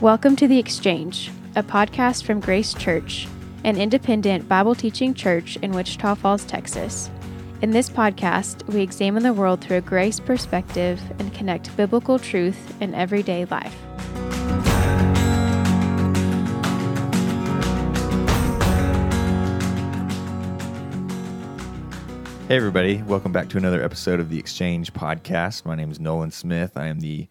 Welcome 0.00 0.36
to 0.36 0.46
The 0.46 0.60
Exchange, 0.60 1.28
a 1.56 1.62
podcast 1.64 2.22
from 2.22 2.38
Grace 2.38 2.72
Church, 2.72 3.26
an 3.64 3.76
independent 3.76 4.48
Bible 4.48 4.76
teaching 4.76 5.12
church 5.12 5.56
in 5.56 5.72
Wichita 5.72 6.14
Falls, 6.14 6.44
Texas. 6.44 7.10
In 7.62 7.72
this 7.72 7.90
podcast, 7.90 8.64
we 8.68 8.80
examine 8.80 9.24
the 9.24 9.32
world 9.32 9.60
through 9.60 9.78
a 9.78 9.80
grace 9.80 10.20
perspective 10.20 11.00
and 11.18 11.34
connect 11.34 11.76
biblical 11.76 12.16
truth 12.16 12.80
in 12.80 12.94
everyday 12.94 13.44
life. 13.46 13.74
Hey, 22.46 22.54
everybody. 22.54 23.02
Welcome 23.02 23.32
back 23.32 23.48
to 23.48 23.58
another 23.58 23.82
episode 23.82 24.20
of 24.20 24.30
the 24.30 24.38
Exchange 24.38 24.92
Podcast. 24.92 25.64
My 25.64 25.74
name 25.74 25.90
is 25.90 25.98
Nolan 25.98 26.30
Smith. 26.30 26.76
I 26.76 26.86
am 26.86 27.00
the 27.00 27.26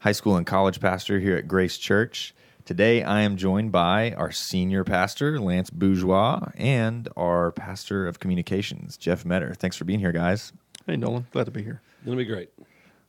high 0.00 0.12
school 0.12 0.36
and 0.36 0.46
college 0.46 0.80
pastor 0.80 1.18
here 1.18 1.36
at 1.36 1.48
Grace 1.48 1.76
Church. 1.76 2.34
Today, 2.64 3.02
I 3.02 3.22
am 3.22 3.36
joined 3.36 3.72
by 3.72 4.12
our 4.12 4.30
senior 4.30 4.84
pastor, 4.84 5.40
Lance 5.40 5.70
Bourgeois, 5.70 6.50
and 6.56 7.08
our 7.16 7.50
pastor 7.52 8.06
of 8.06 8.20
communications, 8.20 8.96
Geoff 8.96 9.24
Meador. 9.24 9.54
Thanks 9.54 9.76
for 9.76 9.84
being 9.84 9.98
here, 9.98 10.12
guys. 10.12 10.52
Hey, 10.86 10.96
Nolan. 10.96 11.26
Glad 11.32 11.44
to 11.44 11.50
be 11.50 11.62
here. 11.62 11.80
It'll 12.04 12.16
be 12.16 12.24
great. 12.24 12.50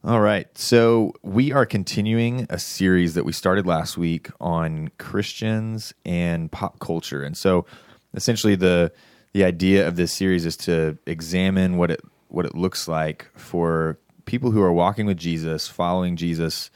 All 0.03 0.21
right. 0.21 0.47
So, 0.57 1.13
we 1.21 1.51
are 1.51 1.65
continuing 1.65 2.47
a 2.49 2.57
series 2.57 3.13
that 3.15 3.25
we 3.25 3.33
started 3.33 3.67
last 3.67 3.97
week 3.97 4.29
on 4.39 4.89
Christians 4.97 5.93
and 6.05 6.51
pop 6.51 6.79
culture. 6.79 7.21
And 7.21 7.37
so, 7.37 7.65
essentially, 8.13 8.55
the 8.55 8.91
the 9.33 9.43
idea 9.43 9.87
of 9.87 9.95
this 9.95 10.11
series 10.13 10.45
is 10.45 10.57
to 10.57 10.97
examine 11.05 11.77
what 11.77 11.91
it 11.91 12.01
what 12.29 12.45
it 12.45 12.55
looks 12.55 12.87
like 12.87 13.29
for 13.35 13.99
people 14.29 14.51
who 14.51 14.61
are 14.61 14.71
walking 14.71 15.07
with 15.07 15.17
Jesus, 15.17 15.67
following 15.67 16.15
Jesus, 16.15 16.69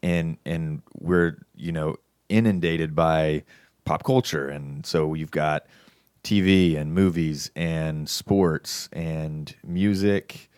and 0.00 0.38
and 0.46 0.80
we're 1.00 1.44
you 1.56 1.72
know 1.72 1.96
inundated 2.28 2.94
by 2.94 3.42
pop 3.84 4.04
culture, 4.04 4.48
and 4.48 4.86
so 4.86 5.12
you've 5.12 5.32
got 5.32 5.66
TV 6.22 6.78
and 6.78 6.94
movies 6.94 7.50
and 7.56 8.08
sports 8.08 8.88
and 8.92 9.56
music 9.64 10.48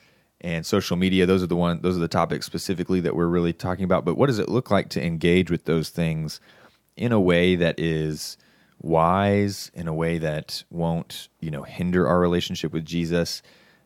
and 0.43 0.67
social 0.67 0.99
media. 0.99 1.25
Those 1.25 1.43
are 1.43 1.47
the 1.47 1.57
one. 1.57 1.81
Those 1.81 1.97
are 1.97 2.01
the 2.01 2.07
topics 2.07 2.45
specifically 2.45 3.01
that 3.01 3.17
we're 3.17 3.29
really 3.29 3.55
talking 3.55 3.85
about. 3.87 4.05
But 4.05 4.19
what 4.19 4.27
does 4.27 4.39
it 4.39 4.51
look 4.51 4.71
like 4.71 4.91
to 4.91 5.03
engage 5.03 5.51
with 5.51 5.65
those 5.65 5.89
things 5.89 6.39
in 6.99 7.13
a 7.13 7.21
way 7.21 7.57
that 7.57 7.81
is 7.81 8.37
wise 8.83 9.71
in 9.73 9.89
a 9.89 9.95
way 9.95 10.19
that 10.19 10.63
won't 10.71 11.29
you 11.41 11.51
know 11.51 11.63
hinder 11.63 12.07
our 12.07 12.21
relationship 12.21 12.75
with 12.75 12.85
Jesus, 12.85 13.41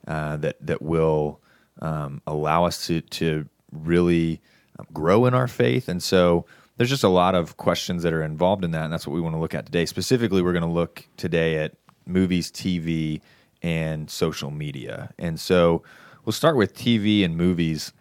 uh, 0.08 0.36
that 0.38 0.56
that 0.60 0.82
will 0.82 1.40
um, 1.80 2.22
allow 2.26 2.64
us 2.64 2.86
to 2.86 3.00
to 3.00 3.46
really 3.72 4.40
um, 4.78 4.86
grow 4.92 5.26
in 5.26 5.34
our 5.34 5.48
faith. 5.48 5.88
And 5.88 6.02
so 6.02 6.46
there's 6.76 6.90
just 6.90 7.04
a 7.04 7.08
lot 7.08 7.34
of 7.34 7.56
questions 7.56 8.02
that 8.02 8.12
are 8.12 8.22
involved 8.22 8.64
in 8.64 8.70
that, 8.70 8.84
and 8.84 8.92
that's 8.92 9.06
what 9.06 9.14
we 9.14 9.20
want 9.20 9.34
to 9.34 9.40
look 9.40 9.54
at 9.54 9.66
today. 9.66 9.86
Specifically, 9.86 10.42
we're 10.42 10.52
going 10.52 10.62
to 10.62 10.68
look 10.68 11.06
today 11.16 11.58
at 11.58 11.74
movies, 12.06 12.50
TV, 12.50 13.20
and 13.62 14.10
social 14.10 14.50
media. 14.50 15.12
And 15.18 15.38
so 15.38 15.82
we'll 16.24 16.32
start 16.32 16.56
with 16.56 16.74
TV 16.74 17.24
and 17.24 17.36
movies. 17.36 17.92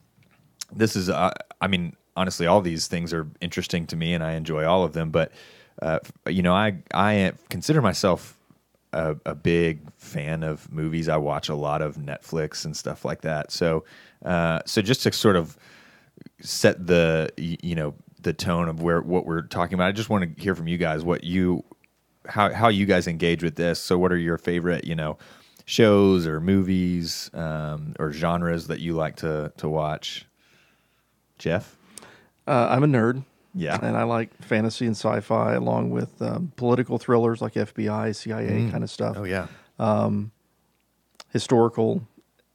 This 0.71 0.95
is, 0.95 1.09
uh, 1.09 1.33
I 1.59 1.67
mean, 1.67 1.95
honestly, 2.15 2.47
all 2.47 2.61
these 2.61 2.87
things 2.87 3.13
are 3.13 3.27
interesting 3.41 3.85
to 3.87 3.95
me, 3.95 4.13
and 4.13 4.23
I 4.23 4.33
enjoy 4.33 4.65
all 4.65 4.83
of 4.83 4.93
them, 4.93 5.09
but 5.09 5.31
uh, 5.81 5.99
you 6.27 6.41
know, 6.41 6.53
I 6.53 6.77
I 6.93 7.33
consider 7.49 7.81
myself 7.81 8.37
a, 8.93 9.15
a, 9.25 9.35
big 9.35 9.79
fan 9.97 10.43
of 10.43 10.71
movies. 10.71 11.09
I 11.09 11.17
watch 11.17 11.49
a 11.49 11.55
lot 11.55 11.81
of 11.81 11.97
Netflix 11.97 12.65
and 12.65 12.75
stuff 12.75 13.05
like 13.05 13.21
that. 13.21 13.51
So, 13.51 13.83
uh, 14.25 14.59
so 14.65 14.81
just 14.81 15.03
to 15.03 15.11
sort 15.11 15.35
of 15.35 15.57
set 16.41 16.85
the 16.87 17.29
you 17.37 17.75
know 17.75 17.93
the 18.21 18.33
tone 18.33 18.67
of 18.67 18.81
where 18.81 19.01
what 19.01 19.25
we're 19.25 19.43
talking 19.43 19.75
about, 19.75 19.87
I 19.87 19.91
just 19.91 20.09
want 20.09 20.35
to 20.35 20.41
hear 20.41 20.55
from 20.55 20.67
you 20.67 20.77
guys 20.77 21.03
what 21.03 21.23
you 21.23 21.63
how 22.27 22.53
how 22.53 22.67
you 22.69 22.85
guys 22.85 23.07
engage 23.07 23.43
with 23.43 23.55
this. 23.55 23.79
So, 23.79 23.97
what 23.97 24.11
are 24.11 24.17
your 24.17 24.37
favorite 24.37 24.85
you 24.85 24.95
know 24.95 25.17
shows 25.65 26.25
or 26.25 26.39
movies 26.39 27.29
um, 27.33 27.93
or 27.99 28.11
genres 28.11 28.67
that 28.67 28.79
you 28.79 28.93
like 28.93 29.17
to 29.17 29.51
to 29.57 29.69
watch? 29.69 30.25
Geoff, 31.37 31.77
uh, 32.47 32.67
I'm 32.69 32.83
a 32.83 32.87
nerd. 32.87 33.23
Yeah. 33.53 33.79
And 33.81 33.97
I 33.97 34.03
like 34.03 34.33
fantasy 34.43 34.85
and 34.85 34.95
sci 34.95 35.19
fi 35.21 35.53
along 35.53 35.91
with 35.91 36.21
um, 36.21 36.51
political 36.55 36.97
thrillers 36.97 37.41
like 37.41 37.53
FBI, 37.53 38.15
CIA 38.15 38.49
mm. 38.49 38.71
kind 38.71 38.83
of 38.83 38.89
stuff. 38.89 39.17
Oh, 39.17 39.23
yeah. 39.23 39.47
Um, 39.79 40.31
historical, 41.31 42.07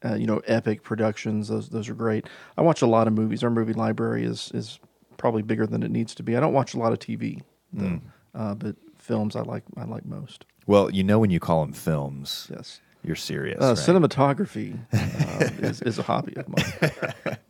uh, 0.05 0.15
you 0.15 0.27
know, 0.27 0.41
epic 0.47 0.83
productions. 0.83 1.49
Those, 1.49 1.69
those 1.69 1.89
are 1.89 1.95
great. 1.95 2.29
I 2.57 2.63
watch 2.63 2.83
a 2.83 2.87
lot 2.87 3.07
of 3.07 3.13
movies. 3.13 3.43
Our 3.43 3.51
movie 3.51 3.73
library 3.73 4.25
is, 4.25 4.51
is 4.55 4.79
probably 5.17 5.43
bigger 5.43 5.67
than 5.67 5.83
it 5.83 5.91
needs 5.91 6.15
to 6.17 6.23
be. 6.23 6.37
I 6.37 6.41
don't 6.41 6.53
watch 6.53 6.75
a 6.75 6.79
lot 6.79 6.93
of 6.93 6.99
TV, 6.99 7.43
though, 7.73 7.85
mm. 7.85 8.01
uh, 8.35 8.55
but 8.55 8.77
films 8.99 9.37
I 9.37 9.41
like, 9.41 9.65
I 9.77 9.85
like 9.85 10.05
most. 10.05 10.45
Well, 10.67 10.91
you 10.91 11.05
know, 11.05 11.19
when 11.19 11.31
you 11.31 11.41
call 11.41 11.63
them 11.63 11.73
films. 11.73 12.49
Yes. 12.51 12.81
You're 13.03 13.17
serious. 13.17 13.63
Uh, 13.63 13.69
right? 13.69 13.77
Cinematography 13.77 14.79
uh, 14.93 15.67
is, 15.67 15.83
is 15.83 15.99
a 15.99 16.03
hobby 16.03 16.35
of 16.37 16.49
mine. 16.49 17.37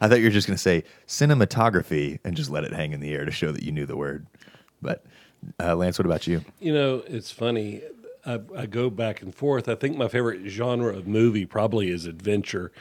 I 0.00 0.08
thought 0.08 0.18
you 0.18 0.24
were 0.24 0.30
just 0.30 0.46
going 0.46 0.56
to 0.56 0.62
say 0.62 0.84
cinematography 1.06 2.18
and 2.24 2.36
just 2.36 2.50
let 2.50 2.64
it 2.64 2.72
hang 2.72 2.92
in 2.92 3.00
the 3.00 3.12
air 3.12 3.24
to 3.24 3.30
show 3.30 3.52
that 3.52 3.62
you 3.62 3.72
knew 3.72 3.86
the 3.86 3.96
word. 3.96 4.26
But 4.80 5.04
uh, 5.60 5.76
Lance, 5.76 5.98
what 5.98 6.06
about 6.06 6.26
you? 6.26 6.44
You 6.60 6.72
know, 6.72 7.02
it's 7.06 7.30
funny. 7.30 7.82
I, 8.24 8.40
I, 8.56 8.66
go 8.66 8.90
back 8.90 9.22
and 9.22 9.34
forth. 9.34 9.68
I 9.68 9.74
think 9.74 9.96
my 9.96 10.08
favorite 10.08 10.48
genre 10.48 10.94
of 10.94 11.06
movie 11.06 11.46
probably 11.46 11.90
is 11.90 12.04
adventure. 12.04 12.72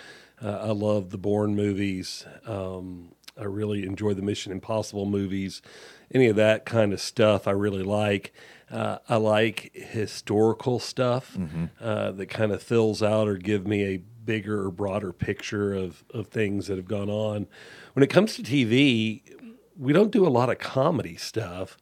Uh, 0.43 0.49
I 0.49 0.71
love 0.71 1.11
the 1.11 1.17
Bourne 1.17 1.55
movies. 1.55 2.25
Um, 2.45 3.13
I 3.39 3.45
really 3.45 3.85
enjoy 3.85 4.13
the 4.13 4.21
Mission 4.21 4.51
Impossible 4.51 5.05
movies. 5.05 5.61
Any 6.11 6.27
of 6.27 6.35
that 6.37 6.65
kind 6.65 6.93
of 6.93 7.01
stuff 7.01 7.47
I 7.47 7.51
really 7.51 7.83
like. 7.83 8.33
Uh, 8.69 8.97
I 9.07 9.15
like 9.15 9.71
historical 9.73 10.79
stuff 10.79 11.35
mm-hmm. 11.37 11.65
uh, 11.79 12.11
that 12.11 12.27
kind 12.27 12.51
of 12.51 12.61
fills 12.61 13.01
out 13.01 13.27
or 13.27 13.37
give 13.37 13.65
me 13.65 13.83
a 13.85 14.01
bigger 14.27 14.65
or 14.65 14.69
broader 14.69 15.11
picture 15.11 15.73
of, 15.73 16.03
of 16.13 16.27
things 16.27 16.67
that 16.67 16.77
have 16.77 16.87
gone 16.87 17.09
on. 17.09 17.47
When 17.93 18.03
it 18.03 18.11
comes 18.11 18.35
to 18.35 18.43
TV, 18.43 19.23
we 19.75 19.93
don't 19.93 20.11
do 20.11 20.27
a 20.27 20.29
lot 20.29 20.51
of 20.51 20.59
comedy 20.59 21.15
stuff, 21.15 21.77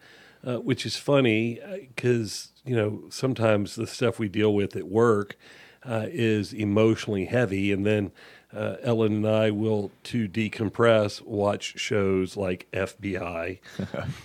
uh, 0.45 0.57
which 0.57 0.85
is 0.85 0.95
funny 0.95 1.59
because, 1.93 2.53
uh, 2.55 2.69
you 2.69 2.75
know, 2.77 3.03
sometimes 3.09 3.75
the 3.75 3.87
stuff 3.87 4.19
we 4.19 4.29
deal 4.29 4.53
with 4.53 4.77
at 4.77 4.87
work 4.87 5.37
uh, 5.83 6.05
is 6.07 6.53
emotionally 6.53 7.25
heavy. 7.25 7.73
And 7.73 7.85
then 7.85 8.11
uh, 8.55 8.77
Ellen 8.83 9.13
and 9.13 9.27
I 9.27 9.51
will, 9.51 9.91
to 10.03 10.29
decompress, 10.29 11.21
watch 11.21 11.79
shows 11.79 12.37
like 12.37 12.67
FBI 12.71 13.59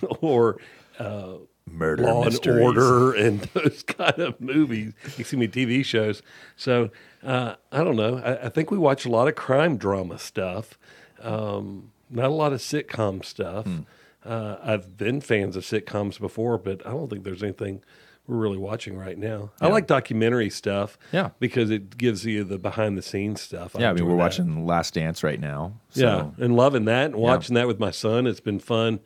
or 0.21 0.57
uh, 0.99 1.33
murder 1.71 2.03
Law 2.03 2.25
mysteries. 2.25 2.55
and 2.55 2.65
Order 2.65 3.13
and 3.15 3.39
those 3.53 3.83
kind 3.83 4.19
of 4.19 4.39
movies. 4.39 4.93
Excuse 5.03 5.33
me, 5.33 5.47
TV 5.47 5.83
shows. 5.83 6.21
So 6.55 6.89
uh, 7.23 7.55
I 7.71 7.83
don't 7.83 7.95
know. 7.95 8.17
I, 8.17 8.45
I, 8.45 8.49
think 8.49 8.71
we 8.71 8.77
watch 8.77 9.05
a 9.05 9.09
lot 9.09 9.27
of 9.27 9.35
crime 9.35 9.77
drama 9.77 10.17
stuff. 10.17 10.77
Um, 11.21 11.91
not 12.09 12.25
a 12.25 12.33
lot 12.33 12.53
of 12.53 12.59
sitcom 12.59 13.23
stuff. 13.23 13.65
Hmm. 13.65 13.79
Uh, 14.23 14.57
I've 14.61 14.97
been 14.97 15.21
fans 15.21 15.55
of 15.55 15.63
sitcoms 15.63 16.19
before, 16.19 16.57
but 16.57 16.85
I 16.85 16.91
don't 16.91 17.09
think 17.09 17.23
there's 17.23 17.41
anything 17.41 17.81
we're 18.27 18.37
really 18.37 18.57
watching 18.57 18.97
right 18.97 19.17
now. 19.17 19.51
Yeah. 19.59 19.67
I 19.67 19.71
like 19.71 19.87
documentary 19.87 20.49
stuff. 20.49 20.97
Yeah. 21.11 21.31
Because 21.39 21.69
it 21.71 21.97
gives 21.97 22.25
you 22.25 22.43
the 22.43 22.57
behind 22.57 22.97
the 22.97 23.01
scenes 23.01 23.41
stuff. 23.41 23.75
I 23.75 23.79
yeah, 23.79 23.89
I 23.89 23.93
mean, 23.93 24.05
we're 24.05 24.11
that. 24.11 24.17
watching 24.17 24.65
Last 24.65 24.93
Dance 24.93 25.23
right 25.23 25.39
now. 25.39 25.73
So. 25.89 26.33
Yeah, 26.37 26.45
and 26.45 26.55
loving 26.55 26.85
that 26.85 27.05
and 27.07 27.15
watching 27.15 27.55
yeah. 27.55 27.63
that 27.63 27.67
with 27.67 27.79
my 27.79 27.91
son. 27.91 28.27
It's 28.27 28.39
been 28.39 28.59
fun 28.59 28.99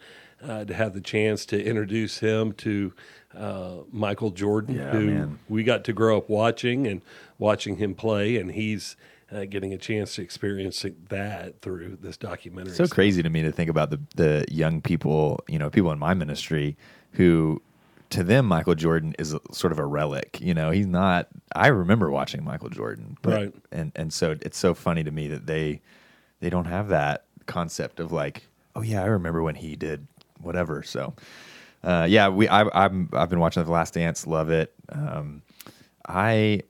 uh, 0.47 0.65
to 0.65 0.73
have 0.73 0.93
the 0.93 1.01
chance 1.01 1.45
to 1.47 1.63
introduce 1.63 2.19
him 2.19 2.53
to 2.53 2.93
uh, 3.35 3.77
Michael 3.91 4.31
Jordan, 4.31 4.75
yeah, 4.75 4.91
who 4.91 5.05
man. 5.05 5.39
we 5.49 5.63
got 5.63 5.83
to 5.85 5.93
grow 5.93 6.17
up 6.17 6.29
watching 6.29 6.87
and 6.87 7.01
watching 7.37 7.77
him 7.77 7.95
play, 7.95 8.37
and 8.37 8.51
he's 8.51 8.95
uh, 9.31 9.45
getting 9.45 9.73
a 9.73 9.77
chance 9.77 10.15
to 10.15 10.21
experience 10.21 10.85
that 11.09 11.61
through 11.61 11.97
this 12.01 12.17
documentary. 12.17 12.73
So 12.73 12.87
crazy 12.87 13.23
to 13.23 13.29
me 13.29 13.41
to 13.41 13.51
think 13.51 13.69
about 13.69 13.89
the 13.89 13.99
the 14.15 14.45
young 14.49 14.81
people, 14.81 15.43
you 15.47 15.59
know, 15.59 15.69
people 15.69 15.91
in 15.91 15.99
my 15.99 16.13
ministry 16.13 16.77
who. 17.13 17.61
To 18.11 18.23
them, 18.23 18.45
Michael 18.45 18.75
Jordan 18.75 19.15
is 19.17 19.33
a, 19.33 19.41
sort 19.51 19.73
of 19.73 19.79
a 19.79 19.85
relic. 19.85 20.39
You 20.39 20.53
know, 20.53 20.69
he's 20.69 20.85
not. 20.85 21.27
I 21.55 21.67
remember 21.67 22.11
watching 22.11 22.43
Michael 22.43 22.69
Jordan, 22.69 23.17
but, 23.23 23.33
right? 23.33 23.53
And 23.71 23.91
and 23.95 24.13
so 24.13 24.37
it's 24.41 24.59
so 24.59 24.75
funny 24.75 25.03
to 25.03 25.09
me 25.09 25.27
that 25.27 25.47
they 25.47 25.81
they 26.39 26.51
don't 26.51 26.65
have 26.65 26.87
that 26.89 27.25
concept 27.47 27.99
of 27.99 28.11
like, 28.11 28.43
oh 28.75 28.83
yeah, 28.83 29.01
I 29.01 29.07
remember 29.07 29.41
when 29.41 29.55
he 29.55 29.75
did 29.75 30.07
whatever. 30.39 30.83
So, 30.83 31.13
uh, 31.83 32.07
yeah, 32.09 32.29
we 32.29 32.47
I, 32.47 32.85
I'm 32.85 33.09
I've 33.13 33.29
been 33.29 33.39
watching 33.39 33.63
The 33.63 33.71
Last 33.71 33.93
Dance, 33.93 34.25
love 34.25 34.49
it. 34.49 34.73
Um, 34.89 35.41
I 36.07 36.61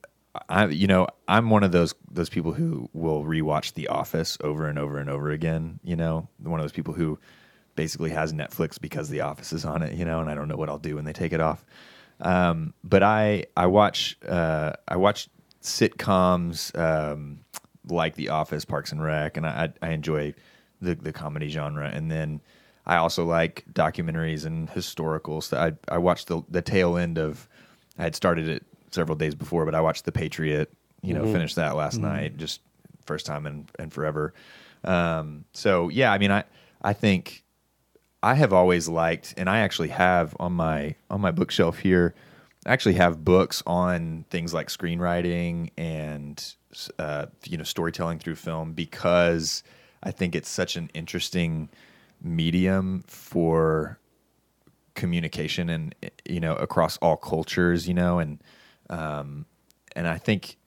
I 0.50 0.68
you 0.68 0.88
know 0.88 1.08
I'm 1.28 1.50
one 1.50 1.64
of 1.64 1.72
those 1.72 1.94
those 2.10 2.30
people 2.30 2.54
who 2.54 2.90
will 2.94 3.24
rewatch 3.24 3.74
The 3.74 3.88
Office 3.88 4.38
over 4.42 4.68
and 4.68 4.78
over 4.78 4.98
and 4.98 5.10
over 5.10 5.32
again. 5.32 5.80
You 5.84 5.96
know, 5.96 6.28
one 6.38 6.60
of 6.60 6.64
those 6.64 6.72
people 6.72 6.94
who 6.94 7.20
basically 7.76 8.12
has 8.12 8.34
Netflix 8.34 8.80
because 8.80 9.10
The 9.10 9.22
Office 9.22 9.54
is 9.54 9.66
on 9.66 9.82
it. 9.82 9.94
You 9.94 10.06
know, 10.06 10.20
and 10.20 10.30
I 10.30 10.36
don't 10.36 10.48
know 10.48 10.58
what 10.58 10.70
I'll 10.70 10.80
do 10.80 10.96
when 10.96 11.06
they 11.06 11.14
take 11.14 11.34
it 11.34 11.42
off. 11.42 11.64
Um, 12.20 12.74
but 12.84 13.04
I 13.04 13.46
I 13.56 13.68
watch 13.68 14.18
uh, 14.28 14.74
I 14.88 14.98
watch 14.98 15.30
sitcoms 15.62 16.78
um, 16.78 17.40
like 17.88 18.16
The 18.16 18.30
Office, 18.30 18.66
Parks 18.66 18.92
and 18.92 19.04
Rec, 19.04 19.38
and 19.38 19.46
I 19.46 19.74
I 19.82 19.90
enjoy 19.90 20.34
the 20.82 20.96
the 20.96 21.12
comedy 21.14 21.50
genre, 21.50 21.90
and 21.90 22.12
then 22.12 22.42
I 22.86 22.98
also 22.98 23.26
like 23.26 23.66
documentaries 23.74 24.46
and 24.46 24.70
historical 24.70 25.42
stuff. 25.42 25.74
I 25.90 25.96
I 25.96 25.98
watched 25.98 26.28
the 26.28 26.44
the 26.50 26.62
tail 26.62 26.98
end 26.98 27.18
of. 27.18 27.48
I 27.98 28.04
had 28.04 28.16
started 28.16 28.50
it 28.50 28.64
several 28.92 29.16
days 29.16 29.36
before, 29.36 29.66
but 29.66 29.74
I 29.74 29.82
watched 29.82 30.06
The 30.06 30.12
Patriot. 30.12 30.72
You 31.02 31.14
know, 31.14 31.32
finished 31.32 31.56
that 31.58 31.76
last 31.76 32.00
night. 32.00 32.38
Just 32.38 32.62
first 33.06 33.26
time 33.26 33.46
in 33.46 33.68
in 33.80 33.90
forever. 33.90 34.34
Um, 34.84 35.46
so 35.54 35.90
yeah, 35.90 36.12
I 36.12 36.18
mean, 36.18 36.32
I 36.32 36.44
I 36.82 36.94
think 36.94 37.44
I 38.24 38.34
have 38.36 38.54
always 38.54 38.88
liked, 38.88 39.34
and 39.38 39.50
I 39.50 39.60
actually 39.60 39.90
have 39.90 40.36
on 40.40 40.54
my 40.54 40.96
on 41.10 41.22
my 41.22 41.32
bookshelf 41.32 41.80
here. 41.80 42.16
I 42.66 42.74
actually 42.74 42.96
have 42.96 43.24
books 43.24 43.62
on 43.68 44.26
things 44.32 44.54
like 44.54 44.70
screenwriting 44.70 45.70
and 45.78 46.44
uh, 46.98 47.28
you 47.46 47.58
know 47.58 47.64
storytelling 47.64 48.20
through 48.20 48.36
film 48.36 48.74
because 48.74 49.64
I 50.02 50.12
think 50.12 50.36
it's 50.36 50.50
such 50.50 50.76
an 50.76 50.90
interesting 50.94 51.70
medium 52.22 53.04
for 53.08 54.00
communication 54.96 55.70
and 55.70 55.94
you 56.28 56.40
know 56.40 56.56
across 56.56 56.98
all 56.98 57.18
cultures 57.18 57.88
you 57.88 57.94
know 57.94 58.20
and 58.20 58.42
um 58.90 59.46
and 59.96 60.08
i 60.08 60.18
think 60.18 60.58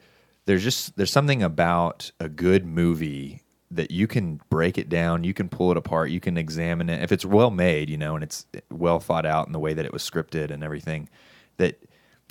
there's 0.44 0.62
just 0.62 0.96
there's 0.96 1.10
something 1.10 1.42
about 1.42 2.10
a 2.20 2.28
good 2.28 2.64
movie 2.64 3.42
that 3.70 3.90
you 3.90 4.06
can 4.06 4.40
break 4.50 4.78
it 4.78 4.88
down 4.88 5.24
you 5.24 5.34
can 5.34 5.48
pull 5.48 5.70
it 5.70 5.76
apart 5.76 6.10
you 6.10 6.20
can 6.20 6.38
examine 6.38 6.88
it. 6.88 7.02
If 7.02 7.12
it's 7.12 7.24
well 7.24 7.50
made 7.50 7.88
you 7.90 7.96
know 7.96 8.14
and 8.14 8.22
it's 8.22 8.46
well 8.70 9.00
thought 9.00 9.26
out 9.26 9.46
in 9.46 9.52
the 9.52 9.58
way 9.58 9.74
that 9.74 9.84
it 9.84 9.92
was 9.92 10.08
scripted 10.08 10.50
and 10.50 10.62
everything 10.62 11.08
that 11.56 11.82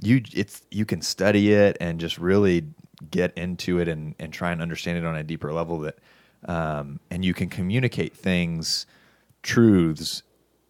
you 0.01 0.21
it's 0.33 0.61
you 0.71 0.85
can 0.85 1.01
study 1.01 1.53
it 1.53 1.77
and 1.79 1.99
just 1.99 2.17
really 2.17 2.65
get 3.11 3.35
into 3.37 3.79
it 3.79 3.87
and 3.87 4.15
and 4.19 4.31
try 4.33 4.51
and 4.51 4.61
understand 4.61 4.97
it 4.97 5.05
on 5.05 5.15
a 5.15 5.23
deeper 5.23 5.51
level 5.51 5.79
that 5.79 5.97
um 6.45 6.99
and 7.09 7.25
you 7.25 7.33
can 7.33 7.49
communicate 7.49 8.15
things 8.15 8.85
truths 9.43 10.23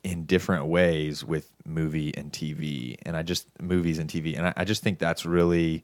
in 0.03 0.25
different 0.25 0.65
ways 0.67 1.23
with 1.23 1.51
movie 1.65 2.13
and 2.15 2.31
TV, 2.31 2.95
and 3.03 3.17
I 3.17 3.23
just 3.23 3.47
movies 3.61 3.99
and 3.99 4.09
TV, 4.09 4.37
and 4.37 4.47
I, 4.47 4.53
I 4.57 4.63
just 4.63 4.83
think 4.83 4.99
that's 4.99 5.25
really 5.25 5.83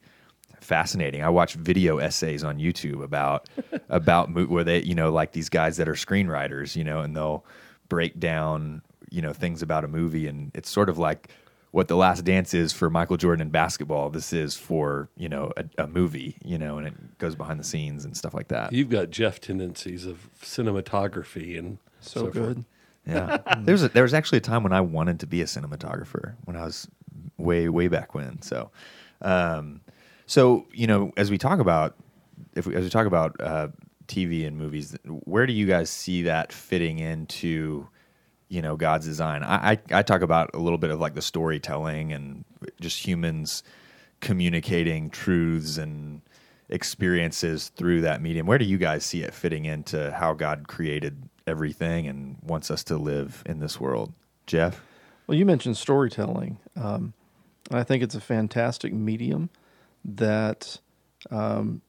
fascinating. 0.62 1.21
I 1.24 1.30
watch 1.30 1.56
video 1.56 1.97
essays 1.97 2.44
on 2.44 2.57
YouTube 2.57 3.03
about 3.03 3.50
about 3.89 4.30
mo- 4.31 4.45
where 4.45 4.63
they, 4.63 4.81
you 4.81 4.95
know, 4.95 5.12
like 5.12 5.33
these 5.33 5.50
guys 5.50 5.77
that 5.77 5.89
are 5.89 5.94
screenwriters, 5.94 6.75
you 6.75 6.83
know, 6.83 7.01
and 7.01 7.15
they'll 7.15 7.45
break 7.89 8.19
down, 8.19 8.81
you 9.09 9.21
know, 9.21 9.33
things 9.33 9.62
about 9.62 9.83
a 9.83 9.88
movie, 9.88 10.27
and 10.27 10.51
it's 10.56 10.69
sort 10.69 10.88
of 10.89 10.97
like 10.97 11.30
what 11.71 11.88
the 11.88 11.95
Last 11.97 12.24
Dance 12.24 12.53
is 12.53 12.71
for 12.71 12.89
Michael 12.89 13.18
Jordan 13.18 13.41
in 13.41 13.50
basketball. 13.50 14.09
This 14.12 14.31
is 14.31 14.56
for 14.56 15.09
you 15.18 15.27
know 15.27 15.51
a, 15.57 15.65
a 15.83 15.88
movie, 15.88 16.38
you 16.45 16.57
know, 16.57 16.77
and 16.77 16.88
it 16.88 17.18
goes 17.18 17.35
behind 17.35 17.59
the 17.59 17.63
scenes 17.65 18.06
and 18.06 18.15
stuff 18.15 18.33
like 18.33 18.47
that. 18.50 18.71
You've 18.71 18.89
got 18.89 19.09
Geoff 19.09 19.41
tendencies 19.41 20.06
of 20.06 20.30
cinematography 20.41 21.57
and 21.59 21.80
So, 22.00 22.21
forth. 22.21 22.33
good. 22.33 22.65
Yeah, 23.06 23.38
there 23.60 23.74
was 23.74 23.84
a, 23.84 23.90
there 23.90 24.04
was 24.04 24.14
actually 24.14 24.38
a 24.40 24.42
time 24.42 24.64
when 24.64 24.74
I 24.74 24.82
wanted 24.82 25.20
to 25.22 25.28
be 25.28 25.42
a 25.42 25.46
cinematographer 25.46 26.36
when 26.46 26.56
I 26.56 26.64
was 26.64 26.88
way 27.38 27.70
way 27.70 27.88
back 27.88 28.14
when. 28.14 28.42
So, 28.42 28.72
um, 29.22 29.82
so 30.26 30.66
you 30.74 30.88
know, 30.88 31.12
as 31.18 31.30
we 31.30 31.38
talk 31.38 31.60
about 31.60 31.96
if 32.56 32.66
we, 32.66 32.76
as 32.76 32.84
we 32.84 32.90
talk 32.90 33.08
about 33.08 33.36
uh, 33.40 33.68
TV 34.08 34.46
and 34.48 34.58
movies, 34.58 34.96
where 35.06 35.46
do 35.46 35.54
you 35.54 35.66
guys 35.66 35.90
see 35.90 36.24
that 36.24 36.54
fitting 36.54 37.00
into 37.00 37.88
you 38.50 38.62
know 38.62 38.76
God's 38.76 39.06
design? 39.06 39.44
I, 39.44 39.72
I 39.72 39.80
I 39.92 40.02
talk 40.02 40.22
about 40.22 40.52
a 40.54 40.60
little 40.60 40.78
bit 40.78 40.92
of 40.92 41.00
like 41.00 41.16
the 41.16 41.22
storytelling 41.22 42.14
and 42.14 42.46
just 42.80 43.06
humans 43.06 43.64
communicating 44.22 45.10
truths 45.10 45.78
and 45.78 46.22
experiences 46.70 47.70
through 47.70 48.02
that 48.02 48.22
medium. 48.22 48.48
Where 48.48 48.58
do 48.58 48.66
you 48.66 48.78
guys 48.78 49.04
see 49.04 49.22
it 49.22 49.34
fitting 49.34 49.66
into 49.66 50.12
how 50.14 50.34
God 50.34 50.68
created 50.70 51.30
everything 51.48 52.07
and 52.07 52.38
wants 52.42 52.72
us 52.72 52.84
to 52.86 52.98
live 52.98 53.44
in 53.45 53.60
this 53.60 53.80
world? 53.80 54.13
Geoff? 54.48 54.84
Well, 55.28 55.38
you 55.38 55.45
mentioned 55.45 55.78
storytelling. 55.78 56.57
Um, 56.75 57.13
I 57.72 57.84
think 57.84 58.04
it's 58.04 58.16
a 58.16 58.22
fantastic 58.22 58.94
medium 58.94 59.50
that 60.04 60.80
um, 61.31 61.81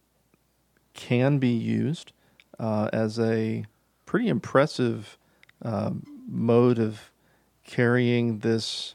can 0.94 1.38
be 1.38 1.48
used 1.48 2.12
uh, 2.58 2.88
as 2.92 3.18
a 3.18 3.64
pretty 4.06 4.28
impressive 4.28 5.18
um, 5.62 6.04
mode 6.28 6.78
of 6.78 7.10
carrying 7.64 8.38
this 8.38 8.94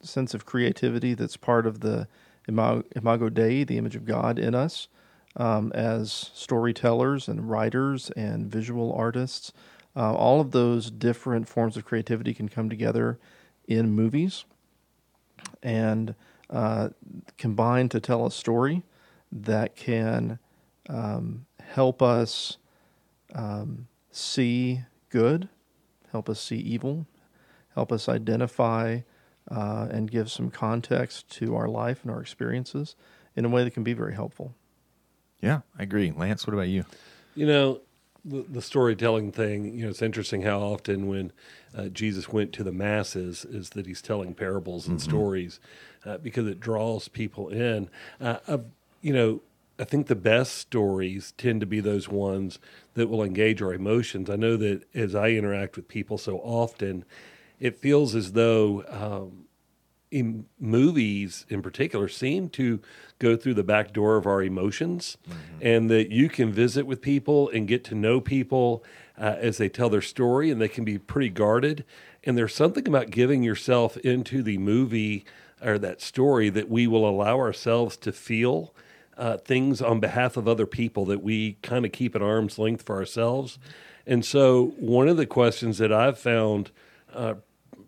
sense 0.00 0.34
of 0.34 0.46
creativity 0.46 1.14
that's 1.14 1.36
part 1.36 1.66
of 1.66 1.80
the 1.80 2.06
imago, 2.48 2.84
imago 2.96 3.28
Dei, 3.28 3.64
the 3.64 3.78
image 3.78 3.96
of 3.96 4.04
God 4.04 4.38
in 4.38 4.54
us, 4.54 4.88
um, 5.36 5.72
as 5.72 6.30
storytellers 6.34 7.28
and 7.28 7.50
writers 7.50 8.10
and 8.16 8.46
visual 8.46 8.92
artists. 8.92 9.52
Uh, 9.96 10.12
all 10.12 10.40
of 10.40 10.50
those 10.50 10.90
different 10.90 11.48
forms 11.48 11.76
of 11.76 11.84
creativity 11.84 12.34
can 12.34 12.48
come 12.48 12.68
together 12.68 13.18
in 13.66 13.90
movies 13.90 14.44
and 15.62 16.14
uh, 16.50 16.88
combine 17.38 17.88
to 17.88 18.00
tell 18.00 18.26
a 18.26 18.30
story 18.30 18.82
that 19.30 19.74
can 19.76 20.38
um, 20.88 21.46
help 21.60 22.02
us 22.02 22.58
um, 23.34 23.88
see 24.10 24.82
good, 25.10 25.48
help 26.12 26.28
us 26.28 26.40
see 26.40 26.56
evil, 26.56 27.06
help 27.74 27.90
us 27.90 28.08
identify 28.08 29.00
uh, 29.50 29.88
and 29.90 30.10
give 30.10 30.30
some 30.30 30.50
context 30.50 31.28
to 31.30 31.56
our 31.56 31.68
life 31.68 32.00
and 32.02 32.10
our 32.10 32.20
experiences 32.20 32.96
in 33.36 33.44
a 33.44 33.48
way 33.48 33.64
that 33.64 33.72
can 33.72 33.82
be 33.82 33.92
very 33.92 34.14
helpful. 34.14 34.54
Yeah, 35.40 35.60
I 35.78 35.82
agree. 35.82 36.12
Lance, 36.12 36.46
what 36.46 36.54
about 36.54 36.68
you? 36.68 36.84
You 37.34 37.46
know, 37.46 37.80
the, 38.24 38.44
the 38.48 38.62
storytelling 38.62 39.32
thing, 39.32 39.74
you 39.74 39.84
know, 39.84 39.90
it's 39.90 40.02
interesting 40.02 40.42
how 40.42 40.60
often 40.60 41.06
when 41.06 41.32
uh, 41.76 41.86
Jesus 41.86 42.28
went 42.28 42.52
to 42.54 42.64
the 42.64 42.72
masses 42.72 43.44
is 43.44 43.70
that 43.70 43.86
he's 43.86 44.00
telling 44.00 44.34
parables 44.34 44.86
and 44.86 45.00
stories 45.00 45.60
uh, 46.06 46.18
because 46.18 46.46
it 46.46 46.60
draws 46.60 47.08
people 47.08 47.48
in. 47.48 47.90
Uh, 48.20 48.38
I've, 48.48 48.64
you 49.02 49.12
know, 49.12 49.42
I 49.78 49.84
think 49.84 50.06
the 50.06 50.14
best 50.14 50.54
stories 50.54 51.34
tend 51.36 51.60
to 51.60 51.66
be 51.66 51.80
those 51.80 52.08
ones 52.08 52.58
that 52.94 53.08
will 53.08 53.22
engage 53.22 53.60
our 53.60 53.74
emotions. 53.74 54.30
I 54.30 54.36
know 54.36 54.56
that 54.56 54.84
as 54.94 55.14
I 55.14 55.30
interact 55.30 55.76
with 55.76 55.88
people 55.88 56.16
so 56.16 56.38
often, 56.38 57.04
it 57.58 57.76
feels 57.76 58.14
as 58.14 58.32
though 58.32 58.84
um, 58.88 59.46
in 60.14 60.46
movies 60.60 61.44
in 61.48 61.60
particular 61.60 62.06
seem 62.06 62.48
to 62.48 62.80
go 63.18 63.36
through 63.36 63.54
the 63.54 63.64
back 63.64 63.92
door 63.92 64.16
of 64.16 64.28
our 64.28 64.44
emotions 64.44 65.18
and 65.60 65.90
that 65.90 66.12
you 66.12 66.28
can 66.28 66.52
visit 66.52 66.86
with 66.86 67.02
people 67.02 67.48
and 67.48 67.66
get 67.66 67.82
to 67.82 67.96
know 67.96 68.20
people 68.20 68.84
uh, 69.18 69.34
as 69.40 69.58
they 69.58 69.68
tell 69.68 69.90
their 69.90 70.00
story 70.00 70.52
and 70.52 70.60
they 70.60 70.68
can 70.68 70.84
be 70.84 70.98
pretty 70.98 71.30
guarded. 71.30 71.84
And 72.22 72.38
there's 72.38 72.54
something 72.54 72.86
about 72.86 73.10
giving 73.10 73.42
yourself 73.42 73.96
into 73.98 74.40
the 74.40 74.56
movie 74.56 75.24
or 75.60 75.78
that 75.78 76.00
story 76.00 76.48
that 76.48 76.70
we 76.70 76.86
will 76.86 77.08
allow 77.08 77.36
ourselves 77.36 77.96
to 77.96 78.12
feel 78.12 78.72
uh, 79.16 79.38
things 79.38 79.82
on 79.82 79.98
behalf 79.98 80.36
of 80.36 80.46
other 80.46 80.66
people 80.66 81.04
that 81.06 81.24
we 81.24 81.54
kind 81.62 81.84
of 81.84 81.90
keep 81.90 82.14
at 82.14 82.22
arm's 82.22 82.56
length 82.56 82.84
for 82.86 82.94
ourselves. 82.94 83.58
And 84.06 84.24
so 84.24 84.74
one 84.78 85.08
of 85.08 85.16
the 85.16 85.26
questions 85.26 85.78
that 85.78 85.92
i've 85.92 86.18
found 86.18 86.70
uh, 87.12 87.34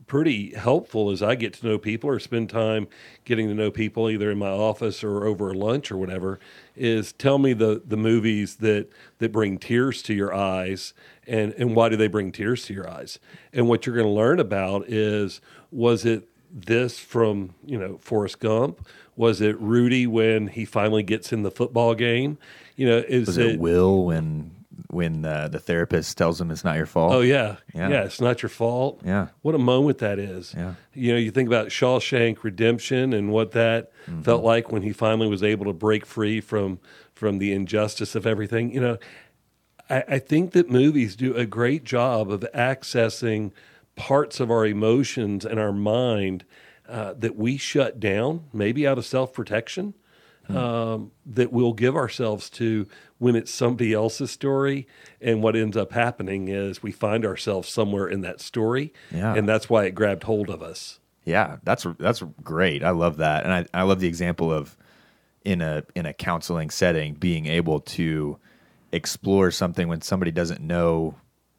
pretty 0.06 0.54
helpful 0.54 1.10
as 1.10 1.22
I 1.22 1.34
get 1.34 1.52
to 1.54 1.66
know 1.66 1.78
people 1.78 2.08
or 2.08 2.18
spend 2.20 2.48
time 2.48 2.86
getting 3.25 3.48
to 3.48 3.54
know 3.54 3.70
people 3.70 4.08
either 4.08 4.30
in 4.30 4.38
my 4.38 4.48
office 4.48 5.02
or 5.02 5.26
over 5.26 5.52
lunch 5.52 5.90
or 5.90 5.96
whatever 5.96 6.38
is 6.76 7.12
tell 7.12 7.38
me 7.38 7.52
the 7.52 7.82
the 7.84 7.96
movies 7.96 8.56
that 8.56 8.88
that 9.18 9.32
bring 9.32 9.58
tears 9.58 10.02
to 10.02 10.14
your 10.14 10.32
eyes 10.32 10.94
and 11.26 11.52
and 11.54 11.75
why 11.75 11.88
do 11.88 11.96
they 11.96 12.08
bring 12.08 12.32
tears 12.32 12.64
to 12.66 12.75
your 12.75 12.88
eyes? 12.88 13.18
And 13.52 13.68
what 13.68 13.86
you're 13.86 13.96
going 13.96 14.06
to 14.06 14.12
learn 14.12 14.38
about 14.38 14.88
is 14.88 15.40
was 15.70 16.04
it 16.04 16.28
this 16.52 16.98
from 16.98 17.54
you 17.64 17.78
know 17.78 17.98
Forrest 17.98 18.38
Gump? 18.38 18.86
Was 19.16 19.40
it 19.40 19.58
Rudy 19.60 20.06
when 20.06 20.48
he 20.48 20.64
finally 20.64 21.02
gets 21.02 21.32
in 21.32 21.42
the 21.42 21.50
football 21.50 21.94
game? 21.94 22.38
You 22.76 22.86
know 22.86 22.98
is 22.98 23.26
Was 23.26 23.38
it, 23.38 23.58
Will 23.58 24.04
when 24.04 24.55
when 24.90 25.25
uh, 25.25 25.49
the 25.49 25.59
therapist 25.59 26.16
tells 26.16 26.40
him 26.40 26.50
it's 26.50 26.64
not 26.64 26.76
your 26.76 26.87
fault? 26.87 27.12
Oh 27.12 27.21
yeah. 27.21 27.57
Yeah. 27.75 27.88
yeah, 27.88 28.05
It's 28.05 28.21
not 28.21 28.43
your 28.43 28.49
fault. 28.50 29.00
Yeah. 29.05 29.28
What 29.43 29.55
a 29.55 29.59
moment 29.59 29.99
that 29.99 30.19
is. 30.19 30.55
Yeah. 30.57 30.75
You 30.95 31.12
know, 31.12 31.19
you 31.19 31.31
think 31.31 31.49
about 31.49 31.69
Shawshank 31.69 32.43
Redemption 32.43 33.12
and 33.12 33.31
what 33.33 33.52
that 33.52 33.93
Mm-hmm. 34.07 34.23
felt 34.23 34.45
like 34.45 34.71
when 34.71 34.83
he 34.83 34.93
finally 34.93 35.28
was 35.28 35.43
able 35.43 35.64
to 35.66 35.73
break 35.73 36.07
free 36.07 36.40
from 36.40 36.78
from 37.12 37.38
the 37.38 37.52
injustice 37.52 38.14
of 38.14 38.25
everything. 38.25 38.73
You 38.73 38.81
know, 38.81 38.99
I, 39.90 40.05
I 40.09 40.19
think 40.21 40.52
that 40.52 40.71
movies 40.71 41.16
do 41.16 41.35
a 41.35 41.45
great 41.45 41.83
job 41.83 42.31
of 42.31 42.43
accessing 42.55 43.50
parts 43.97 44.38
of 44.38 44.49
our 44.49 44.64
emotions 44.64 45.45
and 45.45 45.59
our 45.59 45.73
mind 45.73 46.45
uh, 46.88 47.14
that 47.14 47.35
we 47.35 47.57
shut 47.57 47.99
down, 47.99 48.45
maybe 48.52 48.87
out 48.87 48.97
of 48.99 49.05
self 49.05 49.33
protection, 49.33 49.95
um, 50.48 51.12
that 51.24 51.52
we'll 51.52 51.72
give 51.72 51.96
ourselves 51.96 52.50
to 52.50 52.86
when 53.18 53.34
it's 53.34 53.50
somebody 53.50 53.92
else's 53.92 54.30
story. 54.30 54.86
And 55.20 55.42
what 55.42 55.56
ends 55.56 55.76
up 55.76 55.92
happening 55.92 56.48
is 56.48 56.82
we 56.82 56.92
find 56.92 57.24
ourselves 57.24 57.68
somewhere 57.68 58.06
in 58.06 58.20
that 58.22 58.40
story. 58.40 58.92
Yeah. 59.10 59.34
And 59.34 59.48
that's 59.48 59.68
why 59.70 59.84
it 59.84 59.94
grabbed 59.94 60.24
hold 60.24 60.50
of 60.50 60.62
us. 60.62 61.00
Yeah, 61.24 61.56
that's 61.64 61.84
that's 61.98 62.22
great. 62.44 62.84
I 62.84 62.90
love 62.90 63.16
that, 63.16 63.42
and 63.42 63.52
I, 63.52 63.66
I 63.74 63.82
love 63.82 63.98
the 63.98 64.06
example 64.06 64.52
of 64.52 64.76
in 65.44 65.60
a 65.60 65.82
in 65.96 66.06
a 66.06 66.12
counseling 66.12 66.70
setting 66.70 67.14
being 67.14 67.46
able 67.46 67.80
to 67.80 68.38
explore 68.92 69.50
something 69.50 69.88
when 69.88 70.00
somebody 70.00 70.30
doesn't 70.30 70.60
know 70.60 71.16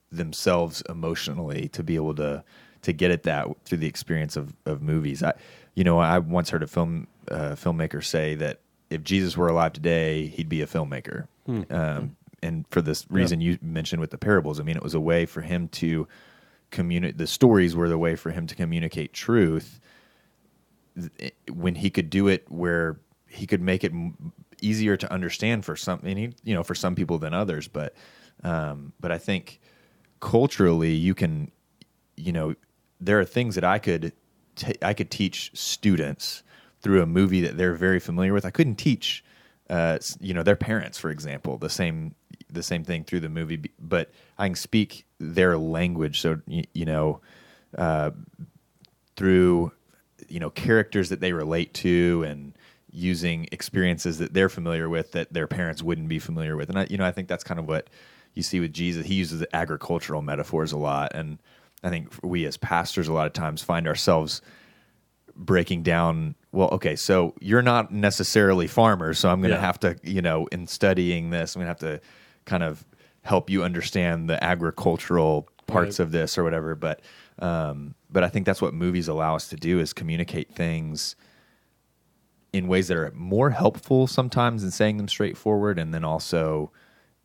themselves 0.09 0.81
emotionally 0.87 1.67
to 1.69 1.83
be 1.83 1.95
able 1.95 2.15
to 2.15 2.45
to 2.81 2.93
get 2.93 3.11
at 3.11 3.23
that 3.23 3.47
through 3.65 3.79
the 3.79 3.87
experience 3.87 4.37
of, 4.37 4.55
of 4.65 4.81
movies. 4.81 5.21
I, 5.21 5.33
you 5.75 5.83
know, 5.83 5.99
I 5.99 6.19
once 6.19 6.49
heard 6.49 6.63
a 6.63 6.67
film 6.67 7.07
uh, 7.29 7.55
filmmaker 7.55 8.03
say 8.03 8.35
that 8.35 8.61
if 8.89 9.03
Jesus 9.03 9.35
were 9.35 9.47
alive 9.47 9.73
today, 9.73 10.27
he'd 10.27 10.49
be 10.49 10.61
a 10.61 10.67
filmmaker. 10.67 11.27
Um, 11.69 12.15
and 12.43 12.65
for 12.69 12.81
this 12.81 13.05
reason 13.09 13.41
you 13.41 13.57
mentioned 13.61 13.99
with 13.99 14.11
the 14.11 14.17
parables, 14.17 14.59
I 14.59 14.63
mean, 14.63 14.75
it 14.77 14.83
was 14.83 14.93
a 14.93 14.99
way 14.99 15.25
for 15.25 15.41
him 15.41 15.67
to 15.69 16.07
communicate. 16.71 17.17
The 17.17 17.27
stories 17.27 17.75
were 17.75 17.89
the 17.89 17.97
way 17.97 18.15
for 18.15 18.31
him 18.31 18.47
to 18.47 18.55
communicate 18.55 19.13
truth. 19.13 19.79
When 21.51 21.75
he 21.75 21.89
could 21.89 22.09
do 22.09 22.27
it, 22.27 22.45
where 22.49 22.99
he 23.27 23.45
could 23.45 23.61
make 23.61 23.83
it 23.83 23.91
easier 24.61 24.97
to 24.97 25.11
understand 25.11 25.65
for 25.65 25.75
some, 25.75 25.99
and 26.03 26.17
he, 26.17 26.33
you 26.43 26.53
know, 26.53 26.63
for 26.63 26.75
some 26.75 26.95
people 26.95 27.17
than 27.17 27.33
others. 27.33 27.67
But, 27.67 27.95
um, 28.43 28.93
but 28.99 29.11
I 29.11 29.17
think 29.17 29.59
culturally, 30.19 30.93
you 30.93 31.13
can, 31.13 31.51
you 32.15 32.31
know, 32.31 32.55
there 32.99 33.19
are 33.19 33.25
things 33.25 33.55
that 33.55 33.63
I 33.63 33.79
could, 33.79 34.13
t- 34.55 34.75
I 34.81 34.93
could 34.93 35.11
teach 35.11 35.51
students 35.53 36.41
through 36.87 37.01
a 37.01 37.05
movie 37.05 37.41
that 37.41 37.57
they're 37.57 37.73
very 37.73 37.99
familiar 37.99 38.31
with. 38.31 38.45
I 38.45 38.49
couldn't 38.49 38.77
teach, 38.77 39.25
uh, 39.69 39.99
you 40.21 40.33
know, 40.33 40.41
their 40.41 40.55
parents, 40.55 40.97
for 40.97 41.09
example, 41.09 41.57
the 41.57 41.69
same, 41.69 42.15
the 42.49 42.63
same 42.63 42.85
thing 42.85 43.03
through 43.03 43.19
the 43.19 43.27
movie, 43.27 43.61
but 43.77 44.09
I 44.37 44.47
can 44.47 44.55
speak 44.55 45.05
their 45.19 45.57
language. 45.57 46.21
So, 46.21 46.39
you, 46.47 46.63
you 46.73 46.85
know, 46.85 47.19
uh, 47.77 48.11
through 49.17 49.73
you 50.29 50.39
know 50.39 50.49
characters 50.49 51.09
that 51.09 51.19
they 51.19 51.33
relate 51.33 51.73
to 51.73 52.23
and 52.25 52.57
using 52.89 53.49
experiences 53.51 54.19
that 54.19 54.33
they're 54.33 54.47
familiar 54.47 54.87
with 54.87 55.11
that 55.11 55.33
their 55.33 55.45
parents 55.45 55.83
wouldn't 55.83 56.07
be 56.07 56.19
familiar 56.19 56.55
with 56.55 56.69
and 56.69 56.79
I, 56.79 56.87
you 56.89 56.97
know 56.97 57.05
i 57.05 57.11
think 57.11 57.27
that's 57.27 57.43
kind 57.43 57.59
of 57.59 57.67
what 57.67 57.89
you 58.33 58.43
see 58.43 58.61
with 58.61 58.71
jesus 58.71 59.05
he 59.05 59.15
uses 59.15 59.43
agricultural 59.51 60.21
metaphors 60.21 60.71
a 60.71 60.77
lot 60.77 61.11
and 61.13 61.39
i 61.83 61.89
think 61.89 62.13
we 62.23 62.45
as 62.45 62.55
pastors 62.55 63.09
a 63.09 63.13
lot 63.13 63.27
of 63.27 63.33
times 63.33 63.61
find 63.61 63.87
ourselves 63.87 64.41
breaking 65.37 65.83
down 65.83 66.33
well 66.51 66.69
okay 66.71 66.95
so 66.95 67.33
you're 67.39 67.61
not 67.61 67.91
necessarily 67.93 68.65
farmers 68.67 69.19
so 69.19 69.29
i'm 69.29 69.39
going 69.39 69.51
to 69.51 69.55
Yeah. 69.57 69.61
have 69.61 69.79
to 69.81 69.95
you 70.03 70.21
know 70.21 70.47
in 70.51 70.65
studying 70.67 71.29
this 71.29 71.55
i'm 71.55 71.61
going 71.61 71.73
to 71.75 71.85
have 71.85 71.99
to 71.99 72.05
kind 72.45 72.63
of 72.63 72.83
help 73.21 73.49
you 73.49 73.63
understand 73.63 74.29
the 74.29 74.43
agricultural 74.43 75.47
parts 75.67 75.99
Right. 75.99 76.05
of 76.05 76.11
this 76.11 76.37
or 76.37 76.43
whatever 76.43 76.75
but 76.75 77.01
um 77.39 77.93
but 78.09 78.23
i 78.23 78.29
think 78.29 78.45
that's 78.45 78.61
what 78.61 78.73
movies 78.73 79.07
allow 79.07 79.35
us 79.35 79.47
to 79.49 79.55
do 79.55 79.79
is 79.79 79.93
communicate 79.93 80.53
things 80.55 81.15
in 82.53 82.67
ways 82.67 82.87
that 82.87 82.97
are 82.97 83.11
more 83.13 83.51
helpful 83.51 84.07
sometimes 84.07 84.61
than 84.61 84.71
saying 84.71 84.97
them 84.97 85.07
straightforward 85.07 85.77
and 85.77 85.93
then 85.93 86.03
also 86.03 86.71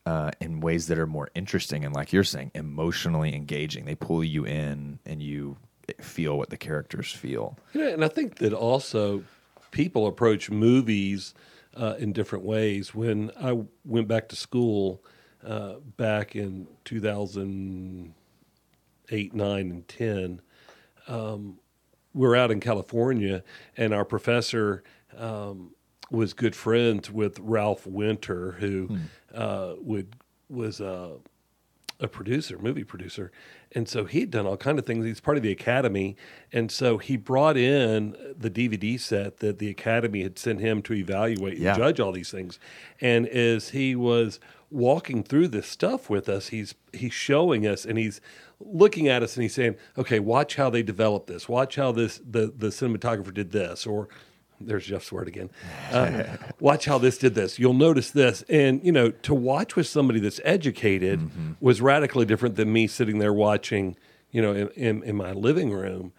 uh, 0.04 0.32
in 0.40 0.58
ways 0.60 0.88
that 0.88 0.98
are 0.98 1.06
more 1.06 1.30
interesting 1.36 1.84
and 1.84 1.94
like 1.94 2.12
you're 2.12 2.24
saying 2.24 2.50
emotionally 2.56 3.34
engaging 3.34 3.84
they 3.84 3.94
pull 3.94 4.24
you 4.24 4.44
in 4.44 4.98
and 5.06 5.22
you 5.22 5.56
feel 6.00 6.38
what 6.38 6.50
the 6.50 6.56
characters 6.56 7.12
feel 7.12 7.58
Yeah, 7.72 7.88
and 7.88 8.04
I 8.04 8.08
think 8.08 8.36
that 8.36 8.52
also 8.52 9.24
people 9.70 10.06
approach 10.06 10.50
movies 10.50 11.34
uh, 11.76 11.94
in 11.98 12.12
different 12.12 12.44
ways. 12.44 12.94
When 12.94 13.30
I 13.40 13.62
went 13.84 14.08
back 14.08 14.28
to 14.28 14.36
school 14.36 15.02
uh, 15.44 15.74
back 15.96 16.36
in 16.36 16.68
2008, 16.84 19.34
9, 19.34 19.70
and 19.70 19.88
10, 19.88 20.40
um, 21.08 21.58
we 22.14 22.26
were 22.26 22.36
out 22.36 22.50
in 22.50 22.60
California, 22.60 23.42
and 23.76 23.94
our 23.94 24.04
professor 24.04 24.82
um, 25.16 25.70
was 26.10 26.34
good 26.34 26.54
friends 26.54 27.10
with 27.10 27.38
Ralph 27.40 27.86
Winter, 27.86 28.52
who 28.52 28.98
uh, 29.34 29.74
would 29.78 30.14
was 30.48 30.82
uh, 30.82 31.14
a 32.02 32.08
producer, 32.08 32.58
movie 32.58 32.84
producer, 32.84 33.30
and 33.70 33.88
so 33.88 34.04
he'd 34.04 34.30
done 34.30 34.46
all 34.46 34.56
kind 34.56 34.78
of 34.78 34.84
things. 34.84 35.06
He's 35.06 35.20
part 35.20 35.36
of 35.36 35.42
the 35.42 35.52
academy, 35.52 36.16
and 36.52 36.70
so 36.70 36.98
he 36.98 37.16
brought 37.16 37.56
in 37.56 38.16
the 38.36 38.50
DVD 38.50 38.98
set 38.98 39.38
that 39.38 39.58
the 39.58 39.70
academy 39.70 40.22
had 40.22 40.38
sent 40.38 40.60
him 40.60 40.82
to 40.82 40.94
evaluate 40.94 41.58
and 41.58 41.76
judge 41.76 42.00
all 42.00 42.12
these 42.12 42.30
things. 42.30 42.58
And 43.00 43.26
as 43.28 43.70
he 43.70 43.94
was 43.94 44.40
walking 44.70 45.22
through 45.22 45.48
this 45.48 45.68
stuff 45.68 46.10
with 46.10 46.28
us, 46.28 46.48
he's 46.48 46.74
he's 46.92 47.12
showing 47.12 47.66
us 47.66 47.84
and 47.84 47.96
he's 47.98 48.20
looking 48.58 49.08
at 49.08 49.22
us 49.22 49.36
and 49.36 49.42
he's 49.42 49.54
saying, 49.54 49.76
"Okay, 49.96 50.18
watch 50.18 50.56
how 50.56 50.70
they 50.70 50.82
developed 50.82 51.28
this. 51.28 51.48
Watch 51.48 51.76
how 51.76 51.92
this 51.92 52.20
the 52.28 52.52
the 52.54 52.68
cinematographer 52.68 53.32
did 53.32 53.52
this." 53.52 53.86
Or 53.86 54.08
there's 54.66 54.86
Geoff's 54.86 55.12
word 55.12 55.28
again. 55.28 55.50
Uh, 55.90 56.24
watch 56.60 56.84
how 56.84 56.98
this 56.98 57.18
did 57.18 57.34
this. 57.34 57.58
You'll 57.58 57.74
notice 57.74 58.10
this. 58.10 58.42
And, 58.48 58.84
you 58.84 58.92
know, 58.92 59.10
to 59.10 59.34
watch 59.34 59.76
with 59.76 59.86
somebody 59.86 60.20
that's 60.20 60.40
educated 60.44 61.30
was 61.60 61.80
radically 61.80 62.24
different 62.24 62.56
than 62.56 62.72
me 62.72 62.86
sitting 62.86 63.18
there 63.18 63.32
watching, 63.32 63.96
you 64.30 64.42
know, 64.42 64.52
in, 64.52 64.68
in, 64.68 65.02
in 65.02 65.16
my 65.16 65.32
living 65.32 65.70
room. 65.70 66.12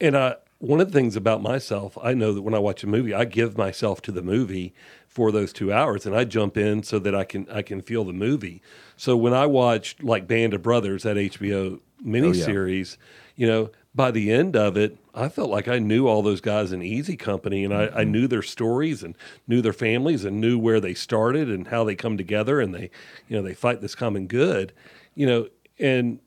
And 0.00 0.16
I, 0.16 0.36
one 0.58 0.80
of 0.80 0.90
the 0.90 0.92
things 0.92 1.14
about 1.16 1.40
myself, 1.40 1.96
I 2.02 2.14
know 2.14 2.32
that 2.32 2.42
when 2.42 2.54
I 2.54 2.58
watch 2.58 2.82
a 2.82 2.86
movie, 2.86 3.14
I 3.14 3.24
give 3.24 3.56
myself 3.56 4.02
to 4.02 4.12
the 4.12 4.22
movie 4.22 4.74
for 5.06 5.30
those 5.32 5.52
two 5.52 5.72
hours, 5.72 6.04
and 6.04 6.14
I 6.14 6.24
jump 6.24 6.56
in 6.56 6.82
so 6.82 6.98
that 6.98 7.14
I 7.14 7.24
can 7.24 7.48
I 7.50 7.62
can 7.62 7.80
feel 7.80 8.04
the 8.04 8.12
movie. 8.12 8.60
So 8.96 9.16
when 9.16 9.32
I 9.32 9.46
watched 9.46 10.02
like 10.02 10.26
Band 10.26 10.54
of 10.54 10.62
Brothers, 10.62 11.04
that 11.04 11.16
HBO 11.16 11.80
miniseries, 12.04 12.96
you 13.36 13.46
know, 13.46 13.70
by 13.98 14.12
the 14.12 14.30
end 14.30 14.54
of 14.54 14.76
it, 14.76 14.96
I 15.12 15.28
felt 15.28 15.50
like 15.50 15.66
I 15.66 15.80
knew 15.80 16.06
all 16.06 16.22
those 16.22 16.40
guys 16.40 16.70
in 16.70 16.82
Easy 16.82 17.16
Company, 17.16 17.64
and 17.64 17.74
I, 17.74 17.82
I 17.82 17.88
mm-hmm. 17.88 18.12
knew 18.12 18.28
their 18.28 18.42
stories 18.42 19.02
and 19.02 19.16
knew 19.48 19.60
their 19.60 19.72
families 19.72 20.24
and 20.24 20.40
knew 20.40 20.56
where 20.56 20.78
they 20.78 20.94
started 20.94 21.50
and 21.50 21.66
how 21.66 21.82
they 21.82 21.96
come 21.96 22.16
together 22.16 22.60
and 22.60 22.72
they, 22.72 22.90
you 23.28 23.36
know, 23.36 23.42
they 23.42 23.54
fight 23.54 23.80
this 23.80 23.96
common 23.96 24.28
good, 24.28 24.72
you 25.16 25.26
know, 25.26 25.48
and 25.80 26.20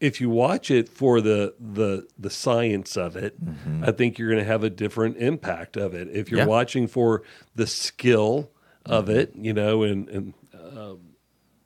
if 0.00 0.20
you 0.20 0.28
watch 0.28 0.72
it 0.72 0.88
for 0.88 1.20
the 1.20 1.54
the 1.60 2.08
the 2.18 2.30
science 2.30 2.96
of 2.96 3.14
it, 3.14 3.42
mm-hmm. 3.42 3.84
I 3.84 3.92
think 3.92 4.18
you're 4.18 4.30
going 4.30 4.42
to 4.42 4.50
have 4.50 4.64
a 4.64 4.70
different 4.70 5.16
impact 5.18 5.76
of 5.76 5.94
it. 5.94 6.08
If 6.10 6.32
you're 6.32 6.40
Yeah. 6.40 6.46
watching 6.46 6.88
for 6.88 7.22
the 7.54 7.68
skill 7.68 8.50
of 8.84 9.04
mm-hmm. 9.04 9.18
it, 9.18 9.32
you 9.36 9.52
know, 9.52 9.84
and 9.84 10.08
and 10.08 10.34
um, 10.76 11.13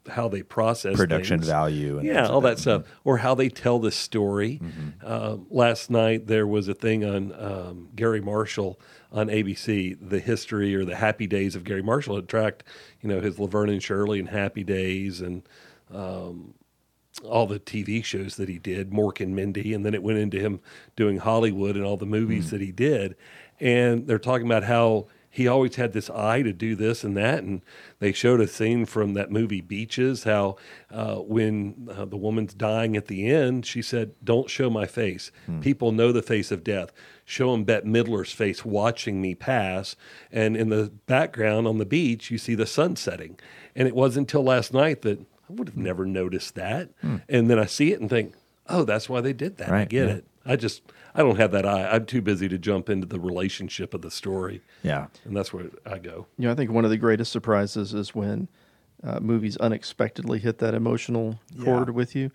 how 0.08 0.28
they 0.28 0.42
process 0.42 0.96
production 0.96 1.40
things. 1.40 1.48
value 1.48 1.98
and 1.98 2.06
Yeah, 2.06 2.26
all 2.28 2.40
like 2.40 2.56
that 2.56 2.60
stuff, 2.60 2.82
or 3.04 3.18
how 3.18 3.34
they 3.34 3.48
tell 3.48 3.78
the 3.78 3.90
story. 3.90 4.60
Um, 5.04 5.46
last 5.50 5.90
night 5.90 6.26
there 6.26 6.46
was 6.46 6.68
a 6.68 6.74
thing 6.74 7.04
on 7.04 7.32
um, 7.38 7.88
Garry 7.94 8.20
Marshall 8.20 8.80
on 9.12 9.28
ABC, 9.28 9.96
the 10.00 10.20
history 10.20 10.74
or 10.74 10.84
the 10.84 10.96
happy 10.96 11.26
days 11.26 11.56
of 11.56 11.64
Garry 11.64 11.82
Marshall. 11.82 12.18
It 12.18 12.28
tracked, 12.28 12.64
you 13.00 13.08
know, 13.08 13.20
his 13.20 13.38
Laverne 13.38 13.70
and 13.70 13.82
Shirley 13.82 14.18
and 14.18 14.28
Happy 14.28 14.64
Days 14.64 15.20
and 15.20 15.42
um, 15.92 16.54
all 17.24 17.46
the 17.46 17.58
TV 17.58 18.04
shows 18.04 18.36
that 18.36 18.48
he 18.48 18.58
did, 18.58 18.90
Mork 18.90 19.20
and 19.20 19.34
Mindy, 19.34 19.72
and 19.74 19.84
then 19.84 19.94
it 19.94 20.02
went 20.02 20.18
into 20.18 20.38
him 20.38 20.60
doing 20.94 21.18
Hollywood 21.18 21.76
and 21.76 21.84
all 21.84 21.96
the 21.96 22.06
movies 22.06 22.50
that 22.50 22.60
he 22.60 22.70
did. 22.70 23.16
And 23.60 24.06
they're 24.06 24.18
talking 24.18 24.46
about 24.46 24.64
how 24.64 25.08
he 25.30 25.46
always 25.46 25.76
had 25.76 25.92
this 25.92 26.08
eye 26.10 26.42
to 26.42 26.52
do 26.52 26.74
this 26.74 27.04
and 27.04 27.16
that. 27.16 27.42
And 27.42 27.62
they 27.98 28.12
showed 28.12 28.40
a 28.40 28.48
scene 28.48 28.86
from 28.86 29.14
that 29.14 29.30
movie 29.30 29.60
Beaches, 29.60 30.24
how 30.24 30.56
uh, 30.90 31.16
when 31.16 31.88
uh, 31.94 32.06
the 32.06 32.16
woman's 32.16 32.54
dying 32.54 32.96
at 32.96 33.06
the 33.06 33.26
end, 33.30 33.66
she 33.66 33.82
said, 33.82 34.12
Don't 34.24 34.48
show 34.48 34.70
my 34.70 34.86
face. 34.86 35.30
People 35.60 35.92
know 35.92 36.12
the 36.12 36.22
face 36.22 36.50
of 36.50 36.64
death. 36.64 36.92
Show 37.24 37.52
them 37.52 37.64
Bette 37.64 37.86
Midler's 37.86 38.32
face 38.32 38.64
watching 38.64 39.20
me 39.20 39.34
pass. 39.34 39.96
And 40.32 40.56
in 40.56 40.70
the 40.70 40.92
background 41.06 41.66
on 41.66 41.78
the 41.78 41.84
beach, 41.86 42.30
you 42.30 42.38
see 42.38 42.54
the 42.54 42.66
sun 42.66 42.96
setting. 42.96 43.38
And 43.76 43.86
it 43.86 43.94
wasn't 43.94 44.28
until 44.28 44.44
last 44.44 44.72
night 44.72 45.02
that 45.02 45.20
I 45.20 45.52
would 45.52 45.68
have 45.68 45.76
never 45.76 46.06
noticed 46.06 46.54
that. 46.54 46.90
And 47.28 47.50
then 47.50 47.58
I 47.58 47.66
see 47.66 47.92
it 47.92 48.00
and 48.00 48.08
think, 48.08 48.34
oh, 48.68 48.84
that's 48.84 49.08
why 49.08 49.20
they 49.20 49.32
did 49.32 49.58
that. 49.58 49.70
I 49.70 49.84
get 49.84 50.08
yeah. 50.08 50.14
it. 50.14 50.24
I 50.44 50.56
just, 50.56 50.82
I 51.18 51.22
don't 51.22 51.36
have 51.36 51.50
that 51.50 51.66
eye. 51.66 51.88
I'm 51.90 52.06
too 52.06 52.22
busy 52.22 52.48
to 52.48 52.58
jump 52.58 52.88
into 52.88 53.06
the 53.06 53.18
relationship 53.18 53.92
of 53.92 54.02
the 54.02 54.10
story. 54.10 54.62
yeah 54.82 55.08
And 55.24 55.36
that's 55.36 55.52
where 55.52 55.64
I 55.84 55.98
go. 55.98 56.26
You 56.38 56.46
know, 56.46 56.52
I 56.52 56.54
think 56.54 56.70
one 56.70 56.84
of 56.84 56.90
the 56.90 56.96
greatest 56.96 57.32
surprises 57.32 57.92
is 57.92 58.14
when 58.14 58.46
uh, 59.02 59.18
movies 59.20 59.56
unexpectedly 59.56 60.38
hit 60.38 60.58
that 60.58 60.74
emotional 60.74 61.40
chord 61.64 61.88
Yeah. 61.88 61.92
with 61.94 62.14
you. 62.14 62.22
you 62.22 62.30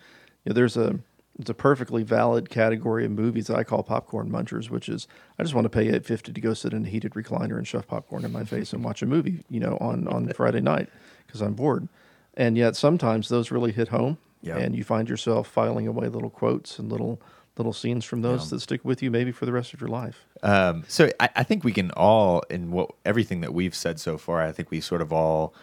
know, 0.48 0.54
there's 0.54 0.76
a 0.78 1.00
it's 1.40 1.50
a 1.50 1.54
perfectly 1.56 2.04
valid 2.04 2.50
category 2.52 3.06
of 3.06 3.12
movies 3.12 3.48
that 3.48 3.58
I 3.58 3.64
call 3.64 3.82
popcorn 3.82 4.30
munchers, 4.30 4.70
which 4.70 4.88
is 4.88 5.08
I 5.40 5.44
just 5.44 5.56
want 5.56 5.66
to 5.66 5.70
pay 5.70 5.90
eight 5.90 6.06
fifty 6.06 6.32
to 6.34 6.40
go 6.42 6.54
sit 6.54 6.74
in 6.74 6.86
a 6.86 6.88
heated 6.90 7.14
recliner 7.14 7.58
and 7.58 7.68
shove 7.68 7.88
popcorn 7.88 8.24
in 8.24 8.32
my 8.32 8.44
face 8.44 8.72
and 8.74 8.84
watch 8.84 9.02
a 9.02 9.06
movie, 9.08 9.44
you 9.50 9.60
know, 9.60 9.78
on 9.82 10.08
on 10.10 10.28
Friday 10.36 10.62
night 10.62 10.90
because 11.26 11.42
I'm 11.42 11.54
bored. 11.54 11.88
And 12.36 12.56
yet 12.58 12.76
sometimes 12.76 13.30
those 13.30 13.50
really 13.50 13.72
hit 13.72 13.88
home, 13.88 14.18
Yeah. 14.44 14.58
and 14.58 14.76
you 14.76 14.84
find 14.84 15.10
yourself 15.10 15.48
filing 15.48 15.88
away 15.88 16.08
little 16.08 16.30
quotes 16.30 16.78
and 16.80 16.92
little 16.92 17.20
little 17.58 17.74
scenes 17.74 18.04
from 18.04 18.22
those 18.22 18.50
that 18.50 18.60
stick 18.62 18.84
with 18.84 19.04
you 19.04 19.12
maybe 19.12 19.32
for 19.32 19.46
the 19.46 19.52
rest 19.52 19.74
of 19.74 19.82
your 19.82 19.90
life. 19.90 20.26
Um, 20.42 20.84
so 20.88 21.10
I, 21.20 21.30
I 21.36 21.44
think 21.44 21.64
we 21.64 21.72
can 21.72 21.92
all, 21.92 22.42
in 22.50 22.72
what 22.72 22.92
everything 23.06 23.42
that 23.42 23.54
we've 23.54 23.76
said 23.76 24.00
so 24.00 24.18
far, 24.18 24.42
I 24.42 24.52
think 24.52 24.72
we 24.72 24.82
sort 24.82 25.02
of 25.02 25.14
all 25.14 25.54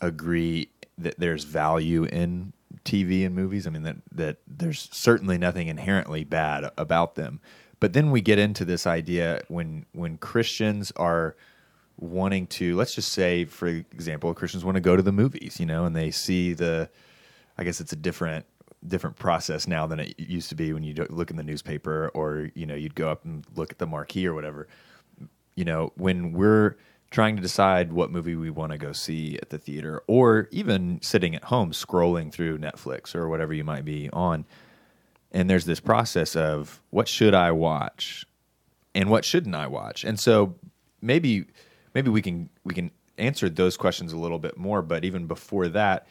agree 0.00 0.68
that 0.98 1.18
there's 1.18 1.44
value 1.44 2.04
in 2.04 2.52
TV 2.84 3.24
and 3.24 3.34
movies. 3.34 3.66
I 3.66 3.70
mean 3.70 3.82
that 3.82 3.96
that 4.12 4.36
there's 4.46 4.88
certainly 4.92 5.38
nothing 5.38 5.68
inherently 5.68 6.24
bad 6.24 6.70
about 6.76 7.14
them. 7.14 7.40
But 7.80 7.92
then 7.92 8.10
we 8.10 8.20
get 8.20 8.38
into 8.38 8.64
this 8.64 8.86
idea 8.86 9.42
when 9.48 9.86
when 9.92 10.18
Christians 10.18 10.92
are 10.96 11.36
wanting 11.96 12.46
to, 12.48 12.76
let's 12.76 12.94
just 12.94 13.12
say, 13.12 13.44
for 13.44 13.68
example, 13.68 14.32
Christians 14.34 14.64
want 14.64 14.76
to 14.76 14.80
go 14.80 14.96
to 14.96 15.02
the 15.02 15.12
movies, 15.12 15.60
you 15.60 15.66
know, 15.66 15.84
and 15.84 15.94
they 15.94 16.10
see 16.10 16.52
the, 16.52 16.90
I 17.56 17.64
guess 17.64 17.80
it's 17.80 17.92
a 17.92 17.96
different 17.96 18.46
different 18.86 19.16
process 19.16 19.66
now 19.66 19.86
than 19.86 20.00
it 20.00 20.18
used 20.18 20.48
to 20.50 20.54
be 20.54 20.72
when 20.72 20.82
you 20.82 20.94
look 21.10 21.30
in 21.30 21.36
the 21.36 21.42
newspaper 21.42 22.10
or 22.14 22.50
you 22.54 22.66
know 22.66 22.74
you'd 22.74 22.94
go 22.94 23.08
up 23.10 23.24
and 23.24 23.46
look 23.54 23.70
at 23.70 23.78
the 23.78 23.86
marquee 23.86 24.26
or 24.26 24.34
whatever. 24.34 24.68
You 25.56 25.64
know, 25.64 25.92
when 25.96 26.32
we're 26.32 26.76
trying 27.10 27.36
to 27.36 27.42
decide 27.42 27.92
what 27.92 28.10
movie 28.10 28.34
we 28.34 28.50
want 28.50 28.72
to 28.72 28.78
go 28.78 28.92
see 28.92 29.38
at 29.40 29.50
the 29.50 29.58
theater 29.58 30.02
or 30.08 30.48
even 30.50 31.00
sitting 31.00 31.34
at 31.34 31.44
home 31.44 31.70
scrolling 31.70 32.32
through 32.32 32.58
Netflix 32.58 33.14
or 33.14 33.28
whatever 33.28 33.54
you 33.54 33.62
might 33.62 33.84
be 33.84 34.10
on 34.12 34.44
and 35.34 35.50
there's 35.50 35.64
this 35.64 35.80
process 35.80 36.36
of 36.36 36.80
what 36.90 37.08
should 37.08 37.34
I 37.34 37.50
watch 37.50 38.24
and 38.94 39.10
what 39.10 39.24
shouldn't 39.24 39.54
I 39.54 39.66
watch. 39.66 40.04
And 40.04 40.18
so 40.18 40.54
maybe 41.02 41.46
maybe 41.92 42.08
we 42.08 42.22
can 42.22 42.48
we 42.62 42.72
can 42.72 42.92
answer 43.18 43.48
those 43.48 43.76
questions 43.76 44.12
a 44.12 44.16
little 44.16 44.38
bit 44.38 44.56
more, 44.56 44.80
but 44.80 45.04
even 45.04 45.26
before 45.26 45.68
that, 45.68 46.06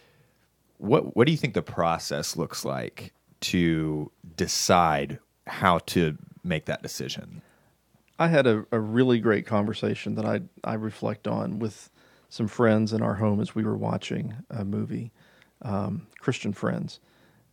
what 0.84 1.16
what 1.16 1.26
do 1.26 1.32
you 1.32 1.38
think 1.38 1.54
the 1.54 1.62
process 1.62 2.36
looks 2.36 2.66
like 2.66 3.14
to 3.40 4.12
decide 4.36 5.20
how 5.48 5.78
to 5.80 6.18
make 6.44 6.66
that 6.66 6.84
decision? 6.84 7.42
I 8.20 8.28
had 8.28 8.46
a, 8.46 8.66
a 8.72 8.80
really 8.80 9.20
great 9.20 9.46
conversation 9.46 10.16
that 10.16 10.26
I 10.26 10.42
I 10.64 10.74
reflect 10.74 11.26
on 11.28 11.60
with 11.60 11.90
some 12.30 12.48
friends 12.48 12.92
in 12.92 13.02
our 13.02 13.16
home 13.16 13.40
as 13.40 13.56
we 13.56 13.64
were 13.64 13.78
watching 13.78 14.36
a 14.50 14.66
movie, 14.66 15.12
um, 15.62 16.08
Christian 16.20 16.52
friends, 16.52 17.00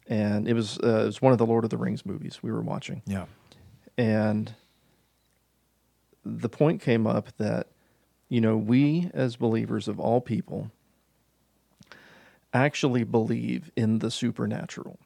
and 0.08 0.48
it 0.48 0.54
was 0.54 0.78
uh, 0.82 1.02
it 1.02 1.06
was 1.06 1.22
one 1.22 1.30
of 1.32 1.38
the 1.38 1.46
Lord 1.46 1.62
of 1.62 1.70
the 1.70 1.78
Rings 1.78 2.04
movies 2.04 2.42
we 2.42 2.50
were 2.50 2.62
watching. 2.62 3.00
Yeah, 3.06 3.26
and 3.96 4.52
the 6.24 6.48
point 6.48 6.82
came 6.82 7.06
up 7.06 7.28
that 7.36 7.68
you 8.28 8.40
know 8.40 8.56
we 8.56 9.08
as 9.14 9.36
believers 9.36 9.86
of 9.86 10.00
all 10.00 10.20
people 10.20 10.72
actually 12.52 13.04
believe 13.04 13.70
in 13.76 13.98
the 13.98 14.10
supernatural 14.10 14.98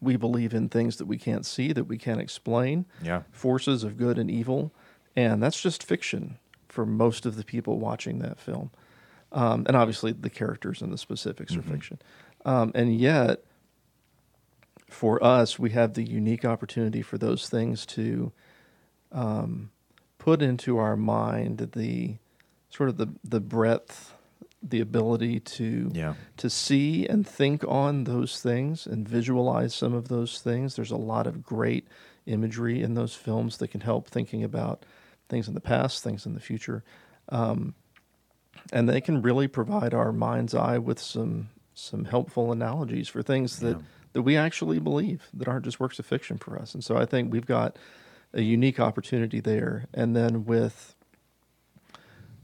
we 0.00 0.16
believe 0.16 0.54
in 0.54 0.68
things 0.68 0.96
that 0.96 1.06
we 1.06 1.18
can't 1.18 1.46
see, 1.46 1.72
that 1.72 1.84
we 1.84 1.98
can't 1.98 2.20
explain. 2.20 2.86
Yeah. 3.02 3.22
Forces 3.30 3.84
of 3.84 3.96
good 3.96 4.18
and 4.18 4.30
evil. 4.30 4.72
And 5.16 5.42
that's 5.42 5.60
just 5.60 5.82
fiction 5.82 6.38
for 6.68 6.84
most 6.84 7.26
of 7.26 7.36
the 7.36 7.44
people 7.44 7.78
watching 7.78 8.18
that 8.18 8.38
film. 8.38 8.70
Um, 9.32 9.64
and 9.66 9.76
obviously, 9.76 10.12
the 10.12 10.30
characters 10.30 10.82
and 10.82 10.92
the 10.92 10.98
specifics 10.98 11.52
mm-hmm. 11.52 11.68
are 11.68 11.72
fiction. 11.72 11.98
Um, 12.44 12.72
and 12.74 12.98
yet, 12.98 13.42
for 14.88 15.22
us, 15.24 15.58
we 15.58 15.70
have 15.70 15.94
the 15.94 16.04
unique 16.04 16.44
opportunity 16.44 17.02
for 17.02 17.18
those 17.18 17.48
things 17.48 17.84
to 17.86 18.32
um, 19.10 19.70
put 20.18 20.40
into 20.40 20.78
our 20.78 20.96
mind 20.96 21.70
the 21.74 22.16
sort 22.70 22.88
of 22.88 22.96
the, 22.96 23.08
the 23.24 23.40
breadth 23.40 24.13
the 24.68 24.80
ability 24.80 25.40
to 25.40 25.90
yeah. 25.94 26.14
to 26.38 26.48
see 26.48 27.06
and 27.06 27.26
think 27.26 27.64
on 27.66 28.04
those 28.04 28.40
things 28.40 28.86
and 28.86 29.08
visualize 29.08 29.74
some 29.74 29.94
of 29.94 30.08
those 30.08 30.40
things. 30.40 30.76
There's 30.76 30.90
a 30.90 30.96
lot 30.96 31.26
of 31.26 31.42
great 31.42 31.86
imagery 32.26 32.82
in 32.82 32.94
those 32.94 33.14
films 33.14 33.58
that 33.58 33.68
can 33.68 33.80
help 33.80 34.08
thinking 34.08 34.42
about 34.42 34.84
things 35.28 35.48
in 35.48 35.54
the 35.54 35.60
past, 35.60 36.02
things 36.02 36.26
in 36.26 36.34
the 36.34 36.40
future, 36.40 36.82
um, 37.28 37.74
and 38.72 38.88
they 38.88 39.00
can 39.00 39.20
really 39.20 39.48
provide 39.48 39.92
our 39.92 40.12
mind's 40.12 40.54
eye 40.54 40.78
with 40.78 40.98
some 40.98 41.50
some 41.74 42.04
helpful 42.04 42.52
analogies 42.52 43.08
for 43.08 43.22
things 43.22 43.58
that 43.58 43.76
yeah. 43.76 43.82
that 44.14 44.22
we 44.22 44.36
actually 44.36 44.78
believe 44.78 45.28
that 45.34 45.48
aren't 45.48 45.64
just 45.64 45.80
works 45.80 45.98
of 45.98 46.06
fiction 46.06 46.38
for 46.38 46.58
us. 46.58 46.74
And 46.74 46.82
so 46.82 46.96
I 46.96 47.04
think 47.04 47.32
we've 47.32 47.46
got 47.46 47.76
a 48.32 48.42
unique 48.42 48.80
opportunity 48.80 49.40
there. 49.40 49.86
And 49.94 50.14
then 50.14 50.44
with 50.44 50.94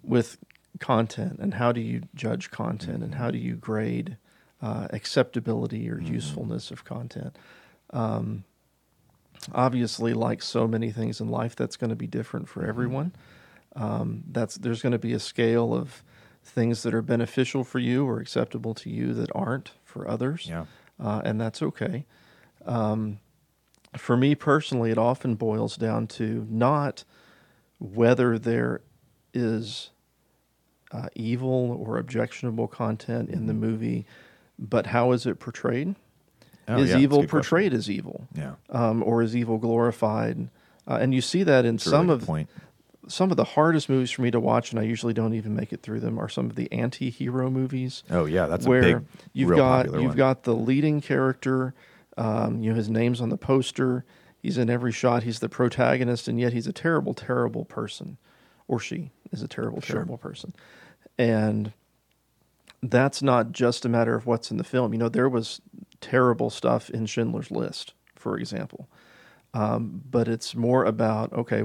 with 0.02 0.38
content 0.80 1.38
and 1.38 1.54
how 1.54 1.70
do 1.72 1.80
you 1.80 2.02
judge 2.14 2.50
content 2.50 3.02
and 3.02 3.14
how 3.14 3.30
do 3.30 3.38
you 3.38 3.54
grade 3.54 4.16
uh, 4.62 4.88
acceptability 4.90 5.88
or 5.90 5.96
mm-hmm. 5.96 6.14
usefulness 6.14 6.70
of 6.70 6.84
content. 6.84 7.36
Um, 7.92 8.44
obviously, 9.54 10.12
like 10.12 10.42
so 10.42 10.66
many 10.68 10.90
things 10.90 11.20
in 11.20 11.28
life, 11.28 11.56
that's 11.56 11.76
going 11.76 11.90
to 11.90 11.96
be 11.96 12.06
different 12.06 12.48
for 12.48 12.60
mm-hmm. 12.60 12.68
everyone. 12.68 13.12
Um, 13.76 14.24
that's 14.30 14.56
there's 14.56 14.82
going 14.82 14.92
to 14.92 14.98
be 14.98 15.12
a 15.12 15.20
scale 15.20 15.72
of 15.72 16.02
things 16.42 16.82
that 16.82 16.94
are 16.94 17.02
beneficial 17.02 17.64
for 17.64 17.78
you 17.78 18.06
or 18.06 18.18
acceptable 18.18 18.74
to 18.74 18.90
you 18.90 19.14
that 19.14 19.30
aren't 19.34 19.72
for 19.84 20.08
others, 20.08 20.46
yeah. 20.48 20.64
uh, 21.02 21.22
and 21.24 21.40
that's 21.40 21.62
okay. 21.62 22.04
Um, 22.66 23.20
for 23.96 24.16
me 24.16 24.34
personally, 24.34 24.90
it 24.90 24.98
often 24.98 25.36
boils 25.36 25.76
down 25.76 26.06
to 26.08 26.46
not 26.48 27.04
whether 27.78 28.38
there 28.38 28.80
is 29.32 29.90
uh, 30.92 31.08
evil 31.14 31.82
or 31.84 31.98
objectionable 31.98 32.68
content 32.68 33.30
in 33.30 33.46
the 33.46 33.52
mm-hmm. 33.52 33.60
movie, 33.60 34.06
but 34.58 34.86
how 34.86 35.12
is 35.12 35.26
it 35.26 35.38
portrayed? 35.38 35.94
Oh, 36.68 36.78
is 36.78 36.90
yeah, 36.90 36.98
evil 36.98 37.26
portrayed 37.26 37.72
question. 37.72 37.78
as 37.78 37.90
evil? 37.90 38.28
Yeah. 38.34 38.54
Um, 38.68 39.02
or 39.02 39.22
is 39.22 39.34
evil 39.34 39.58
glorified? 39.58 40.48
Uh, 40.86 40.98
and 41.00 41.14
you 41.14 41.20
see 41.20 41.42
that 41.42 41.64
in 41.64 41.76
That's 41.76 41.84
some 41.84 42.08
really 42.08 42.20
of 42.20 42.26
point. 42.26 42.50
some 43.08 43.30
of 43.30 43.36
the 43.36 43.44
hardest 43.44 43.88
movies 43.88 44.10
for 44.10 44.22
me 44.22 44.30
to 44.30 44.40
watch, 44.40 44.70
and 44.70 44.80
I 44.80 44.84
usually 44.84 45.12
don't 45.12 45.34
even 45.34 45.54
make 45.54 45.72
it 45.72 45.82
through 45.82 46.00
them. 46.00 46.18
Are 46.18 46.28
some 46.28 46.46
of 46.46 46.56
the 46.56 46.70
anti-hero 46.72 47.50
movies? 47.50 48.02
Oh 48.10 48.24
yeah, 48.24 48.46
that's 48.46 48.66
where 48.66 48.82
big, 48.82 49.04
you've 49.32 49.56
got 49.56 49.86
you've 49.86 50.04
one. 50.04 50.16
got 50.16 50.44
the 50.44 50.54
leading 50.54 51.00
character. 51.00 51.74
Um, 52.16 52.62
you 52.62 52.70
know 52.70 52.76
his 52.76 52.90
name's 52.90 53.20
on 53.20 53.30
the 53.30 53.38
poster. 53.38 54.04
He's 54.42 54.56
in 54.56 54.70
every 54.70 54.92
shot. 54.92 55.22
He's 55.22 55.40
the 55.40 55.48
protagonist, 55.48 56.26
and 56.26 56.40
yet 56.40 56.52
he's 56.52 56.66
a 56.66 56.72
terrible, 56.72 57.14
terrible 57.14 57.64
person, 57.64 58.16
or 58.68 58.80
she 58.80 59.10
is 59.32 59.42
a 59.42 59.48
terrible, 59.48 59.80
sure. 59.80 59.96
terrible 59.96 60.18
person. 60.18 60.54
And 61.20 61.74
that's 62.82 63.20
not 63.20 63.52
just 63.52 63.84
a 63.84 63.90
matter 63.90 64.14
of 64.14 64.24
what's 64.24 64.50
in 64.50 64.56
the 64.56 64.64
film. 64.64 64.94
You 64.94 64.98
know, 64.98 65.10
there 65.10 65.28
was 65.28 65.60
terrible 66.00 66.48
stuff 66.48 66.88
in 66.88 67.04
Schindler's 67.04 67.50
List, 67.50 67.92
for 68.16 68.38
example. 68.38 68.88
Um, 69.52 70.02
but 70.10 70.28
it's 70.28 70.54
more 70.54 70.86
about, 70.86 71.30
okay, 71.34 71.64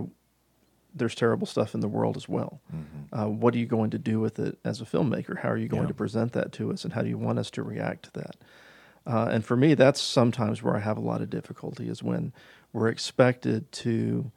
there's 0.93 1.15
terrible 1.15 1.47
stuff 1.47 1.73
in 1.73 1.79
the 1.79 1.87
world 1.87 2.17
as 2.17 2.27
well. 2.27 2.59
Mm-hmm. 2.75 3.17
Uh, 3.17 3.27
what 3.29 3.55
are 3.55 3.57
you 3.57 3.65
going 3.65 3.91
to 3.91 3.97
do 3.97 4.19
with 4.19 4.39
it 4.39 4.57
as 4.65 4.81
a 4.81 4.85
filmmaker? 4.85 5.39
How 5.39 5.51
are 5.51 5.57
you 5.57 5.69
going 5.69 5.83
yeah. 5.83 5.87
to 5.87 5.93
present 5.93 6.33
that 6.33 6.51
to 6.53 6.73
us? 6.73 6.83
And 6.83 6.91
how 6.91 7.01
do 7.01 7.07
you 7.07 7.17
want 7.17 7.39
us 7.39 7.49
to 7.51 7.63
react 7.63 8.03
to 8.03 8.11
that? 8.19 8.35
Uh, 9.07 9.29
and 9.31 9.45
for 9.45 9.55
me, 9.55 9.73
that's 9.73 10.01
sometimes 10.01 10.61
where 10.61 10.75
I 10.75 10.79
have 10.79 10.97
a 10.97 11.01
lot 11.01 11.21
of 11.21 11.29
difficulty 11.29 11.87
is 11.87 12.03
when 12.03 12.33
we're 12.73 12.89
expected 12.89 13.71
to 13.71 14.31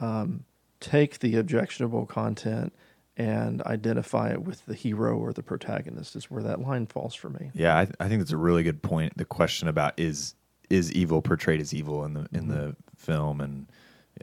um, 0.00 0.44
take 0.80 1.18
the 1.18 1.36
objectionable 1.36 2.06
content 2.06 2.72
and 3.16 3.62
identify 3.62 4.30
it 4.30 4.42
with 4.42 4.64
the 4.66 4.74
hero 4.74 5.18
or 5.18 5.32
the 5.32 5.42
protagonist 5.42 6.16
is 6.16 6.30
where 6.30 6.42
that 6.42 6.60
line 6.60 6.86
falls 6.86 7.14
for 7.14 7.28
me. 7.28 7.50
Yeah, 7.54 7.78
I, 7.78 7.84
th- 7.84 7.96
I 8.00 8.08
think 8.08 8.20
that's 8.20 8.32
a 8.32 8.36
really 8.36 8.62
good 8.62 8.82
point. 8.82 9.16
The 9.16 9.24
question 9.24 9.68
about 9.68 9.98
is 9.98 10.34
is 10.70 10.90
evil 10.92 11.20
portrayed 11.20 11.60
as 11.60 11.74
evil 11.74 12.04
in 12.04 12.14
the 12.14 12.26
in 12.32 12.46
mm-hmm. 12.46 12.50
the 12.50 12.76
film, 12.96 13.40
and, 13.40 13.66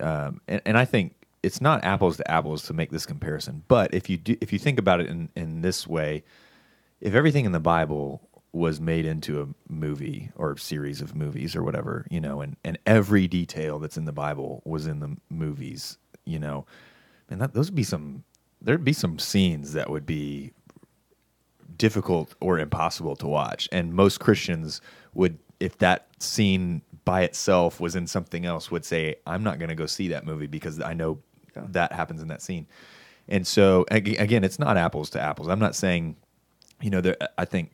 um, 0.01 0.41
and 0.47 0.61
and 0.65 0.77
I 0.77 0.85
think 0.85 1.15
it's 1.43 1.61
not 1.61 1.83
apples 1.83 2.17
to 2.17 2.29
apples 2.29 2.63
to 2.63 2.73
make 2.73 2.89
this 2.89 3.05
comparison. 3.05 3.63
But 3.67 3.93
if 3.93 4.09
you 4.09 4.17
do, 4.17 4.35
if 4.41 4.51
you 4.51 4.59
think 4.59 4.79
about 4.79 5.01
it 5.01 5.07
in 5.07 5.29
in 5.35 5.61
this 5.61 5.87
way, 5.87 6.23
if 6.99 7.13
everything 7.13 7.45
in 7.45 7.51
the 7.51 7.59
Bible 7.59 8.27
was 8.51 8.81
made 8.81 9.05
into 9.05 9.41
a 9.41 9.47
movie 9.71 10.31
or 10.35 10.57
series 10.57 11.01
of 11.01 11.15
movies 11.15 11.55
or 11.55 11.61
whatever, 11.63 12.07
you 12.09 12.19
know, 12.19 12.41
and 12.41 12.57
and 12.63 12.79
every 12.85 13.27
detail 13.27 13.77
that's 13.77 13.97
in 13.97 14.05
the 14.05 14.11
Bible 14.11 14.63
was 14.65 14.87
in 14.87 14.99
the 14.99 15.15
movies, 15.29 15.99
you 16.25 16.39
know, 16.39 16.65
and 17.29 17.39
that 17.41 17.53
those 17.53 17.67
would 17.67 17.75
be 17.75 17.83
some 17.83 18.23
there'd 18.61 18.83
be 18.83 18.93
some 18.93 19.19
scenes 19.19 19.73
that 19.73 19.89
would 19.89 20.05
be 20.05 20.51
difficult 21.77 22.35
or 22.41 22.59
impossible 22.59 23.15
to 23.15 23.27
watch 23.27 23.69
and 23.71 23.93
most 23.93 24.19
christians 24.19 24.81
would 25.13 25.37
if 25.59 25.77
that 25.77 26.07
scene 26.19 26.81
by 27.05 27.21
itself 27.21 27.79
was 27.79 27.95
in 27.95 28.05
something 28.05 28.45
else 28.45 28.69
would 28.69 28.83
say 28.83 29.15
i'm 29.25 29.43
not 29.43 29.59
going 29.59 29.69
to 29.69 29.75
go 29.75 29.85
see 29.85 30.09
that 30.09 30.25
movie 30.25 30.47
because 30.47 30.81
i 30.81 30.93
know 30.93 31.19
yeah. 31.55 31.63
that 31.69 31.93
happens 31.93 32.21
in 32.21 32.27
that 32.27 32.41
scene 32.41 32.67
and 33.29 33.47
so 33.47 33.85
again 33.91 34.43
it's 34.43 34.59
not 34.59 34.75
apples 34.75 35.09
to 35.09 35.21
apples 35.21 35.47
i'm 35.47 35.59
not 35.59 35.75
saying 35.75 36.17
you 36.81 36.89
know 36.89 36.99
there, 36.99 37.15
i 37.37 37.45
think 37.45 37.71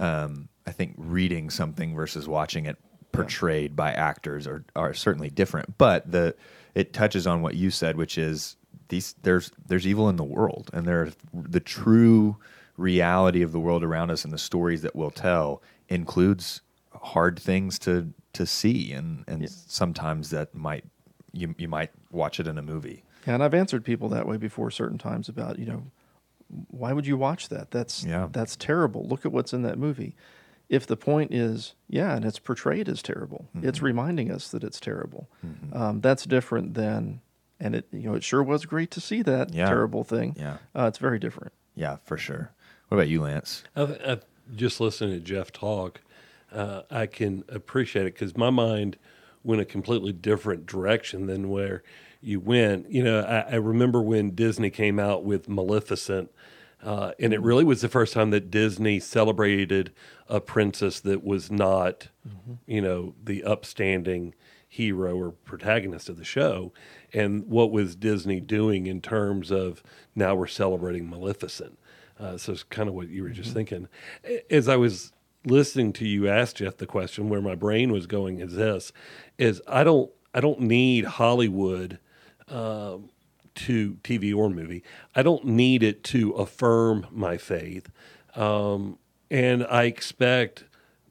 um, 0.00 0.48
i 0.66 0.72
think 0.72 0.94
reading 0.96 1.48
something 1.48 1.94
versus 1.94 2.26
watching 2.26 2.66
it 2.66 2.76
portrayed 3.12 3.70
yeah. 3.70 3.76
by 3.76 3.92
actors 3.92 4.46
are, 4.46 4.64
are 4.74 4.92
certainly 4.92 5.30
different 5.30 5.78
but 5.78 6.10
the 6.10 6.34
it 6.74 6.92
touches 6.92 7.26
on 7.28 7.42
what 7.42 7.54
you 7.54 7.70
said 7.70 7.96
which 7.96 8.18
is 8.18 8.56
these 8.88 9.14
there's 9.22 9.50
there's 9.66 9.86
evil 9.86 10.08
in 10.08 10.16
the 10.16 10.24
world, 10.24 10.70
and 10.72 10.86
there 10.86 11.10
the 11.32 11.60
true 11.60 12.36
reality 12.76 13.42
of 13.42 13.52
the 13.52 13.60
world 13.60 13.82
around 13.82 14.10
us 14.10 14.24
and 14.24 14.32
the 14.32 14.38
stories 14.38 14.82
that 14.82 14.94
we'll 14.94 15.10
tell 15.10 15.62
includes 15.88 16.60
hard 16.94 17.38
things 17.38 17.78
to 17.80 18.12
to 18.32 18.46
see, 18.46 18.92
and 18.92 19.24
and 19.26 19.42
yeah. 19.42 19.48
sometimes 19.50 20.30
that 20.30 20.54
might 20.54 20.84
you 21.32 21.54
you 21.58 21.68
might 21.68 21.90
watch 22.10 22.40
it 22.40 22.46
in 22.46 22.58
a 22.58 22.62
movie. 22.62 23.02
Yeah, 23.26 23.34
and 23.34 23.42
I've 23.42 23.54
answered 23.54 23.84
people 23.84 24.08
that 24.10 24.26
way 24.26 24.36
before 24.36 24.70
certain 24.70 24.98
times 24.98 25.28
about 25.28 25.58
you 25.58 25.66
know 25.66 25.90
why 26.68 26.92
would 26.92 27.06
you 27.06 27.16
watch 27.16 27.48
that? 27.48 27.70
That's 27.70 28.04
yeah. 28.04 28.28
that's 28.30 28.56
terrible. 28.56 29.06
Look 29.06 29.26
at 29.26 29.32
what's 29.32 29.52
in 29.52 29.62
that 29.62 29.78
movie. 29.78 30.14
If 30.68 30.86
the 30.86 30.96
point 30.96 31.32
is, 31.32 31.74
yeah, 31.88 32.16
and 32.16 32.24
it's 32.24 32.40
portrayed 32.40 32.88
as 32.88 33.00
terrible, 33.00 33.48
mm-hmm. 33.56 33.68
it's 33.68 33.80
reminding 33.80 34.32
us 34.32 34.48
that 34.50 34.64
it's 34.64 34.80
terrible. 34.80 35.28
Mm-hmm. 35.44 35.76
Um, 35.76 36.00
that's 36.00 36.24
different 36.24 36.74
than 36.74 37.20
and 37.60 37.74
it 37.74 37.86
you 37.92 38.02
know 38.02 38.14
it 38.14 38.24
sure 38.24 38.42
was 38.42 38.66
great 38.66 38.90
to 38.92 39.00
see 39.00 39.22
that 39.22 39.52
yeah. 39.52 39.66
terrible 39.66 40.04
thing. 40.04 40.34
Yeah, 40.38 40.58
uh, 40.74 40.86
it's 40.86 40.98
very 40.98 41.18
different. 41.18 41.52
Yeah, 41.74 41.96
for 42.04 42.16
sure. 42.16 42.52
What 42.88 42.98
about 42.98 43.08
you, 43.08 43.22
Lance? 43.22 43.64
I've, 43.74 44.00
I've 44.06 44.24
just 44.54 44.80
listening 44.80 45.12
to 45.12 45.20
Geoff 45.20 45.52
talk. 45.52 46.00
uh, 46.52 46.82
I 46.90 47.06
can 47.06 47.44
appreciate 47.48 48.06
it 48.06 48.14
because 48.14 48.36
my 48.36 48.50
mind 48.50 48.96
went 49.42 49.60
a 49.60 49.64
completely 49.64 50.12
different 50.12 50.66
direction 50.66 51.26
than 51.26 51.48
where 51.48 51.82
you 52.20 52.40
went. 52.40 52.90
You 52.90 53.04
know, 53.04 53.20
I, 53.20 53.52
I 53.52 53.54
remember 53.56 54.00
when 54.02 54.30
Disney 54.30 54.70
came 54.70 54.98
out 54.98 55.24
with 55.24 55.48
Maleficent, 55.48 56.30
uh, 56.82 57.12
and 57.18 57.32
it 57.32 57.40
really 57.40 57.64
was 57.64 57.80
the 57.80 57.88
first 57.88 58.12
time 58.12 58.30
that 58.30 58.50
Disney 58.50 59.00
celebrated 59.00 59.92
a 60.28 60.40
princess 60.40 61.00
that 61.00 61.24
was 61.24 61.50
not, 61.50 62.08
you 62.66 62.80
know, 62.80 63.14
the 63.22 63.44
upstanding 63.44 64.34
hero 64.68 65.16
or 65.16 65.30
protagonist 65.30 66.08
of 66.08 66.16
the 66.16 66.24
show. 66.24 66.72
And 67.16 67.46
what 67.46 67.72
was 67.72 67.96
Disney 67.96 68.40
doing 68.40 68.86
in 68.86 69.00
terms 69.00 69.50
of 69.50 69.82
now 70.14 70.34
we're 70.34 70.46
celebrating 70.46 71.08
Maleficent? 71.08 71.78
Uh, 72.20 72.36
so 72.36 72.52
it's 72.52 72.62
kind 72.62 72.90
of 72.90 72.94
what 72.94 73.08
you 73.08 73.22
were 73.22 73.30
just 73.30 73.54
thinking. 73.54 73.88
As 74.50 74.68
I 74.68 74.76
was 74.76 75.12
listening 75.46 75.94
to 75.94 76.06
you 76.06 76.28
ask 76.28 76.56
Geoff 76.56 76.76
the 76.76 76.86
question, 76.86 77.30
where 77.30 77.40
my 77.40 77.54
brain 77.54 77.90
was 77.90 78.06
going 78.06 78.40
is 78.40 78.54
this: 78.54 78.92
is 79.38 79.62
I 79.66 79.82
don't 79.82 80.10
I 80.34 80.40
don't 80.40 80.60
need 80.60 81.06
Hollywood 81.06 81.98
um, 82.48 83.08
to 83.54 83.94
TV 84.02 84.36
or 84.36 84.50
movie. 84.50 84.82
I 85.14 85.22
don't 85.22 85.46
need 85.46 85.82
it 85.82 86.04
to 86.04 86.32
affirm 86.32 87.06
my 87.10 87.38
faith, 87.38 87.90
um, 88.34 88.98
and 89.30 89.66
I 89.66 89.84
expect 89.84 90.64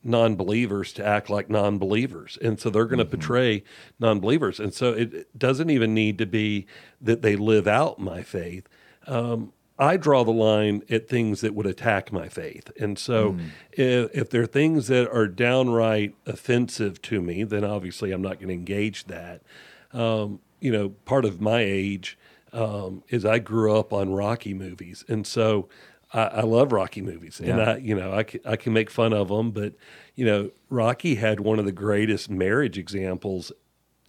non-believers 0.06 0.94
to 0.94 1.06
act 1.06 1.30
like 1.30 1.50
non-believers 1.50 2.38
and 2.42 2.60
so 2.60 2.70
they're 2.70 2.86
going 2.86 3.00
to 3.00 3.06
portray 3.06 3.64
non-believers 4.00 4.60
and 4.60 4.74
so 4.74 4.92
it 4.92 5.38
doesn't 5.38 5.70
even 5.70 5.94
need 5.94 6.18
to 6.18 6.26
be 6.26 6.66
that 7.02 7.22
they 7.22 7.36
live 7.36 7.68
out 7.68 8.00
my 8.00 8.22
faith 8.22 8.68
um, 9.08 9.52
I 9.78 9.98
draw 9.98 10.24
the 10.24 10.32
line 10.32 10.84
at 10.90 11.10
things 11.10 11.42
that 11.42 11.54
would 11.54 11.66
attack 11.66 12.12
my 12.12 12.30
faith. 12.30 12.72
And 12.80 12.98
so 12.98 13.38
if, 13.74 14.10
if 14.14 14.30
there 14.30 14.44
are 14.44 14.48
things 14.48 14.88
that 14.88 15.10
are 15.12 15.28
downright 15.28 16.16
offensive 16.26 17.02
to 17.04 17.22
me, 17.22 17.44
then 17.44 17.66
obviously 17.66 18.12
I'm 18.12 18.22
not 18.22 18.36
going 18.36 18.48
to 18.48 18.54
engage 18.54 19.06
that. 19.06 19.42
Um, 19.92 20.40
you 20.62 20.72
know, 20.72 20.90
part 20.90 21.26
of 21.26 21.42
my 21.42 21.60
age 21.60 22.18
um, 22.54 23.04
is 23.10 23.26
I 23.26 23.40
grew 23.40 23.78
up 23.78 23.92
on 23.92 24.14
Rocky 24.14 24.54
movies. 24.54 25.04
And 25.10 25.28
so 25.28 25.68
I, 26.16 26.28
I 26.28 26.42
love 26.42 26.72
Rocky 26.72 27.02
movies. 27.02 27.40
And 27.40 27.50
I, 27.62 27.78
you 27.78 27.94
know, 27.94 28.14
I 28.14 28.24
can, 28.24 28.40
I 28.46 28.56
can 28.56 28.74
make 28.74 28.90
fun 28.90 29.14
of 29.14 29.28
them, 29.28 29.52
but, 29.52 29.74
you 30.16 30.26
know, 30.26 30.52
Rocky 30.70 31.16
had 31.16 31.42
one 31.42 31.60
of 31.60 31.66
the 31.66 31.72
greatest 31.72 32.30
marriage 32.30 32.78
examples 32.78 33.52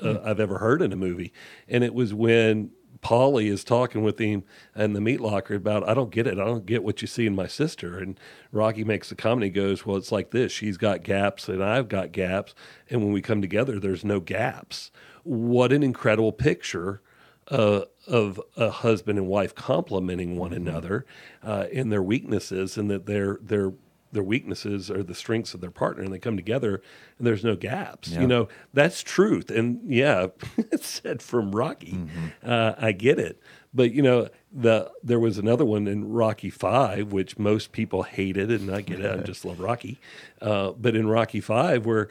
uh, 0.01 0.21
I've 0.25 0.41
ever 0.41 0.59
heard 0.59 0.83
in 0.83 0.93
a 0.93 0.97
movie. 0.97 1.33
And 1.69 1.83
it 1.83 1.95
was 1.95 2.15
when 2.15 2.71
Paulie 3.01 3.51
is 3.51 3.65
talking 3.65 4.03
with 4.03 4.19
him 4.19 4.45
in 4.75 4.93
the 4.93 5.01
meat 5.01 5.21
locker 5.21 5.55
about, 5.55 5.89
I 5.89 5.95
don't 5.95 6.11
get 6.11 6.27
it. 6.27 6.39
I 6.39 6.45
don't 6.45 6.67
get 6.67 6.85
what 6.85 7.03
you 7.03 7.09
see 7.09 7.27
in 7.27 7.35
my 7.35 7.47
sister. 7.47 7.99
And 7.99 8.19
Rocky 8.53 8.85
makes 8.85 9.09
the 9.09 9.15
comment. 9.15 9.45
He 9.45 9.51
goes, 9.51 9.85
Well, 9.85 9.97
it's 9.97 10.13
like 10.13 10.31
this. 10.31 10.53
She's 10.53 10.77
got 10.77 11.03
gaps 11.03 11.49
and 11.49 11.63
I've 11.63 11.89
got 11.89 12.13
gaps. 12.13 12.55
And 12.89 13.03
when 13.03 13.13
we 13.13 13.23
come 13.23 13.41
together, 13.41 13.81
there's 13.81 14.05
no 14.05 14.21
gaps. 14.21 14.91
What 15.25 15.73
an 15.73 15.83
incredible 15.83 16.33
picture 16.33 17.03
uh, 17.51 17.83
of 18.07 18.41
a 18.57 18.71
husband 18.71 19.19
and 19.19 19.29
wife 19.29 19.55
complementing 19.55 20.37
one 20.37 20.53
another 20.53 21.07
uh, 21.43 21.67
in 21.71 21.91
their 21.91 22.03
weaknesses, 22.03 22.77
and 22.77 22.91
that 22.91 23.07
their 23.07 23.39
their 23.43 23.73
their 24.13 24.23
weaknesses 24.23 24.91
are 24.91 25.03
the 25.03 25.15
strengths 25.15 25.53
of 25.55 25.61
their 25.61 25.71
partner, 25.71 26.03
and 26.03 26.13
they 26.13 26.19
come 26.19 26.37
together, 26.37 26.81
and 27.19 27.27
there's 27.27 27.45
no 27.45 27.55
gaps. 27.57 28.09
Yeah. 28.09 28.21
You 28.23 28.27
know, 28.27 28.49
that's 28.73 29.03
truth. 29.03 29.51
And 29.51 29.81
yeah, 29.93 30.29
it's 30.57 30.87
said 30.87 31.23
from 31.23 31.55
Rocky. 31.55 31.99
Uh, 32.43 32.75
I 32.79 32.93
get 32.93 33.19
it, 33.19 33.41
but 33.75 33.93
you 33.93 34.03
know, 34.03 34.29
the 34.53 34.91
there 35.03 35.21
was 35.21 35.39
another 35.39 35.65
one 35.65 35.87
in 35.87 36.13
Rocky 36.13 36.51
Five, 36.51 37.13
which 37.13 37.39
most 37.39 37.73
people 37.73 38.05
hated, 38.05 38.51
and 38.51 38.71
I 38.71 38.81
get 38.81 39.01
it. 39.01 39.21
I 39.21 39.23
just 39.25 39.45
love 39.45 39.61
Rocky, 39.61 40.01
uh, 40.41 40.73
but 40.73 40.97
in 40.97 41.09
Rocky 41.09 41.41
Five, 41.41 41.87
where 41.87 42.09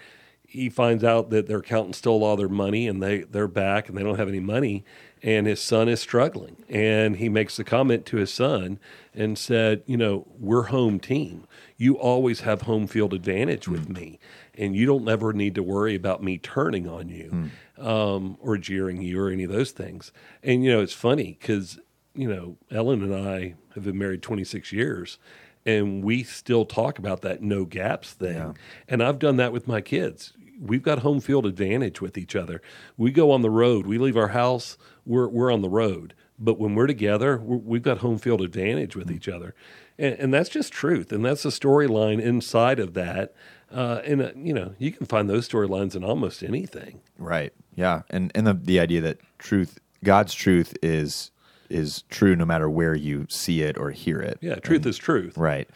he 0.47 0.69
finds 0.69 1.03
out 1.03 1.31
that 1.31 1.47
their 1.47 1.57
accountant 1.57 1.95
stole 1.95 2.23
all 2.23 2.37
their 2.37 2.47
money 2.47 2.87
and 2.87 3.03
they 3.03 3.19
they're 3.23 3.47
back 3.47 3.89
and 3.89 3.97
they 3.97 4.03
don't 4.03 4.17
have 4.17 4.29
any 4.29 4.39
money 4.39 4.85
and 5.25 5.47
his 5.47 5.59
son 5.59 5.89
is 5.89 5.99
struggling. 5.99 6.63
And 6.69 7.17
he 7.17 7.27
makes 7.29 7.57
the 7.57 7.63
comment 7.63 8.05
to 8.05 8.17
his 8.17 8.31
son 8.31 8.79
and 9.13 9.37
said 9.37 9.81
you 9.87 9.97
know 9.97 10.27
we're 10.39 10.63
home 10.63 10.99
team. 10.99 11.47
You 11.77 11.97
always 11.97 12.41
have 12.41 12.61
home 12.61 12.87
field 12.87 13.13
advantage 13.13 13.67
with 13.67 13.89
me 13.89 14.19
and 14.53 14.75
you 14.75 14.85
don't 14.85 15.09
ever 15.09 15.33
need 15.33 15.55
to 15.55 15.63
worry 15.63 15.95
about 15.95 16.23
me 16.23 16.37
turning 16.37 16.87
on 16.87 17.09
you 17.09 17.49
um, 17.77 18.37
or 18.39 18.57
jeering 18.57 19.01
you 19.01 19.19
or 19.19 19.29
any 19.29 19.43
of 19.43 19.51
those 19.51 19.71
things. 19.71 20.11
And 20.43 20.63
you 20.63 20.71
know 20.71 20.81
it's 20.81 20.93
funny 20.93 21.37
because 21.39 21.79
you 22.13 22.29
know 22.29 22.55
ellen 22.71 23.03
and 23.03 23.13
i 23.13 23.55
have 23.73 23.83
been 23.83 23.97
married 23.97 24.21
26 24.21 24.71
years 24.71 25.17
and 25.65 26.01
we 26.01 26.23
still 26.23 26.63
talk 26.63 26.97
about 26.99 27.21
that 27.23 27.41
no 27.41 27.65
gaps 27.65 28.13
thing. 28.13 28.35
Yeah. 28.37 28.53
and 28.87 29.01
I've 29.03 29.19
done 29.19 29.37
that 29.37 29.51
with 29.51 29.67
my 29.67 29.81
kids. 29.81 30.31
We've 30.59 30.83
got 30.83 30.99
home 30.99 31.19
field 31.19 31.45
advantage 31.45 32.01
with 32.01 32.17
each 32.17 32.35
other. 32.35 32.61
We 32.97 33.11
go 33.11 33.31
on 33.31 33.41
the 33.41 33.49
road. 33.49 33.85
We 33.85 33.97
leave 33.97 34.17
our 34.17 34.29
house. 34.29 34.77
We're 35.05 35.27
we're 35.27 35.51
on 35.51 35.61
the 35.61 35.69
road. 35.69 36.13
But 36.37 36.59
when 36.59 36.75
we're 36.75 36.87
together, 36.87 37.37
we're, 37.37 37.57
we've 37.57 37.81
got 37.81 37.99
home 37.99 38.17
field 38.17 38.41
advantage 38.41 38.95
with 38.95 39.09
each 39.09 39.29
other, 39.29 39.55
and, 39.97 40.15
and 40.15 40.33
that's 40.33 40.49
just 40.49 40.73
truth. 40.73 41.11
And 41.11 41.23
that's 41.23 41.45
a 41.45 41.49
storyline 41.49 42.21
inside 42.21 42.79
of 42.79 42.93
that. 42.93 43.33
Uh, 43.71 44.01
and 44.05 44.21
uh, 44.21 44.31
you 44.35 44.53
know, 44.53 44.75
you 44.77 44.91
can 44.91 45.05
find 45.05 45.29
those 45.29 45.47
storylines 45.47 45.95
in 45.95 46.03
almost 46.03 46.43
anything. 46.43 47.01
Right. 47.17 47.53
Yeah. 47.75 48.03
And 48.09 48.31
and 48.35 48.47
the 48.47 48.53
the 48.53 48.79
idea 48.79 49.01
that 49.01 49.19
truth, 49.37 49.79
God's 50.03 50.33
truth 50.33 50.75
is 50.81 51.31
is 51.69 52.03
true 52.09 52.35
no 52.35 52.45
matter 52.45 52.69
where 52.69 52.95
you 52.95 53.25
see 53.29 53.61
it 53.61 53.77
or 53.77 53.91
hear 53.91 54.19
it. 54.19 54.37
Yeah, 54.41 54.55
truth 54.55 54.85
is 54.85 54.97
truth. 54.97 55.37
Right. 55.37 55.69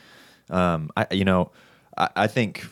Um, 0.49 0.91
I 0.95 1.07
you 1.11 1.25
know, 1.25 1.51
I, 1.97 2.09
I 2.15 2.27
think 2.27 2.67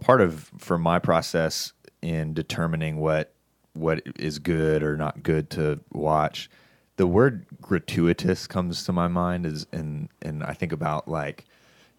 part 0.00 0.20
of 0.20 0.50
for 0.58 0.78
my 0.78 0.98
process 0.98 1.72
in 2.00 2.34
determining 2.34 2.98
what 2.98 3.32
what 3.74 4.02
is 4.18 4.38
good 4.38 4.82
or 4.82 4.96
not 4.96 5.22
good 5.22 5.48
to 5.50 5.80
watch, 5.92 6.50
the 6.96 7.06
word 7.06 7.46
gratuitous 7.60 8.46
comes 8.46 8.84
to 8.84 8.92
my 8.92 9.08
mind 9.08 9.46
is 9.46 9.66
and 9.72 10.08
and 10.20 10.42
I 10.42 10.52
think 10.52 10.72
about 10.72 11.08
like, 11.08 11.44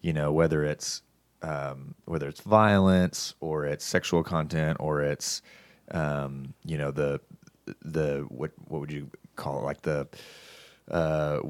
you 0.00 0.12
know, 0.12 0.32
whether 0.32 0.64
it's 0.64 1.02
um, 1.42 1.94
whether 2.06 2.28
it's 2.28 2.40
violence 2.40 3.34
or 3.40 3.66
it's 3.66 3.84
sexual 3.84 4.22
content 4.22 4.78
or 4.80 5.02
it's 5.02 5.42
um, 5.90 6.54
you 6.64 6.78
know 6.78 6.90
the 6.90 7.20
the 7.82 8.24
what 8.28 8.52
what 8.68 8.80
would 8.80 8.92
you 8.92 9.10
call 9.36 9.60
it? 9.60 9.64
Like 9.64 9.82
the 9.82 10.08
uh, 10.90 11.40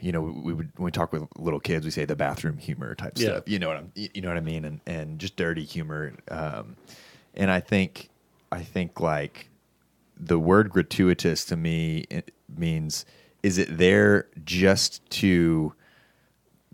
you 0.00 0.12
know, 0.12 0.20
we 0.20 0.52
would 0.54 0.70
when 0.76 0.84
we 0.84 0.90
talk 0.90 1.12
with 1.12 1.24
little 1.36 1.60
kids, 1.60 1.84
we 1.84 1.90
say 1.90 2.04
the 2.04 2.16
bathroom 2.16 2.58
humor 2.58 2.94
type 2.94 3.14
Yeah. 3.16 3.30
stuff. 3.30 3.44
You 3.48 3.58
know 3.58 3.68
what 3.68 3.76
I'm, 3.78 3.92
you 3.94 4.20
know 4.22 4.28
what 4.28 4.36
I 4.36 4.40
mean, 4.40 4.64
and 4.64 4.80
and 4.86 5.18
just 5.18 5.36
dirty 5.36 5.64
humor. 5.64 6.12
Um, 6.28 6.76
and 7.34 7.50
I 7.50 7.60
think, 7.60 8.08
I 8.52 8.62
think 8.62 9.00
like 9.00 9.48
the 10.16 10.38
word 10.38 10.70
gratuitous 10.70 11.44
to 11.46 11.56
me 11.56 12.06
it 12.08 12.32
means 12.56 13.04
is 13.42 13.58
it 13.58 13.76
there 13.76 14.28
just 14.44 15.04
to 15.10 15.74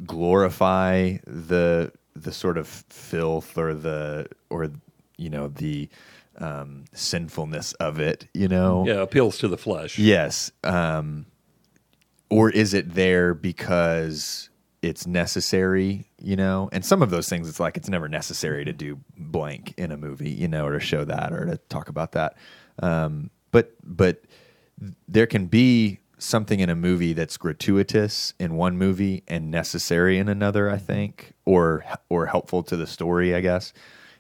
glorify 0.04 1.16
the 1.26 1.92
the 2.14 2.33
sort 2.33 2.59
of 2.59 2.66
filth 2.68 3.56
or 3.56 3.72
the 3.74 4.26
or 4.50 4.70
you 5.16 5.30
know 5.30 5.48
the 5.48 5.88
um, 6.38 6.85
sinfulness 6.94 7.72
of 7.74 7.98
it, 8.00 8.26
you 8.33 8.48
know, 8.48 8.85
Yeah, 8.87 9.00
appeals 9.02 9.37
to 9.38 9.48
the 9.48 9.59
flesh. 9.59 9.98
Yes. 9.98 10.52
Um, 10.64 11.26
or 12.31 12.51
is 12.51 12.73
it 12.73 12.95
there 12.95 13.35
because 13.35 14.49
it's 14.83 15.07
necessary, 15.07 16.07
you 16.19 16.37
know? 16.37 16.69
And 16.73 16.85
some 16.85 17.03
of 17.03 17.11
those 17.11 17.29
things, 17.29 17.49
it's 17.49 17.61
like 17.61 17.77
it's 17.77 17.88
never 17.88 18.09
necessary 18.09 18.64
to 18.64 18.73
do 18.73 19.01
blank 19.16 19.75
in 19.77 19.93
a 19.93 19.97
movie, 19.97 20.31
you 20.31 20.49
know, 20.49 20.66
or 20.66 20.73
to 20.73 20.81
show 20.81 21.05
that 21.05 21.33
or 21.33 21.45
to 21.45 21.57
talk 21.69 21.88
about 21.88 22.12
that. 22.12 22.37
Um, 22.83 23.31
but 23.51 23.75
but 23.85 24.23
there 25.07 25.27
can 25.27 25.47
be 25.47 25.99
something 26.19 26.61
in 26.61 26.71
a 26.71 26.75
movie 26.75 27.12
that's 27.12 27.37
gratuitous 27.37 28.35
in 28.38 28.55
one 28.55 28.77
movie 28.77 29.23
and 29.27 29.51
necessary 29.51 30.19
in 30.19 30.29
another, 30.29 30.71
I 30.71 30.79
think, 30.79 31.33
or 31.45 31.85
or 32.09 32.27
helpful 32.27 32.62
to 32.64 32.77
the 32.77 32.87
story, 32.87 33.35
I 33.35 33.40
guess. 33.40 33.73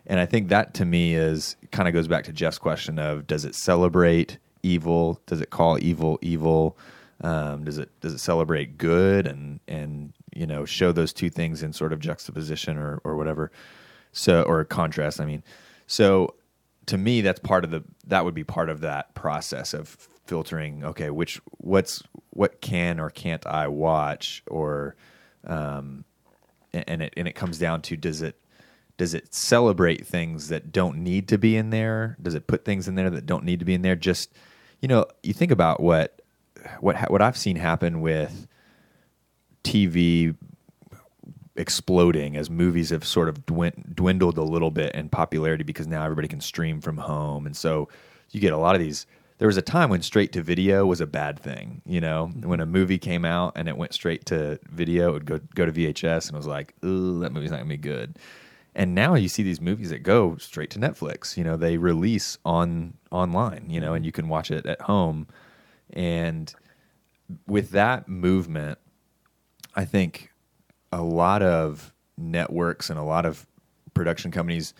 And 0.06 0.18
I 0.18 0.26
think 0.26 0.48
that 0.48 0.74
to 0.74 0.84
me 0.84 1.14
is 1.14 1.56
kind 1.70 1.86
of 1.86 1.94
goes 1.94 2.08
back 2.08 2.24
to 2.24 2.32
Geoff's 2.32 2.58
question 2.58 2.98
of 2.98 3.26
does 3.26 3.44
it 3.44 3.54
celebrate 3.54 4.38
evil? 4.62 5.20
Does 5.26 5.40
it 5.40 5.50
call 5.50 5.78
evil 5.78 6.18
evil? 6.20 6.76
Um, 7.22 7.64
does 7.64 7.78
it 7.78 7.90
does 8.00 8.14
it 8.14 8.18
celebrate 8.18 8.78
good 8.78 9.26
and 9.26 9.60
and 9.68 10.12
you 10.34 10.46
know 10.46 10.64
show 10.64 10.92
those 10.92 11.12
two 11.12 11.30
things 11.30 11.62
in 11.62 11.72
sort 11.72 11.92
of 11.92 12.00
juxtaposition 12.00 12.78
or 12.78 13.00
or 13.04 13.16
whatever? 13.16 13.50
So 14.12 14.42
or 14.42 14.64
contrast, 14.64 15.20
I 15.20 15.24
mean. 15.24 15.42
So 15.86 16.34
to 16.86 16.98
me 16.98 17.20
that's 17.20 17.38
part 17.38 17.64
of 17.64 17.70
the 17.70 17.84
that 18.06 18.24
would 18.24 18.34
be 18.34 18.42
part 18.42 18.68
of 18.68 18.80
that 18.80 19.14
process 19.14 19.72
of 19.74 19.88
filtering 20.26 20.84
okay 20.84 21.10
which 21.10 21.40
what's 21.58 22.02
what 22.30 22.60
can 22.60 22.98
or 22.98 23.10
can't 23.10 23.46
i 23.46 23.68
watch 23.68 24.42
or 24.48 24.96
um 25.46 26.04
and 26.72 27.02
it 27.02 27.14
and 27.16 27.28
it 27.28 27.34
comes 27.34 27.58
down 27.58 27.80
to 27.80 27.96
does 27.96 28.22
it 28.22 28.36
does 28.96 29.14
it 29.14 29.32
celebrate 29.32 30.06
things 30.06 30.48
that 30.48 30.72
don't 30.72 30.96
need 30.96 31.28
to 31.28 31.38
be 31.38 31.56
in 31.56 31.70
there 31.70 32.16
does 32.20 32.34
it 32.34 32.46
put 32.46 32.64
things 32.64 32.88
in 32.88 32.96
there 32.96 33.10
that 33.10 33.24
don't 33.24 33.44
need 33.44 33.60
to 33.60 33.64
be 33.64 33.74
in 33.74 33.82
there 33.82 33.96
just 33.96 34.32
you 34.80 34.88
know 34.88 35.06
you 35.22 35.32
think 35.32 35.52
about 35.52 35.80
what 35.80 36.19
what 36.80 36.96
ha- 36.96 37.06
what 37.08 37.22
i've 37.22 37.36
seen 37.36 37.56
happen 37.56 38.00
with 38.00 38.46
tv 39.64 40.34
exploding 41.60 42.36
as 42.36 42.48
movies 42.48 42.90
have 42.90 43.04
sort 43.04 43.28
of 43.28 43.44
dwin- 43.46 43.94
dwindled 43.94 44.38
a 44.38 44.42
little 44.42 44.70
bit 44.70 44.94
in 44.94 45.08
popularity 45.08 45.62
because 45.62 45.86
now 45.86 46.02
everybody 46.02 46.26
can 46.26 46.40
stream 46.40 46.80
from 46.80 46.96
home, 46.96 47.46
and 47.46 47.56
so 47.56 47.88
you 48.30 48.40
get 48.40 48.52
a 48.52 48.58
lot 48.58 48.74
of 48.74 48.80
these. 48.80 49.06
There 49.38 49.46
was 49.46 49.56
a 49.56 49.62
time 49.62 49.88
when 49.88 50.02
straight 50.02 50.32
to 50.32 50.42
video 50.42 50.84
was 50.84 51.00
a 51.00 51.06
bad 51.06 51.38
thing. 51.38 51.80
You 51.86 52.00
know, 52.00 52.30
when 52.42 52.60
a 52.60 52.66
movie 52.66 52.98
came 52.98 53.24
out 53.24 53.52
and 53.56 53.68
it 53.68 53.76
went 53.76 53.94
straight 53.94 54.26
to 54.26 54.58
video, 54.70 55.10
it 55.10 55.12
would 55.12 55.26
go 55.26 55.40
go 55.54 55.66
to 55.66 55.72
VHS, 55.72 56.28
and 56.28 56.34
it 56.34 56.38
was 56.38 56.46
like, 56.46 56.74
"Ooh, 56.84 57.20
that 57.20 57.32
movie's 57.32 57.50
not 57.50 57.58
gonna 57.58 57.68
be 57.68 57.76
good." 57.76 58.18
And 58.74 58.94
now 58.94 59.14
you 59.14 59.28
see 59.28 59.42
these 59.42 59.60
movies 59.60 59.90
that 59.90 60.02
go 60.02 60.36
straight 60.36 60.70
to 60.70 60.78
Netflix. 60.78 61.36
You 61.36 61.44
know, 61.44 61.56
they 61.56 61.76
release 61.76 62.38
on 62.44 62.94
online. 63.10 63.66
You 63.68 63.80
know, 63.80 63.94
and 63.94 64.06
you 64.06 64.12
can 64.12 64.28
watch 64.28 64.50
it 64.50 64.64
at 64.66 64.82
home. 64.82 65.26
And 65.92 66.52
with 67.46 67.70
that 67.70 68.08
movement, 68.08 68.78
I 69.74 69.84
think 69.84 70.32
a 70.92 71.02
lot 71.02 71.42
of 71.42 71.94
networks 72.16 72.90
and 72.90 72.98
a 72.98 73.02
lot 73.02 73.24
of 73.24 73.46
production 73.94 74.30
companies 74.30 74.74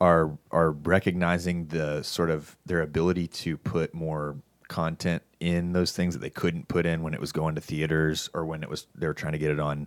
are 0.00 0.36
are 0.50 0.72
recognizing 0.72 1.66
the 1.66 2.02
sort 2.02 2.30
of 2.30 2.56
their 2.66 2.82
ability 2.82 3.26
to 3.26 3.56
put 3.56 3.94
more 3.94 4.36
content 4.68 5.22
in 5.40 5.72
those 5.72 5.92
things 5.92 6.14
that 6.14 6.20
they 6.20 6.30
couldn't 6.30 6.68
put 6.68 6.86
in 6.86 7.02
when 7.02 7.14
it 7.14 7.20
was 7.20 7.32
going 7.32 7.54
to 7.54 7.60
theaters 7.60 8.28
or 8.34 8.44
when 8.44 8.62
it 8.62 8.68
was 8.68 8.86
they 8.94 9.06
were 9.06 9.14
trying 9.14 9.32
to 9.32 9.38
get 9.38 9.50
it 9.50 9.60
on 9.60 9.86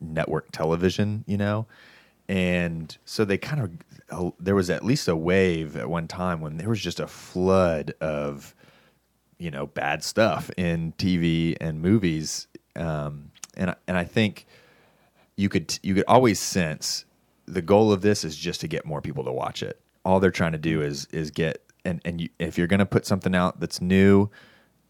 network 0.00 0.50
television, 0.52 1.24
you 1.26 1.36
know. 1.36 1.66
And 2.28 2.96
so 3.04 3.24
they 3.24 3.38
kind 3.38 3.60
of 4.10 4.34
there 4.38 4.54
was 4.54 4.70
at 4.70 4.84
least 4.84 5.08
a 5.08 5.16
wave 5.16 5.76
at 5.76 5.88
one 5.88 6.08
time 6.08 6.40
when 6.40 6.56
there 6.56 6.68
was 6.68 6.80
just 6.80 7.00
a 7.00 7.06
flood 7.06 7.94
of 8.00 8.54
you 9.42 9.50
know 9.50 9.66
bad 9.66 10.04
stuff 10.04 10.50
in 10.56 10.92
TV 10.98 11.56
and 11.60 11.82
movies, 11.82 12.46
um, 12.76 13.32
and 13.56 13.74
and 13.88 13.96
I 13.96 14.04
think 14.04 14.46
you 15.36 15.48
could 15.48 15.78
you 15.82 15.94
could 15.94 16.04
always 16.06 16.38
sense 16.38 17.04
the 17.46 17.60
goal 17.60 17.92
of 17.92 18.02
this 18.02 18.24
is 18.24 18.36
just 18.36 18.60
to 18.60 18.68
get 18.68 18.86
more 18.86 19.00
people 19.00 19.24
to 19.24 19.32
watch 19.32 19.62
it. 19.62 19.80
All 20.04 20.20
they're 20.20 20.30
trying 20.30 20.52
to 20.52 20.58
do 20.58 20.80
is 20.80 21.06
is 21.06 21.32
get 21.32 21.60
and 21.84 22.00
and 22.04 22.20
you, 22.20 22.28
if 22.38 22.56
you're 22.56 22.68
going 22.68 22.78
to 22.78 22.86
put 22.86 23.04
something 23.04 23.34
out 23.34 23.58
that's 23.58 23.80
new, 23.80 24.30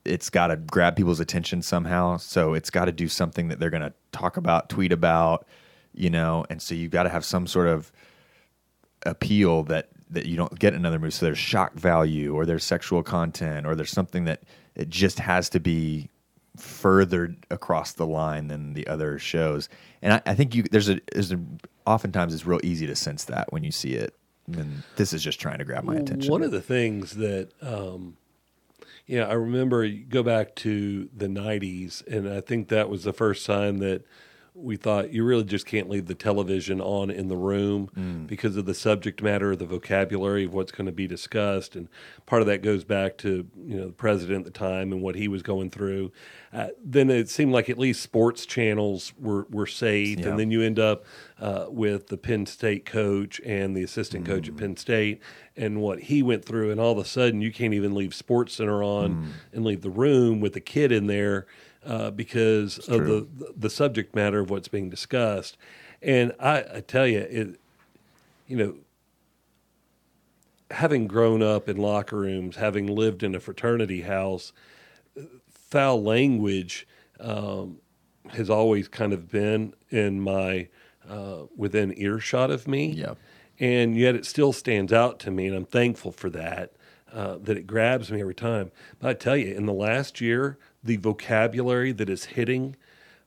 it's 0.05 0.29
got 0.29 0.49
to 0.49 0.57
grab 0.57 0.97
people's 0.97 1.21
attention 1.21 1.63
somehow. 1.63 2.19
So 2.19 2.53
it's 2.53 2.69
got 2.69 2.85
to 2.85 2.93
do 2.93 3.09
something 3.09 3.49
that 3.49 3.59
they're 3.59 3.71
going 3.71 3.83
to 3.83 3.95
talk 4.13 4.37
about, 4.37 4.69
tweet 4.69 4.93
about, 4.93 5.47
you 5.95 6.11
know. 6.11 6.45
And 6.51 6.61
so 6.61 6.75
you've 6.75 6.91
got 6.91 7.05
to 7.05 7.09
have 7.09 7.25
some 7.25 7.47
sort 7.47 7.69
of 7.69 7.91
appeal 9.07 9.63
that 9.65 9.89
that 10.13 10.27
you 10.27 10.37
don't 10.37 10.59
get 10.59 10.75
in 10.75 10.81
another 10.81 10.99
movie. 10.99 11.11
So 11.11 11.27
there's 11.27 11.39
shock 11.39 11.75
value, 11.75 12.35
or 12.35 12.47
there's 12.47 12.65
sexual 12.65 13.03
content, 13.03 13.67
or 13.67 13.75
there's 13.75 13.91
something 13.91 14.25
that 14.25 14.43
it 14.75 14.89
just 14.89 15.19
has 15.19 15.49
to 15.51 15.61
be 15.61 16.09
furthered 16.57 17.47
across 17.51 17.93
the 17.93 18.07
line 18.07 18.49
than 18.49 18.75
the 18.75 18.87
other 18.87 19.19
shows. 19.19 19.69
And 20.03 20.15
I, 20.15 20.23
I 20.27 20.35
think 20.35 20.55
you 20.55 20.63
there's 20.65 20.89
a 20.89 21.01
there's 21.13 21.33
a 21.33 21.41
oftentimes 21.87 22.35
it's 22.35 22.47
real 22.47 22.61
easy 22.63 22.87
to 22.87 22.97
sense 22.97 23.25
that 23.25 23.53
when 23.53 23.65
you 23.65 23.73
see 23.73 23.95
it. 23.95 24.15
And 24.53 24.83
this 24.97 25.13
is 25.13 25.23
just 25.23 25.41
trying 25.41 25.59
to 25.59 25.65
grab 25.65 25.85
my 25.85 25.95
attention. 25.95 26.31
One 26.31 26.43
of 26.43 26.51
the 26.51 26.61
things 26.61 27.13
that, 27.13 27.51
um, 27.63 28.17
you 29.07 29.19
know, 29.19 29.27
I 29.27 29.35
remember 29.35 29.89
go 29.89 30.23
back 30.25 30.57
to 30.57 31.09
the 31.17 31.29
90s, 31.29 32.05
and 32.07 32.29
I 32.29 32.41
think 32.41 32.69
that 32.69 32.89
was 32.89 33.05
the 33.05 33.13
first 33.13 33.47
time 33.47 33.79
that 33.79 34.05
we 34.55 34.77
thought 34.77 35.11
you 35.11 35.25
really 35.25 35.45
just 35.45 35.65
can't 35.65 35.89
leave 35.89 36.05
the 36.07 36.15
television 36.15 36.79
on 36.79 37.11
in 37.11 37.29
the 37.29 37.37
room 37.37 37.89
Mm. 37.97 38.27
because 38.27 38.55
of 38.59 38.67
the 38.67 38.75
subject 38.75 39.23
matter, 39.23 39.57
the 39.57 39.65
vocabulary 39.65 40.45
of 40.45 40.53
what's 40.53 40.71
going 40.73 40.85
to 40.85 40.93
be 40.93 41.07
discussed. 41.07 41.75
And 41.75 41.89
part 42.27 42.43
of 42.43 42.47
that 42.49 42.61
goes 42.61 42.85
back 42.85 43.17
to, 43.19 43.47
you 43.67 43.77
know, 43.79 43.87
the 43.87 43.93
president 43.95 44.47
at 44.47 44.53
the 44.53 44.59
time 44.59 44.93
and 44.93 45.01
what 45.01 45.15
he 45.15 45.27
was 45.27 45.43
going 45.43 45.71
through. 45.71 46.13
Uh, 46.53 46.69
then 46.85 47.09
it 47.09 47.31
seemed 47.31 47.53
like 47.53 47.71
at 47.71 47.79
least 47.79 48.03
sports 48.03 48.45
channels 48.45 49.15
were, 49.19 49.47
were 49.51 49.67
safe. 49.67 50.19
Yeah. 50.19 50.29
And 50.29 50.39
then 50.39 50.51
you 50.51 50.61
end 50.61 50.79
up 50.79 51.07
uh, 51.41 51.67
with 51.71 52.09
the 52.09 52.19
Penn 52.19 52.45
State 52.45 52.85
coach 52.85 53.41
and 53.47 53.75
the 53.75 53.83
assistant 53.83 54.27
coach 54.27 54.45
Mm. 54.45 54.49
at 54.49 54.57
Penn 54.59 54.77
State 54.77 55.23
and 55.57 55.81
what 55.81 55.99
he 56.01 56.23
went 56.23 56.45
through. 56.45 56.71
And 56.71 56.79
all 56.79 56.93
of 56.93 56.99
a 56.99 57.05
sudden, 57.07 57.41
you 57.41 57.53
can't 57.53 57.73
even 57.73 57.95
leave 57.95 58.15
Sports 58.15 58.55
Center 58.57 58.83
on 58.85 59.15
Mm. 59.15 59.27
and 59.55 59.65
leave 59.65 59.81
the 59.81 59.91
room 59.91 60.41
with 60.41 60.53
the 60.53 60.61
kid 60.61 60.93
in 60.93 61.07
there 61.07 61.47
uh, 61.85 62.11
because 62.11 62.79
of 62.89 63.07
the, 63.07 63.27
the 63.57 63.71
subject 63.71 64.15
matter 64.15 64.41
of 64.41 64.51
what's 64.51 64.69
being 64.69 64.89
discussed. 64.91 65.57
And 66.01 66.33
I, 66.41 66.65
I 66.75 66.81
tell 66.81 67.07
you, 67.07 67.19
it, 67.19 67.61
you 68.47 68.57
know, 68.57 68.75
having 70.71 71.07
grown 71.07 71.43
up 71.43 71.69
in 71.69 71.77
locker 71.77 72.17
rooms, 72.17 72.57
having 72.57 72.87
lived 72.87 73.23
in 73.23 73.35
a 73.35 73.41
fraternity 73.41 74.03
house, 74.03 74.53
foul 75.51 76.03
language 76.03 76.87
um, 77.21 77.79
has 78.31 78.51
always 78.51 78.89
kind 78.89 79.13
of 79.13 79.31
been 79.31 79.75
in 79.91 80.21
my 80.21 80.69
uh, 81.09 81.43
within 81.57 81.93
earshot 81.97 82.51
of 82.51 82.67
me. 82.67 82.87
Yeah. 82.87 83.15
And 83.59 83.97
yet 83.97 84.15
it 84.15 84.27
still 84.27 84.53
stands 84.53 84.93
out 84.93 85.19
to 85.21 85.31
me, 85.31 85.47
and 85.47 85.55
I'm 85.55 85.67
thankful 85.67 86.13
for 86.13 86.31
that. 86.31 86.73
Uh, 87.13 87.37
that 87.43 87.59
it 87.59 87.67
grabs 87.67 88.11
me 88.11 88.23
every 88.23 88.35
time. 88.35 88.73
But 88.99 89.11
I 89.11 89.13
tell 89.13 89.37
you, 89.37 89.55
in 89.55 89.67
the 89.67 89.73
last 89.75 90.23
year, 90.23 90.57
the 90.83 90.97
vocabulary 90.97 91.93
that 91.93 92.09
is 92.09 92.25
hitting 92.27 92.77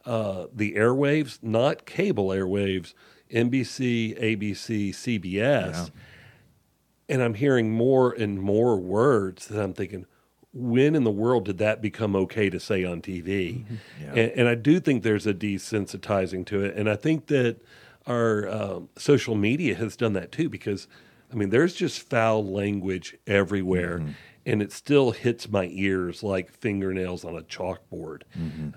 uh, 0.05 0.45
the 0.53 0.73
airwaves, 0.73 1.39
not 1.41 1.85
cable 1.85 2.27
airwaves, 2.27 2.93
NBC, 3.31 4.19
ABC, 4.21 4.89
CBS, 4.89 5.31
Yeah. 5.33 5.85
and 7.09 7.21
I'm 7.23 7.33
hearing 7.33 7.71
more 7.71 8.11
and 8.11 8.39
more 8.39 8.77
words 8.77 9.47
that 9.47 9.61
I'm 9.61 9.73
thinking, 9.73 10.05
when 10.53 10.95
in 10.95 11.03
the 11.03 11.11
world 11.11 11.45
did 11.45 11.57
that 11.57 11.81
become 11.81 12.15
okay 12.15 12.49
to 12.49 12.59
say 12.59 12.83
on 12.85 13.01
TV? 13.01 13.65
Yeah. 14.01 14.09
And, 14.11 14.31
and 14.31 14.47
I 14.47 14.55
do 14.55 14.79
think 14.79 15.03
there's 15.03 15.27
a 15.27 15.33
desensitizing 15.33 16.45
to 16.47 16.63
it, 16.63 16.75
and 16.75 16.89
I 16.89 16.95
think 16.95 17.27
that 17.27 17.57
our 18.07 18.47
um, 18.47 18.89
social 18.97 19.35
media 19.35 19.75
has 19.75 19.95
done 19.97 20.13
that 20.13 20.31
too. 20.31 20.47
Because 20.49 20.87
I 21.31 21.35
mean, 21.35 21.49
there's 21.49 21.73
just 21.73 21.99
foul 22.01 22.45
language 22.45 23.17
everywhere, 23.27 24.03
and 24.45 24.62
it 24.62 24.71
still 24.71 25.12
hits 25.12 25.49
my 25.49 25.67
ears 25.71 26.21
like 26.23 26.51
fingernails 26.51 27.25
on 27.25 27.36
a 27.36 27.41
chalkboard. 27.41 28.21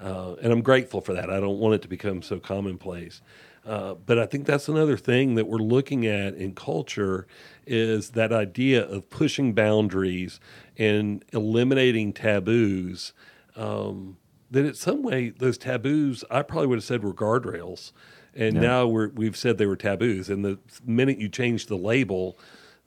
Uh, 0.01 0.35
and 0.43 0.53
I'm 0.53 0.63
grateful 0.63 1.01
for 1.01 1.13
that. 1.15 1.31
I 1.31 1.41
don't 1.41 1.59
want 1.59 1.75
it 1.75 1.83
to 1.83 1.89
become 1.89 2.23
so 2.23 2.39
commonplace. 2.39 3.21
Uh, 3.67 3.95
but 3.95 4.19
I 4.19 4.25
think 4.25 4.47
that's 4.47 4.67
another 4.69 4.97
thing 4.97 5.35
that 5.35 5.47
we're 5.47 5.59
looking 5.59 6.07
at 6.07 6.35
in 6.35 6.55
culture 6.55 7.27
is 7.67 8.11
that 8.11 8.33
idea 8.33 8.83
of 8.83 9.11
pushing 9.11 9.53
boundaries 9.53 10.41
and 10.79 11.23
eliminating 11.33 12.15
taboos. 12.15 13.13
Um, 13.57 14.17
that 14.51 14.65
in 14.65 14.73
some 14.75 15.03
way 15.03 15.29
those 15.29 15.59
taboos 15.59 16.25
I 16.31 16.41
probably 16.43 16.69
would 16.69 16.79
have 16.79 16.85
said 16.85 17.05
were 17.05 17.13
guardrails, 17.13 17.93
and 18.35 18.55
now 18.63 18.87
we're 18.87 19.09
we've 19.09 19.37
said 19.37 19.59
they 19.59 19.67
were 19.67 19.77
taboos. 19.77 20.31
And 20.31 20.43
the 20.43 20.59
minute 20.87 21.19
you 21.19 21.29
change 21.29 21.67
the 21.67 21.77
label, 21.77 22.39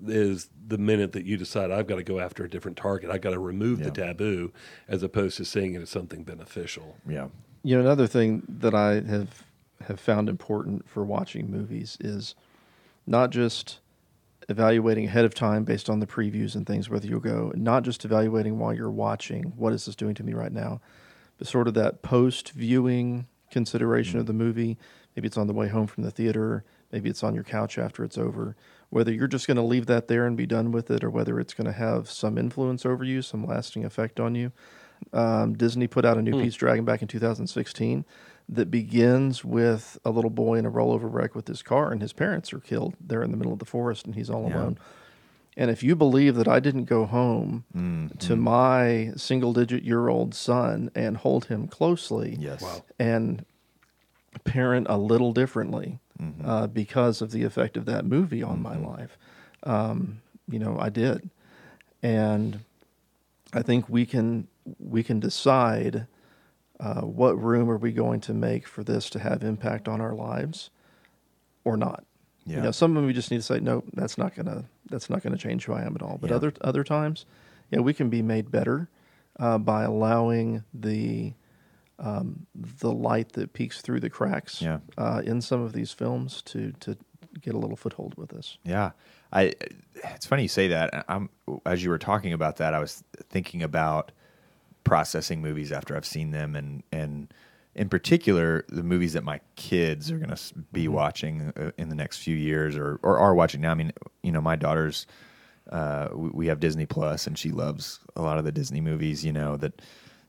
is 0.07 0.49
the 0.67 0.77
minute 0.77 1.11
that 1.13 1.25
you 1.25 1.37
decide 1.37 1.71
I've 1.71 1.87
got 1.87 1.97
to 1.97 2.03
go 2.03 2.19
after 2.19 2.43
a 2.43 2.49
different 2.49 2.77
target. 2.77 3.09
I've 3.09 3.21
got 3.21 3.31
to 3.31 3.39
remove 3.39 3.83
the 3.83 3.91
taboo, 3.91 4.51
as 4.87 5.03
opposed 5.03 5.37
to 5.37 5.45
seeing 5.45 5.73
it 5.75 5.81
as 5.81 5.89
something 5.89 6.23
beneficial. 6.23 6.97
yeah. 7.07 7.27
You 7.63 7.75
know, 7.75 7.81
another 7.81 8.07
thing 8.07 8.41
that 8.47 8.73
I 8.73 9.01
have 9.01 9.43
have 9.87 9.99
found 9.99 10.29
important 10.29 10.87
for 10.87 11.03
watching 11.03 11.49
movies 11.49 11.97
is 11.99 12.35
not 13.05 13.29
just 13.29 13.79
evaluating 14.49 15.05
ahead 15.05 15.25
of 15.25 15.33
time 15.33 15.63
based 15.63 15.89
on 15.89 15.99
the 15.99 16.07
previews 16.07 16.55
and 16.55 16.65
things 16.65 16.89
whether 16.89 17.07
you'll 17.07 17.19
go, 17.19 17.51
not 17.55 17.83
just 17.83 18.05
evaluating 18.05 18.57
while 18.59 18.73
you're 18.73 18.89
watching 18.89 19.53
what 19.55 19.73
is 19.73 19.85
this 19.85 19.95
doing 19.95 20.15
to 20.15 20.23
me 20.23 20.33
right 20.33 20.51
now, 20.51 20.81
but 21.37 21.47
sort 21.47 21.67
of 21.67 21.73
that 21.73 22.01
post 22.01 22.51
viewing 22.51 23.27
consideration 23.49 24.17
of 24.17 24.25
mm-hmm. 24.25 24.37
the 24.37 24.43
movie. 24.45 24.77
Maybe 25.15 25.27
it's 25.27 25.37
on 25.37 25.47
the 25.47 25.53
way 25.53 25.67
home 25.67 25.87
from 25.87 26.03
the 26.03 26.11
theater, 26.11 26.63
maybe 26.91 27.09
it's 27.09 27.23
on 27.23 27.35
your 27.35 27.43
couch 27.43 27.77
after 27.77 28.03
it's 28.03 28.17
over. 28.17 28.55
Whether 28.89 29.11
you're 29.13 29.27
just 29.27 29.47
going 29.47 29.57
to 29.57 29.63
leave 29.63 29.85
that 29.85 30.07
there 30.07 30.25
and 30.25 30.35
be 30.35 30.45
done 30.45 30.71
with 30.71 30.91
it, 30.91 31.03
or 31.03 31.09
whether 31.09 31.39
it's 31.39 31.53
going 31.53 31.65
to 31.67 31.71
have 31.73 32.09
some 32.09 32.37
influence 32.37 32.85
over 32.85 33.03
you, 33.03 33.21
some 33.21 33.45
lasting 33.45 33.85
effect 33.85 34.19
on 34.19 34.35
you. 34.35 34.51
Um, 35.13 35.53
Disney 35.55 35.87
put 35.87 36.05
out 36.05 36.17
a 36.17 36.21
new 36.21 36.33
Pete's 36.39 36.55
Dragon 36.55 36.85
back 36.85 37.01
in 37.01 37.07
2016 37.07 38.05
that 38.49 38.69
begins 38.69 39.45
with 39.45 39.97
a 40.03 40.11
little 40.11 40.29
boy 40.29 40.55
in 40.59 40.65
a 40.65 40.71
rollover 40.71 41.11
wreck 41.11 41.33
with 41.35 41.47
his 41.47 41.61
car, 41.63 41.91
and 41.91 42.01
his 42.01 42.11
parents 42.13 42.51
are 42.53 42.59
killed. 42.59 42.95
They're 42.99 43.23
in 43.23 43.31
the 43.31 43.37
middle 43.37 43.53
of 43.53 43.59
the 43.59 43.65
forest, 43.65 44.05
and 44.05 44.13
he's 44.15 44.29
all 44.29 44.47
Yeah. 44.49 44.57
alone. 44.57 44.77
And 45.57 45.69
if 45.71 45.83
you 45.83 45.95
believe 45.95 46.35
that 46.35 46.47
I 46.47 46.59
didn't 46.59 46.85
go 46.85 47.05
home 47.05 47.63
Mm-hmm. 47.75 48.17
to 48.19 48.35
my 48.35 49.11
single 49.15 49.53
digit 49.53 49.83
year 49.83 50.07
old 50.09 50.33
son 50.35 50.91
and 50.95 51.17
hold 51.17 51.45
him 51.45 51.67
closely 51.67 52.37
Yes. 52.39 52.61
Wow. 52.61 52.83
and 52.99 53.45
parent 54.39 54.87
a 54.89 54.97
little 54.97 55.33
differently 55.33 55.99
Mm-hmm. 56.21 56.47
uh, 56.47 56.67
because 56.67 57.23
of 57.23 57.31
the 57.31 57.43
effect 57.43 57.75
of 57.77 57.85
that 57.85 58.05
movie 58.05 58.43
on 58.43 58.61
my 58.61 58.77
life, 58.77 59.17
um, 59.63 60.21
you 60.47 60.59
know, 60.59 60.77
I 60.79 60.89
did. 60.89 61.31
And 62.03 62.59
I 63.53 63.63
think 63.63 63.89
we 63.89 64.05
can 64.05 64.47
we 64.77 65.01
can 65.01 65.19
decide 65.19 66.05
uh, 66.79 67.01
what 67.01 67.41
room 67.41 67.71
are 67.71 67.77
we 67.77 67.91
going 67.91 68.21
to 68.21 68.35
make 68.35 68.67
for 68.67 68.83
this 68.83 69.09
to 69.11 69.19
have 69.19 69.41
impact 69.41 69.87
on 69.87 69.99
our 69.99 70.13
lives 70.13 70.69
or 71.63 71.75
not. 71.75 72.03
Yeah. 72.45 72.57
You 72.57 72.61
know, 72.63 72.71
some 72.71 72.91
of 72.91 72.95
them 72.97 73.07
we 73.07 73.13
just 73.13 73.31
need 73.31 73.37
to 73.37 73.43
say, 73.43 73.59
no, 73.59 73.83
that's 73.93 74.17
not 74.19 74.35
gonna 74.35 74.65
that's 74.91 75.09
not 75.09 75.23
gonna 75.23 75.37
change 75.37 75.65
who 75.65 75.73
I 75.73 75.81
am 75.81 75.95
at 75.95 76.03
all. 76.03 76.19
But 76.21 76.29
Yeah. 76.29 76.35
other 76.35 76.53
other 76.61 76.83
times, 76.83 77.25
yeah, 77.71 77.79
we 77.79 77.95
can 77.95 78.09
be 78.09 78.21
made 78.21 78.51
better 78.51 78.89
uh, 79.39 79.57
by 79.57 79.85
allowing 79.85 80.63
the 80.71 81.33
um, 82.01 82.45
the 82.55 82.91
light 82.91 83.31
that 83.33 83.53
peeks 83.53 83.79
through 83.81 83.99
the 84.01 84.09
cracks 84.09 84.61
Yeah. 84.61 84.79
uh, 84.97 85.21
in 85.23 85.39
some 85.41 85.61
of 85.61 85.71
these 85.73 85.91
films 85.93 86.41
to 86.43 86.71
to 86.81 86.97
get 87.41 87.53
a 87.55 87.57
little 87.57 87.77
foothold 87.77 88.15
with 88.17 88.33
us. 88.33 88.57
Yeah, 88.65 88.91
I. 89.31 89.53
It's 90.15 90.25
funny 90.25 90.41
you 90.43 90.47
say 90.49 90.67
that. 90.69 91.05
I'm 91.07 91.29
as 91.65 91.83
you 91.83 91.89
were 91.91 91.99
talking 91.99 92.33
about 92.33 92.57
that, 92.57 92.73
I 92.73 92.79
was 92.79 93.03
thinking 93.29 93.61
about 93.63 94.11
processing 94.83 95.41
movies 95.41 95.71
after 95.71 95.95
I've 95.95 96.05
seen 96.05 96.31
them, 96.31 96.55
and 96.55 96.83
and 96.91 97.31
in 97.75 97.87
particular 97.87 98.65
the 98.67 98.83
movies 98.83 99.13
that 99.13 99.23
my 99.23 99.39
kids 99.55 100.11
are 100.11 100.17
going 100.17 100.35
to 100.35 100.41
be 100.73 100.87
watching 100.87 101.53
uh, 101.55 101.71
in 101.77 101.89
the 101.89 101.95
next 101.95 102.17
few 102.17 102.35
years, 102.35 102.75
or 102.75 102.99
or 103.03 103.17
are 103.19 103.35
watching 103.35 103.61
now. 103.61 103.71
I 103.71 103.75
mean, 103.75 103.91
you 104.23 104.31
know, 104.31 104.41
my 104.41 104.55
daughter's. 104.55 105.05
Uh, 105.69 106.09
we, 106.13 106.29
we 106.29 106.47
have 106.47 106.59
Disney 106.59 106.85
Plus, 106.87 107.27
and 107.27 107.37
she 107.37 107.51
loves 107.51 107.99
a 108.15 108.21
lot 108.21 108.37
of 108.39 108.43
the 108.43 108.51
Disney 108.51 108.81
movies. 108.81 109.23
You 109.23 109.31
know 109.31 109.55
that 109.57 109.81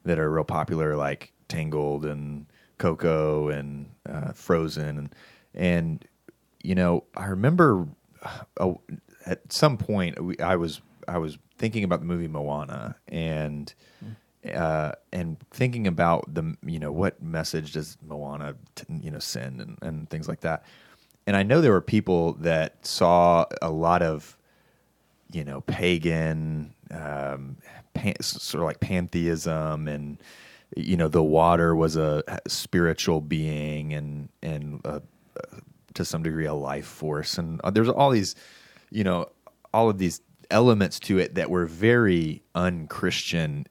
that 0.04 0.18
are 0.18 0.30
real 0.30 0.44
popular, 0.44 0.94
like 0.96 1.32
Tangled 1.52 2.06
and 2.06 2.46
Coco 2.78 3.48
and 3.48 3.86
uh, 4.08 4.32
Frozen, 4.32 4.98
and 4.98 5.14
and 5.54 6.08
you 6.62 6.74
know, 6.74 7.04
I 7.16 7.26
remember 7.26 7.86
uh, 8.56 8.72
at 9.26 9.52
some 9.52 9.76
point 9.76 10.22
we, 10.22 10.38
I 10.38 10.56
was 10.56 10.80
I 11.06 11.18
was 11.18 11.38
thinking 11.58 11.84
about 11.84 12.00
the 12.00 12.06
movie 12.06 12.28
Moana 12.28 12.96
and 13.08 13.72
uh, 14.54 14.92
and 15.12 15.38
thinking 15.50 15.86
about 15.86 16.32
the 16.32 16.56
you 16.64 16.78
know 16.78 16.90
what 16.90 17.22
message 17.22 17.72
does 17.72 17.96
Moana 18.06 18.56
t- 18.74 18.84
you 19.02 19.10
know 19.10 19.18
send 19.18 19.60
and, 19.60 19.78
and 19.82 20.10
things 20.10 20.28
like 20.28 20.40
that. 20.40 20.64
And 21.26 21.36
I 21.36 21.42
know 21.42 21.60
there 21.60 21.72
were 21.72 21.80
people 21.80 22.32
that 22.34 22.84
saw 22.84 23.44
a 23.60 23.70
lot 23.70 24.02
of 24.02 24.36
you 25.30 25.44
know 25.44 25.60
pagan 25.62 26.74
um, 26.90 27.56
pan, 27.94 28.20
sort 28.20 28.62
of 28.62 28.66
like 28.66 28.80
pantheism 28.80 29.86
and 29.86 30.18
you 30.76 30.96
know 30.96 31.08
the 31.08 31.22
water 31.22 31.74
was 31.74 31.96
a 31.96 32.22
spiritual 32.46 33.20
being 33.20 33.92
and 33.92 34.28
and 34.42 34.80
uh, 34.84 35.00
to 35.94 36.04
some 36.04 36.22
degree 36.22 36.46
a 36.46 36.54
life 36.54 36.86
force. 36.86 37.38
And 37.38 37.60
uh, 37.62 37.70
there's 37.70 37.88
all 37.88 38.10
these 38.10 38.34
you 38.90 39.04
know 39.04 39.26
all 39.72 39.90
of 39.90 39.98
these 39.98 40.20
elements 40.50 40.98
to 41.00 41.18
it 41.18 41.34
that 41.34 41.50
were 41.50 41.66
very 41.66 42.42
unchristian 42.54 43.66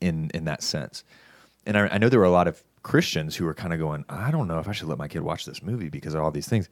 in 0.00 0.30
in 0.34 0.44
that 0.44 0.62
sense. 0.62 1.04
And 1.66 1.76
I, 1.76 1.88
I 1.88 1.98
know 1.98 2.08
there 2.08 2.20
were 2.20 2.24
a 2.24 2.30
lot 2.30 2.48
of 2.48 2.62
christians 2.82 3.36
who 3.36 3.44
were 3.44 3.52
kind 3.52 3.74
of 3.74 3.78
going 3.78 4.02
i 4.08 4.30
don't 4.30 4.48
know 4.48 4.58
if 4.58 4.66
i 4.66 4.72
should 4.72 4.88
let 4.88 4.96
my 4.96 5.06
kid 5.06 5.20
watch 5.20 5.44
this 5.44 5.62
movie 5.62 5.90
because 5.90 6.14
of 6.14 6.22
all 6.22 6.30
these 6.30 6.48
things. 6.48 6.68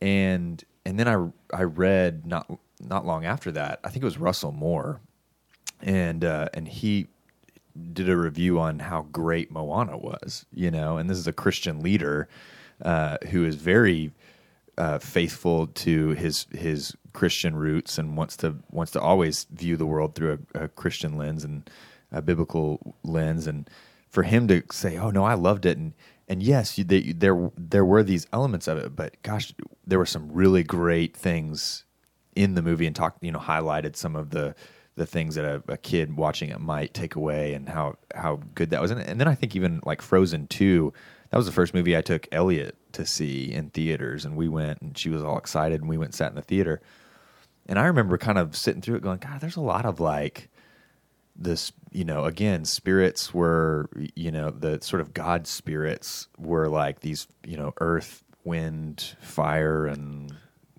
And 0.00 0.62
and 0.84 0.98
then 0.98 1.08
i 1.08 1.56
i 1.56 1.62
read 1.62 2.26
not 2.26 2.50
not 2.80 3.06
long 3.06 3.24
after 3.24 3.50
that 3.52 3.80
i 3.84 3.88
think 3.88 4.02
it 4.02 4.04
was 4.04 4.18
russell 4.18 4.52
moore 4.52 5.00
and 5.80 6.24
uh, 6.24 6.48
and 6.54 6.66
he 6.66 7.06
did 7.92 8.08
a 8.08 8.16
review 8.16 8.58
on 8.58 8.78
how 8.78 9.02
great 9.12 9.50
Moana 9.50 9.96
was, 9.96 10.46
you 10.52 10.70
know, 10.70 10.96
and 10.96 11.08
this 11.08 11.18
is 11.18 11.26
a 11.26 11.32
Christian 11.32 11.80
leader 11.80 12.28
uh, 12.82 13.16
who 13.30 13.44
is 13.44 13.56
very 13.56 14.12
uh, 14.78 14.98
faithful 14.98 15.66
to 15.68 16.10
his 16.10 16.46
his 16.52 16.94
Christian 17.12 17.56
roots 17.56 17.98
and 17.98 18.16
wants 18.16 18.36
to 18.38 18.56
wants 18.70 18.92
to 18.92 19.00
always 19.00 19.46
view 19.50 19.76
the 19.76 19.86
world 19.86 20.14
through 20.14 20.38
a, 20.54 20.64
a 20.64 20.68
Christian 20.68 21.16
lens 21.16 21.44
and 21.44 21.68
a 22.12 22.20
biblical 22.20 22.96
lens, 23.02 23.46
and 23.46 23.68
for 24.08 24.22
him 24.22 24.46
to 24.48 24.62
say, 24.70 24.96
"Oh 24.98 25.10
no, 25.10 25.24
I 25.24 25.34
loved 25.34 25.64
it," 25.64 25.78
and 25.78 25.94
and 26.28 26.42
yes, 26.42 26.76
you, 26.76 26.84
they, 26.84 27.12
there 27.12 27.50
there 27.56 27.84
were 27.84 28.02
these 28.02 28.26
elements 28.32 28.68
of 28.68 28.78
it, 28.78 28.94
but 28.94 29.20
gosh, 29.22 29.54
there 29.86 29.98
were 29.98 30.06
some 30.06 30.30
really 30.32 30.62
great 30.62 31.16
things 31.16 31.84
in 32.34 32.54
the 32.54 32.62
movie, 32.62 32.86
and 32.86 32.94
talked, 32.94 33.24
you 33.24 33.32
know, 33.32 33.38
highlighted 33.38 33.96
some 33.96 34.14
of 34.14 34.30
the 34.30 34.54
the 34.96 35.06
things 35.06 35.34
that 35.34 35.44
a, 35.44 35.62
a, 35.68 35.76
kid 35.76 36.16
watching 36.16 36.48
it 36.48 36.60
might 36.60 36.94
take 36.94 37.14
away 37.16 37.52
and 37.52 37.68
how 37.68 37.96
how 38.14 38.40
good 38.54 38.70
that 38.70 38.80
was. 38.80 38.90
And, 38.90 39.00
and, 39.00 39.20
then 39.20 39.28
I 39.28 39.34
think 39.34 39.54
even 39.54 39.80
like 39.84 40.00
Frozen 40.00 40.48
two, 40.48 40.92
that 41.30 41.36
was 41.36 41.46
the 41.46 41.52
first 41.52 41.74
movie 41.74 41.96
I 41.96 42.00
took 42.00 42.26
Elliot 42.32 42.76
to 42.92 43.04
see 43.04 43.52
in 43.52 43.70
theaters, 43.70 44.24
and 44.24 44.36
we 44.36 44.48
went 44.48 44.80
and 44.80 44.96
she 44.96 45.10
was 45.10 45.22
all 45.22 45.38
excited, 45.38 45.80
and 45.80 45.88
we 45.88 45.98
went 45.98 46.08
and 46.08 46.14
sat 46.14 46.30
in 46.30 46.36
the 46.36 46.42
theater. 46.42 46.80
And 47.66 47.78
I 47.78 47.86
remember 47.86 48.16
kind 48.16 48.38
of 48.38 48.56
sitting 48.56 48.80
through 48.80 48.96
it, 48.96 49.02
going, 49.02 49.18
God, 49.18 49.40
there's 49.40 49.56
a 49.56 49.60
lot 49.60 49.84
of 49.84 50.00
like 50.00 50.48
this, 51.34 51.72
you 51.90 52.04
know, 52.04 52.24
again, 52.24 52.64
spirits 52.64 53.34
were, 53.34 53.90
you 54.14 54.30
know, 54.30 54.50
the 54.50 54.80
sort 54.80 55.00
of 55.00 55.12
God 55.12 55.46
spirits 55.46 56.28
were 56.38 56.68
like 56.68 57.00
these, 57.00 57.26
you 57.44 57.56
know, 57.56 57.74
earth, 57.78 58.22
wind, 58.44 59.16
fire, 59.20 59.86
and 59.86 60.32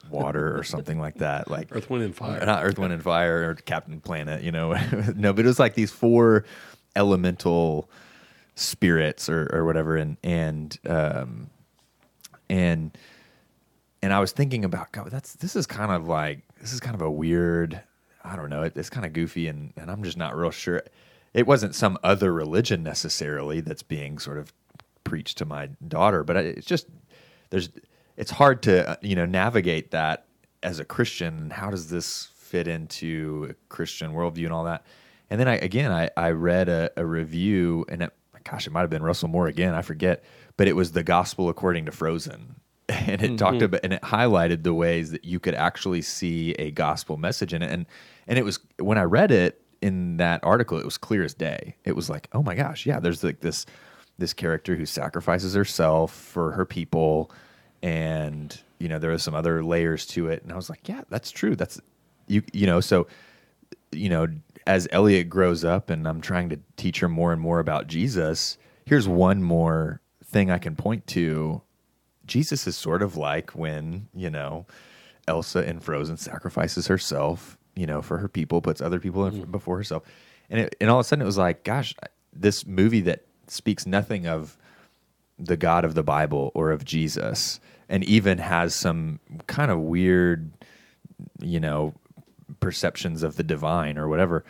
water 0.09 0.57
or 0.57 0.63
something 0.63 0.99
like 0.99 1.15
that. 1.15 1.49
Like 1.49 1.69
Earth, 1.71 1.89
Wind, 1.89 2.03
and 2.03 2.15
Fire. 2.15 2.45
Not 2.45 2.63
Earth, 2.63 2.77
Wind, 2.77 2.93
and 2.93 3.03
Fire 3.03 3.49
or 3.49 3.55
Captain 3.55 3.99
Planet, 3.99 4.43
you 4.43 4.51
know. 4.51 4.73
no, 5.15 5.33
but 5.33 5.45
it 5.45 5.47
was 5.47 5.59
like 5.59 5.75
these 5.75 5.91
four 5.91 6.45
elemental 6.95 7.89
spirits 8.55 9.29
or, 9.29 9.49
or 9.53 9.65
whatever. 9.65 9.95
And, 9.95 10.17
and, 10.23 10.77
um, 10.87 11.49
and, 12.49 12.97
and 14.01 14.13
I 14.13 14.19
was 14.19 14.31
thinking 14.31 14.65
about, 14.65 14.91
God, 14.91 15.09
that's, 15.11 15.33
this 15.33 15.55
is 15.55 15.65
kind 15.65 15.91
of 15.91 16.07
like, 16.07 16.41
this 16.59 16.73
is 16.73 16.79
kind 16.79 16.95
of 16.95 17.01
a 17.01 17.11
weird, 17.11 17.81
I 18.23 18.35
don't 18.35 18.49
know, 18.49 18.63
it, 18.63 18.75
it's 18.75 18.89
kind 18.89 19.05
of 19.05 19.13
goofy 19.13 19.47
and, 19.47 19.73
and 19.77 19.91
I'm 19.91 20.03
just 20.03 20.17
not 20.17 20.35
real 20.35 20.51
sure. 20.51 20.83
It 21.33 21.45
wasn't 21.45 21.75
some 21.75 21.97
other 22.03 22.33
religion 22.33 22.83
necessarily 22.83 23.61
that's 23.61 23.83
being 23.83 24.17
sort 24.17 24.39
of 24.39 24.51
preached 25.03 25.37
to 25.37 25.45
my 25.45 25.67
daughter, 25.87 26.23
but 26.23 26.35
it's 26.37 26.65
just, 26.65 26.87
there's, 27.51 27.69
it's 28.17 28.31
hard 28.31 28.63
to 28.63 28.89
uh, 28.89 28.95
you 29.01 29.15
know 29.15 29.25
navigate 29.25 29.91
that 29.91 30.25
as 30.63 30.79
a 30.79 30.85
Christian. 30.85 31.37
And 31.37 31.53
how 31.53 31.69
does 31.69 31.89
this 31.89 32.29
fit 32.35 32.67
into 32.67 33.47
a 33.51 33.53
Christian 33.69 34.11
worldview 34.11 34.45
and 34.45 34.53
all 34.53 34.65
that? 34.65 34.85
And 35.29 35.39
then 35.39 35.47
I 35.47 35.55
again 35.55 35.91
I, 35.91 36.09
I 36.17 36.31
read 36.31 36.67
a, 36.67 36.89
a 36.97 37.05
review 37.05 37.85
and 37.87 38.01
it, 38.01 38.13
gosh 38.43 38.65
it 38.65 38.71
might 38.71 38.81
have 38.81 38.89
been 38.89 39.03
Russell 39.03 39.29
Moore 39.29 39.47
again 39.47 39.73
I 39.73 39.81
forget, 39.81 40.23
but 40.57 40.67
it 40.67 40.75
was 40.75 40.91
the 40.91 41.03
Gospel 41.03 41.49
according 41.49 41.85
to 41.85 41.91
Frozen, 41.91 42.55
and 42.89 43.09
it 43.09 43.19
mm-hmm. 43.21 43.35
talked 43.35 43.61
about 43.61 43.81
and 43.83 43.93
it 43.93 44.01
highlighted 44.01 44.63
the 44.63 44.73
ways 44.73 45.11
that 45.11 45.23
you 45.23 45.39
could 45.39 45.55
actually 45.55 46.01
see 46.01 46.51
a 46.53 46.71
gospel 46.71 47.17
message 47.17 47.53
in 47.53 47.61
it. 47.61 47.71
And 47.71 47.85
and 48.27 48.39
it 48.39 48.43
was 48.43 48.59
when 48.79 48.97
I 48.97 49.03
read 49.03 49.31
it 49.31 49.61
in 49.79 50.17
that 50.17 50.43
article, 50.43 50.79
it 50.79 50.85
was 50.85 50.97
clear 50.97 51.23
as 51.23 51.35
day. 51.35 51.75
It 51.85 51.95
was 51.95 52.09
like 52.09 52.29
oh 52.33 52.41
my 52.41 52.55
gosh 52.55 52.85
yeah, 52.85 52.99
there's 52.99 53.23
like 53.23 53.41
this 53.41 53.65
this 54.17 54.33
character 54.33 54.75
who 54.75 54.87
sacrifices 54.87 55.53
herself 55.53 56.11
for 56.11 56.53
her 56.53 56.65
people 56.65 57.31
and 57.83 58.59
you 58.79 58.87
know 58.87 58.99
there 58.99 59.11
was 59.11 59.23
some 59.23 59.35
other 59.35 59.63
layers 59.63 60.05
to 60.05 60.27
it. 60.29 60.43
And 60.43 60.51
i 60.51 60.55
was 60.55 60.69
like 60.69 60.87
yeah 60.87 61.01
that's 61.09 61.31
true. 61.31 61.55
That's 61.55 61.79
you 62.27 62.43
you 62.53 62.67
know 62.67 62.79
so 62.81 63.07
you 63.91 64.09
know 64.09 64.27
as 64.65 64.87
elliot 64.91 65.29
grows 65.29 65.63
up 65.63 65.89
and 65.89 66.05
i'm 66.05 66.19
trying 66.19 66.49
to 66.49 66.59
teach 66.75 66.99
her 66.99 67.07
more 67.07 67.31
and 67.31 67.41
more 67.41 67.59
about 67.59 67.87
jesus 67.87 68.57
here's 68.85 69.07
one 69.07 69.41
more 69.41 70.01
thing 70.25 70.51
i 70.51 70.57
can 70.57 70.75
point 70.75 71.07
to. 71.07 71.61
Jesus 72.25 72.67
is 72.67 72.75
sort 72.75 73.01
of 73.01 73.15
like 73.15 73.51
when 73.51 74.09
you 74.13 74.29
know 74.29 74.65
elsa 75.25 75.65
in 75.65 75.79
frozen 75.79 76.17
sacrifices 76.17 76.87
herself 76.87 77.57
you 77.75 77.85
know 77.85 78.01
for 78.01 78.17
her 78.17 78.27
people 78.27 78.61
puts 78.61 78.81
other 78.81 78.99
people 78.99 79.23
mm. 79.23 79.49
before 79.49 79.77
herself. 79.77 80.03
And 80.49 80.61
it, 80.61 80.75
and 80.81 80.89
all 80.89 80.99
of 80.99 81.05
a 81.05 81.07
sudden 81.07 81.21
it 81.21 81.25
was 81.25 81.37
like 81.37 81.63
gosh 81.63 81.95
this 82.33 82.65
movie 82.65 83.01
that 83.01 83.25
speaks 83.47 83.85
nothing 83.85 84.27
of 84.27 84.57
the 85.39 85.57
God 85.57 85.85
of 85.85 85.93
the 85.93 86.03
Bible 86.03 86.51
or 86.53 86.71
of 86.71 86.83
Jesus, 86.83 87.59
and 87.89 88.03
even 88.03 88.37
has 88.37 88.75
some 88.75 89.19
kind 89.47 89.71
of 89.71 89.79
weird, 89.79 90.51
you 91.41 91.59
know, 91.59 91.93
perceptions 92.59 93.23
of 93.23 93.35
the 93.35 93.43
divine 93.43 93.97
or 93.97 94.07
whatever, 94.07 94.43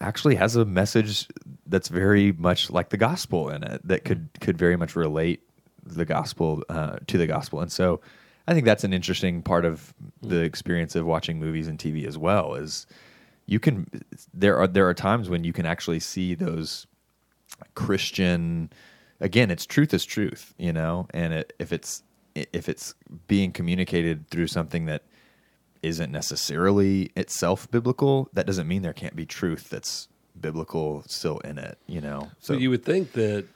actually 0.00 0.36
has 0.36 0.56
a 0.56 0.64
message 0.64 1.26
that's 1.66 1.88
very 1.88 2.32
much 2.32 2.70
like 2.70 2.90
the 2.90 2.96
gospel 2.96 3.48
in 3.50 3.62
it 3.62 3.80
that 3.84 4.04
could 4.04 4.28
could 4.40 4.56
very 4.56 4.76
much 4.76 4.94
relate 4.96 5.42
the 5.84 6.04
gospel 6.04 6.62
uh, 6.68 6.98
to 7.06 7.18
the 7.18 7.26
gospel, 7.26 7.60
and 7.60 7.72
so 7.72 8.00
I 8.46 8.54
think 8.54 8.64
that's 8.64 8.84
an 8.84 8.94
interesting 8.94 9.42
part 9.42 9.64
of 9.64 9.92
the 10.22 10.40
experience 10.40 10.96
of 10.96 11.04
watching 11.04 11.38
movies 11.38 11.68
and 11.68 11.78
TV 11.78 12.06
as 12.06 12.16
well. 12.16 12.54
Is 12.54 12.86
you 13.46 13.60
can 13.60 13.86
there 14.32 14.56
are 14.58 14.66
there 14.66 14.88
are 14.88 14.94
times 14.94 15.28
when 15.28 15.44
you 15.44 15.52
can 15.52 15.66
actually 15.66 16.00
see 16.00 16.34
those 16.34 16.86
Christian 17.74 18.70
again, 19.20 19.50
it's 19.50 19.66
truth 19.66 19.92
is 19.92 20.04
truth, 20.04 20.54
you 20.58 20.72
know, 20.72 21.08
and 21.12 21.32
it, 21.32 21.52
if 21.58 21.72
it's 21.72 22.02
if 22.52 22.68
it's 22.68 22.94
being 23.26 23.52
communicated 23.52 24.28
through 24.28 24.46
something 24.46 24.86
that 24.86 25.02
isn't 25.82 26.10
necessarily 26.10 27.10
itself 27.16 27.70
biblical, 27.70 28.28
that 28.32 28.46
doesn't 28.46 28.66
mean 28.66 28.82
there 28.82 28.92
can't 28.92 29.16
be 29.16 29.26
truth 29.26 29.68
that's 29.70 30.08
biblical 30.40 31.02
still 31.06 31.38
in 31.38 31.58
it, 31.58 31.78
you 31.86 32.00
know. 32.00 32.30
So 32.40 32.52
you 32.52 32.70
would 32.70 32.84
think 32.84 33.12
that 33.12 33.46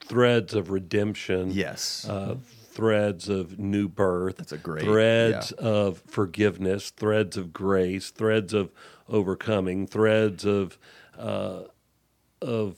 threads 0.00 0.54
of 0.54 0.70
redemption, 0.70 1.50
yes, 1.50 2.06
uh, 2.08 2.36
threads 2.70 3.28
of 3.28 3.58
new 3.58 3.88
birth, 3.88 4.36
that's 4.38 4.52
a 4.52 4.58
great 4.58 4.84
threads 4.84 5.52
yeah. 5.58 5.66
of 5.66 5.98
forgiveness, 6.06 6.90
threads 6.90 7.36
of 7.36 7.52
grace, 7.52 8.10
threads 8.10 8.52
of 8.52 8.70
overcoming, 9.08 9.86
threads 9.86 10.44
of 10.44 10.78
uh, 11.18 11.62
of 12.40 12.76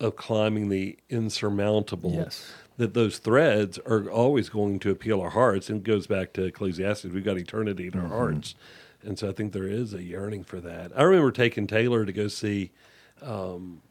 of 0.00 0.16
climbing 0.16 0.68
the 0.68 0.98
insurmountable. 1.08 2.12
Yes. 2.12 2.52
That 2.78 2.94
those 2.94 3.18
threads 3.18 3.78
are 3.80 4.08
always 4.10 4.48
going 4.48 4.78
to 4.80 4.90
appeal 4.90 5.20
our 5.20 5.30
hearts, 5.30 5.68
and 5.68 5.78
it 5.78 5.84
goes 5.84 6.06
back 6.06 6.32
to 6.34 6.44
Ecclesiastes. 6.44 7.04
We've 7.04 7.24
got 7.24 7.36
eternity 7.36 7.86
in 7.86 7.94
our 7.94 8.04
mm-hmm. 8.04 8.12
hearts, 8.12 8.54
and 9.02 9.18
so 9.18 9.28
I 9.28 9.32
think 9.32 9.52
there 9.52 9.66
is 9.66 9.92
a 9.92 10.02
yearning 10.02 10.44
for 10.44 10.60
that. 10.60 10.92
I 10.96 11.02
remember 11.02 11.32
taking 11.32 11.66
Taylor 11.66 12.04
to 12.04 12.12
go 12.12 12.28
see. 12.28 12.72
Um, 13.20 13.82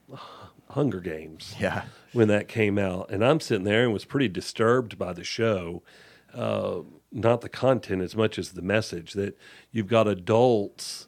Hunger 0.72 1.00
Games 1.00 1.56
Yeah. 1.60 1.84
when 2.14 2.28
that 2.30 2.48
came 2.48 2.78
out, 2.78 3.10
and 3.12 3.24
I'm 3.24 3.40
sitting 3.40 3.66
there 3.66 3.84
and 3.84 3.94
was 3.94 4.06
pretty 4.06 4.28
disturbed 4.28 4.98
by 4.98 5.14
the 5.14 5.24
show, 5.24 5.84
uh, 6.34 6.82
not 7.12 7.42
the 7.42 7.50
content 7.50 8.02
as 8.02 8.16
much 8.16 8.40
as 8.40 8.52
the 8.52 8.62
message 8.62 9.14
that 9.14 9.38
you've 9.72 9.88
got 9.88 10.08
adults 10.08 11.08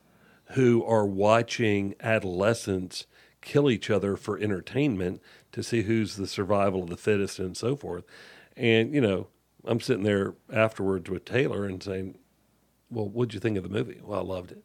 who 0.51 0.84
are 0.84 1.05
watching 1.05 1.95
adolescents 2.01 3.07
kill 3.41 3.69
each 3.69 3.89
other 3.89 4.15
for 4.15 4.38
entertainment 4.38 5.21
to 5.53 5.63
see 5.63 5.83
who's 5.83 6.17
the 6.17 6.27
survival 6.27 6.83
of 6.83 6.89
the 6.89 6.97
fittest 6.97 7.39
and 7.39 7.55
so 7.55 7.75
forth. 7.75 8.03
And 8.57 8.93
you 8.93 9.01
know, 9.01 9.27
I'm 9.65 9.79
sitting 9.79 10.03
there 10.03 10.35
afterwards 10.51 11.09
with 11.09 11.25
Taylor 11.25 11.65
and 11.65 11.81
saying, 11.81 12.17
"Well, 12.91 13.07
what'd 13.07 13.33
you 13.33 13.39
think 13.39 13.57
of 13.57 13.63
the 13.63 13.69
movie?" 13.69 14.01
Well, 14.03 14.19
I 14.19 14.23
loved 14.23 14.51
it. 14.51 14.63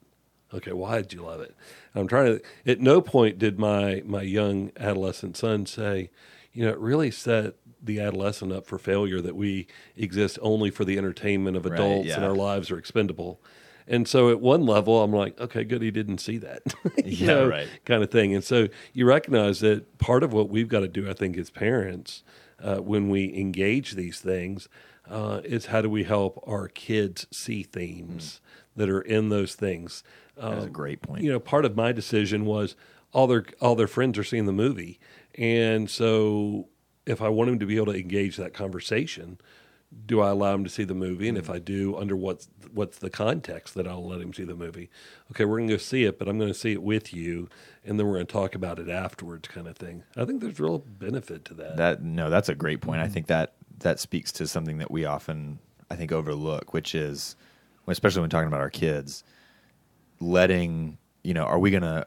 Okay, 0.53 0.72
why 0.72 0.97
did 1.03 1.12
you 1.12 1.22
love 1.22 1.41
it? 1.41 1.55
I'm 1.95 2.09
trying 2.09 2.39
to. 2.39 2.70
At 2.70 2.80
no 2.80 3.01
point 3.01 3.39
did 3.39 3.59
my 3.59 4.03
my 4.05 4.22
young 4.22 4.72
adolescent 4.78 5.36
son 5.36 5.66
say, 5.66 6.11
you 6.53 6.64
know, 6.64 6.70
it 6.70 6.78
really 6.78 7.11
set 7.11 7.55
the 7.82 8.01
adolescent 8.01 8.53
up 8.53 8.66
for 8.66 8.78
failure 8.78 9.20
that 9.20 9.36
we 9.36 9.66
exist 9.97 10.39
only 10.43 10.70
for 10.70 10.84
the 10.84 10.99
entertainment 10.99 11.57
of 11.57 11.64
Right, 11.64 11.74
adults 11.74 12.09
and 12.16 12.24
our 12.24 12.34
lives 12.34 12.70
are 12.70 12.78
expendable. 12.78 13.41
And 13.89 14.07
so 14.07 14.30
at 14.30 14.41
one 14.41 14.66
level, 14.66 15.03
I'm 15.03 15.12
like, 15.12 15.41
okay, 15.41 15.64
good, 15.64 15.80
he 15.82 15.91
didn't 15.91 16.18
see 16.18 16.36
that, 16.39 16.62
you 17.05 17.26
Yeah, 17.26 17.26
know, 17.26 17.49
right. 17.49 17.70
kind 17.86 18.03
of 18.03 18.11
thing. 18.11 18.34
And 18.34 18.45
so 18.45 18.68
you 18.93 19.07
recognize 19.07 19.61
that 19.61 19.99
part 19.99 20.22
of 20.22 20.32
what 20.32 20.51
we've 20.51 20.68
got 20.68 20.80
to 20.80 20.89
do, 20.89 21.09
I 21.09 21.14
think, 21.14 21.36
as 21.39 21.51
parents, 21.51 22.22
uh, 22.62 22.76
when 22.76 23.09
we 23.09 23.34
engage 23.34 23.93
these 23.93 24.20
things, 24.20 24.68
uh, 25.09 25.41
is 25.45 25.66
how 25.66 25.80
do 25.80 25.89
we 25.89 26.05
help 26.05 26.43
our 26.47 26.68
kids 26.68 27.26
see 27.30 27.62
themes 27.62 28.41
that 28.76 28.91
are 28.91 29.01
in 29.01 29.30
those 29.30 29.55
things. 29.55 30.05
That's 30.36 30.66
a 30.66 30.68
Um, 30.68 30.72
great 30.72 31.01
point. 31.03 31.22
you 31.22 31.32
know, 31.32 31.41
part 31.41 31.64
of 31.64 31.74
my 31.74 31.91
decision 31.93 32.45
was 32.45 32.76
all 33.12 33.26
their 33.26 33.45
all 33.61 33.74
their 33.74 33.89
friends 33.89 34.18
are 34.18 34.24
seeing 34.24 34.45
the 34.47 34.53
movie, 34.53 35.01
and 35.34 35.89
so 35.89 36.68
if 37.07 37.22
I 37.22 37.28
want 37.30 37.49
them 37.51 37.59
to 37.59 37.66
be 37.66 37.76
able 37.76 37.93
to 37.93 37.99
engage 37.99 38.36
that 38.36 38.53
conversation, 38.53 39.39
do 40.07 40.20
I 40.20 40.30
allow 40.30 40.55
him 40.55 40.64
to 40.64 40.70
see 40.70 40.84
the 40.84 40.95
movie? 40.95 41.28
And 41.28 41.39
if 41.39 41.47
mm. 41.47 41.55
I 41.55 41.59
do, 41.59 41.97
under 41.97 42.16
what's 42.16 42.49
what's 42.72 42.99
the 42.99 43.11
context 43.11 43.74
that 43.74 43.86
I'll 43.86 44.07
let 44.07 44.20
him 44.20 44.32
see 44.34 44.45
the 44.45 44.55
movie? 44.55 44.91
Okay, 45.30 45.45
we're 45.45 45.59
going 45.59 45.68
to 45.68 45.74
go 45.74 45.78
see 45.78 46.05
it, 46.05 46.18
but 46.18 46.28
I'm 46.28 46.39
going 46.39 46.53
to 46.53 46.59
see 46.59 46.72
it 46.72 46.82
with 46.82 47.14
you, 47.14 47.49
and 47.84 47.99
then 47.99 48.07
we're 48.07 48.14
going 48.14 48.26
to 48.26 48.32
talk 48.32 48.55
about 48.55 48.78
it 48.78 48.89
afterwards, 48.89 49.49
kind 49.49 49.66
of 49.66 49.76
thing. 49.76 50.03
I 50.16 50.24
think 50.24 50.41
there's 50.41 50.61
real 50.61 50.78
benefit 50.78 51.45
to 51.47 51.55
that. 51.55 51.76
That 51.76 52.03
no, 52.03 52.28
that's 52.30 52.49
a 52.49 52.55
great 52.55 52.80
point. 52.80 53.01
I 53.01 53.09
think 53.09 53.26
that 53.28 53.55
that 53.78 54.01
speaks 54.01 54.32
to 54.32 54.47
something 54.47 54.78
that 54.78 54.91
we 54.91 55.05
often 55.05 55.59
I 55.91 55.97
think 55.97 56.12
overlook, 56.12 56.74
which 56.74 56.95
is 56.95 57.36
especially 57.86 58.20
when 58.20 58.30
talking 58.30 58.49
about 58.49 58.61
our 58.61 58.70
kids, 58.70 59.24
letting 60.20 60.99
you 61.22 61.34
know, 61.34 61.45
are 61.45 61.59
we 61.59 61.70
gonna 61.70 62.07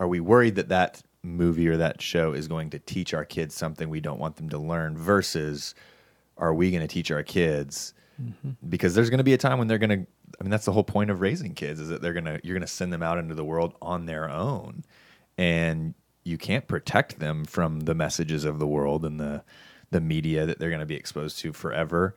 are 0.00 0.08
we 0.08 0.20
worried 0.20 0.56
that 0.56 0.68
that 0.68 1.02
movie 1.22 1.68
or 1.68 1.76
that 1.76 2.02
show 2.02 2.32
is 2.32 2.48
going 2.48 2.70
to 2.70 2.78
teach 2.78 3.14
our 3.14 3.24
kids 3.24 3.54
something 3.54 3.88
we 3.88 4.00
don't 4.00 4.18
want 4.18 4.36
them 4.36 4.48
to 4.50 4.58
learn 4.58 4.96
versus 4.96 5.74
are 6.36 6.54
we 6.54 6.70
going 6.70 6.82
to 6.82 6.88
teach 6.88 7.10
our 7.10 7.22
kids? 7.22 7.94
Mm-hmm. 8.20 8.68
Because 8.68 8.94
there's 8.94 9.10
going 9.10 9.18
to 9.18 9.24
be 9.24 9.34
a 9.34 9.38
time 9.38 9.58
when 9.58 9.68
they're 9.68 9.78
going 9.78 9.90
to 9.90 10.06
i 10.40 10.42
mean 10.42 10.50
that's 10.50 10.64
the 10.64 10.72
whole 10.72 10.84
point 10.84 11.10
of 11.10 11.20
raising 11.20 11.54
kids 11.54 11.80
is 11.80 11.88
that 11.88 12.02
they're 12.02 12.12
going 12.12 12.24
to 12.24 12.40
you're 12.42 12.54
going 12.54 12.66
to 12.66 12.66
send 12.66 12.92
them 12.92 13.02
out 13.02 13.18
into 13.18 13.34
the 13.34 13.44
world 13.44 13.74
on 13.80 14.06
their 14.06 14.28
own. 14.28 14.84
And 15.36 15.94
you 16.24 16.38
can't 16.38 16.66
protect 16.66 17.18
them 17.18 17.44
from 17.44 17.80
the 17.80 17.94
messages 17.94 18.44
of 18.44 18.58
the 18.58 18.66
world 18.66 19.04
and 19.04 19.20
the 19.20 19.42
the 19.90 20.00
media 20.00 20.46
that 20.46 20.58
they're 20.58 20.70
going 20.70 20.80
to 20.80 20.86
be 20.86 20.96
exposed 20.96 21.38
to 21.38 21.52
forever. 21.52 22.16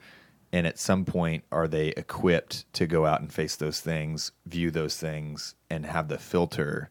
And 0.53 0.65
at 0.65 0.79
some 0.79 1.03
point 1.05 1.43
are 1.51 1.67
they 1.67 1.89
equipped 1.89 2.71
to 2.73 2.87
go 2.87 3.05
out 3.05 3.21
and 3.21 3.31
face 3.31 3.55
those 3.55 3.81
things 3.81 4.31
view 4.45 4.71
those 4.71 4.97
things 4.97 5.55
and 5.69 5.85
have 5.85 6.07
the 6.07 6.17
filter 6.17 6.89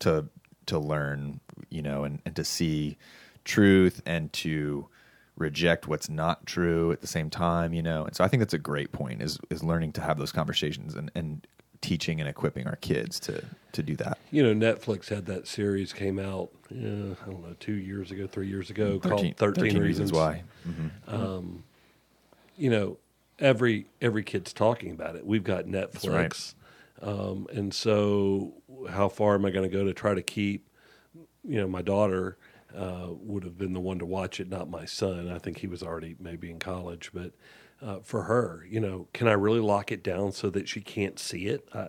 to 0.00 0.26
to 0.66 0.78
learn 0.78 1.40
you 1.70 1.82
know 1.82 2.04
and, 2.04 2.20
and 2.24 2.34
to 2.36 2.44
see 2.44 2.98
truth 3.44 4.02
and 4.04 4.32
to 4.32 4.88
reject 5.36 5.86
what's 5.86 6.08
not 6.08 6.46
true 6.46 6.92
at 6.92 7.00
the 7.00 7.06
same 7.06 7.28
time 7.30 7.74
you 7.74 7.82
know 7.82 8.04
and 8.04 8.16
so 8.16 8.24
i 8.24 8.28
think 8.28 8.40
that's 8.40 8.54
a 8.54 8.58
great 8.58 8.92
point 8.92 9.20
is 9.20 9.38
is 9.50 9.62
learning 9.62 9.92
to 9.92 10.00
have 10.00 10.18
those 10.18 10.32
conversations 10.32 10.94
and 10.94 11.10
and 11.14 11.46
teaching 11.82 12.20
and 12.20 12.28
equipping 12.28 12.66
our 12.66 12.76
kids 12.76 13.20
to 13.20 13.44
to 13.72 13.82
do 13.82 13.94
that 13.94 14.18
you 14.36 14.42
know, 14.42 14.52
Netflix 14.52 15.08
had 15.08 15.24
that 15.26 15.46
series 15.46 15.94
came 15.94 16.18
out. 16.18 16.50
Yeah, 16.70 17.14
I 17.22 17.30
don't 17.30 17.42
know, 17.42 17.56
two 17.58 17.74
years 17.74 18.10
ago, 18.10 18.26
three 18.26 18.48
years 18.48 18.68
ago, 18.68 18.98
13, 18.98 19.10
called 19.10 19.36
Thirteen, 19.36 19.78
Reasons 19.78 20.12
why 20.12 20.42
mm-hmm. 20.68 21.14
um, 21.14 21.64
you 22.56 22.68
know, 22.68 22.98
every 23.38 23.86
every 24.00 24.22
kid's 24.22 24.52
talking 24.52 24.90
about 24.90 25.16
it. 25.16 25.24
We've 25.24 25.44
got 25.44 25.64
Netflix, 25.64 26.54
right. 27.00 27.08
um, 27.08 27.46
and 27.52 27.72
so 27.72 28.54
how 28.90 29.08
far 29.08 29.34
am 29.36 29.44
I 29.44 29.50
going 29.50 29.68
to 29.68 29.74
go 29.74 29.84
to 29.84 29.94
try 29.94 30.14
to 30.14 30.22
keep? 30.22 30.68
You 31.44 31.60
know, 31.60 31.68
my 31.68 31.82
daughter 31.82 32.36
uh, 32.76 33.08
would 33.10 33.44
have 33.44 33.56
been 33.56 33.72
the 33.72 33.80
one 33.80 33.98
to 33.98 34.06
watch 34.06 34.38
it, 34.40 34.48
not 34.48 34.68
my 34.68 34.84
son. 34.84 35.30
I 35.30 35.38
think 35.38 35.58
he 35.58 35.66
was 35.66 35.82
already 35.82 36.16
maybe 36.20 36.50
in 36.50 36.58
college, 36.58 37.10
but 37.14 37.32
uh, 37.80 38.00
for 38.00 38.22
her, 38.24 38.66
you 38.68 38.80
know, 38.80 39.08
can 39.12 39.28
I 39.28 39.32
really 39.32 39.60
lock 39.60 39.90
it 39.90 40.02
down 40.02 40.32
so 40.32 40.50
that 40.50 40.68
she 40.68 40.80
can't 40.80 41.18
see 41.18 41.46
it? 41.46 41.68
I, 41.74 41.88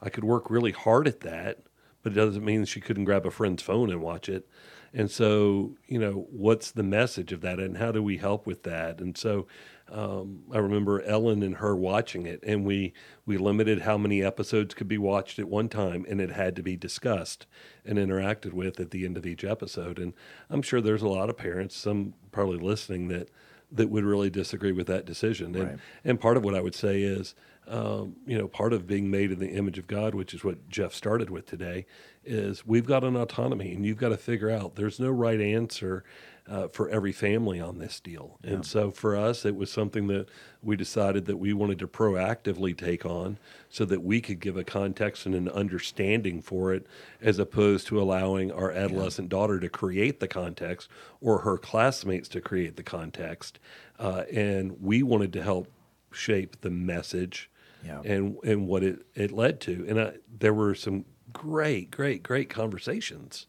I 0.00 0.08
could 0.08 0.24
work 0.24 0.50
really 0.50 0.72
hard 0.72 1.06
at 1.06 1.20
that, 1.20 1.58
but 2.02 2.12
it 2.12 2.16
doesn't 2.16 2.44
mean 2.44 2.64
she 2.64 2.80
couldn't 2.80 3.04
grab 3.04 3.26
a 3.26 3.30
friend's 3.30 3.62
phone 3.62 3.90
and 3.90 4.00
watch 4.00 4.28
it. 4.28 4.48
And 4.92 5.10
so, 5.10 5.76
you 5.86 5.98
know, 5.98 6.26
what's 6.30 6.72
the 6.72 6.82
message 6.82 7.32
of 7.32 7.42
that, 7.42 7.60
and 7.60 7.76
how 7.76 7.92
do 7.92 8.02
we 8.02 8.16
help 8.16 8.46
with 8.46 8.64
that? 8.64 9.00
And 9.00 9.16
so, 9.16 9.46
um, 9.90 10.44
I 10.52 10.58
remember 10.58 11.02
Ellen 11.02 11.42
and 11.42 11.56
her 11.56 11.74
watching 11.74 12.26
it, 12.26 12.40
and 12.46 12.64
we 12.64 12.92
we 13.26 13.36
limited 13.36 13.82
how 13.82 13.98
many 13.98 14.22
episodes 14.22 14.74
could 14.74 14.88
be 14.88 14.98
watched 14.98 15.38
at 15.38 15.48
one 15.48 15.68
time, 15.68 16.06
and 16.08 16.20
it 16.20 16.30
had 16.30 16.56
to 16.56 16.62
be 16.62 16.76
discussed 16.76 17.46
and 17.84 17.98
interacted 17.98 18.52
with 18.52 18.78
at 18.80 18.90
the 18.90 19.04
end 19.04 19.16
of 19.16 19.26
each 19.26 19.44
episode. 19.44 19.98
And 19.98 20.14
I'm 20.48 20.62
sure 20.62 20.80
there's 20.80 21.02
a 21.02 21.08
lot 21.08 21.30
of 21.30 21.36
parents, 21.36 21.76
some 21.76 22.14
probably 22.32 22.58
listening, 22.58 23.08
that 23.08 23.30
that 23.72 23.88
would 23.88 24.04
really 24.04 24.30
disagree 24.30 24.72
with 24.72 24.86
that 24.88 25.06
decision. 25.06 25.54
And 25.54 25.64
Right. 25.64 25.78
and 26.04 26.20
part 26.20 26.36
of 26.36 26.44
what 26.44 26.54
I 26.54 26.60
would 26.60 26.74
say 26.74 27.02
is, 27.02 27.34
um, 27.68 28.16
you 28.26 28.36
know, 28.36 28.48
part 28.48 28.72
of 28.72 28.86
being 28.86 29.10
made 29.10 29.30
in 29.30 29.38
the 29.38 29.50
image 29.50 29.78
of 29.78 29.86
God, 29.86 30.14
which 30.14 30.34
is 30.34 30.42
what 30.42 30.68
Geoff 30.68 30.92
started 30.92 31.30
with 31.30 31.46
today, 31.46 31.86
is 32.24 32.66
we've 32.66 32.86
got 32.86 33.04
an 33.04 33.16
autonomy, 33.16 33.72
and 33.72 33.86
you've 33.86 33.96
got 33.98 34.08
to 34.08 34.16
figure 34.16 34.50
out 34.50 34.74
there's 34.74 34.98
no 34.98 35.10
right 35.10 35.40
answer 35.40 36.02
uh, 36.50 36.66
for 36.68 36.88
every 36.88 37.12
family 37.12 37.60
on 37.60 37.78
this 37.78 38.00
deal. 38.00 38.38
And 38.42 38.66
so 38.66 38.90
for 38.90 39.16
us, 39.16 39.44
it 39.44 39.54
was 39.54 39.70
something 39.70 40.08
that 40.08 40.26
we 40.62 40.74
decided 40.76 41.26
that 41.26 41.36
we 41.36 41.52
wanted 41.52 41.78
to 41.78 41.86
proactively 41.86 42.76
take 42.76 43.06
on, 43.06 43.38
so 43.68 43.84
that 43.84 44.02
we 44.02 44.20
could 44.20 44.40
give 44.40 44.56
a 44.56 44.64
context 44.64 45.26
and 45.26 45.34
an 45.34 45.48
understanding 45.48 46.42
for 46.42 46.74
it, 46.74 46.86
as 47.22 47.38
opposed 47.38 47.86
to 47.86 48.00
allowing 48.02 48.50
our 48.50 48.72
adolescent 48.72 49.28
daughter 49.28 49.60
to 49.60 49.68
create 49.68 50.18
the 50.18 50.26
context 50.28 50.88
or 51.20 51.38
her 51.38 51.56
classmates 51.56 52.28
to 52.30 52.40
create 52.40 52.74
the 52.76 52.82
context. 52.82 53.60
Uh, 53.98 54.24
and 54.32 54.82
we 54.82 55.04
wanted 55.04 55.32
to 55.32 55.42
help 55.42 55.68
shape 56.10 56.60
the 56.62 56.70
message 56.70 57.48
Yeah. 57.86 58.00
and 58.04 58.36
and 58.42 58.66
what 58.66 58.82
it, 58.82 59.06
it 59.14 59.30
led 59.30 59.60
to. 59.60 59.86
And 59.88 60.00
I, 60.00 60.12
there 60.38 60.52
were 60.52 60.74
some 60.74 61.04
great, 61.32 61.92
great, 61.92 62.24
great 62.24 62.50
conversations 62.50 63.46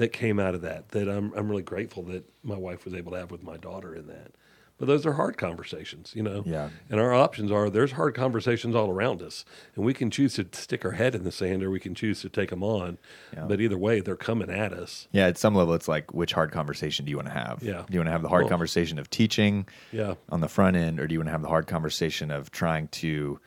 that 0.00 0.12
came 0.12 0.40
out 0.40 0.54
of 0.54 0.62
that 0.62 0.88
that 0.90 1.08
I'm 1.08 1.32
I'm 1.36 1.48
really 1.48 1.62
grateful 1.62 2.02
that 2.04 2.24
my 2.42 2.56
wife 2.56 2.84
was 2.84 2.94
able 2.94 3.12
to 3.12 3.18
have 3.18 3.30
with 3.30 3.42
my 3.42 3.56
daughter 3.56 3.94
in 3.94 4.06
that. 4.08 4.32
But 4.78 4.86
those 4.86 5.04
are 5.04 5.12
hard 5.12 5.36
conversations, 5.36 6.12
you 6.16 6.22
know. 6.22 6.42
Yeah. 6.46 6.70
And 6.88 6.98
our 6.98 7.12
options 7.12 7.52
are 7.52 7.68
there's 7.68 7.92
hard 7.92 8.14
conversations 8.14 8.74
all 8.74 8.88
around 8.88 9.20
us, 9.20 9.44
and 9.76 9.84
we 9.84 9.92
can 9.92 10.10
choose 10.10 10.32
to 10.36 10.46
stick 10.52 10.86
our 10.86 10.92
head 10.92 11.14
in 11.14 11.22
the 11.22 11.30
sand, 11.30 11.62
or 11.62 11.70
we 11.70 11.78
can 11.78 11.94
choose 11.94 12.22
to 12.22 12.30
take 12.30 12.48
them 12.48 12.62
on. 12.62 12.96
Yeah. 13.34 13.44
But 13.44 13.60
either 13.60 13.76
way, 13.76 14.00
they're 14.00 14.16
coming 14.16 14.48
at 14.48 14.72
us. 14.72 15.06
Yeah, 15.12 15.26
at 15.26 15.36
some 15.36 15.54
level, 15.54 15.74
it's 15.74 15.86
like 15.86 16.14
which 16.14 16.32
hard 16.32 16.50
conversation 16.50 17.04
do 17.04 17.10
you 17.10 17.16
want 17.18 17.28
to 17.28 17.34
have? 17.34 17.62
Yeah. 17.62 17.82
Do 17.86 17.92
you 17.92 17.98
want 17.98 18.06
to 18.08 18.12
have 18.12 18.22
the 18.22 18.30
hard 18.30 18.44
Well- 18.44 18.48
conversation 18.50 18.98
of 18.98 19.10
teaching 19.10 19.66
Yeah. 19.92 20.14
on 20.30 20.40
the 20.40 20.48
front 20.48 20.76
end, 20.78 20.98
or 20.98 21.06
do 21.06 21.12
you 21.12 21.18
want 21.18 21.28
to 21.28 21.32
have 21.32 21.42
the 21.42 21.48
hard 21.48 21.66
conversation 21.66 22.30
of 22.30 22.50
trying 22.50 22.88
to, 22.88 23.38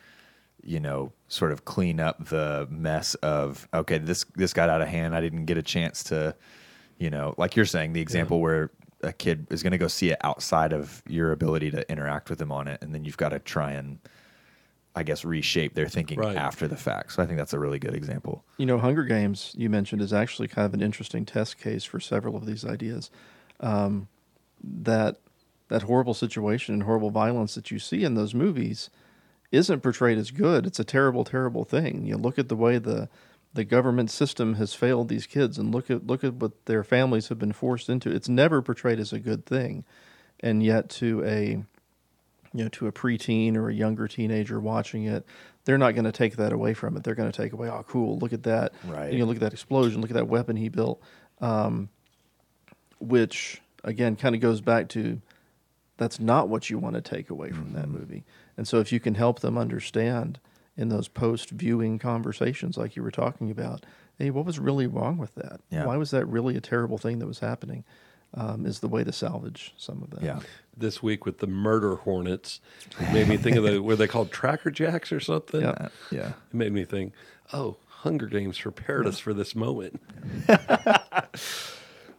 you 0.64 0.80
know, 0.80 1.12
sort 1.28 1.52
of 1.52 1.64
clean 1.64 2.00
up 2.00 2.26
the 2.28 2.66
mess 2.70 3.14
of 3.16 3.68
okay, 3.74 3.98
this 3.98 4.24
this 4.34 4.52
got 4.52 4.68
out 4.70 4.80
of 4.82 4.88
hand. 4.88 5.14
I 5.14 5.20
didn't 5.20 5.44
get 5.44 5.58
a 5.58 5.62
chance 5.62 6.02
to, 6.04 6.34
you 6.98 7.10
know, 7.10 7.34
like 7.36 7.56
you're 7.56 7.66
saying, 7.66 7.92
the 7.92 8.00
example 8.00 8.40
where 8.40 8.70
a 9.02 9.12
kid 9.12 9.46
is 9.50 9.62
going 9.62 9.72
to 9.72 9.78
go 9.78 9.88
see 9.88 10.10
it 10.10 10.18
outside 10.22 10.72
of 10.72 11.02
your 11.06 11.32
ability 11.32 11.70
to 11.72 11.90
interact 11.90 12.30
with 12.30 12.38
them 12.38 12.50
on 12.50 12.68
it, 12.68 12.82
and 12.82 12.94
then 12.94 13.04
you've 13.04 13.18
got 13.18 13.30
to 13.30 13.38
try 13.38 13.72
and, 13.72 13.98
I 14.96 15.02
guess, 15.02 15.24
reshape 15.24 15.74
their 15.74 15.88
thinking 15.88 16.18
Right. 16.18 16.36
after 16.36 16.66
the 16.66 16.76
fact. 16.76 17.12
So 17.12 17.22
I 17.22 17.26
think 17.26 17.36
that's 17.36 17.52
a 17.52 17.58
really 17.58 17.78
good 17.78 17.94
example. 17.94 18.44
You 18.56 18.64
know, 18.64 18.78
Hunger 18.78 19.04
Games 19.04 19.52
you 19.58 19.68
mentioned 19.68 20.00
is 20.00 20.12
actually 20.14 20.48
kind 20.48 20.64
of 20.64 20.72
an 20.72 20.80
interesting 20.80 21.26
test 21.26 21.58
case 21.58 21.84
for 21.84 22.00
several 22.00 22.36
of 22.36 22.46
these 22.46 22.64
ideas. 22.64 23.10
Um, 23.60 24.08
that 24.62 25.20
that 25.68 25.82
horrible 25.82 26.14
situation 26.14 26.72
and 26.74 26.84
horrible 26.84 27.10
violence 27.10 27.54
that 27.54 27.70
you 27.70 27.78
see 27.78 28.04
in 28.04 28.14
those 28.14 28.34
movies 28.34 28.88
isn't 29.52 29.80
portrayed 29.82 30.18
as 30.18 30.30
good. 30.30 30.66
It's 30.66 30.80
a 30.80 30.84
terrible, 30.84 31.24
terrible 31.24 31.64
thing. 31.64 32.06
You 32.06 32.16
look 32.16 32.38
at 32.38 32.48
the 32.48 32.56
way 32.56 32.78
the 32.78 33.08
the 33.52 33.64
government 33.64 34.10
system 34.10 34.54
has 34.54 34.74
failed 34.74 35.08
these 35.08 35.26
kids, 35.26 35.58
and 35.58 35.72
look 35.72 35.90
at 35.90 36.06
look 36.06 36.24
at 36.24 36.34
what 36.34 36.64
their 36.66 36.82
families 36.82 37.28
have 37.28 37.38
been 37.38 37.52
forced 37.52 37.88
into. 37.88 38.10
It's 38.10 38.28
never 38.28 38.60
portrayed 38.62 38.98
as 38.98 39.12
a 39.12 39.20
good 39.20 39.46
thing, 39.46 39.84
and 40.40 40.62
yet 40.62 40.88
to 40.90 41.22
a 41.24 41.64
you 42.56 42.62
know, 42.62 42.68
to 42.68 42.86
a 42.86 42.92
preteen 42.92 43.56
or 43.56 43.68
a 43.68 43.74
younger 43.74 44.06
teenager 44.06 44.60
watching 44.60 45.04
it, 45.04 45.26
they're 45.64 45.76
not 45.78 45.92
going 45.96 46.04
to 46.04 46.12
take 46.12 46.36
that 46.36 46.52
away 46.52 46.72
from 46.72 46.96
it. 46.96 47.02
They're 47.02 47.16
going 47.16 47.30
to 47.32 47.36
take 47.36 47.52
away, 47.52 47.68
oh, 47.68 47.84
cool, 47.88 48.16
look 48.18 48.32
at 48.32 48.44
that. 48.44 48.72
Right. 48.84 49.12
You 49.12 49.18
know, 49.18 49.24
look 49.24 49.34
at 49.38 49.40
that 49.40 49.52
explosion, 49.52 50.00
look 50.00 50.10
at 50.10 50.14
that 50.14 50.28
weapon 50.28 50.54
he 50.54 50.68
built. 50.68 51.02
Um, 51.40 51.88
which 52.98 53.60
again 53.82 54.16
kind 54.16 54.34
of 54.34 54.40
goes 54.40 54.60
back 54.60 54.88
to 54.90 55.20
that's 55.96 56.18
not 56.20 56.48
what 56.48 56.70
you 56.70 56.78
want 56.78 56.94
to 56.94 57.00
take 57.00 57.30
away 57.30 57.50
from 57.50 57.72
that 57.72 57.84
Mm-hmm. 57.86 57.98
movie. 57.98 58.24
And 58.56 58.66
so 58.68 58.80
if 58.80 58.92
you 58.92 59.00
can 59.00 59.14
help 59.14 59.40
them 59.40 59.58
understand 59.58 60.38
in 60.76 60.88
those 60.88 61.08
post 61.08 61.50
viewing 61.50 61.98
conversations 61.98 62.76
like 62.76 62.96
you 62.96 63.02
were 63.02 63.10
talking 63.10 63.50
about, 63.50 63.84
hey, 64.18 64.30
what 64.30 64.44
was 64.44 64.58
really 64.58 64.86
wrong 64.86 65.18
with 65.18 65.34
that? 65.36 65.60
Yeah. 65.70 65.86
Why 65.86 65.96
was 65.96 66.10
that 66.10 66.26
really 66.26 66.56
a 66.56 66.60
terrible 66.60 66.98
thing 66.98 67.18
that 67.20 67.26
was 67.26 67.40
happening? 67.40 67.84
Um, 68.36 68.66
is 68.66 68.80
the 68.80 68.88
way 68.88 69.04
to 69.04 69.12
salvage 69.12 69.72
some 69.76 70.02
of 70.02 70.10
that. 70.10 70.22
Yeah. 70.22 70.40
This 70.76 71.00
week 71.00 71.24
with 71.24 71.38
the 71.38 71.46
murder 71.46 71.94
hornets, 71.94 72.60
it 72.98 73.12
made 73.12 73.28
me 73.28 73.36
think 73.36 73.56
of 73.56 73.62
the 73.62 73.78
were 73.82 73.94
they 73.94 74.08
called 74.08 74.32
Tracker 74.32 74.72
Jacks 74.72 75.12
or 75.12 75.20
something? 75.20 75.60
Yeah. 75.60 75.88
Yeah. 76.10 76.28
It 76.28 76.54
made 76.54 76.72
me 76.72 76.84
think, 76.84 77.12
oh, 77.52 77.76
Hunger 77.86 78.26
Games 78.26 78.58
prepared 78.58 79.06
us 79.06 79.20
for 79.20 79.32
this 79.32 79.54
moment. 79.54 80.00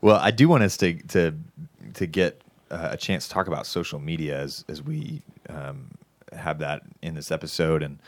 Well, 0.05 0.17
I 0.17 0.29
do 0.29 0.47
want 0.47 0.61
us 0.61 0.77
to 0.77 0.93
to 0.93 1.33
to 1.95 2.05
get 2.05 2.39
uh, 2.69 2.89
a 2.91 2.97
chance 2.97 3.27
to 3.27 3.33
talk 3.33 3.47
about 3.47 3.65
social 3.65 3.99
media 3.99 4.39
as 4.39 4.63
as 4.69 4.83
we 4.83 5.23
um, 5.49 5.89
have 6.37 6.59
that 6.59 6.83
in 7.01 7.15
this 7.15 7.31
episode, 7.31 7.83
and 7.83 7.99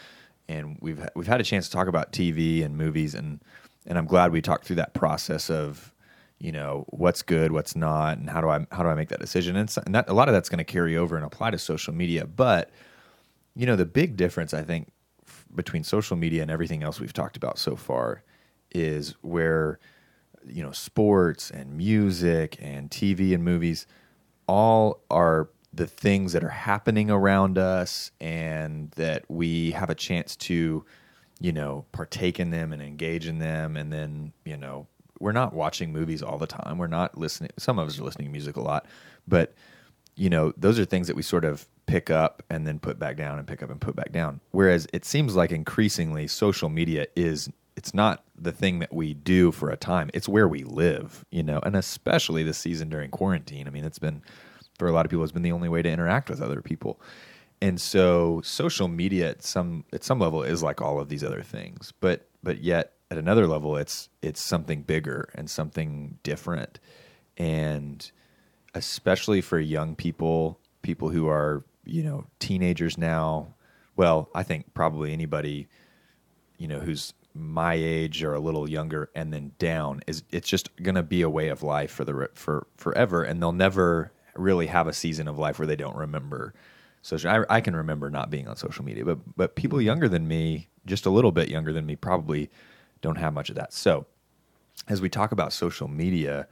and 0.47 0.77
we've 0.81 1.07
we've 1.15 1.27
had 1.27 1.41
a 1.41 1.43
chance 1.43 1.67
to 1.67 1.71
talk 1.71 1.87
about 1.87 2.11
TV 2.11 2.63
and 2.63 2.77
movies, 2.77 3.13
and 3.13 3.41
and 3.85 3.97
I'm 3.97 4.05
glad 4.05 4.31
we 4.31 4.41
talked 4.41 4.65
through 4.65 4.77
that 4.77 4.93
process 4.93 5.49
of 5.49 5.93
you 6.39 6.51
know 6.51 6.85
what's 6.89 7.21
good, 7.21 7.51
what's 7.51 7.75
not, 7.75 8.17
and 8.17 8.29
how 8.29 8.41
do 8.41 8.49
I 8.49 8.65
how 8.71 8.83
do 8.83 8.89
I 8.89 8.95
make 8.95 9.09
that 9.09 9.19
decision, 9.19 9.55
and, 9.55 9.73
and 9.85 9.95
that 9.95 10.09
a 10.09 10.13
lot 10.13 10.27
of 10.27 10.33
that's 10.33 10.49
going 10.49 10.59
to 10.59 10.63
carry 10.63 10.95
over 10.97 11.15
and 11.15 11.25
apply 11.25 11.51
to 11.51 11.57
social 11.57 11.93
media, 11.93 12.25
but 12.25 12.71
you 13.55 13.65
know 13.65 13.75
the 13.75 13.85
big 13.85 14.15
difference 14.15 14.53
I 14.53 14.63
think 14.63 14.91
f- 15.27 15.45
between 15.55 15.83
social 15.83 16.15
media 16.15 16.41
and 16.41 16.51
everything 16.51 16.83
else 16.83 16.99
we've 16.99 17.13
talked 17.13 17.37
about 17.37 17.57
so 17.57 17.75
far 17.75 18.23
is 18.71 19.15
where 19.21 19.79
you 20.45 20.63
know 20.63 20.71
sports 20.71 21.49
and 21.49 21.75
music 21.75 22.57
and 22.61 22.89
TV 22.89 23.33
and 23.33 23.43
movies 23.43 23.87
all 24.47 25.01
are 25.09 25.49
the 25.73 25.87
things 25.87 26.33
that 26.33 26.43
are 26.43 26.49
happening 26.49 27.11
around 27.11 27.57
us 27.57 28.11
and 28.19 28.91
that 28.91 29.25
we 29.29 29.71
have 29.71 29.89
a 29.89 29.95
chance 29.95 30.35
to 30.35 30.85
you 31.39 31.51
know 31.51 31.85
partake 31.91 32.39
in 32.39 32.49
them 32.49 32.73
and 32.73 32.81
engage 32.81 33.27
in 33.27 33.37
them 33.39 33.77
and 33.77 33.91
then 33.93 34.33
you 34.43 34.57
know 34.57 34.87
we're 35.19 35.31
not 35.31 35.53
watching 35.53 35.91
movies 35.91 36.23
all 36.23 36.37
the 36.37 36.47
time 36.47 36.77
we're 36.77 36.87
not 36.87 37.17
listening 37.17 37.49
some 37.57 37.77
of 37.77 37.87
us 37.87 37.99
are 37.99 38.03
listening 38.03 38.27
to 38.27 38.31
music 38.31 38.55
a 38.55 38.61
lot 38.61 38.85
but 39.27 39.53
you 40.17 40.31
know, 40.31 40.51
those 40.57 40.79
are 40.79 40.85
things 40.85 41.07
that 41.07 41.15
we 41.15 41.21
sort 41.21 41.45
of 41.45 41.67
pick 41.85 42.09
up 42.09 42.43
and 42.49 42.67
then 42.67 42.79
put 42.79 42.99
back 42.99 43.15
down 43.15 43.37
and 43.37 43.47
pick 43.47 43.61
up 43.61 43.69
and 43.69 43.79
put 43.79 43.95
back 43.95 44.11
down. 44.11 44.41
Whereas 44.51 44.87
it 44.91 45.05
seems 45.05 45.35
like 45.35 45.51
increasingly 45.51 46.27
social 46.27 46.69
media 46.69 47.05
is 47.15 47.49
it's 47.77 47.93
not 47.93 48.23
the 48.35 48.51
thing 48.51 48.79
that 48.79 48.91
we 48.91 49.13
do 49.13 49.51
for 49.51 49.69
a 49.69 49.77
time. 49.77 50.09
It's 50.15 50.27
where 50.27 50.47
we 50.47 50.63
live, 50.63 51.23
you 51.31 51.43
know, 51.43 51.59
and 51.63 51.75
especially 51.75 52.43
this 52.43 52.57
season 52.57 52.89
during 52.89 53.11
quarantine. 53.11 53.67
I 53.67 53.69
mean, 53.69 53.85
it's 53.85 53.99
been 53.99 54.23
for 54.77 54.87
a 54.87 54.91
lot 54.91 55.05
of 55.05 55.09
people 55.09 55.23
it's 55.23 55.31
been 55.31 55.41
the 55.41 55.51
only 55.51 55.69
way 55.69 55.81
to 55.81 55.89
interact 55.89 56.29
with 56.29 56.41
other 56.41 56.61
people. 56.61 56.99
And 57.61 57.81
so 57.81 58.41
social 58.43 58.87
media 58.87 59.29
at 59.31 59.43
some 59.43 59.85
at 59.91 60.03
some 60.03 60.19
level 60.19 60.43
is 60.43 60.61
like 60.61 60.81
all 60.81 60.99
of 60.99 61.09
these 61.09 61.23
other 61.23 61.41
things. 61.41 61.93
But 61.99 62.27
but 62.43 62.61
yet 62.61 62.93
at 63.09 63.17
another 63.17 63.47
level 63.47 63.77
it's 63.77 64.09
it's 64.21 64.41
something 64.41 64.83
bigger 64.83 65.29
and 65.33 65.49
something 65.49 66.19
different. 66.23 66.79
And 67.37 68.09
especially 68.73 69.41
for 69.41 69.59
young 69.59 69.95
people, 69.95 70.59
people 70.81 71.09
who 71.09 71.27
are, 71.27 71.65
you 71.85 72.03
know, 72.03 72.25
teenagers 72.39 72.97
now. 72.97 73.55
Well, 73.95 74.29
I 74.35 74.43
think 74.43 74.73
probably 74.73 75.11
anybody, 75.13 75.67
you 76.57 76.67
know, 76.67 76.79
who's 76.79 77.13
my 77.33 77.73
age 77.73 78.23
or 78.23 78.33
a 78.33 78.39
little 78.39 78.69
younger 78.69 79.09
and 79.15 79.31
then 79.31 79.51
down 79.59 80.01
is 80.07 80.23
it's 80.31 80.49
just 80.49 80.75
going 80.77 80.95
to 80.95 81.03
be 81.03 81.21
a 81.21 81.29
way 81.29 81.49
of 81.49 81.63
life 81.63 81.91
for 81.91 82.03
the 82.03 82.29
for 82.33 82.67
forever 82.77 83.23
and 83.23 83.41
they'll 83.41 83.51
never 83.51 84.11
really 84.39 84.67
have 84.67 84.87
a 84.87 84.93
season 84.93 85.27
of 85.27 85.37
life 85.37 85.59
where 85.59 85.67
they 85.67 85.75
don't 85.75 85.95
remember 85.95 86.53
social 87.01 87.29
I, 87.29 87.57
I 87.57 87.61
can 87.61 87.75
remember 87.75 88.09
not 88.09 88.29
being 88.29 88.47
on 88.47 88.55
social 88.55 88.83
media 88.85 89.05
but 89.05 89.19
but 89.35 89.55
people 89.55 89.81
younger 89.81 90.09
than 90.09 90.27
me 90.27 90.67
just 90.85 91.05
a 91.05 91.09
little 91.09 91.31
bit 91.31 91.49
younger 91.49 91.73
than 91.73 91.85
me 91.85 91.95
probably 91.95 92.49
don't 93.01 93.17
have 93.17 93.33
much 93.33 93.49
of 93.49 93.55
that 93.55 93.73
so 93.73 94.05
as 94.87 95.01
we 95.01 95.09
talk 95.09 95.31
about 95.31 95.53
social 95.53 95.87
media, 95.87 96.47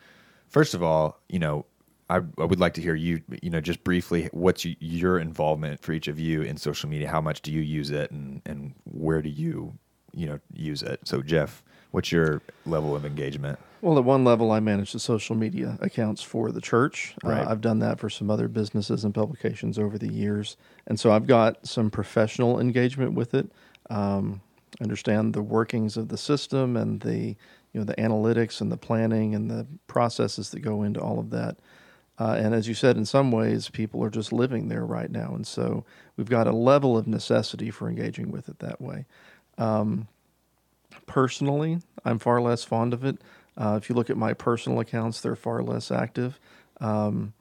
first 0.50 0.74
of 0.74 0.84
all, 0.84 1.20
you 1.30 1.40
know, 1.40 1.66
I, 2.10 2.18
I 2.18 2.46
would 2.46 2.60
like 2.60 2.74
to 2.76 2.82
hear 2.82 2.96
you, 2.96 3.22
you 3.42 3.50
know, 3.50 3.62
just 3.62 3.84
briefly, 3.84 4.30
what's 4.32 4.66
your 4.66 5.18
involvement 5.18 5.82
for 5.82 5.92
each 5.92 6.08
of 6.08 6.20
you 6.20 6.42
in 6.42 6.58
social 6.58 6.90
media? 6.90 7.10
How 7.10 7.22
much 7.22 7.42
do 7.42 7.52
you 7.52 7.62
use 7.62 7.90
it, 7.90 8.12
and 8.12 8.42
and 8.46 8.76
where 8.84 9.22
do 9.22 9.30
you, 9.30 9.74
you 10.14 10.28
know, 10.28 10.40
use 10.54 10.84
it? 10.84 11.00
So, 11.06 11.22
Geoff, 11.22 11.64
what's 11.96 12.12
your 12.12 12.42
level 12.66 12.94
of 12.94 13.06
engagement? 13.06 13.58
Well, 13.82 13.98
at 13.98 14.04
one 14.04 14.26
level, 14.26 14.52
I 14.52 14.60
manage 14.60 14.92
the 14.92 15.00
social 15.00 15.36
media 15.36 15.78
accounts 15.80 16.22
for 16.22 16.52
the 16.52 16.60
church. 16.60 17.16
Right. 17.24 17.42
Uh, 17.42 17.50
I've 17.50 17.62
done 17.62 17.80
that 17.80 18.00
for 18.00 18.10
some 18.10 18.30
other 18.30 18.50
businesses 18.50 19.06
and 19.06 19.14
publications 19.14 19.80
over 19.80 19.98
the 19.98 20.12
years, 20.12 20.58
and 20.88 21.00
so 21.00 21.12
I've 21.12 21.26
got 21.26 21.66
some 21.66 21.90
professional 21.90 22.60
engagement 22.60 23.14
with 23.14 23.34
it. 23.34 23.50
Um, 23.90 24.42
understand 24.82 25.34
the 25.34 25.42
workings 25.42 25.96
of 25.96 26.10
the 26.10 26.18
system 26.18 26.76
and 26.76 27.00
the 27.00 27.38
you 27.72 27.80
know 27.80 27.86
the 27.86 27.96
analytics 27.96 28.60
and 28.60 28.70
the 28.70 28.78
planning 28.78 29.34
and 29.34 29.50
the 29.50 29.66
processes 29.88 30.50
that 30.50 30.60
go 30.60 30.84
into 30.84 31.00
all 31.00 31.18
of 31.18 31.30
that. 31.30 31.58
Uh, 32.20 32.36
and 32.38 32.54
as 32.54 32.68
you 32.68 32.74
said, 32.74 32.98
in 32.98 33.06
some 33.06 33.32
ways, 33.32 33.70
people 33.70 34.04
are 34.04 34.10
just 34.10 34.34
living 34.34 34.68
there 34.68 34.86
right 34.86 35.12
now, 35.12 35.34
and 35.34 35.48
so 35.48 35.86
we've 36.18 36.30
got 36.30 36.48
a 36.48 36.52
level 36.52 36.98
of 36.98 37.08
necessity 37.08 37.72
for 37.72 37.88
engaging 37.88 38.32
with 38.32 38.50
it 38.50 38.60
that 38.60 38.82
way. 38.82 39.06
Personally, 41.06 41.80
I'm 42.04 42.20
far 42.20 42.42
less 42.42 42.64
fond 42.64 42.94
of 42.94 43.04
it. 43.04 43.20
Uh, 43.58 43.80
if 43.82 43.90
you 43.90 43.96
look 43.96 44.10
at 44.10 44.18
my 44.18 44.34
personal 44.34 44.80
accounts, 44.80 45.22
they're 45.22 45.36
far 45.36 45.62
less 45.64 45.92
active. 45.92 46.40
Um, 46.82 47.34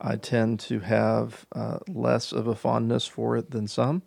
I 0.00 0.16
tend 0.16 0.60
to 0.60 0.80
have 0.80 1.46
uh, 1.54 1.78
less 1.88 2.32
of 2.32 2.46
a 2.46 2.54
fondness 2.54 3.06
for 3.06 3.36
it 3.36 3.50
than 3.50 3.66
some, 3.68 4.02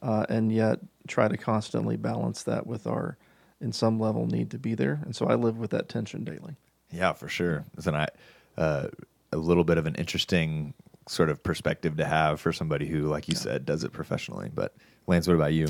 uh, 0.00 0.26
and 0.28 0.52
yet 0.52 0.80
try 1.08 1.28
to 1.28 1.36
constantly 1.36 1.96
balance 1.96 2.42
that 2.44 2.66
with 2.66 2.86
our, 2.86 3.16
in 3.60 3.72
some 3.72 3.98
level, 3.98 4.26
need 4.26 4.50
to 4.50 4.58
be 4.58 4.74
there. 4.74 5.00
And 5.04 5.16
so 5.16 5.26
I 5.26 5.34
live 5.34 5.58
with 5.58 5.70
that 5.70 5.88
tension 5.88 6.24
daily. 6.24 6.56
Yeah, 6.90 7.12
for 7.14 7.28
sure. 7.28 7.64
Isn't 7.78 7.94
I 7.94 8.08
uh, 8.56 8.88
a 9.32 9.36
little 9.36 9.64
bit 9.64 9.78
of 9.78 9.86
an 9.86 9.94
interesting 9.94 10.74
sort 11.08 11.30
of 11.30 11.42
perspective 11.42 11.96
to 11.96 12.04
have 12.04 12.40
for 12.40 12.52
somebody 12.52 12.86
who, 12.86 13.08
like 13.08 13.28
you 13.28 13.34
said, 13.34 13.66
does 13.66 13.84
it 13.84 13.92
professionally. 13.92 14.50
But 14.52 14.74
Lance, 15.06 15.26
what 15.26 15.34
about 15.34 15.52
you? 15.52 15.68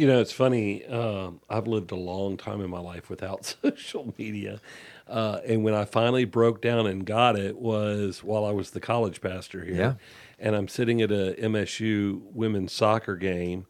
You 0.00 0.06
know, 0.06 0.18
it's 0.18 0.32
funny. 0.32 0.86
Um, 0.86 1.40
I've 1.50 1.66
lived 1.66 1.90
a 1.90 1.94
long 1.94 2.38
time 2.38 2.62
in 2.62 2.70
my 2.70 2.80
life 2.80 3.10
without 3.10 3.44
social 3.62 4.14
media. 4.16 4.58
Uh, 5.06 5.40
and 5.46 5.62
when 5.62 5.74
I 5.74 5.84
finally 5.84 6.24
broke 6.24 6.62
down 6.62 6.86
and 6.86 7.04
got 7.04 7.38
it 7.38 7.58
was 7.58 8.24
while 8.24 8.46
I 8.46 8.50
was 8.52 8.70
the 8.70 8.80
college 8.80 9.20
pastor 9.20 9.62
here. 9.62 9.74
Yeah. 9.74 9.94
And 10.38 10.56
I'm 10.56 10.68
sitting 10.68 11.02
at 11.02 11.12
a 11.12 11.36
MSU 11.38 12.22
women's 12.32 12.72
soccer 12.72 13.14
game. 13.14 13.66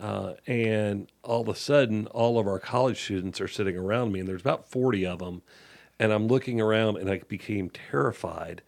Uh, 0.00 0.32
and 0.46 1.12
all 1.22 1.42
of 1.42 1.48
a 1.50 1.54
sudden, 1.54 2.06
all 2.06 2.38
of 2.38 2.46
our 2.46 2.58
college 2.58 3.02
students 3.02 3.38
are 3.38 3.46
sitting 3.46 3.76
around 3.76 4.10
me, 4.10 4.20
and 4.20 4.28
there's 4.28 4.40
about 4.40 4.70
40 4.70 5.04
of 5.04 5.18
them. 5.18 5.42
And 5.98 6.12
I'm 6.12 6.28
looking 6.28 6.62
around, 6.62 6.96
and 6.96 7.10
I 7.10 7.18
became 7.28 7.68
terrified 7.68 8.62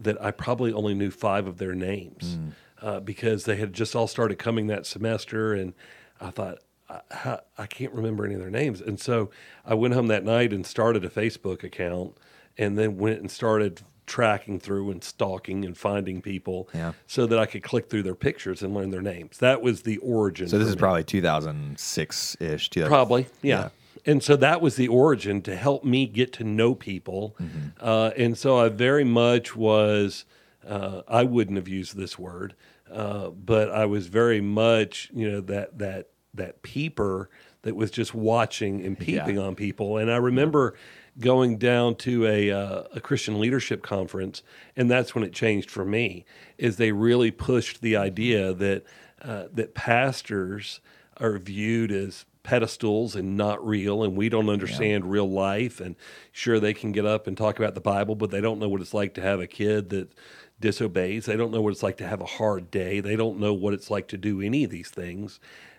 that 0.00 0.20
I 0.20 0.32
probably 0.32 0.72
only 0.72 0.94
knew 0.94 1.12
five 1.12 1.46
of 1.46 1.58
their 1.58 1.76
names 1.76 2.38
uh, 2.82 2.98
because 2.98 3.44
they 3.44 3.54
had 3.54 3.72
just 3.72 3.94
all 3.94 4.08
started 4.08 4.40
coming 4.40 4.66
that 4.66 4.84
semester. 4.84 5.54
And 5.54 5.72
I 6.20 6.30
thought, 6.30 6.58
I, 6.88 7.38
I 7.58 7.66
can't 7.66 7.92
remember 7.92 8.24
any 8.24 8.34
of 8.34 8.40
their 8.40 8.50
names. 8.50 8.80
And 8.80 8.98
so 9.00 9.30
I 9.64 9.74
went 9.74 9.94
home 9.94 10.06
that 10.08 10.24
night 10.24 10.52
and 10.52 10.64
started 10.64 11.04
a 11.04 11.08
Facebook 11.10 11.64
account 11.64 12.16
and 12.56 12.78
then 12.78 12.96
went 12.96 13.20
and 13.20 13.30
started 13.30 13.82
tracking 14.06 14.60
through 14.60 14.90
and 14.92 15.02
stalking 15.02 15.64
and 15.64 15.76
finding 15.76 16.22
people 16.22 16.68
Yeah. 16.72 16.92
so 17.08 17.26
that 17.26 17.38
I 17.40 17.46
could 17.46 17.64
click 17.64 17.90
through 17.90 18.04
their 18.04 18.14
pictures 18.14 18.62
and 18.62 18.72
learn 18.72 18.90
their 18.90 19.02
names. 19.02 19.38
That 19.38 19.62
was 19.62 19.82
the 19.82 19.96
origin. 19.98 20.48
So 20.48 20.58
this 20.58 20.68
is 20.68 20.76
me. 20.76 20.80
probably 20.80 21.02
2006 21.04 22.36
ish. 22.40 22.70
Probably, 22.70 23.26
yeah. 23.42 23.70
And 24.04 24.22
so 24.22 24.36
that 24.36 24.60
was 24.60 24.76
the 24.76 24.86
origin 24.88 25.42
to 25.42 25.56
help 25.56 25.84
me 25.84 26.06
get 26.06 26.32
to 26.34 26.44
know 26.44 26.74
people. 26.76 27.34
Uh, 27.80 28.10
and 28.16 28.38
so 28.38 28.58
I 28.58 28.68
very 28.68 29.02
much 29.04 29.56
was, 29.56 30.24
uh, 30.66 31.02
I 31.08 31.24
wouldn't 31.24 31.56
have 31.56 31.66
used 31.68 31.96
this 31.96 32.16
word, 32.18 32.54
uh, 32.90 33.30
but 33.30 33.70
I 33.70 33.86
was 33.86 34.06
very 34.06 34.40
much, 34.40 35.10
you 35.12 35.30
know, 35.30 35.40
that, 35.42 35.78
that, 35.78 36.08
that 36.34 36.62
peeper 36.62 37.30
that 37.62 37.74
was 37.74 37.90
just 37.90 38.14
watching 38.14 38.84
and 38.84 38.98
peeping 38.98 39.38
on 39.38 39.54
people. 39.54 39.96
And 39.96 40.10
I 40.10 40.16
remember 40.16 40.74
going 41.18 41.58
down 41.58 41.96
to 41.96 42.26
a, 42.26 42.50
uh, 42.50 42.84
a 42.94 43.00
Christian 43.00 43.40
leadership 43.40 43.82
conference, 43.82 44.42
and 44.76 44.90
that's 44.90 45.14
when 45.14 45.24
it 45.24 45.32
changed 45.32 45.70
for 45.70 45.84
me, 45.84 46.24
is 46.58 46.76
they 46.76 46.92
really 46.92 47.30
pushed 47.30 47.80
the 47.80 47.96
idea 47.96 48.52
that, 48.52 48.84
uh, 49.22 49.44
that 49.52 49.74
pastors 49.74 50.80
are 51.16 51.38
viewed 51.38 51.90
as 51.90 52.24
pedestals 52.42 53.16
and 53.16 53.36
not 53.36 53.66
real 53.66 54.04
and 54.04 54.16
we 54.16 54.28
don't 54.28 54.48
understand 54.48 55.04
real 55.10 55.28
life 55.28 55.80
and 55.80 55.96
sure 56.30 56.60
they 56.60 56.72
can 56.72 56.92
get 56.92 57.04
up 57.04 57.26
and 57.26 57.36
talk 57.36 57.58
about 57.58 57.74
the 57.74 57.80
bible 57.80 58.14
but 58.14 58.30
they 58.30 58.40
don't 58.40 58.60
know 58.60 58.68
what 58.68 58.80
it's 58.80 58.94
like 58.94 59.14
to 59.14 59.20
have 59.20 59.40
a 59.40 59.48
kid 59.48 59.90
that 59.90 60.08
disobeys. 60.60 61.26
They 61.26 61.36
don't 61.36 61.52
know 61.52 61.60
what 61.60 61.72
it's 61.72 61.82
like 61.82 61.96
to 61.98 62.06
have 62.06 62.20
a 62.20 62.26
hard 62.26 62.70
day. 62.70 63.00
They 63.00 63.16
don't 63.16 63.38
know 63.38 63.52
what 63.52 63.74
it's 63.74 63.90
like 63.90 64.08
to 64.08 64.16
do 64.16 64.40
any 64.40 64.64
of 64.64 64.70
these 64.70 64.90
things. 64.90 65.38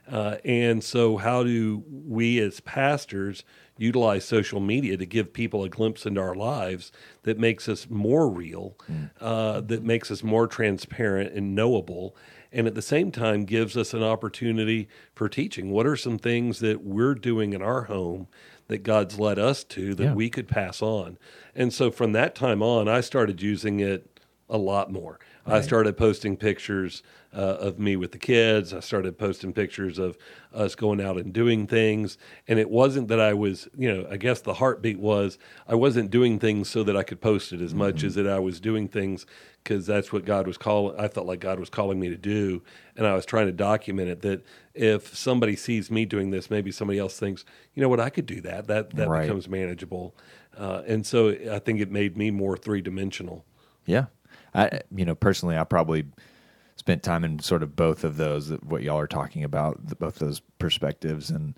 Uh, 0.09 0.38
and 0.45 0.82
so, 0.84 1.17
how 1.17 1.43
do 1.43 1.84
we 1.89 2.39
as 2.39 2.61
pastors 2.61 3.43
utilize 3.78 4.23
social 4.23 4.61
media 4.61 4.95
to 4.95 5.05
give 5.05 5.34
people 5.34 5.63
a 5.65 5.69
glimpse 5.69 6.05
into 6.05 6.21
our 6.21 6.34
lives 6.34 6.91
that 7.23 7.38
makes 7.38 7.67
us 7.67 7.89
more 7.89 8.30
real, 8.30 8.78
uh, 9.19 9.59
that 9.61 9.84
makes 9.84 10.09
us 10.09 10.23
more 10.23 10.47
transparent 10.47 11.34
and 11.34 11.53
knowable, 11.53 12.15
and 12.53 12.67
at 12.67 12.73
the 12.75 12.82
same 12.82 13.11
time 13.11 13.43
gives 13.43 13.75
us 13.75 13.93
an 13.93 14.01
opportunity 14.01 14.88
for 15.13 15.28
teaching? 15.28 15.71
What 15.71 15.86
are 15.86 15.97
some 15.97 16.17
things 16.17 16.59
that 16.59 16.84
we're 16.86 17.13
doing 17.15 17.51
in 17.51 17.61
our 17.61 17.84
home 17.84 18.28
that 18.69 18.84
God's 18.84 19.19
led 19.19 19.38
us 19.38 19.65
to 19.65 19.93
that 19.95 20.03
Yeah. 20.03 20.13
we 20.13 20.30
could 20.30 20.47
pass 20.47 20.82
on? 20.82 21.17
And 21.53 21.73
so, 21.73 21.91
from 21.91 22.13
that 22.13 22.34
time 22.34 22.63
on, 22.63 22.88
I 22.88 23.01
started 23.01 23.41
using 23.41 23.82
it 23.82 24.16
a 24.50 24.58
lot 24.58 24.91
more. 24.91 25.20
I 25.50 25.62
started 25.62 25.95
posting 25.95 26.36
pictures 26.36 27.04
uh, 27.34 27.38
of 27.39 27.80
me 27.80 27.95
with 27.95 28.12
the 28.12 28.18
kids. 28.18 28.74
I 28.74 28.82
started 28.82 29.18
posting 29.18 29.54
pictures 29.54 29.98
of 29.98 30.18
us 30.54 30.76
going 30.76 31.00
out 31.00 31.16
and 31.16 31.32
doing 31.32 31.68
things. 31.68 32.18
And 32.50 32.60
it 32.60 32.70
wasn't 32.70 33.08
that 33.08 33.22
I 33.22 33.34
was, 33.34 33.70
you 33.78 33.93
know, 33.93 34.06
I 34.12 34.18
guess 34.18 34.41
the 34.41 34.56
heartbeat 34.56 35.00
was 35.00 35.38
I 35.66 35.76
wasn't 35.76 36.12
doing 36.12 36.38
things 36.38 36.68
so 36.70 36.84
that 36.84 36.98
I 36.98 37.04
could 37.04 37.22
post 37.22 37.54
it 37.54 37.62
as 37.62 37.74
much 37.74 38.04
as 38.04 38.16
that 38.16 38.28
I 38.28 38.39
was 38.39 38.60
doing 38.60 38.89
things 38.89 39.26
because 39.64 39.86
that's 39.86 40.12
what 40.12 40.26
God 40.26 40.48
was 40.48 40.58
calling. 40.58 41.00
I 41.00 41.08
felt 41.08 41.28
like 41.28 41.39
God 41.39 41.60
was 41.62 41.70
calling 41.70 41.98
me 41.98 42.10
to 42.10 42.18
do. 42.18 42.62
And 42.98 43.08
I 43.08 43.14
was 43.14 43.26
trying 43.26 43.45
to 43.45 43.54
document 43.54 44.10
it 44.10 44.22
that 44.24 44.45
if 44.74 45.16
somebody 45.16 45.56
sees 45.56 45.89
me 45.89 46.04
doing 46.06 46.32
this, 46.32 46.50
maybe 46.50 46.72
somebody 46.74 47.00
else 47.00 47.18
thinks, 47.18 47.45
you 47.74 47.82
know 47.82 47.88
what, 47.88 48.02
I 48.02 48.10
could 48.10 48.26
do 48.26 48.41
that. 48.41 48.68
That, 48.68 48.89
that 48.98 49.08
Right. 49.08 49.22
becomes 49.22 49.48
manageable. 49.48 50.14
Uh, 50.58 50.82
and 50.86 51.06
so 51.06 51.30
I 51.30 51.60
think 51.60 51.80
it 51.80 51.89
made 51.89 52.18
me 52.18 52.32
more 52.32 52.58
three 52.58 52.82
dimensional. 52.82 53.45
Yeah. 53.86 54.08
I, 54.54 54.82
you 54.95 55.06
know, 55.06 55.16
personally, 55.16 55.58
I 55.58 55.64
probably 55.64 56.06
spent 56.76 57.04
time 57.04 57.24
in 57.24 57.39
sort 57.39 57.64
of 57.64 57.76
both 57.76 58.04
of 58.04 58.18
those, 58.18 58.50
what 58.64 58.84
y'all 58.84 59.00
are 59.00 59.08
talking 59.08 59.43
about, 59.43 60.00
both 60.00 60.20
those 60.20 60.41
perspectives. 60.60 61.30
And 61.30 61.56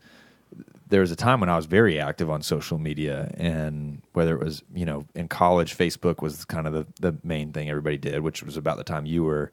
there 0.88 1.02
was 1.02 1.12
a 1.12 1.16
time 1.16 1.40
when 1.40 1.50
I 1.50 1.56
was 1.56 1.66
very 1.66 2.00
active 2.00 2.30
on 2.30 2.42
social 2.42 2.78
media, 2.78 3.32
and 3.38 4.02
whether 4.14 4.36
it 4.36 4.44
was, 4.44 4.64
you 4.74 4.86
know, 4.86 5.06
in 5.14 5.28
college, 5.28 5.78
Facebook 5.78 6.22
was 6.22 6.46
kind 6.46 6.68
of 6.68 6.74
the, 6.74 6.88
the 7.00 7.18
main 7.24 7.52
thing 7.52 7.70
everybody 7.70 7.98
did, 7.98 8.22
which 8.22 8.44
was 8.44 8.58
about 8.58 8.78
the 8.78 8.84
time 8.84 9.06
you 9.06 9.24
were 9.24 9.52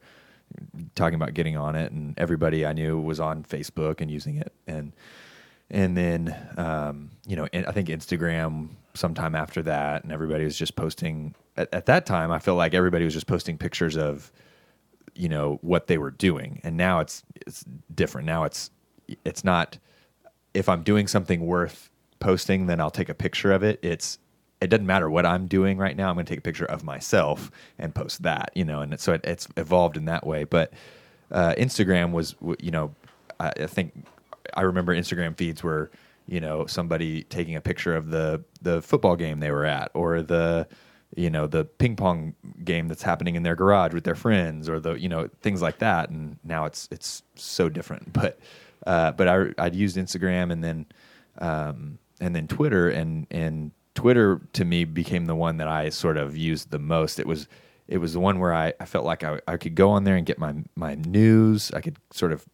talking 0.95 1.15
about 1.15 1.33
getting 1.33 1.57
on 1.57 1.75
it, 1.75 1.91
and 1.91 2.17
everybody 2.17 2.65
I 2.65 2.73
knew 2.73 2.99
was 2.99 3.19
on 3.19 3.43
Facebook 3.43 4.01
and 4.01 4.09
using 4.09 4.37
it. 4.37 4.53
And 4.65 4.93
and 5.69 5.97
then 5.97 6.35
um, 6.57 7.11
you 7.27 7.35
know 7.35 7.47
I 7.53 7.71
think 7.71 7.89
Instagram 7.89 8.69
sometime 8.97 9.35
after 9.35 9.61
that, 9.63 10.03
and 10.03 10.11
everybody 10.11 10.43
was 10.43 10.57
just 10.57 10.75
posting. 10.75 11.35
At, 11.55 11.73
at 11.73 11.85
that 11.87 12.05
time, 12.05 12.31
I 12.31 12.39
feel 12.39 12.55
like 12.55 12.73
everybody 12.73 13.05
was 13.05 13.13
just 13.13 13.27
posting 13.27 13.57
pictures 13.57 13.97
of 13.97 14.31
you 15.15 15.29
know 15.29 15.59
what 15.61 15.87
they 15.87 15.97
were 15.97 16.11
doing, 16.11 16.61
and 16.63 16.77
now 16.77 16.99
it's 16.99 17.23
it's 17.45 17.65
different. 17.93 18.25
Now 18.25 18.43
it's 18.43 18.71
it's 19.23 19.43
not 19.43 19.77
if 20.53 20.67
I'm 20.67 20.83
doing 20.83 21.07
something 21.07 21.45
worth 21.45 21.91
posting, 22.19 22.65
then 22.65 22.81
I'll 22.81 22.91
take 22.91 23.09
a 23.09 23.13
picture 23.13 23.51
of 23.51 23.63
it. 23.63 23.79
It's 23.81 24.19
it 24.59 24.67
doesn't 24.67 24.87
matter 24.87 25.09
what 25.09 25.25
I'm 25.25 25.47
doing 25.47 25.77
right 25.77 25.95
now. 25.95 26.09
I'm 26.09 26.15
going 26.15 26.25
to 26.25 26.31
take 26.31 26.39
a 26.39 26.41
picture 26.41 26.65
of 26.65 26.83
myself 26.83 27.51
and 27.77 27.93
post 27.93 28.23
that, 28.23 28.51
you 28.55 28.65
know, 28.65 28.81
and 28.81 28.99
so 28.99 29.13
it, 29.13 29.21
it's 29.23 29.47
evolved 29.55 29.97
in 29.97 30.05
that 30.05 30.25
way. 30.25 30.45
But 30.45 30.73
uh, 31.31 31.53
Instagram 31.57 32.11
was, 32.11 32.35
you 32.59 32.71
know, 32.71 32.95
I, 33.39 33.51
I 33.55 33.67
think 33.67 34.07
I 34.55 34.61
remember 34.61 34.95
Instagram 34.95 35.37
feeds 35.37 35.61
were, 35.61 35.91
you 36.27 36.39
know, 36.41 36.65
somebody 36.65 37.23
taking 37.23 37.55
a 37.55 37.61
picture 37.61 37.95
of 37.95 38.09
the 38.09 38.43
the 38.61 38.81
football 38.81 39.15
game 39.15 39.39
they 39.39 39.51
were 39.51 39.65
at, 39.65 39.91
or 39.93 40.21
the, 40.21 40.67
you 41.15 41.29
know, 41.29 41.47
the 41.47 41.65
ping 41.65 41.95
pong 41.95 42.35
game 42.63 42.87
that's 42.87 43.03
happening 43.03 43.35
in 43.35 43.43
their 43.43 43.55
garage 43.55 43.93
with 43.93 44.03
their 44.03 44.15
friends, 44.15 44.69
or 44.69 44.79
the, 44.79 44.93
you 44.95 45.09
know, 45.09 45.29
things 45.41 45.61
like 45.61 45.79
that. 45.79 46.09
And 46.09 46.37
now 46.43 46.65
it's 46.65 46.87
it's 46.91 47.23
so 47.35 47.69
different. 47.69 48.13
But 48.13 48.39
uh, 48.85 49.11
but 49.11 49.27
I 49.27 49.53
I'd 49.57 49.75
used 49.75 49.97
Instagram 49.97 50.51
and 50.51 50.63
then 50.63 50.85
um, 51.39 51.99
and 52.19 52.35
then 52.35 52.47
Twitter 52.47 52.89
and 52.89 53.27
and 53.31 53.71
Twitter 53.95 54.41
to 54.53 54.65
me 54.65 54.85
became 54.85 55.25
the 55.25 55.35
one 55.35 55.57
that 55.57 55.67
I 55.67 55.89
sort 55.89 56.17
of 56.17 56.37
used 56.37 56.71
the 56.71 56.79
most. 56.79 57.19
It 57.19 57.27
was 57.27 57.47
it 57.87 57.99
was 57.99 58.13
the 58.13 58.19
one 58.19 58.39
where 58.39 58.53
I, 58.53 58.73
I 58.79 58.85
felt 58.85 59.05
like 59.05 59.23
I, 59.23 59.39
I 59.47 59.57
could 59.57 59.75
go 59.75 59.91
on 59.91 60.03
there 60.03 60.15
and 60.15 60.25
get 60.25 60.37
my 60.37 60.53
my 60.75 60.95
news. 60.95 61.71
I 61.71 61.81
could 61.81 61.97
sort 62.11 62.31
of 62.31 62.45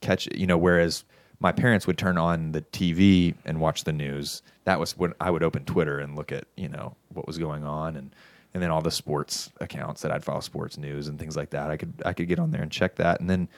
catch 0.00 0.28
you 0.34 0.46
know 0.46 0.58
whereas 0.58 1.04
my 1.42 1.50
parents 1.50 1.88
would 1.88 1.98
turn 1.98 2.16
on 2.16 2.52
the 2.52 2.62
TV 2.62 3.34
and 3.44 3.58
watch 3.60 3.82
the 3.82 3.92
news. 3.92 4.42
That 4.64 4.78
was 4.78 4.96
when 4.96 5.12
I 5.20 5.28
would 5.28 5.42
open 5.42 5.64
Twitter 5.64 5.98
and 5.98 6.14
look 6.14 6.30
at 6.30 6.44
you 6.56 6.68
know 6.68 6.94
what 7.12 7.26
was 7.26 7.36
going 7.36 7.64
on 7.64 7.96
and 7.96 8.14
and 8.54 8.62
then 8.62 8.70
all 8.70 8.80
the 8.80 8.92
sports 8.92 9.50
accounts 9.60 10.02
that 10.02 10.12
I'd 10.12 10.24
follow 10.24 10.40
sports 10.40 10.78
news 10.78 11.08
and 11.08 11.18
things 11.18 11.36
like 11.36 11.50
that. 11.50 11.70
I 11.70 11.76
could 11.76 11.94
I 12.06 12.12
could 12.12 12.28
get 12.28 12.38
on 12.38 12.52
there 12.52 12.62
and 12.62 12.70
check 12.70 12.94
that 12.96 13.20
and 13.20 13.28
then 13.28 13.48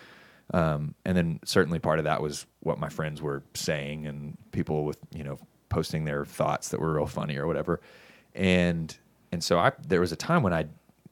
um, 0.52 0.94
and 1.04 1.16
then 1.16 1.40
certainly 1.44 1.78
part 1.78 1.98
of 1.98 2.06
that 2.06 2.22
was 2.22 2.46
what 2.60 2.78
my 2.78 2.88
friends 2.88 3.20
were 3.20 3.42
saying 3.52 4.06
and 4.06 4.36
people 4.52 4.84
with 4.84 4.98
you 5.14 5.22
know 5.22 5.38
posting 5.68 6.06
their 6.06 6.24
thoughts 6.24 6.70
that 6.70 6.80
were 6.80 6.94
real 6.94 7.06
funny 7.06 7.36
or 7.36 7.46
whatever 7.46 7.80
and 8.34 8.96
and 9.30 9.44
so 9.44 9.58
I 9.58 9.72
there 9.86 10.00
was 10.00 10.12
a 10.12 10.16
time 10.16 10.42
when 10.42 10.54
I 10.54 10.66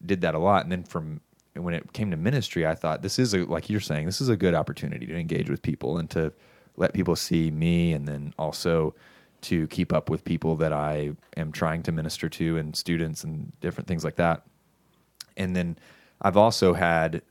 did 0.06 0.22
that 0.22 0.34
a 0.34 0.38
lot 0.38 0.62
and 0.62 0.72
then 0.72 0.84
from 0.84 1.20
when 1.54 1.74
it 1.74 1.92
came 1.92 2.10
to 2.10 2.16
ministry 2.16 2.66
I 2.66 2.74
thought 2.74 3.02
this 3.02 3.18
is 3.18 3.34
a 3.34 3.44
like 3.44 3.68
you're 3.68 3.80
saying 3.80 4.06
this 4.06 4.22
is 4.22 4.30
a 4.30 4.36
good 4.36 4.54
opportunity 4.54 5.04
to 5.04 5.18
engage 5.18 5.50
with 5.50 5.60
people 5.60 5.98
and 5.98 6.08
to 6.10 6.32
let 6.76 6.92
people 6.92 7.16
see 7.16 7.50
me 7.50 7.92
and 7.92 8.06
then 8.08 8.34
also 8.38 8.94
to 9.42 9.66
keep 9.68 9.92
up 9.92 10.08
with 10.08 10.24
people 10.24 10.56
that 10.56 10.72
I 10.72 11.12
am 11.36 11.52
trying 11.52 11.82
to 11.84 11.92
minister 11.92 12.28
to 12.28 12.56
and 12.56 12.76
students 12.76 13.24
and 13.24 13.52
different 13.60 13.88
things 13.88 14.04
like 14.04 14.16
that 14.16 14.42
and 15.36 15.56
then 15.56 15.78
I've 16.20 16.36
also 16.36 16.74
had 16.74 17.22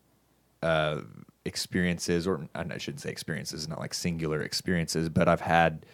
uh, 0.62 1.02
experiences, 1.46 2.28
or 2.28 2.48
I 2.54 2.78
shouldn't 2.78 3.02
say 3.02 3.10
experiences, 3.10 3.68
not 3.68 3.80
like 3.80 3.94
singular 3.94 4.42
experiences, 4.42 5.10
but 5.10 5.28
I've 5.28 5.42
had 5.42 5.86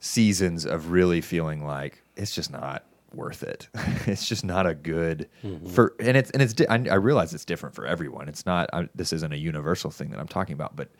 seasons 0.00 0.66
of 0.66 0.90
really 0.90 1.20
feeling 1.20 1.64
like 1.64 2.02
it's 2.16 2.34
just 2.34 2.50
not 2.50 2.84
worth 3.14 3.42
it. 3.42 3.68
it's 4.06 4.26
just 4.26 4.44
not 4.44 4.66
a 4.66 4.74
good 4.74 5.28
for, 5.70 5.94
and 6.00 6.16
it's 6.16 6.30
and 6.30 6.42
it's. 6.42 6.54
I, 6.68 6.74
I 6.90 6.96
realize 6.96 7.32
it's 7.32 7.44
different 7.44 7.74
for 7.74 7.86
everyone. 7.86 8.28
It's 8.28 8.44
not. 8.44 8.68
I, 8.72 8.88
this 8.94 9.12
isn't 9.12 9.32
a 9.32 9.38
universal 9.38 9.90
thing 9.90 10.10
that 10.10 10.18
I'm 10.18 10.28
talking 10.28 10.54
about, 10.54 10.74
but 10.76 10.90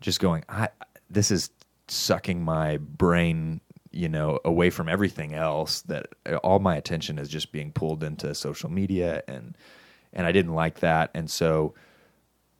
just 0.00 0.20
going, 0.20 0.44
I 0.48 0.68
this 1.10 1.30
is 1.30 1.50
sucking 1.88 2.42
my 2.42 2.76
brain, 2.78 3.60
you 3.90 4.08
know, 4.08 4.38
away 4.44 4.70
from 4.70 4.88
everything 4.88 5.34
else. 5.34 5.82
That 5.82 6.08
all 6.42 6.58
my 6.58 6.76
attention 6.76 7.18
is 7.18 7.28
just 7.28 7.52
being 7.52 7.72
pulled 7.72 8.02
into 8.02 8.34
social 8.34 8.70
media, 8.70 9.22
and 9.28 9.56
and 10.12 10.26
I 10.26 10.32
didn't 10.32 10.54
like 10.54 10.80
that, 10.80 11.10
and 11.14 11.30
so 11.30 11.74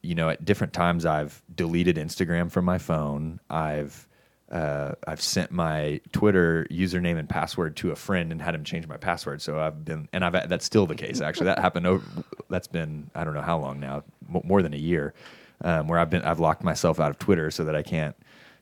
you 0.03 0.15
know, 0.15 0.29
at 0.29 0.45
different 0.45 0.73
times 0.73 1.05
I've 1.05 1.43
deleted 1.55 1.97
Instagram 1.97 2.51
from 2.51 2.65
my 2.65 2.79
phone. 2.79 3.41
I've 3.51 4.07
uh, 4.51 4.93
I've 5.07 5.21
sent 5.21 5.51
my 5.51 6.01
Twitter 6.13 6.67
username 6.71 7.19
and 7.19 7.29
password 7.29 7.77
to 7.77 7.91
a 7.91 7.97
friend 7.97 8.33
and 8.33 8.41
had 8.41 8.55
him 8.55 8.65
change 8.65 8.87
my 8.87 8.97
password. 8.97 9.43
So 9.43 9.61
I've 9.61 9.85
been, 9.85 10.09
and 10.13 10.25
I've 10.25 10.49
that's 10.49 10.65
still 10.65 10.87
the 10.87 10.95
case. 10.95 11.21
Actually, 11.21 11.47
that 11.47 11.59
happened. 11.59 11.87
Over, 11.87 12.05
that's 12.49 12.69
been 12.69 13.11
I 13.15 13.25
don't 13.25 13.35
know 13.35 13.43
how 13.43 13.59
long 13.59 13.81
now, 13.81 14.05
mo- 14.27 14.43
more 14.45 14.63
than 14.63 14.73
a 14.73 14.79
year, 14.79 15.13
um, 15.63 15.89
where 15.89 15.99
I've 15.99 16.11
been 16.11 16.23
I've 16.23 16.41
locked 16.41 16.65
myself 16.65 16.99
out 16.99 17.11
of 17.11 17.19
Twitter 17.19 17.51
so 17.51 17.65
that 17.65 17.77
I 17.77 17.83
can't, 17.83 18.17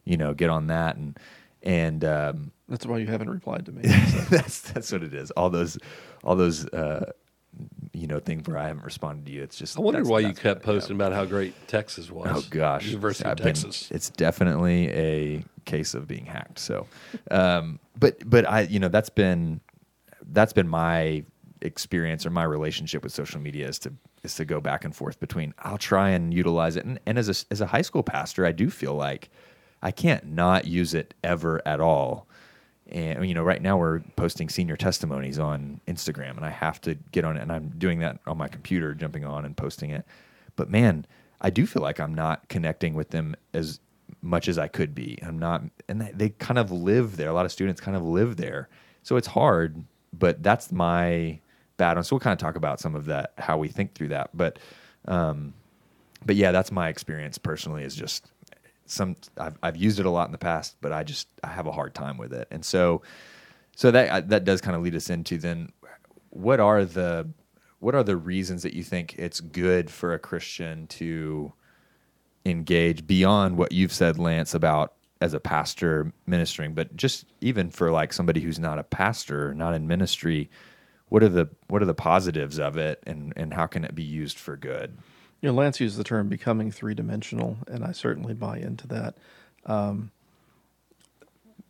you 0.07 0.17
know, 0.17 0.33
get 0.33 0.49
on 0.49 0.69
that 0.69 0.97
and 0.97 1.19
and 1.63 2.05
um, 2.05 2.53
That's 2.69 2.87
why 2.87 2.99
you 2.99 3.07
haven't 3.09 3.29
replied 3.29 3.67
to 3.67 3.73
me. 3.73 3.83
that's 4.31 4.61
that's 4.61 4.91
what 4.93 5.03
it 5.03 5.13
is. 5.13 5.31
All 5.33 5.51
those 5.51 5.77
all 6.25 6.37
those 6.37 6.67
uh, 6.69 7.11
you 7.93 8.07
know 8.07 8.21
things 8.21 8.47
where 8.47 8.57
I 8.59 8.69
haven't 8.69 8.85
responded 8.85 9.27
to 9.27 9.33
you. 9.33 9.43
It's 9.43 9.57
just 9.59 9.77
I 9.77 9.81
wondered 9.81 10.05
that's- 10.07 10.11
why 10.13 10.21
you 10.21 10.33
kept 10.33 10.65
what 10.67 10.75
it 10.75 10.77
is. 10.77 10.83
posting 10.85 10.97
about 10.97 11.13
how 11.13 11.25
great 11.25 11.55
Texas 11.69 12.11
was. 12.11 12.29
Oh 12.33 12.43
gosh, 12.51 12.87
University 12.87 13.25
I've 13.29 13.33
of 13.33 13.45
been- 13.45 13.55
Texas. 13.55 13.91
it's 13.91 14.11
definitely 14.11 14.89
a 14.91 15.45
case 15.65 15.95
of 15.95 16.07
being 16.07 16.25
hacked. 16.27 16.59
So, 16.61 16.87
um, 17.31 17.81
but 17.99 18.19
but 18.29 18.49
I 18.49 18.61
you 18.63 18.79
know 18.79 18.89
that's 18.89 19.11
been 19.11 19.61
that's 20.31 20.53
been 20.53 20.69
my 20.69 21.25
experience 21.63 22.27
or 22.27 22.31
my 22.31 22.45
relationship 22.45 23.03
with 23.03 23.13
social 23.13 23.41
media 23.41 23.67
is 23.67 23.79
to 23.81 23.93
is 24.23 24.35
to 24.37 24.45
go 24.45 24.61
back 24.61 24.85
and 24.85 24.95
forth 24.95 25.19
between 25.19 25.55
I'll 25.61 25.79
try 25.79 26.11
and 26.11 26.33
utilize 26.33 26.77
it 26.77 26.85
and, 26.85 27.01
and 27.07 27.19
as 27.19 27.29
a 27.29 27.53
as 27.53 27.61
a 27.61 27.67
high 27.67 27.83
school 27.83 28.03
pastor 28.03 28.45
I 28.45 28.53
do 28.53 28.69
feel 28.71 28.95
like 28.95 29.31
I 29.83 29.91
can't 29.91 30.27
not 30.27 30.67
use 30.67 30.95
it 30.95 31.15
ever 31.23 31.61
at 31.67 31.81
all. 31.81 32.27
And 32.89 33.27
you 33.29 33.35
know, 33.35 33.43
right 33.43 33.61
now 33.61 33.77
we're 33.77 34.01
posting 34.15 34.49
senior 34.49 34.77
testimonies 34.77 35.39
on 35.39 35.81
Instagram, 35.89 36.37
and 36.37 36.45
I 36.45 36.51
have 36.51 36.81
to 36.83 36.95
get 37.13 37.25
on 37.25 37.37
it, 37.37 37.43
and 37.43 37.51
I'm 37.51 37.71
doing 37.79 37.99
that 38.01 38.21
on 38.27 38.39
my 38.39 38.49
computer, 38.49 38.95
jumping 38.95 39.25
on 39.25 39.45
and 39.45 39.57
posting 39.57 39.91
it. 39.91 40.05
But 40.55 40.71
man, 40.71 41.05
I 41.41 41.51
do 41.51 41.67
feel 41.67 41.83
like 41.83 42.01
I'm 42.01 42.15
not 42.15 42.49
connecting 42.49 42.95
with 42.95 43.11
them 43.11 43.35
as 43.53 43.81
much 44.23 44.49
as 44.49 44.59
I 44.59 44.69
could 44.69 44.95
be. 44.95 45.19
I'm 45.23 45.39
not, 45.39 45.63
and 45.89 46.01
they, 46.01 46.31
kind 46.31 46.59
of 46.59 46.71
live 46.71 47.17
there. 47.17 47.29
A 47.29 47.33
lot 47.33 47.45
of 47.45 47.53
students 47.53 47.81
kind 47.81 47.97
of 47.97 48.03
live 48.05 48.37
there, 48.37 48.69
so 49.03 49.17
it's 49.17 49.29
hard. 49.29 49.85
But 50.19 50.43
that's 50.43 50.73
my 50.73 51.41
bad 51.77 51.97
one. 51.97 52.05
So 52.05 52.17
we'll 52.17 52.21
kind 52.21 52.33
of 52.33 52.39
talk 52.39 52.57
about 52.57 52.81
some 52.81 52.95
of 52.95 53.07
that, 53.07 53.33
how 53.39 53.59
we 53.59 53.69
think 53.69 53.95
through 53.95 54.09
that. 54.09 54.31
But, 54.33 54.59
um, 55.07 55.53
but 56.25 56.37
yeah, 56.37 56.53
that's 56.53 56.73
my 56.73 56.89
experience 56.89 57.37
personally. 57.37 57.83
Is 57.83 57.95
just 57.95 58.31
some 58.87 59.17
I've 59.37 59.59
I've 59.63 59.77
used 59.77 60.01
it 60.01 60.07
a 60.07 60.11
lot 60.11 60.27
in 60.27 60.33
the 60.33 60.39
past, 60.39 60.77
but 60.81 60.93
I 60.93 61.03
just 61.03 61.29
I 61.43 61.49
have 61.49 61.67
a 61.67 61.73
hard 61.73 61.95
time 61.95 62.17
with 62.19 62.33
it. 62.33 62.49
And 62.51 62.65
so 62.65 63.03
so 63.75 63.91
that 63.91 64.29
that 64.29 64.45
does 64.45 64.61
kind 64.61 64.77
of 64.77 64.83
lead 64.83 64.95
us 64.95 65.11
into 65.11 65.39
then 65.39 65.71
what 66.31 66.61
are 66.61 66.85
the 66.85 67.29
what 67.79 67.95
are 67.95 68.03
the 68.03 68.17
reasons 68.17 68.63
that 68.63 68.75
you 68.75 68.83
think 68.83 69.15
it's 69.19 69.41
good 69.41 69.91
for 69.91 70.15
a 70.15 70.19
Christian 70.19 70.87
to 70.89 71.53
engage 72.45 73.07
beyond 73.07 73.57
what 73.57 73.73
you've 73.73 73.93
said, 73.93 74.19
Lance, 74.19 74.55
about 74.55 74.95
as 75.21 75.35
a 75.35 75.41
pastor 75.41 76.13
ministering, 76.27 76.75
but 76.75 76.95
just 76.97 77.27
even 77.41 77.71
for 77.71 77.91
like 77.91 78.13
somebody 78.13 78.41
who's 78.41 78.59
not 78.59 78.79
a 78.79 78.85
pastor, 78.85 79.55
not 79.55 79.75
in 79.75 79.87
ministry, 79.87 80.51
what 81.09 81.23
are 81.23 81.29
the 81.29 81.49
what 81.69 81.83
are 81.83 81.87
the 81.87 81.95
positives 81.95 82.59
of 82.59 82.77
it 82.77 83.03
and, 83.07 83.33
and 83.37 83.55
how 83.55 83.67
can 83.67 83.85
it 83.85 83.95
be 83.95 84.03
used 84.03 84.39
for 84.39 84.57
good? 84.57 84.97
You 85.41 85.51
know, 85.51 85.55
Lance 85.55 85.81
used 85.81 85.99
the 85.99 86.05
term 86.05 86.29
becoming 86.29 86.71
three 86.71 86.95
dimensional, 86.95 87.59
and 87.69 87.85
I 87.85 87.93
certainly 87.93 88.35
buy 88.35 88.59
into 88.59 88.87
that. 88.89 89.17
Um, 89.65 90.11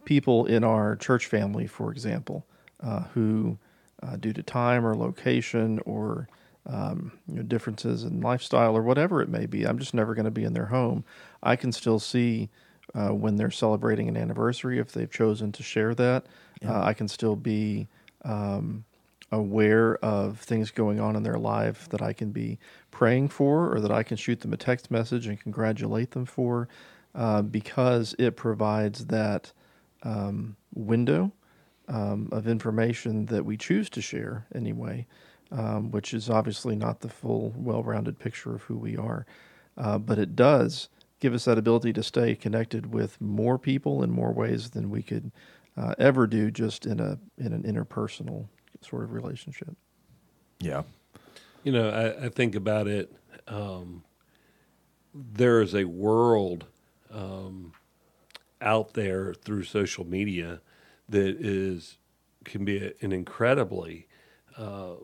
people 0.05 0.47
in 0.47 0.65
our 0.65 0.97
church 0.97 1.27
family, 1.27 1.67
for 1.67 1.91
example, 1.91 2.47
uh, 2.81 3.03
who, 3.15 3.59
uh, 4.03 4.17
due 4.17 4.33
to 4.33 4.43
time 4.43 4.87
or 4.87 4.95
location 4.95 5.81
or 5.85 6.29
um, 6.67 7.13
you 7.29 7.37
know, 7.37 7.43
differences 7.43 8.05
in 8.05 8.21
lifestyle 8.21 8.77
or 8.77 8.83
whatever 8.83 9.21
it 9.21 9.29
may 9.29 9.47
be, 9.47 9.65
I'm 9.65 9.79
just 9.79 9.95
never 9.95 10.15
going 10.15 10.25
to 10.25 10.31
be 10.31 10.45
in 10.45 10.53
their 10.53 10.67
home. 10.67 11.05
I 11.43 11.57
can 11.57 11.73
still 11.73 11.99
see 11.99 12.51
uh, 12.95 13.11
when 13.11 13.37
they're 13.37 13.51
celebrating 13.51 14.09
an 14.09 14.17
anniversary 14.17 14.79
if 14.79 14.93
they've 14.93 15.11
chosen 15.11 15.53
to 15.53 15.63
share 15.63 15.95
that. 15.95 16.27
Uh, 16.67 16.83
I 16.83 16.95
can 16.95 17.09
still 17.09 17.37
be 17.37 17.89
um, 18.25 18.85
aware 19.33 19.97
of 19.97 20.39
things 20.39 20.71
going 20.71 21.01
on 21.01 21.17
in 21.17 21.23
their 21.23 21.39
life 21.39 21.89
that 21.89 22.01
I 22.01 22.13
can 22.13 22.31
be 22.31 22.59
praying 22.91 23.29
for 23.29 23.75
or 23.75 23.81
that 23.81 23.91
I 23.91 24.03
can 24.03 24.17
shoot 24.17 24.41
them 24.41 24.53
a 24.53 24.57
text 24.57 24.91
message 24.91 25.27
and 25.27 25.41
congratulate 25.41 26.13
them 26.13 26.25
for 26.25 26.69
uh, 27.15 27.43
because 27.43 28.15
it 28.19 28.37
provides 28.37 29.07
that 29.07 29.53
um, 30.03 30.57
window 30.75 31.33
um, 31.89 32.29
of 32.33 32.47
information 32.47 33.27
that 33.27 33.45
we 33.45 33.57
choose 33.57 33.91
to 33.91 34.01
share 34.03 34.47
anyway, 34.55 35.07
um, 35.51 35.91
which 35.91 36.15
is 36.15 36.31
obviously 36.31 36.77
not 36.77 37.01
the 37.01 37.09
full, 37.09 37.53
well 37.57 37.83
rounded 37.83 38.19
picture 38.19 38.55
of 38.55 38.63
who 38.63 38.77
we 38.77 38.97
are. 38.97 39.27
Uh, 39.77 39.99
but 39.99 40.19
it 40.19 40.37
does 40.37 40.89
give 41.21 41.35
us 41.35 41.45
that 41.47 41.59
ability 41.59 41.93
to 41.93 42.03
stay 42.03 42.35
connected 42.35 42.93
with 42.93 43.21
more 43.21 43.59
people 43.59 44.03
in 44.03 44.11
more 44.11 44.33
ways 44.33 44.71
than 44.71 44.91
we 44.91 45.03
could 45.03 45.33
uh, 45.77 45.95
ever 45.99 46.27
do 46.27 46.51
just 46.51 46.87
in 46.87 47.01
a 47.01 47.19
in 47.39 47.53
an 47.53 47.63
interpersonal 47.63 48.47
sort 48.87 49.05
of 49.05 49.13
relationship. 49.13 49.77
Yeah. 50.61 50.83
You 51.65 51.73
know, 51.73 51.91
I, 51.91 52.27
I 52.27 52.29
think 52.29 52.55
about 52.55 52.87
it. 52.87 53.13
Um, 53.49 54.05
there 55.15 55.61
is 55.61 55.75
a 55.75 55.85
world 55.85 56.67
um, 57.11 57.73
out 58.61 58.95
there 58.95 59.35
through 59.35 59.65
social 59.65 60.07
media 60.07 60.61
that 61.09 61.37
is 61.41 61.99
can 62.45 62.65
be 62.65 62.79
a, 62.79 62.93
an 63.01 63.13
incredibly 63.13 64.07
uh, 64.57 64.95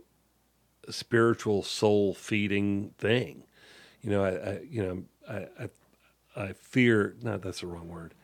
spiritual, 0.91 1.63
soul 1.63 2.15
feeding 2.15 2.95
thing. 2.99 3.45
You 4.03 4.11
know, 4.11 4.25
I, 4.25 4.31
I 4.31 4.61
you 4.69 4.83
know 4.83 5.03
I, 5.29 5.65
I 5.65 5.71
I 6.37 6.53
fear 6.53 7.17
not 7.23 7.43
that's 7.43 7.61
the 7.61 7.67
wrong 7.67 7.89
word. 7.89 8.15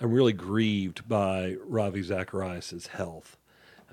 I'm 0.00 0.12
really 0.12 0.32
grieved 0.32 1.08
by 1.08 1.56
Ravi 1.64 2.02
Zacharias' 2.02 2.88
health 2.88 3.36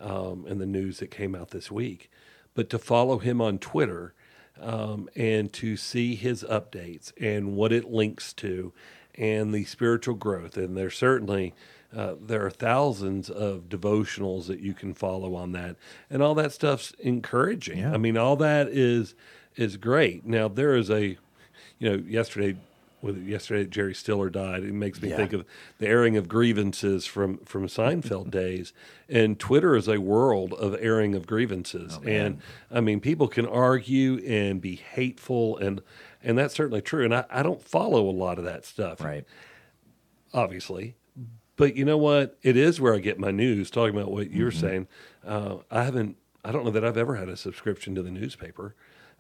um, 0.02 0.46
and 0.48 0.60
the 0.60 0.66
news 0.66 1.00
that 1.00 1.12
came 1.12 1.36
out 1.36 1.52
this 1.52 1.72
week. 1.72 2.12
But 2.54 2.70
to 2.70 2.80
follow 2.80 3.20
him 3.20 3.42
on 3.42 3.60
Twitter 3.60 4.14
um, 4.62 5.10
and 5.16 5.52
to 5.54 5.76
see 5.76 6.16
his 6.16 6.44
updates 6.44 7.12
and 7.20 7.56
what 7.56 7.72
it 7.72 7.92
links 7.92 8.34
to 8.34 8.74
and 9.16 9.54
the 9.54 9.66
spiritual 9.66 10.16
growth, 10.16 10.58
and 10.58 10.76
there's 10.76 10.98
certainly 10.98 11.54
uh, 11.96 12.16
there 12.22 12.46
are 12.46 12.50
thousands 12.50 13.30
of 13.30 13.70
devotionals 13.70 14.48
that 14.48 14.60
you 14.60 14.74
can 14.74 14.94
follow 14.94 15.36
on 15.36 15.54
that, 15.54 15.78
and 16.10 16.22
all 16.22 16.36
that 16.36 16.52
stuff's 16.52 16.92
encouraging. 17.00 17.80
Yeah. 17.80 17.94
I 17.94 17.98
mean, 17.98 18.18
all 18.18 18.36
that 18.38 18.68
is 18.68 19.16
is 19.56 19.78
great. 19.78 20.26
Now 20.26 20.50
there 20.50 20.76
is 20.76 20.90
a, 20.90 21.18
you 21.80 21.90
know, 21.90 22.04
yesterday 22.06 22.58
with 23.06 23.26
yesterday 23.26 23.66
Jerry 23.70 23.94
Stiller 23.94 24.30
died. 24.30 24.64
It 24.64 24.74
makes 24.74 25.02
me 25.02 25.10
Yeah. 25.10 25.18
think 25.18 25.32
of 25.34 25.46
the 25.78 25.88
airing 25.88 26.18
of 26.18 26.28
grievances 26.28 27.06
from 27.06 27.38
from 27.40 27.68
Seinfeld 27.68 28.32
days. 28.42 28.74
And 29.08 29.40
Twitter 29.40 29.76
is 29.76 29.88
a 29.88 30.00
world 30.02 30.54
of 30.54 30.76
airing 30.80 31.14
of 31.16 31.28
grievances. 31.28 32.00
and 32.06 32.40
I 32.72 32.82
mean, 32.82 33.00
people 33.00 33.28
can 33.28 33.46
argue 33.46 34.18
and 34.26 34.60
be 34.60 34.76
hateful, 34.76 35.58
and 35.58 35.82
and 36.24 36.38
that's 36.38 36.56
certainly 36.56 36.82
true. 36.82 37.06
And 37.06 37.14
I, 37.14 37.26
I 37.30 37.44
don't 37.44 37.62
follow 37.64 38.10
a 38.10 38.12
lot 38.12 38.40
of 38.40 38.44
that 38.46 38.66
stuff, 38.66 39.00
Right. 39.02 39.26
obviously. 40.34 40.96
But 41.58 41.76
you 41.78 41.86
know 41.86 41.98
what? 41.98 42.38
It 42.44 42.58
is 42.58 42.82
where 42.82 42.94
I 42.94 43.00
get 43.00 43.18
my 43.20 43.32
news. 43.32 43.72
Talking 43.72 43.96
about 43.96 44.12
what 44.12 44.32
you're 44.32 44.52
saying, 44.52 44.88
uh, 45.26 45.58
I 45.72 45.84
haven't. 45.84 46.18
I 46.44 46.52
don't 46.52 46.66
know 46.66 46.72
that 46.72 46.84
I've 46.86 46.98
ever 46.98 47.16
had 47.16 47.30
a 47.30 47.38
subscription 47.38 47.96
to 47.96 48.04
the 48.04 48.12
newspaper. 48.12 48.76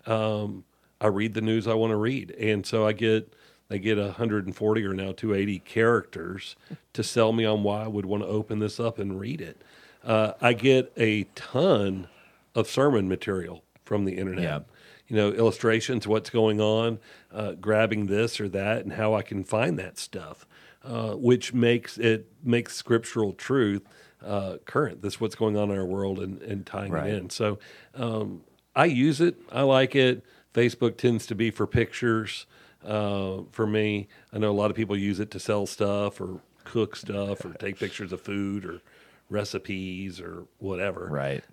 Um, 0.05 0.65
I 1.01 1.07
read 1.07 1.33
the 1.33 1.41
news 1.41 1.65
I 1.67 1.73
want 1.73 1.91
to 1.91 1.95
read, 1.97 2.31
and 2.31 2.65
so 2.65 2.85
I 2.85 2.91
get 2.93 3.33
they 3.67 3.79
get 3.79 3.97
140 3.97 4.83
or 4.85 4.93
now 4.93 5.11
280 5.11 5.59
characters 5.59 6.55
to 6.93 7.03
sell 7.03 7.33
me 7.33 7.45
on 7.45 7.63
why 7.63 7.83
I 7.83 7.87
would 7.87 8.05
want 8.05 8.23
to 8.23 8.27
open 8.27 8.59
this 8.59 8.79
up 8.79 8.99
and 8.99 9.19
read 9.19 9.41
it. 9.41 9.61
Uh, 10.03 10.33
I 10.41 10.53
get 10.53 10.91
a 10.97 11.23
ton 11.35 12.07
of 12.53 12.69
sermon 12.69 13.07
material 13.07 13.63
from 13.83 14.05
the 14.05 14.17
internet 14.17 14.43
Yeah. 14.43 14.59
you 15.07 15.15
know, 15.15 15.29
illustrations, 15.31 16.07
what's 16.07 16.29
going 16.29 16.61
on, 16.61 16.99
uh, 17.31 17.53
grabbing 17.53 18.05
this 18.05 18.39
or 18.39 18.47
that, 18.49 18.83
and 18.83 18.93
how 18.93 19.13
I 19.15 19.23
can 19.23 19.43
find 19.43 19.79
that 19.79 19.97
stuff, 19.97 20.45
uh, 20.83 21.13
which 21.13 21.53
makes 21.53 21.97
it 21.97 22.27
makes 22.43 22.75
scriptural 22.75 23.33
truth 23.33 23.81
uh, 24.23 24.57
current. 24.65 25.01
That's 25.01 25.19
what's 25.19 25.35
going 25.35 25.57
on 25.57 25.69
in 25.71 25.77
our 25.77 25.85
world 25.85 26.19
and, 26.19 26.41
and 26.43 26.65
tying 26.65 26.91
Right. 26.91 27.07
it 27.11 27.15
in. 27.15 27.29
So 27.31 27.59
um, 27.95 28.41
I 28.75 28.85
use 28.85 29.21
it. 29.21 29.35
I 29.51 29.61
like 29.63 29.95
it. 29.95 30.23
Facebook 30.53 30.97
tends 30.97 31.25
to 31.27 31.35
be 31.35 31.51
for 31.51 31.67
pictures. 31.67 32.45
Uh, 32.85 33.43
for 33.51 33.65
me, 33.65 34.07
I 34.31 34.37
know 34.37 34.51
a 34.51 34.53
lot 34.53 34.69
of 34.69 34.77
people 34.77 34.95
use 34.97 35.19
it 35.19 35.31
to 35.31 35.39
sell 35.39 35.65
stuff 35.65 36.21
or 36.21 36.39
cook 36.63 36.95
stuff 36.95 37.43
or 37.45 37.53
take 37.53 37.79
pictures 37.79 38.11
of 38.11 38.21
food 38.21 38.65
or 38.65 38.81
recipes 39.29 40.19
or 40.19 40.45
whatever. 40.59 41.07
Right. 41.09 41.43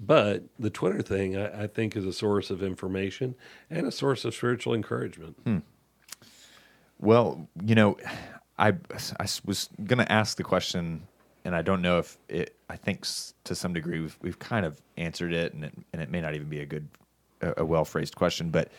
But 0.00 0.44
the 0.58 0.70
Twitter 0.70 1.02
thing, 1.02 1.36
I, 1.36 1.64
I 1.64 1.66
think, 1.66 1.96
is 1.96 2.06
a 2.06 2.12
source 2.12 2.50
of 2.50 2.62
information 2.62 3.34
and 3.68 3.86
a 3.86 3.90
source 3.90 4.24
of 4.24 4.34
spiritual 4.34 4.74
encouragement. 4.74 5.36
Well, 7.00 7.48
you 7.64 7.74
know, 7.74 7.96
I, 8.58 8.68
I 8.68 9.26
was 9.44 9.68
going 9.84 9.98
to 9.98 10.10
ask 10.10 10.36
the 10.36 10.44
question, 10.44 11.02
and 11.44 11.54
I 11.54 11.62
don't 11.62 11.82
know 11.82 11.98
if 11.98 12.16
it. 12.28 12.54
I 12.70 12.76
think 12.76 13.06
to 13.44 13.54
some 13.54 13.72
degree 13.72 14.00
we've 14.00 14.18
we've 14.20 14.38
kind 14.38 14.66
of 14.66 14.80
answered 14.96 15.32
it, 15.32 15.52
and 15.54 15.64
it, 15.64 15.74
and 15.92 16.02
it 16.02 16.10
may 16.10 16.20
not 16.20 16.34
even 16.34 16.48
be 16.48 16.60
a 16.60 16.66
good, 16.66 16.88
a, 17.40 17.54
a 17.58 17.64
well 17.64 17.84
phrased 17.84 18.14
question. 18.14 18.50
But 18.50 18.70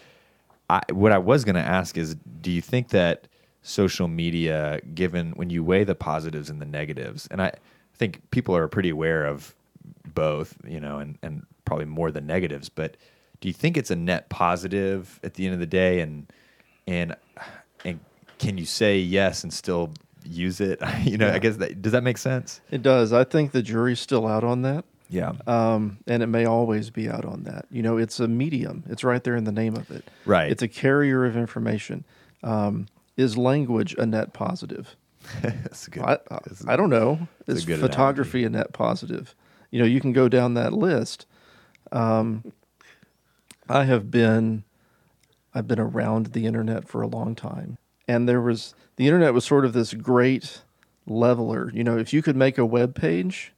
I, 0.70 0.82
what 0.92 1.12
I 1.12 1.18
was 1.18 1.44
going 1.44 1.56
to 1.56 1.62
ask 1.62 1.98
is, 1.98 2.16
do 2.42 2.52
you 2.52 2.62
think 2.62 2.90
that 2.90 3.28
social 3.62 4.08
media, 4.08 4.80
given 4.94 5.32
when 5.32 5.50
you 5.50 5.64
weigh 5.64 5.84
the 5.84 5.96
positives 5.96 6.50
and 6.50 6.62
the 6.62 6.66
negatives, 6.66 7.28
and 7.32 7.42
I 7.42 7.54
think 7.96 8.22
people 8.32 8.56
are 8.56 8.68
pretty 8.68 8.90
aware 8.90 9.26
of 9.26 9.56
both, 10.14 10.56
you 10.66 10.80
know, 10.80 11.00
and 11.00 11.18
and 11.22 11.46
probably 11.66 11.86
more 11.86 12.12
the 12.12 12.22
negatives, 12.22 12.70
but 12.70 12.98
do 13.42 13.48
you 13.48 13.54
think 13.54 13.78
it's 13.78 13.92
a 13.92 13.96
net 13.96 14.30
positive 14.30 15.20
at 15.24 15.36
the 15.36 15.46
end 15.46 15.54
of 15.54 15.60
the 15.60 15.66
day, 15.66 16.02
and 16.02 16.32
and 16.88 17.16
and 17.86 18.00
can 18.38 18.58
you 18.58 18.66
say 18.66 18.98
yes 18.98 19.44
and 19.44 19.54
still 19.54 19.94
use 20.24 20.60
it? 20.62 20.80
you 21.04 21.18
know, 21.18 21.30
I 21.30 21.40
guess 21.40 21.58
that 21.58 21.82
does 21.82 21.92
that 21.92 22.04
make 22.04 22.18
sense? 22.18 22.62
It 22.72 22.82
does. 22.82 23.14
I 23.14 23.24
think 23.24 23.52
the 23.52 23.62
jury's 23.62 24.00
still 24.00 24.28
out 24.28 24.44
on 24.44 24.62
that. 24.64 24.86
Yeah. 25.10 25.34
um, 25.48 25.98
and 26.06 26.22
it 26.22 26.28
may 26.28 26.46
always 26.46 26.92
be 26.92 27.10
out 27.10 27.26
on 27.26 27.44
that. 27.44 27.66
You 27.72 27.82
know, 27.82 27.98
it's 27.98 28.20
a 28.20 28.28
medium. 28.28 28.84
It's 28.88 29.04
right 29.04 29.24
there 29.24 29.36
in 29.36 29.44
the 29.44 29.52
name 29.52 29.76
of 29.76 29.90
it. 29.90 30.06
Right. 30.26 30.52
It's 30.52 30.62
a 30.62 30.68
carrier 30.68 31.26
of 31.26 31.36
information. 31.36 32.06
Um, 32.44 32.88
is 33.18 33.38
language 33.38 33.96
a 33.98 34.06
net 34.06 34.34
positive? 34.34 34.96
That's 35.42 35.88
good. 35.88 36.04
I, 36.04 36.20
I, 36.32 36.40
I 36.68 36.76
don't 36.76 36.90
know. 36.90 37.28
Is 37.48 37.66
photography 37.66 38.44
a 38.44 38.50
net 38.50 38.72
positive? 38.72 39.36
You 39.72 39.80
know, 39.80 39.86
you 39.86 40.00
can 40.00 40.14
go 40.14 40.30
down 40.30 40.54
that 40.54 40.74
list. 40.74 41.26
Um, 41.92 42.54
I 43.68 43.84
have 43.84 44.10
been, 44.10 44.64
I've 45.54 45.68
been 45.68 45.80
around 45.80 46.28
the 46.28 46.46
internet 46.46 46.88
for 46.88 47.02
a 47.02 47.08
long 47.08 47.36
time, 47.36 47.78
and 48.08 48.28
there 48.28 48.42
was 48.42 48.74
the 48.96 49.06
internet 49.06 49.34
was 49.34 49.46
sort 49.46 49.66
of 49.66 49.74
this 49.74 49.94
great 49.94 50.62
leveler. 51.06 51.72
You 51.74 51.84
know, 51.84 51.98
if 51.98 52.14
you 52.14 52.22
could 52.22 52.36
make 52.36 52.58
a 52.58 52.66
web 52.66 52.96
page, 52.96 53.54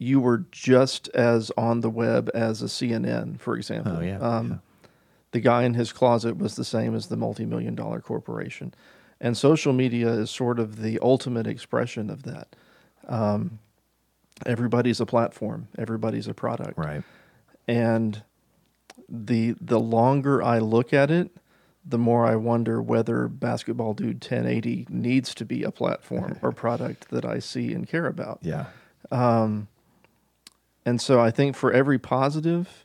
you 0.00 0.18
were 0.18 0.46
just 0.50 1.08
as 1.08 1.52
on 1.58 1.82
the 1.82 1.90
web 1.90 2.30
as 2.34 2.62
a 2.62 2.66
CNN, 2.66 3.38
for 3.38 3.54
example. 3.54 3.98
Oh, 3.98 4.00
yeah, 4.00 4.18
Um, 4.18 4.62
The 5.32 5.40
guy 5.40 5.62
in 5.62 5.74
his 5.74 5.92
closet 5.92 6.38
was 6.38 6.56
the 6.56 6.64
same 6.64 6.94
as 6.96 7.06
the 7.06 7.16
multi-million 7.16 7.74
dollar 7.76 8.00
corporation, 8.00 8.74
and 9.20 9.36
social 9.36 9.72
media 9.72 10.08
is 10.08 10.30
sort 10.30 10.58
of 10.58 10.80
the 10.82 10.98
ultimate 11.00 11.46
expression 11.46 12.10
of 12.10 12.22
that. 12.24 12.56
Um, 13.06 13.60
everybody's 14.46 15.00
a 15.00 15.06
platform. 15.06 15.68
Everybody's 15.78 16.26
a 16.26 16.34
product 16.34 16.78
right. 16.78 17.02
and 17.68 18.22
the 19.08 19.54
the 19.60 19.78
longer 19.78 20.42
I 20.42 20.58
look 20.60 20.92
at 20.92 21.10
it, 21.10 21.30
the 21.84 21.98
more 21.98 22.24
I 22.26 22.36
wonder 22.36 22.80
whether 22.80 23.28
Basketball 23.28 23.94
Dude 23.94 24.24
1080 24.24 24.86
needs 24.88 25.34
to 25.34 25.44
be 25.44 25.62
a 25.62 25.70
platform 25.70 26.38
or 26.42 26.52
product 26.52 27.10
that 27.10 27.24
I 27.24 27.38
see 27.38 27.74
and 27.74 27.86
care 27.86 28.06
about. 28.06 28.38
Yeah. 28.42 28.66
And 30.84 31.00
so 31.00 31.20
I 31.20 31.30
think 31.30 31.56
for 31.56 31.72
every 31.72 31.98
positive, 31.98 32.84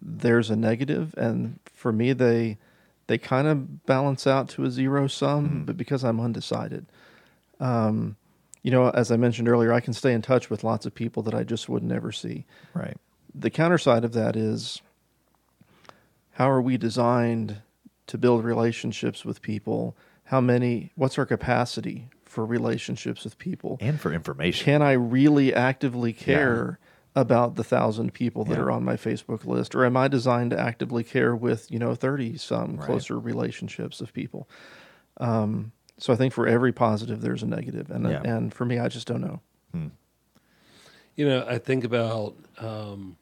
there's 0.00 0.50
a 0.50 0.56
negative, 0.56 1.14
and 1.16 1.58
for 1.72 1.92
me, 1.92 2.12
they 2.12 2.58
they 3.06 3.18
kind 3.18 3.48
of 3.48 3.84
balance 3.86 4.26
out 4.26 4.48
to 4.50 4.64
a 4.64 4.70
zero 4.70 5.06
sum. 5.08 5.64
But 5.66 5.76
because 5.76 6.04
I'm 6.04 6.20
undecided, 6.20 6.86
um, 7.58 8.16
you 8.62 8.70
know, 8.70 8.90
as 8.90 9.10
I 9.10 9.16
mentioned 9.16 9.48
earlier, 9.48 9.72
I 9.72 9.80
can 9.80 9.92
stay 9.92 10.12
in 10.12 10.22
touch 10.22 10.50
with 10.50 10.64
lots 10.64 10.86
of 10.86 10.94
people 10.94 11.22
that 11.24 11.34
I 11.34 11.44
just 11.44 11.68
would 11.68 11.82
never 11.82 12.12
see. 12.12 12.46
Right. 12.74 12.96
The 13.34 13.50
counter 13.50 13.78
side 13.78 14.04
of 14.04 14.12
that 14.12 14.36
is 14.36 14.80
how 16.32 16.50
are 16.50 16.62
we 16.62 16.76
designed 16.76 17.60
to 18.06 18.18
build 18.18 18.44
relationships 18.44 19.24
with 19.24 19.42
people? 19.42 19.96
How 20.24 20.40
many? 20.40 20.92
What's 20.94 21.18
our 21.18 21.26
capacity 21.26 22.08
for 22.24 22.46
relationships 22.46 23.24
with 23.24 23.38
people? 23.38 23.76
And 23.80 24.00
for 24.00 24.12
information. 24.12 24.64
can 24.64 24.82
I 24.82 24.92
really 24.92 25.52
actively 25.52 26.12
care 26.12 26.78
about 27.16 27.56
the 27.56 27.64
thousand 27.64 28.14
people 28.14 28.44
that 28.44 28.54
Yeah. 28.56 28.60
are 28.64 28.70
on 28.70 28.84
my 28.84 28.96
Facebook 28.96 29.44
list, 29.44 29.74
or 29.74 29.84
am 29.84 29.96
I 29.96 30.08
designed 30.08 30.50
to 30.52 30.60
actively 30.60 31.02
care 31.04 31.34
with 31.34 31.70
you 31.70 31.78
know 31.78 31.94
thirty 31.94 32.36
some 32.36 32.76
Right. 32.76 32.86
closer 32.86 33.18
relationships 33.18 34.00
of 34.00 34.12
people? 34.12 34.48
Um, 35.16 35.72
so 35.98 36.12
I 36.12 36.16
think 36.16 36.32
for 36.32 36.46
every 36.46 36.72
positive, 36.72 37.20
there's 37.20 37.42
a 37.42 37.46
negative, 37.46 37.90
and 37.90 38.04
Yeah. 38.06 38.22
and 38.24 38.54
for 38.54 38.64
me, 38.64 38.78
I 38.78 38.88
just 38.88 39.06
don't 39.06 39.20
know. 39.20 39.40
You 41.16 41.28
know, 41.28 41.44
I 41.46 41.58
think 41.58 41.84
about 41.84 42.36
um, 42.58 43.16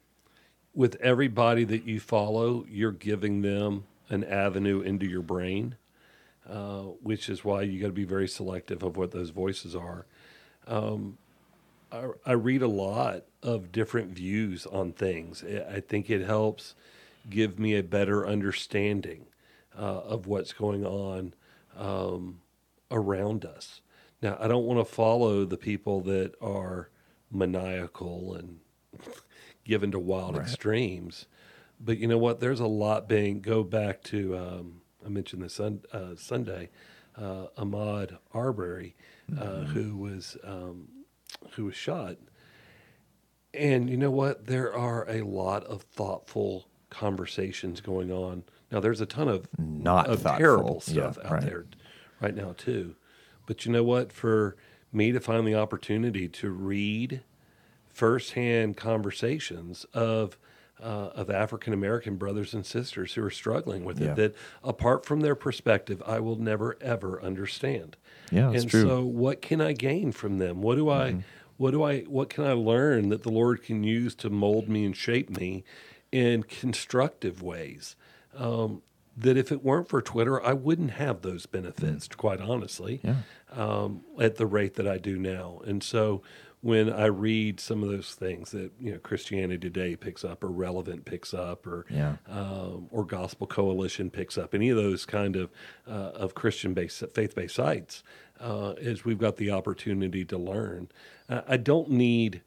with 0.73 0.95
everybody 1.01 1.63
that 1.65 1.83
you 1.85 1.99
follow, 1.99 2.65
you're 2.69 2.91
giving 2.91 3.41
them 3.41 3.85
an 4.09 4.23
avenue 4.23 4.79
into 4.81 5.05
your 5.05 5.21
brain, 5.21 5.75
uh, 6.47 6.83
which 7.01 7.27
is 7.27 7.43
why 7.43 7.63
you 7.63 7.81
got 7.81 7.87
to 7.87 7.93
be 7.93 8.05
very 8.05 8.27
selective 8.27 8.83
of 8.83 8.95
what 8.95 9.11
those 9.11 9.31
voices 9.31 9.75
are. 9.75 10.05
Um, 10.67 11.17
I, 11.91 12.07
I 12.25 12.31
read 12.33 12.61
a 12.61 12.67
lot 12.67 13.23
of 13.41 13.71
different 13.71 14.11
views 14.11 14.65
on 14.65 14.91
things. 14.93 15.43
I 15.43 15.79
think 15.79 16.09
it 16.09 16.25
helps 16.25 16.75
give 17.29 17.59
me 17.59 17.75
a 17.75 17.83
better 17.83 18.25
understanding 18.25 19.25
uh, 19.77 20.01
of 20.01 20.27
what's 20.27 20.53
going 20.53 20.85
on 20.85 21.33
um, 21.77 22.41
around 22.91 23.45
us. 23.45 23.81
Now, 24.21 24.37
I 24.39 24.47
don't 24.47 24.65
want 24.65 24.79
to 24.79 24.85
follow 24.85 25.45
the 25.45 25.57
people 25.57 26.01
that 26.01 26.33
are 26.41 26.89
maniacal 27.31 28.35
and 28.35 28.59
given 29.63 29.91
to 29.91 29.99
wild 29.99 30.35
extremes. 30.35 31.25
But 31.79 31.97
you 31.97 32.07
know 32.07 32.17
what? 32.17 32.39
There's 32.39 32.59
a 32.59 32.67
lot 32.67 33.07
being 33.07 33.39
go 33.39 33.63
back 33.63 34.03
to. 34.05 34.37
Um, 34.37 34.81
I 35.05 35.09
mentioned 35.09 35.41
this 35.41 35.53
sun, 35.53 35.81
uh, 35.93 36.15
Sunday, 36.17 36.69
uh, 37.15 37.47
Ahmaud 37.57 38.17
Arbery, 38.33 38.95
uh, 39.39 39.61
who 39.61 39.95
was 39.95 40.35
um, 40.43 40.89
who 41.51 41.65
was 41.65 41.75
shot. 41.75 42.17
And 43.53 43.89
you 43.89 43.97
know 43.97 44.11
what? 44.11 44.45
There 44.45 44.73
are 44.73 45.09
a 45.09 45.21
lot 45.23 45.63
of 45.65 45.81
thoughtful 45.83 46.67
conversations 46.89 47.81
going 47.81 48.11
on. 48.11 48.43
Now, 48.71 48.79
there's 48.79 49.01
a 49.01 49.05
ton 49.05 49.27
of 49.27 49.47
Not 49.57 50.07
of 50.07 50.21
thoughtful. 50.21 50.37
terrible 50.39 50.83
Yeah, 50.87 51.11
stuff 51.11 51.17
out 51.25 51.31
right. 51.31 51.41
there 51.41 51.65
right 52.21 52.35
now 52.35 52.53
too. 52.57 52.95
But 53.45 53.65
you 53.65 53.71
know 53.71 53.83
what? 53.83 54.11
For 54.11 54.55
me 54.91 55.11
to 55.11 55.19
find 55.19 55.47
the 55.47 55.55
opportunity 55.55 56.27
to 56.27 56.49
read 56.49 57.21
firsthand 57.87 58.77
conversations 58.77 59.85
of 59.93 60.37
uh, 60.81 61.09
of 61.15 61.29
African 61.29 61.73
American 61.73 62.15
brothers 62.15 62.53
and 62.53 62.65
sisters 62.65 63.13
who 63.13 63.23
are 63.23 63.29
struggling 63.29 63.83
with 63.85 63.99
Yeah. 63.99 64.11
it, 64.11 64.15
that 64.15 64.35
apart 64.63 65.05
from 65.05 65.21
their 65.21 65.35
perspective, 65.35 66.01
I 66.05 66.19
will 66.19 66.37
never 66.37 66.77
ever 66.81 67.21
understand. 67.21 67.97
Yeah, 68.31 68.51
and 68.51 68.69
true. 68.69 68.81
Mm-hmm. 68.81 68.89
so, 68.89 69.03
what 69.03 69.41
can 69.41 69.59
I 69.61 69.73
gain 69.73 70.11
from 70.11 70.37
them? 70.37 70.61
What 70.61 70.75
do 70.75 70.89
I, 70.89 71.23
what 71.57 71.71
do 71.71 71.83
I, 71.83 72.01
what 72.01 72.29
can 72.29 72.45
I 72.45 72.53
learn 72.53 73.09
that 73.09 73.23
the 73.23 73.31
Lord 73.31 73.63
can 73.63 73.83
use 73.83 74.15
to 74.15 74.29
mold 74.29 74.69
me 74.69 74.85
and 74.85 74.95
shape 74.95 75.29
me 75.29 75.63
in 76.11 76.43
constructive 76.43 77.41
ways? 77.41 77.95
Um, 78.37 78.81
that 79.17 79.35
if 79.35 79.51
it 79.51 79.63
weren't 79.65 79.89
for 79.89 80.01
Twitter, 80.01 80.41
I 80.41 80.53
wouldn't 80.53 80.91
have 80.91 81.23
those 81.23 81.45
benefits, 81.45 82.07
quite 82.07 82.39
honestly. 82.39 83.01
Yeah. 83.03 83.15
um, 83.51 84.01
at 84.21 84.35
the 84.37 84.45
rate 84.45 84.75
that 84.75 84.87
I 84.87 84.97
do 84.97 85.17
now. 85.17 85.59
And 85.65 85.83
so 85.83 86.21
when 86.61 86.91
I 86.91 87.05
read 87.05 87.59
some 87.59 87.83
of 87.83 87.89
those 87.89 88.13
things 88.15 88.51
that, 88.51 88.71
you 88.79 88.91
know, 88.91 88.97
Christianity 88.99 89.57
Today 89.57 89.95
picks 89.95 90.25
up 90.25 90.43
or 90.43 90.49
Relevant 90.49 91.05
picks 91.05 91.33
up 91.33 91.65
or, 91.65 91.85
Yeah. 91.89 92.17
um, 92.27 92.87
or 92.91 93.05
Gospel 93.05 93.47
Coalition 93.47 94.09
picks 94.09 94.37
up, 94.37 94.53
any 94.53 94.69
of 94.69 94.75
those 94.75 95.05
kind 95.05 95.35
of, 95.37 95.51
uh, 95.87 95.91
of 96.15 96.35
Christian 96.35 96.73
based, 96.73 97.01
faith 97.13 97.33
based 97.33 97.55
sites, 97.55 98.03
uh, 98.41 98.73
is 98.77 99.05
we've 99.05 99.17
got 99.17 99.37
the 99.37 99.51
opportunity 99.51 100.25
to 100.25 100.37
learn. 100.37 100.89
Uh, 101.29 101.41
I 101.47 101.55
don't 101.57 101.91
need, 101.91 102.41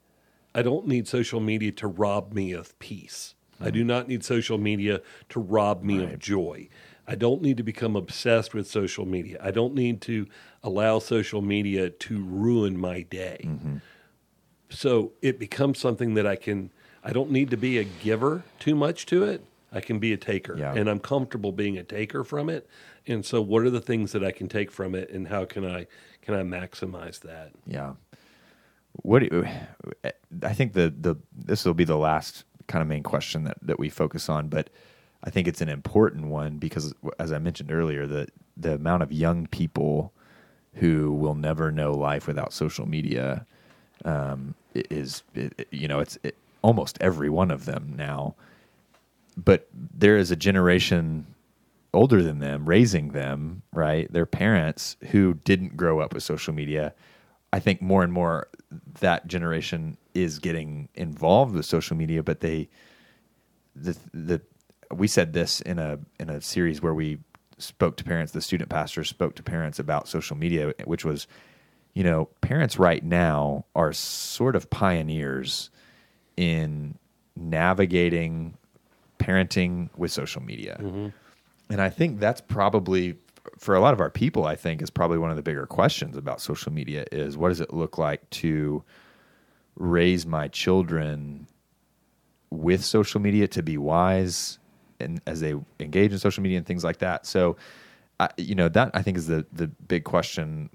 I 0.55 0.61
don't 0.61 0.87
need 0.87 1.09
social 1.09 1.41
media 1.41 1.73
to 1.73 1.87
rob 1.87 2.35
me 2.35 2.53
of 2.53 2.79
peace. 2.79 3.35
I 3.61 3.71
do 3.71 3.85
not 3.85 4.09
need 4.09 4.25
social 4.25 4.59
media 4.59 5.01
to 5.29 5.39
rob 5.39 5.85
me 5.85 6.03
of 6.03 6.19
joy. 6.19 6.69
I 7.07 7.15
don't 7.15 7.43
need 7.43 7.57
to 7.59 7.63
become 7.63 7.95
obsessed 7.95 8.55
with 8.55 8.67
social 8.67 9.07
media. 9.07 9.39
I 9.41 9.53
don't 9.53 9.73
need 9.75 10.01
to 10.03 10.27
allow 10.65 10.99
social 10.99 11.43
media 11.43 11.89
to 11.89 12.25
ruin 12.25 12.77
my 12.77 13.03
day. 13.03 13.49
So 14.73 15.13
it 15.21 15.39
becomes 15.39 15.79
something 15.79 16.15
that 16.15 16.27
I 16.27 16.37
can, 16.37 16.71
I 17.05 17.13
don't 17.13 17.31
need 17.31 17.51
to 17.51 17.57
be 17.57 17.79
a 17.79 17.85
giver 17.85 18.43
too 18.59 18.75
much 18.75 19.07
to 19.07 19.25
it. 19.25 19.45
I 19.73 19.81
can 19.81 19.99
be 19.99 20.13
a 20.13 20.17
taker. 20.17 20.57
Yeah. 20.57 20.75
And 20.75 20.89
I'm 20.89 21.01
comfortable 21.01 21.53
being 21.53 21.79
a 21.79 21.83
taker 21.83 22.25
from 22.25 22.49
it. 22.49 22.69
And 23.07 23.25
so 23.25 23.41
what 23.41 23.63
are 23.63 23.71
the 23.71 23.81
things 23.81 24.13
that 24.13 24.25
I 24.25 24.31
can 24.31 24.49
take 24.49 24.71
from 24.71 24.95
it 24.95 25.11
and 25.11 25.29
how 25.29 25.45
can 25.45 25.65
I 25.65 25.87
can 26.21 26.35
I 26.35 26.43
maximize 26.43 27.21
that? 27.21 27.53
Yeah. 27.67 27.95
What 29.03 29.21
do 29.21 29.29
you, 29.33 30.11
I 30.43 30.53
think 30.53 30.75
the 30.75 30.93
the 30.97 31.17
this 31.35 31.65
will 31.65 31.75
be 31.75 31.85
the 31.85 31.97
last 31.97 32.45
kind 32.69 32.83
of 32.83 32.89
main 32.89 33.03
question 33.03 33.45
that 33.45 33.57
that 33.63 33.79
we 33.79 33.89
focus 33.89 34.29
on, 34.29 34.49
but 34.49 34.71
I 35.25 35.31
think 35.31 35.49
it's 35.49 35.61
an 35.63 35.69
important 35.69 36.27
one 36.27 36.59
because 36.59 36.95
as 37.19 37.33
I 37.33 37.39
mentioned 37.39 37.73
earlier, 37.73 38.07
the 38.07 38.29
the 38.57 38.75
amount 38.75 39.03
of 39.03 39.11
young 39.11 39.47
people 39.47 40.13
who 40.75 41.13
will 41.13 41.35
never 41.35 41.73
know 41.73 41.93
life 41.93 42.27
without 42.27 42.53
social 42.53 42.87
media 42.87 43.47
um, 44.05 44.55
is 44.75 45.23
it, 45.35 45.69
you 45.71 45.89
know 45.89 46.01
it's 46.01 46.19
it, 46.23 46.37
almost 46.63 46.99
every 47.01 47.31
one 47.31 47.51
of 47.51 47.65
them 47.65 47.95
now. 47.97 48.35
But 49.37 49.69
there 49.73 50.19
is 50.19 50.31
a 50.31 50.37
generation 50.37 51.27
older 51.95 52.23
than 52.23 52.39
them 52.39 52.67
raising 52.67 53.13
them, 53.13 53.63
right? 53.73 54.11
Their 54.13 54.27
parents 54.27 54.97
who 55.11 55.35
didn't 55.35 55.77
grow 55.77 56.01
up 56.01 56.15
with 56.15 56.23
social 56.23 56.55
media. 56.55 56.95
I 57.53 57.61
think 57.61 57.83
more 57.83 58.03
and 58.03 58.13
more 58.13 58.49
that 59.01 59.27
generation 59.27 59.97
is 60.15 60.39
getting 60.39 60.89
involved 60.95 61.55
with 61.55 61.67
social 61.67 61.97
media, 61.97 62.23
but 62.23 62.41
they 62.41 62.69
the 63.75 63.97
the 64.13 64.41
we 64.91 65.07
said 65.07 65.33
this 65.33 65.61
in 65.61 65.79
a 65.79 65.99
in 66.19 66.29
a 66.29 66.41
series 66.41 66.83
where 66.83 66.95
we 66.95 67.19
spoke 67.63 67.97
to 67.97 68.05
parents, 68.05 68.33
the 68.33 68.41
student 68.41 68.71
pastor 68.71 69.05
spoke 69.05 69.35
to 69.37 69.43
parents 69.43 69.79
about 69.79 70.09
social 70.09 70.37
media, 70.37 70.75
which 70.85 71.05
was, 71.05 71.27
you 71.95 72.03
know, 72.05 72.27
parents 72.41 72.79
right 72.79 73.05
now 73.05 73.65
are 73.75 73.93
sort 73.93 74.57
of 74.57 74.71
pioneers 74.71 75.71
in 76.37 76.99
navigating 77.37 78.57
parenting 79.19 79.89
with 79.97 80.11
social 80.11 80.43
media. 80.43 80.79
Mm-hmm. 80.81 81.09
And 81.71 81.81
I 81.81 81.91
think 81.91 82.19
that's 82.19 82.41
probably 82.41 83.17
for 83.59 83.75
a 83.75 83.81
lot 83.81 83.93
of 83.93 84.01
our 84.01 84.11
people, 84.11 84.45
I 84.45 84.57
think 84.57 84.83
is 84.83 84.91
probably 84.91 85.19
one 85.19 85.31
of 85.31 85.37
the 85.37 85.43
bigger 85.43 85.67
questions 85.67 86.17
about 86.17 86.41
social 86.41 86.73
media 86.73 87.05
is 87.13 87.37
what 87.37 87.49
does 87.49 87.61
it 87.61 87.73
look 87.73 87.99
like 87.99 88.29
to 88.31 88.83
raise 89.77 90.27
my 90.27 90.49
children 90.49 91.47
with 92.51 92.85
social 92.85 93.21
media 93.21 93.49
to 93.49 93.63
be 93.63 93.79
wise 93.79 94.59
and 95.01 95.21
as 95.27 95.41
they 95.41 95.55
engage 95.81 96.13
in 96.13 96.19
social 96.19 96.43
media 96.43 96.59
and 96.59 96.67
things 96.67 96.85
like 96.85 96.99
that. 96.99 97.27
So, 97.27 97.57
I, 98.21 98.29
you 98.37 98.55
know, 98.55 98.69
that 98.69 98.91
I 98.95 99.03
think 99.03 99.17
is 99.17 99.27
the 99.27 99.47
the 99.53 99.69
big 99.69 100.05
question 100.05 100.71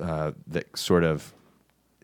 uh, 0.00 0.32
that 0.46 0.76
sort 0.76 1.04
of 1.04 1.34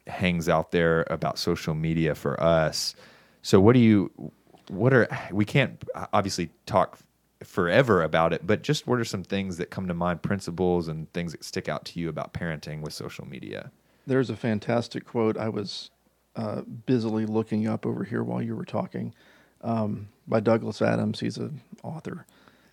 hangs 0.06 0.48
out 0.48 0.70
there 0.70 1.06
about 1.10 1.38
social 1.38 1.74
media 1.74 2.14
for 2.14 2.40
us. 2.42 2.94
So, 3.42 3.60
what 3.60 3.74
do 3.74 3.80
you? 3.80 4.32
What 4.68 4.92
are 4.92 5.08
we 5.32 5.44
can't 5.44 5.82
obviously 6.12 6.50
talk 6.66 6.98
forever 7.42 8.02
about 8.02 8.32
it, 8.32 8.46
but 8.46 8.62
just 8.62 8.86
what 8.86 8.98
are 8.98 9.04
some 9.04 9.22
things 9.22 9.56
that 9.58 9.70
come 9.70 9.86
to 9.88 9.94
mind, 9.94 10.22
principles 10.22 10.88
and 10.88 11.10
things 11.12 11.32
that 11.32 11.44
stick 11.44 11.68
out 11.68 11.84
to 11.86 12.00
you 12.00 12.08
about 12.08 12.34
parenting 12.34 12.82
with 12.82 12.92
social 12.92 13.26
media? 13.26 13.70
There's 14.06 14.30
a 14.30 14.36
fantastic 14.36 15.06
quote 15.06 15.36
I 15.36 15.48
was 15.48 15.90
uh, 16.36 16.62
busily 16.62 17.26
looking 17.26 17.66
up 17.66 17.86
over 17.86 18.04
here 18.04 18.22
while 18.22 18.42
you 18.42 18.56
were 18.56 18.64
talking 18.64 19.14
um, 19.62 20.08
by 20.26 20.40
Douglas 20.40 20.82
Adams. 20.82 21.20
He's 21.20 21.36
an 21.36 21.60
author, 21.82 22.26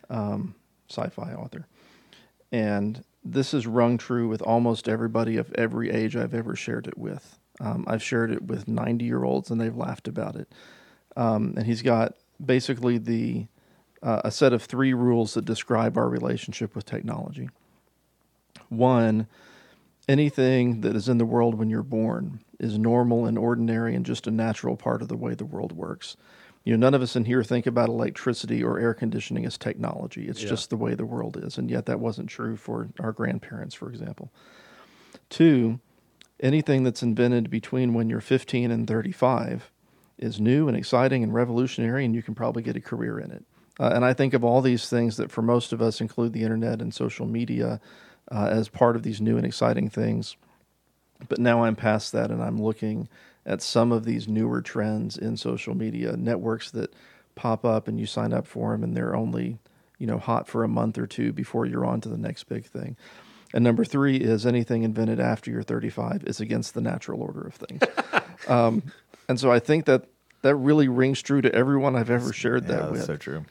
um, 0.09 0.55
sci-fi 0.89 1.34
author, 1.34 1.68
and 2.51 3.03
this 3.26 3.53
is 3.53 3.65
rung 3.65 3.97
true 3.97 4.28
with 4.28 4.41
almost 4.43 4.88
everybody 4.88 5.38
of 5.38 5.51
every 5.55 5.89
age 5.89 6.15
I've 6.15 6.36
ever 6.36 6.55
shared 6.55 6.88
it 6.88 6.97
with. 6.97 7.39
Um, 7.59 7.86
I've 7.88 8.03
shared 8.03 8.32
it 8.32 8.43
with 8.43 8.67
90 8.67 9.03
year 9.03 9.23
olds 9.23 9.49
and 9.49 9.59
they've 9.59 9.76
laughed 9.76 10.07
about 10.07 10.36
it. 10.36 10.47
Um, 11.17 11.55
and 11.57 11.65
he's 11.65 11.82
got 11.82 12.15
basically 12.43 12.97
the 12.97 13.47
uh, 14.03 14.21
a 14.23 14.32
set 14.32 14.53
of 14.53 14.61
three 14.61 14.93
rules 14.93 15.34
that 15.34 15.45
describe 15.45 15.97
our 15.97 16.07
relationship 16.07 16.76
with 16.76 16.86
technology. 16.86 17.49
One, 18.69 19.28
anything 20.07 20.82
that 20.82 20.95
is 20.95 21.09
in 21.09 21.17
the 21.17 21.26
world 21.26 21.55
when 21.55 21.69
you're 21.69 21.82
born 21.82 22.41
is 22.59 22.78
normal 22.78 23.26
and 23.26 23.38
ordinary 23.38 23.95
and 23.95 24.05
just 24.05 24.28
a 24.28 24.32
natural 24.32 24.76
part 24.76 25.01
of 25.01 25.07
the 25.07 25.17
way 25.17 25.34
the 25.34 25.45
world 25.45 25.71
works. 25.71 26.17
You 26.66 26.76
know, 26.76 26.86
none 26.88 26.95
of 26.95 27.01
us 27.03 27.16
in 27.16 27.26
here 27.26 27.43
think 27.43 27.68
about 27.68 27.89
electricity 27.89 28.63
or 28.63 28.80
air 28.80 28.95
conditioning 28.95 29.45
as 29.45 29.57
technology. 29.57 30.28
It's 30.28 30.41
Yeah. 30.41 30.49
just 30.49 30.72
the 30.72 30.78
way 30.78 30.95
the 30.95 31.05
world 31.05 31.38
is. 31.38 31.59
And 31.59 31.70
yet 31.70 31.86
that 31.86 31.99
wasn't 31.99 32.28
true 32.28 32.55
for 32.57 32.89
our 32.99 33.11
grandparents, 33.11 33.76
for 33.76 33.88
example. 33.88 34.32
Two, 35.30 35.80
anything 36.39 36.84
that's 36.84 37.03
invented 37.03 37.51
between 37.51 37.93
when 37.93 38.09
you're 38.09 38.20
15 38.20 38.72
and 38.72 38.88
35 38.88 39.72
is 40.18 40.39
new 40.39 40.68
and 40.68 40.76
exciting 40.76 41.24
and 41.24 41.34
revolutionary, 41.34 42.03
and 42.03 42.16
you 42.16 42.24
can 42.24 42.34
probably 42.34 42.63
get 42.63 42.76
a 42.76 42.82
career 42.82 43.20
in 43.20 43.32
it. 43.32 43.45
Uh, 43.80 43.91
and 43.93 44.03
I 44.03 44.13
think 44.13 44.34
of 44.34 44.43
all 44.43 44.61
these 44.61 44.89
things 44.89 45.18
that 45.18 45.30
for 45.32 45.41
most 45.43 45.72
of 45.72 45.82
us 45.82 46.01
include 46.01 46.34
the 46.34 46.43
internet 46.43 46.82
and 46.82 46.93
social 46.93 47.28
media 47.28 47.80
uh, 48.32 48.47
as 48.49 48.70
part 48.70 48.95
of 48.95 49.03
these 49.03 49.22
new 49.22 49.38
and 49.38 49.45
exciting 49.45 49.89
things. 49.89 50.36
But 51.28 51.39
now 51.39 51.63
I'm 51.63 51.76
past 51.76 52.11
that 52.13 52.32
and 52.32 52.41
I'm 52.41 52.61
looking 52.61 53.07
at 53.45 53.61
some 53.61 53.91
of 53.91 54.05
these 54.05 54.27
newer 54.27 54.61
trends 54.61 55.17
in 55.17 55.37
social 55.37 55.75
media, 55.75 56.15
networks 56.17 56.71
that 56.71 56.93
pop 57.35 57.65
up 57.65 57.87
and 57.87 57.99
you 57.99 58.05
sign 58.05 58.33
up 58.33 58.47
for 58.47 58.71
them 58.71 58.83
and 58.83 58.95
they're 58.95 59.15
only, 59.15 59.59
you 59.99 60.07
know, 60.07 60.17
hot 60.17 60.47
for 60.47 60.63
a 60.63 60.67
month 60.67 60.97
or 60.97 61.05
two 61.07 61.31
before 61.33 61.65
you're 61.65 61.85
on 61.85 62.01
to 62.01 62.09
the 62.09 62.17
next 62.17 62.45
big 62.45 62.65
thing. 62.65 62.95
And 63.53 63.63
number 63.63 63.85
three 63.85 64.17
is 64.17 64.45
anything 64.45 64.83
invented 64.83 65.19
after 65.19 65.51
you're 65.51 65.63
35 65.63 66.23
is 66.25 66.39
against 66.41 66.73
the 66.73 66.81
natural 66.81 67.21
order 67.21 67.41
of 67.41 67.53
things. 67.55 67.81
um, 68.47 68.83
and 69.29 69.39
so 69.39 69.51
I 69.51 69.59
think 69.59 69.85
that 69.85 70.05
that 70.41 70.55
really 70.55 70.87
rings 70.87 71.21
true 71.21 71.41
to 71.41 71.53
everyone 71.53 71.95
I've 71.95 72.09
ever 72.09 72.33
shared 72.33 72.63
Yeah, 72.63 72.69
that 72.75 72.79
that's 72.81 72.91
with. 72.91 73.05
so 73.05 73.15
true. 73.17 73.45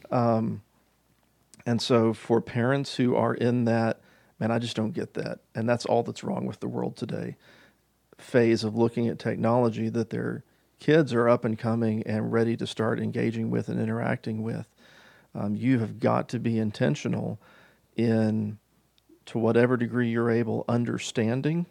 And 1.66 1.80
so 1.80 2.12
for 2.12 2.40
parents 2.40 2.96
who 2.96 3.16
are 3.16 3.34
in 3.34 3.64
that, 3.64 4.00
man, 4.38 4.50
I 4.50 4.58
just 4.58 4.76
don't 4.76 4.92
get 4.92 5.14
that. 5.14 5.40
And 5.54 5.68
that's 5.68 5.86
all 5.86 6.02
that's 6.02 6.22
wrong 6.22 6.46
with 6.46 6.60
the 6.60 6.68
world 6.68 6.96
today. 6.96 7.36
Phase 8.24 8.64
of 8.64 8.74
looking 8.74 9.08
at 9.08 9.18
technology 9.18 9.88
that 9.90 10.10
their 10.10 10.44
kids 10.80 11.12
are 11.12 11.28
up 11.28 11.44
and 11.44 11.58
coming 11.58 12.02
and 12.04 12.32
ready 12.32 12.56
to 12.56 12.66
start 12.66 12.98
engaging 12.98 13.50
with 13.50 13.68
and 13.68 13.80
interacting 13.80 14.42
with. 14.42 14.66
Um, 15.34 15.54
you 15.56 15.78
have 15.78 16.00
got 16.00 16.28
to 16.30 16.38
be 16.38 16.58
intentional 16.58 17.40
in, 17.96 18.58
to 19.26 19.38
whatever 19.38 19.76
degree 19.76 20.10
you're 20.10 20.30
able, 20.30 20.64
understanding 20.68 21.66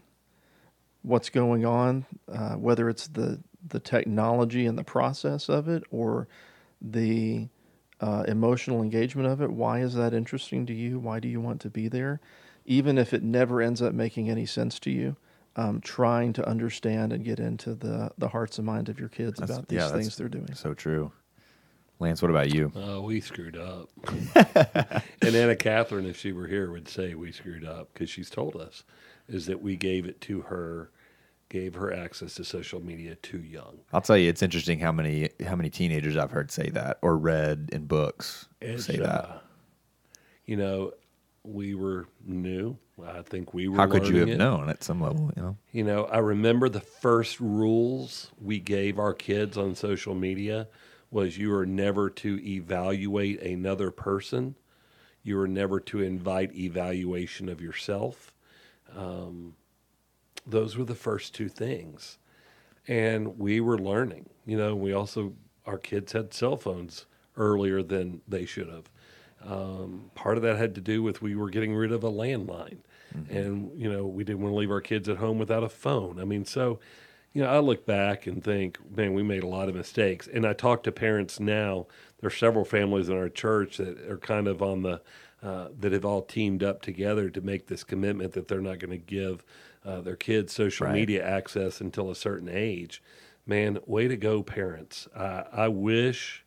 what's 1.02 1.30
going 1.30 1.66
on, 1.66 2.06
uh, 2.32 2.56
whether 2.56 2.90
it's 2.90 3.08
the 3.08 3.40
the 3.66 3.80
technology 3.80 4.66
and 4.66 4.78
the 4.78 4.84
process 4.84 5.48
of 5.48 5.70
it 5.70 5.84
or 5.90 6.28
the 6.82 7.48
uh, 8.02 8.24
emotional 8.28 8.82
engagement 8.82 9.28
of 9.28 9.42
it. 9.42 9.52
Why 9.52 9.80
is 9.80 9.94
that 9.96 10.14
interesting 10.14 10.66
to 10.66 10.74
you? 10.74 11.00
Why 11.00 11.20
do 11.20 11.28
you 11.28 11.40
want 11.40 11.62
to 11.62 11.70
be 11.70 11.88
there? 11.88 12.20
Even 12.66 12.98
if 12.98 13.14
it 13.14 13.24
never 13.24 13.62
ends 13.62 13.82
up 13.82 13.94
making 13.94 14.30
any 14.30 14.46
sense 14.46 14.80
to 14.80 14.92
you, 14.92 15.16
um, 15.56 15.82
trying 15.82 16.34
to 16.34 16.48
understand 16.48 17.14
and 17.14 17.24
get 17.24 17.40
into 17.40 17.76
the, 17.76 18.12
the 18.18 18.28
hearts 18.30 18.58
and 18.58 18.66
minds 18.66 18.90
of 18.90 19.00
your 19.00 19.10
kids 19.10 19.40
That's- 19.40 19.56
about 19.58 19.68
these 19.68 19.80
yeah, 19.80 19.90
things 19.90 20.16
they're 20.16 20.30
doing. 20.30 20.54
So 20.56 20.74
true. 20.74 21.12
Lance, 22.00 22.22
what 22.22 22.32
about 22.32 22.54
you? 22.54 22.72
Oh, 22.76 23.02
we 23.02 23.22
screwed 23.22 23.56
up. 23.56 23.90
and 25.22 25.36
Anna 25.36 25.56
Catherine, 25.56 26.06
if 26.06 26.18
she 26.18 26.32
were 26.34 26.48
here, 26.48 26.70
would 26.72 26.90
say 26.90 27.14
we 27.16 27.32
screwed 27.32 27.64
up 27.64 27.90
because 27.94 28.10
she's 28.10 28.30
told 28.30 28.56
us 28.56 28.84
is 29.30 29.46
that 29.46 29.62
we 29.62 29.78
gave 29.78 30.06
it 30.06 30.20
to 30.22 30.42
her, 30.42 30.90
gave 31.50 31.76
her 31.76 31.94
access 31.94 32.34
to 32.36 32.44
social 32.44 32.84
media 32.84 33.16
too 33.16 33.38
young. 33.40 33.80
I'll 33.94 34.02
tell 34.02 34.18
you, 34.18 34.28
it's 34.28 34.42
interesting 34.42 34.80
how 34.80 34.92
many 34.92 35.30
how 35.46 35.56
many 35.56 35.70
teenagers 35.70 36.18
I've 36.18 36.32
heard 36.32 36.52
say 36.52 36.70
that 36.72 36.98
or 37.02 37.16
read 37.18 37.70
in 37.72 37.86
books 37.86 38.50
It's, 38.60 38.86
say 38.86 38.98
that. 38.98 39.06
uh, 39.26 39.38
you 40.46 40.58
know, 40.58 40.92
we 41.44 41.74
were 41.76 42.08
new. 42.26 42.76
I 43.02 43.22
think 43.24 43.54
we 43.54 43.68
were. 43.68 43.78
How 43.78 43.88
could 43.88 44.08
you 44.08 44.18
have 44.18 44.30
it. 44.30 44.38
known 44.38 44.70
at 44.70 44.84
some 44.84 45.02
level? 45.02 45.32
You 45.36 45.42
know, 45.42 45.58
You 45.72 45.84
know, 45.84 46.06
I 46.06 46.20
remember 46.20 46.70
the 46.70 46.80
first 46.80 47.40
rules 47.40 48.32
we 48.40 48.60
gave 48.60 49.00
our 49.00 49.14
kids 49.14 49.58
on 49.58 49.76
social 49.76 50.14
media 50.14 50.68
was 51.10 51.38
you 51.38 51.54
are 51.54 51.66
never 51.66 52.10
to 52.10 52.40
evaluate 52.46 53.42
another 53.42 53.92
person. 53.92 54.56
You 55.24 55.40
are 55.40 55.48
never 55.48 55.80
to 55.80 56.02
invite 56.02 56.56
evaluation 56.56 57.50
of 57.50 57.62
yourself. 57.62 58.34
Um, 58.96 59.56
those 60.46 60.76
were 60.78 60.86
the 60.86 60.96
first 60.96 61.34
two 61.34 61.50
things. 61.50 62.18
And 62.88 63.40
we 63.40 63.62
were 63.62 63.78
learning. 63.78 64.30
You 64.46 64.58
know, 64.58 64.76
we 64.76 64.92
also, 64.92 65.34
our 65.66 65.78
kids 65.78 66.12
had 66.12 66.34
cell 66.34 66.58
phones 66.58 67.06
earlier 67.38 67.82
than 67.82 68.22
they 68.28 68.46
should 68.46 68.68
have. 68.68 68.90
Um, 69.46 70.12
part 70.16 70.38
of 70.38 70.44
that 70.44 70.58
had 70.58 70.76
to 70.76 70.82
do 70.82 71.04
with 71.04 71.22
we 71.22 71.36
were 71.36 71.50
getting 71.50 71.74
rid 71.76 71.92
of 71.92 72.04
a 72.04 72.12
landline. 72.12 72.78
And, 73.30 73.72
you 73.80 73.92
know, 73.92 74.08
we 74.08 74.24
didn't 74.24 74.42
want 74.42 74.54
to 74.54 74.58
leave 74.58 74.72
our 74.72 74.82
kids 74.82 75.08
at 75.08 75.18
home 75.18 75.38
without 75.38 75.64
a 75.64 75.70
phone. 75.70 76.20
I 76.20 76.24
mean, 76.26 76.46
so, 76.46 76.80
you 77.32 77.44
know, 77.44 77.48
I 77.50 77.60
look 77.60 77.86
back 77.86 78.26
and 78.26 78.44
think, 78.44 78.80
man, 78.96 79.14
we 79.14 79.22
made 79.22 79.44
a 79.44 79.48
lot 79.48 79.70
of 79.70 79.76
mistakes. 79.76 80.28
And 80.28 80.48
I 80.48 80.54
talk 80.54 80.82
to 80.84 80.92
parents 80.92 81.40
now. 81.40 81.86
There 82.20 82.28
are 82.28 82.32
several 82.32 82.66
families 82.66 83.10
in 83.10 83.18
our 83.18 83.30
church 83.30 83.78
that 83.78 84.00
are 84.10 84.18
kind 84.18 84.48
of 84.48 84.64
on 84.64 84.82
the, 84.82 85.02
uh, 85.44 85.68
that 85.80 85.92
have 85.92 86.06
all 86.06 86.24
teamed 86.24 86.64
up 86.64 86.82
together 86.82 87.30
to 87.30 87.42
make 87.42 87.68
this 87.68 87.84
commitment 87.84 88.34
that 88.34 88.48
they're 88.48 88.62
not 88.62 88.80
going 88.80 88.90
to 88.92 88.98
give 88.98 89.44
uh, 89.86 90.02
their 90.02 90.16
kids 90.16 90.52
social 90.54 90.88
Right. 90.88 90.96
media 90.96 91.24
access 91.24 91.82
until 91.82 92.10
a 92.10 92.16
certain 92.16 92.50
age. 92.50 93.04
Man, 93.46 93.78
way 93.86 94.08
to 94.08 94.16
go, 94.18 94.42
parents. 94.42 95.08
I 95.16 95.44
I 95.52 95.68
wish, 95.68 96.43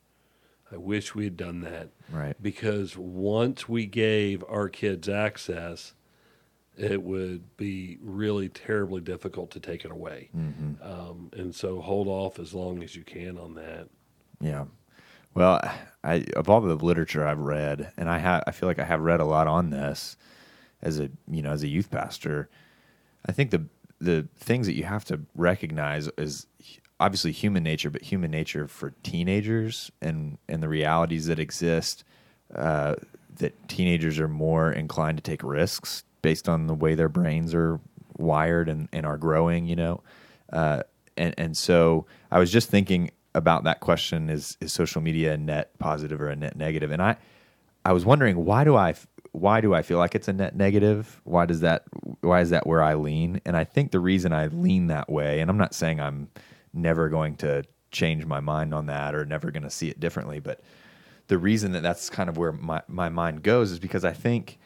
I 0.72 0.76
wish 0.76 1.14
we 1.14 1.24
had 1.24 1.36
done 1.36 1.60
that. 1.60 1.90
Right. 2.10 2.34
Because 2.40 2.96
once 2.96 3.68
we 3.68 3.86
gave 3.86 4.44
our 4.48 4.68
kids 4.68 5.08
access, 5.08 5.94
it 6.76 7.02
would 7.02 7.56
be 7.56 7.98
really 8.02 8.48
terribly 8.48 9.00
difficult 9.00 9.50
to 9.52 9.60
take 9.60 9.84
it 9.84 9.90
away. 9.90 10.30
Mm-hmm. 10.36 10.82
Um, 10.82 11.30
and 11.32 11.54
so 11.54 11.80
hold 11.80 12.08
off 12.08 12.38
as 12.38 12.52
long 12.52 12.82
as 12.82 12.96
you 12.96 13.02
can 13.02 13.38
on 13.38 13.54
that. 13.54 13.88
Yeah. 14.40 14.64
Well, 15.34 15.60
I 16.02 16.24
of 16.34 16.48
all 16.48 16.60
the 16.60 16.74
literature 16.74 17.26
I've 17.26 17.40
read, 17.40 17.92
and 17.96 18.08
I 18.08 18.18
have, 18.18 18.42
I 18.46 18.52
feel 18.52 18.68
like 18.68 18.78
I 18.78 18.84
have 18.84 19.00
read 19.00 19.20
a 19.20 19.24
lot 19.24 19.46
on 19.46 19.68
this 19.68 20.16
as 20.80 20.98
a 20.98 21.10
you 21.28 21.42
know 21.42 21.50
as 21.50 21.62
a 21.62 21.68
youth 21.68 21.90
pastor. 21.90 22.48
I 23.26 23.32
think 23.32 23.50
the 23.50 23.66
the 24.00 24.28
things 24.38 24.66
that 24.66 24.74
you 24.74 24.84
have 24.84 25.04
to 25.06 25.20
recognize 25.34 26.08
is 26.16 26.46
obviously 26.98 27.32
human 27.32 27.62
nature, 27.62 27.90
but 27.90 28.02
human 28.02 28.30
nature 28.30 28.68
for 28.68 28.92
teenagers 29.02 29.90
and 30.00 30.38
and 30.48 30.62
the 30.62 30.68
realities 30.68 31.26
that 31.26 31.38
exist. 31.38 32.04
Uh, 32.54 32.94
that 33.38 33.68
teenagers 33.68 34.18
are 34.18 34.28
more 34.28 34.72
inclined 34.72 35.18
to 35.18 35.22
take 35.22 35.42
risks 35.42 36.04
based 36.22 36.48
on 36.48 36.66
the 36.66 36.74
way 36.74 36.94
their 36.94 37.08
brains 37.08 37.54
are 37.54 37.78
wired 38.16 38.68
and, 38.68 38.88
and 38.92 39.04
are 39.04 39.18
growing, 39.18 39.66
you 39.66 39.76
know. 39.76 40.02
Uh, 40.52 40.82
and 41.16 41.34
and 41.38 41.56
so 41.56 42.06
I 42.30 42.38
was 42.38 42.50
just 42.50 42.68
thinking 42.68 43.10
about 43.34 43.64
that 43.64 43.80
question: 43.80 44.30
is 44.30 44.56
is 44.60 44.72
social 44.72 45.00
media 45.00 45.34
a 45.34 45.36
net 45.36 45.78
positive 45.78 46.20
or 46.20 46.28
a 46.28 46.36
net 46.36 46.56
negative? 46.56 46.90
And 46.90 47.02
I 47.02 47.16
I 47.84 47.92
was 47.92 48.04
wondering 48.04 48.44
why 48.44 48.64
do 48.64 48.76
I 48.76 48.94
why 49.32 49.60
do 49.60 49.74
I 49.74 49.82
feel 49.82 49.98
like 49.98 50.14
it's 50.14 50.28
a 50.28 50.32
net 50.32 50.56
negative? 50.56 51.20
Why 51.24 51.46
does 51.46 51.60
that 51.60 51.84
why 52.20 52.40
is 52.40 52.50
that 52.50 52.66
where 52.66 52.82
I 52.82 52.94
lean? 52.94 53.40
And 53.44 53.56
I 53.56 53.64
think 53.64 53.92
the 53.92 54.00
reason 54.00 54.32
I 54.32 54.46
lean 54.46 54.86
that 54.88 55.10
way, 55.10 55.40
and 55.40 55.50
I'm 55.50 55.58
not 55.58 55.74
saying 55.74 56.00
I'm 56.00 56.28
never 56.76 57.08
going 57.08 57.36
to 57.36 57.64
change 57.90 58.26
my 58.26 58.40
mind 58.40 58.74
on 58.74 58.86
that 58.86 59.14
or 59.14 59.24
never 59.24 59.50
going 59.50 59.62
to 59.62 59.70
see 59.70 59.88
it 59.88 59.98
differently, 59.98 60.40
but 60.40 60.60
the 61.28 61.38
reason 61.38 61.72
that 61.72 61.82
that's 61.82 62.08
kind 62.10 62.28
of 62.28 62.36
where 62.36 62.52
my, 62.52 62.82
my 62.88 63.08
mind 63.08 63.42
goes 63.42 63.72
is 63.72 63.78
because 63.78 64.04
I 64.04 64.12
think 64.12 64.58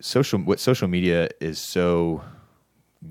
social 0.00 0.38
what 0.40 0.60
social 0.60 0.88
media 0.88 1.28
is 1.40 1.58
so 1.58 2.22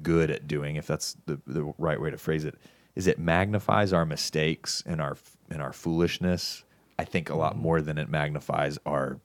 good 0.01 0.29
at 0.29 0.47
doing, 0.47 0.75
if 0.75 0.87
that's 0.87 1.17
the, 1.25 1.39
the 1.45 1.73
right 1.77 1.99
way 1.99 2.09
to 2.09 2.17
phrase 2.17 2.45
it, 2.45 2.55
is 2.95 3.07
it 3.07 3.19
magnifies 3.19 3.93
our 3.93 4.05
mistakes 4.05 4.83
and 4.85 5.01
our 5.01 5.17
and 5.49 5.61
our 5.61 5.73
foolishness. 5.73 6.63
I 6.97 7.05
think 7.05 7.29
a 7.29 7.35
lot 7.35 7.53
mm-hmm. 7.53 7.61
more 7.63 7.81
than 7.81 7.97
it 7.97 8.09
magnifies 8.09 8.77
our 8.85 9.19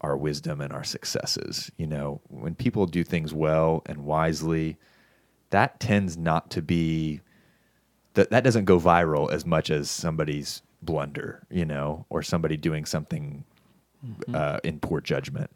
our 0.00 0.16
wisdom 0.16 0.60
and 0.60 0.72
our 0.72 0.84
successes. 0.84 1.70
You 1.76 1.86
know, 1.86 2.20
when 2.28 2.54
people 2.54 2.86
do 2.86 3.04
things 3.04 3.32
well 3.32 3.82
and 3.86 4.04
wisely, 4.04 4.76
that 5.50 5.80
tends 5.80 6.16
not 6.16 6.50
to 6.52 6.62
be 6.62 7.20
that 8.16 8.30
that 8.30 8.42
doesn't 8.42 8.64
go 8.64 8.80
viral 8.80 9.30
as 9.30 9.46
much 9.46 9.70
as 9.70 9.90
somebody's 9.90 10.62
blunder, 10.82 11.46
you 11.50 11.64
know, 11.64 12.04
or 12.10 12.22
somebody 12.22 12.56
doing 12.56 12.84
something 12.84 13.44
uh, 14.34 14.58
in 14.64 14.80
poor 14.80 15.00
judgment. 15.00 15.50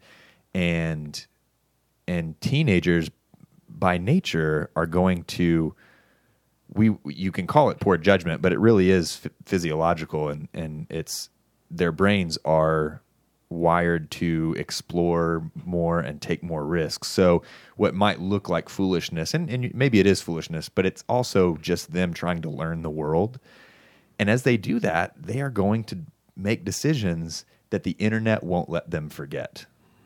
And 0.53 1.25
and 2.07 2.39
teenagers 2.39 3.09
by 3.67 3.97
nature 3.97 4.69
are 4.75 4.85
going 4.85 5.23
to 5.23 5.75
we 6.73 6.95
you 7.05 7.31
can 7.31 7.47
call 7.47 7.69
it 7.69 7.79
poor 7.79 7.97
judgment, 7.97 8.41
but 8.41 8.53
it 8.53 8.59
really 8.59 8.91
is 8.91 9.17
ph- 9.17 9.33
physiological 9.45 10.29
and 10.29 10.47
and 10.53 10.87
it's 10.89 11.29
their 11.69 11.91
brains 11.91 12.37
are 12.45 13.01
wired 13.51 14.09
to 14.09 14.55
explore 14.57 15.51
more 15.65 15.99
and 15.99 16.21
take 16.21 16.41
more 16.41 16.65
risks. 16.65 17.07
So 17.07 17.43
what 17.75 17.93
might 17.93 18.19
look 18.19 18.49
like 18.49 18.69
foolishness 18.69 19.33
and, 19.33 19.49
and 19.49 19.73
maybe 19.75 19.99
it 19.99 20.07
is 20.07 20.21
foolishness, 20.21 20.69
but 20.69 20.85
it's 20.85 21.03
also 21.09 21.57
just 21.57 21.91
them 21.91 22.13
trying 22.13 22.41
to 22.43 22.49
learn 22.49 22.81
the 22.81 22.89
world. 22.89 23.39
And 24.17 24.29
as 24.29 24.43
they 24.43 24.57
do 24.57 24.79
that, 24.79 25.13
they 25.21 25.41
are 25.41 25.49
going 25.49 25.83
to 25.85 25.99
make 26.35 26.65
decisions 26.65 27.45
that 27.71 27.83
the 27.83 27.91
internet 27.91 28.43
won't 28.43 28.69
let 28.69 28.89
them 28.89 29.09
forget. 29.09 29.65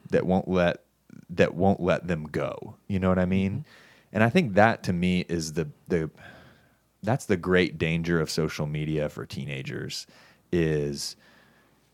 That 0.09 0.25
won't 0.25 0.47
let 0.47 0.81
that 1.29 1.55
won't 1.55 1.79
let 1.79 2.07
them 2.07 2.25
go. 2.25 2.75
You 2.87 2.99
know 2.99 3.09
what 3.09 3.19
I 3.19 3.25
mean? 3.25 3.51
Mm-hmm. 3.51 3.61
And 4.13 4.23
I 4.23 4.29
think 4.29 4.53
that 4.53 4.83
to 4.83 4.93
me 4.93 5.25
is 5.27 5.53
the 5.53 5.69
the 5.87 6.09
that's 7.03 7.25
the 7.25 7.37
great 7.37 7.77
danger 7.77 8.19
of 8.19 8.29
social 8.29 8.65
media 8.65 9.09
for 9.09 9.25
teenagers 9.25 10.07
is 10.51 11.15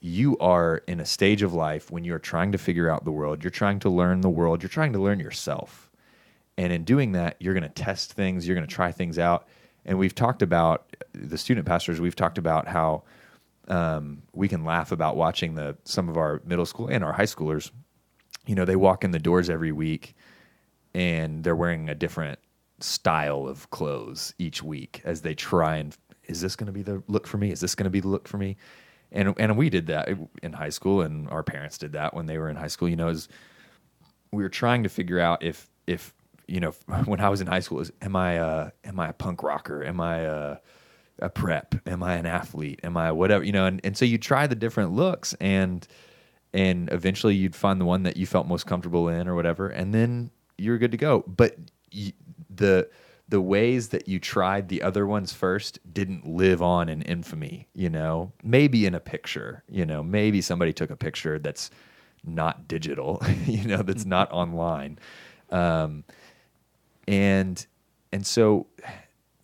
you 0.01 0.35
are 0.39 0.77
in 0.87 0.99
a 0.99 1.05
stage 1.05 1.43
of 1.43 1.53
life 1.53 1.91
when 1.91 2.03
you're 2.03 2.19
trying 2.19 2.51
to 2.51 2.57
figure 2.57 2.89
out 2.89 3.05
the 3.05 3.11
world, 3.11 3.43
you're 3.43 3.51
trying 3.51 3.79
to 3.79 3.89
learn 3.89 4.21
the 4.21 4.29
world, 4.29 4.63
you're 4.63 4.69
trying 4.69 4.93
to 4.93 4.99
learn 4.99 5.19
yourself. 5.19 5.89
And 6.57 6.73
in 6.73 6.83
doing 6.83 7.13
that, 7.13 7.37
you're 7.39 7.53
going 7.53 7.63
to 7.63 7.69
test 7.69 8.13
things, 8.13 8.47
you're 8.47 8.55
going 8.55 8.67
to 8.67 8.73
try 8.73 8.91
things 8.91 9.19
out. 9.19 9.47
And 9.85 9.97
we've 9.97 10.15
talked 10.15 10.41
about 10.41 10.95
the 11.13 11.37
student 11.37 11.67
pastors, 11.67 12.01
we've 12.01 12.15
talked 12.15 12.39
about 12.39 12.67
how 12.67 13.03
um, 13.67 14.23
we 14.33 14.47
can 14.47 14.65
laugh 14.65 14.91
about 14.91 15.15
watching 15.15 15.53
the 15.53 15.77
some 15.85 16.09
of 16.09 16.17
our 16.17 16.41
middle 16.45 16.65
school 16.65 16.87
and 16.87 17.03
our 17.03 17.13
high 17.13 17.23
schoolers. 17.23 17.71
You 18.47 18.55
know, 18.55 18.65
they 18.65 18.75
walk 18.75 19.03
in 19.03 19.11
the 19.11 19.19
doors 19.19 19.51
every 19.51 19.71
week 19.71 20.15
and 20.95 21.43
they're 21.43 21.55
wearing 21.55 21.89
a 21.89 21.95
different 21.95 22.39
style 22.79 23.47
of 23.47 23.69
clothes 23.69 24.33
each 24.39 24.63
week 24.63 25.01
as 25.05 25.21
they 25.21 25.35
try 25.35 25.77
and 25.77 25.95
is 26.23 26.41
this 26.41 26.55
going 26.55 26.67
to 26.67 26.73
be 26.73 26.81
the 26.81 27.03
look 27.07 27.27
for 27.27 27.37
me? 27.37 27.51
Is 27.51 27.59
this 27.59 27.75
going 27.75 27.85
to 27.85 27.91
be 27.91 27.99
the 27.99 28.07
look 28.07 28.27
for 28.27 28.37
me? 28.37 28.57
And 29.11 29.33
and 29.37 29.57
we 29.57 29.69
did 29.69 29.87
that 29.87 30.09
in 30.41 30.53
high 30.53 30.69
school, 30.69 31.01
and 31.01 31.29
our 31.29 31.43
parents 31.43 31.77
did 31.77 31.93
that 31.93 32.13
when 32.13 32.27
they 32.27 32.37
were 32.37 32.49
in 32.49 32.55
high 32.55 32.67
school. 32.67 32.87
You 32.87 32.95
know, 32.95 33.09
is 33.09 33.27
we 34.31 34.43
were 34.43 34.49
trying 34.49 34.83
to 34.83 34.89
figure 34.89 35.19
out 35.19 35.43
if 35.43 35.69
if 35.87 36.13
you 36.47 36.59
know 36.59 36.71
when 37.05 37.19
I 37.19 37.29
was 37.29 37.41
in 37.41 37.47
high 37.47 37.59
school, 37.59 37.79
is 37.79 37.91
am 38.01 38.15
I 38.15 38.71
am 38.83 38.99
I 38.99 39.09
a 39.09 39.13
punk 39.13 39.43
rocker? 39.43 39.83
Am 39.83 39.99
I 39.99 40.19
a 40.19 40.57
a 41.19 41.29
prep? 41.29 41.75
Am 41.85 42.01
I 42.03 42.15
an 42.15 42.25
athlete? 42.25 42.79
Am 42.83 42.97
I 42.97 43.11
whatever? 43.11 43.43
You 43.43 43.51
know, 43.51 43.65
and, 43.65 43.81
and 43.83 43.95
so 43.95 44.05
you 44.05 44.17
try 44.17 44.47
the 44.47 44.55
different 44.55 44.91
looks 44.91 45.33
and 45.35 45.87
and 46.53 46.89
eventually 46.91 47.35
you'd 47.35 47.55
find 47.55 47.79
the 47.79 47.85
one 47.85 48.03
that 48.03 48.17
you 48.17 48.25
felt 48.25 48.47
most 48.47 48.65
comfortable 48.65 49.07
in 49.07 49.27
or 49.27 49.35
whatever, 49.35 49.69
and 49.69 49.93
then 49.93 50.31
you're 50.57 50.77
good 50.77 50.91
to 50.91 50.97
go. 50.97 51.23
But 51.27 51.55
you, 51.91 52.11
the 52.49 52.89
the 53.31 53.41
ways 53.41 53.89
that 53.89 54.09
you 54.09 54.19
tried 54.19 54.67
the 54.67 54.81
other 54.81 55.07
ones 55.07 55.31
first 55.31 55.79
didn't 55.93 56.27
live 56.27 56.61
on 56.61 56.89
in 56.89 57.01
infamy, 57.01 57.65
you 57.73 57.89
know. 57.89 58.33
Maybe 58.43 58.85
in 58.85 58.93
a 58.93 58.99
picture, 58.99 59.63
you 59.69 59.85
know, 59.85 60.03
maybe 60.03 60.41
somebody 60.41 60.73
took 60.73 60.89
a 60.89 60.97
picture 60.97 61.39
that's 61.39 61.71
not 62.25 62.67
digital, 62.67 63.23
you 63.45 63.63
know, 63.65 63.81
that's 63.83 64.05
not 64.05 64.29
online. 64.33 64.99
Um, 65.49 66.03
and 67.07 67.65
and 68.11 68.27
so 68.27 68.67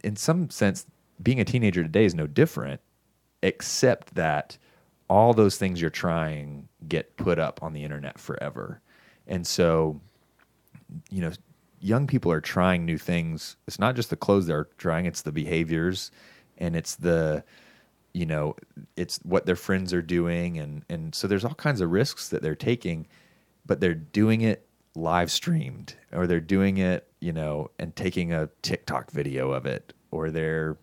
in 0.04 0.18
some 0.18 0.50
sense 0.50 0.86
being 1.24 1.40
a 1.40 1.46
teenager 1.46 1.82
today 1.82 2.04
is 2.06 2.14
no 2.14 2.28
different 2.28 2.82
except 3.42 4.14
that 4.16 4.58
all 5.10 5.34
those 5.34 5.58
things 5.58 5.80
you're 5.80 5.90
trying 5.90 6.68
get 6.90 7.16
put 7.16 7.40
up 7.40 7.64
on 7.64 7.72
the 7.72 7.84
internet 7.86 8.20
forever. 8.20 8.82
And 9.28 9.48
so 9.48 10.02
you 11.10 11.22
know, 11.22 11.32
young 11.80 12.08
people 12.08 12.32
are 12.32 12.42
trying 12.42 12.86
new 12.86 12.98
things. 12.98 13.56
It's 13.68 13.80
not 13.80 13.96
just 13.96 14.10
the 14.10 14.16
clothes 14.16 14.48
they're 14.48 14.68
trying; 14.78 15.06
it's 15.06 15.22
the 15.22 15.32
behaviors, 15.32 16.12
and 16.58 16.76
it's 16.76 16.96
the, 16.96 17.44
you 18.14 18.26
know, 18.26 18.56
it's 18.96 19.20
what 19.24 19.46
their 19.46 19.56
friends 19.56 19.94
are 19.94 20.02
doing, 20.02 20.58
and 20.58 20.84
and 20.90 21.14
so 21.14 21.28
there's 21.28 21.46
all 21.46 21.54
kinds 21.54 21.82
of 21.82 21.92
risks 21.92 22.30
that 22.30 22.42
they're 22.42 22.56
taking, 22.56 23.08
but 23.66 23.80
they're 23.80 23.94
doing 23.94 24.42
it 24.42 24.68
live 24.96 25.32
streamed, 25.32 25.96
or 26.12 26.26
they're 26.28 26.40
doing 26.40 26.78
it, 26.78 27.08
you 27.20 27.32
know, 27.32 27.70
and 27.80 27.96
taking 27.96 28.34
a 28.34 28.50
TikTok 28.62 29.12
video 29.12 29.52
of 29.52 29.66
it, 29.66 29.94
or 30.12 30.32
they're, 30.32 30.78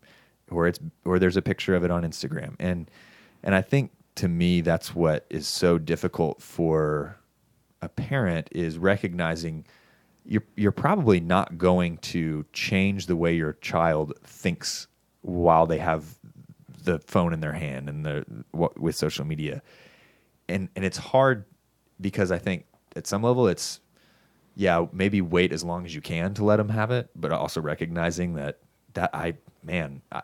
or 0.50 0.68
it's, 0.68 0.78
or 1.04 1.18
there's 1.18 1.36
a 1.36 1.42
picture 1.42 1.74
of 1.74 1.84
it 1.84 1.90
on 1.90 2.02
Instagram, 2.04 2.54
and 2.58 2.90
and 3.42 3.54
I 3.54 3.62
think 3.62 3.90
to 4.16 4.28
me 4.28 4.60
that's 4.60 4.94
what 4.94 5.26
is 5.28 5.46
so 5.48 5.78
difficult 5.78 6.40
for 6.40 7.18
a 7.82 7.88
parent 7.88 8.48
is 8.52 8.78
recognizing 8.78 9.66
you're 10.26 10.44
you're 10.56 10.72
probably 10.72 11.20
not 11.20 11.58
going 11.58 11.98
to 11.98 12.44
change 12.52 13.06
the 13.06 13.16
way 13.16 13.34
your 13.34 13.54
child 13.54 14.14
thinks 14.24 14.86
while 15.22 15.66
they 15.66 15.78
have 15.78 16.18
the 16.84 16.98
phone 17.00 17.32
in 17.32 17.40
their 17.40 17.52
hand 17.52 17.88
and 17.88 18.04
the 18.04 18.24
with 18.52 18.96
social 18.96 19.24
media, 19.24 19.62
and 20.48 20.68
and 20.76 20.84
it's 20.84 20.98
hard 20.98 21.44
because 22.00 22.30
I 22.30 22.38
think 22.38 22.64
at 22.96 23.06
some 23.06 23.22
level 23.22 23.48
it's 23.48 23.80
yeah 24.56 24.86
maybe 24.92 25.20
wait 25.20 25.52
as 25.52 25.64
long 25.64 25.84
as 25.84 25.94
you 25.94 26.00
can 26.00 26.34
to 26.34 26.44
let 26.44 26.56
them 26.56 26.70
have 26.70 26.90
it, 26.90 27.10
but 27.14 27.32
also 27.32 27.60
recognizing 27.60 28.34
that 28.34 28.58
that 28.94 29.10
I 29.12 29.34
man 29.62 30.00
I, 30.10 30.22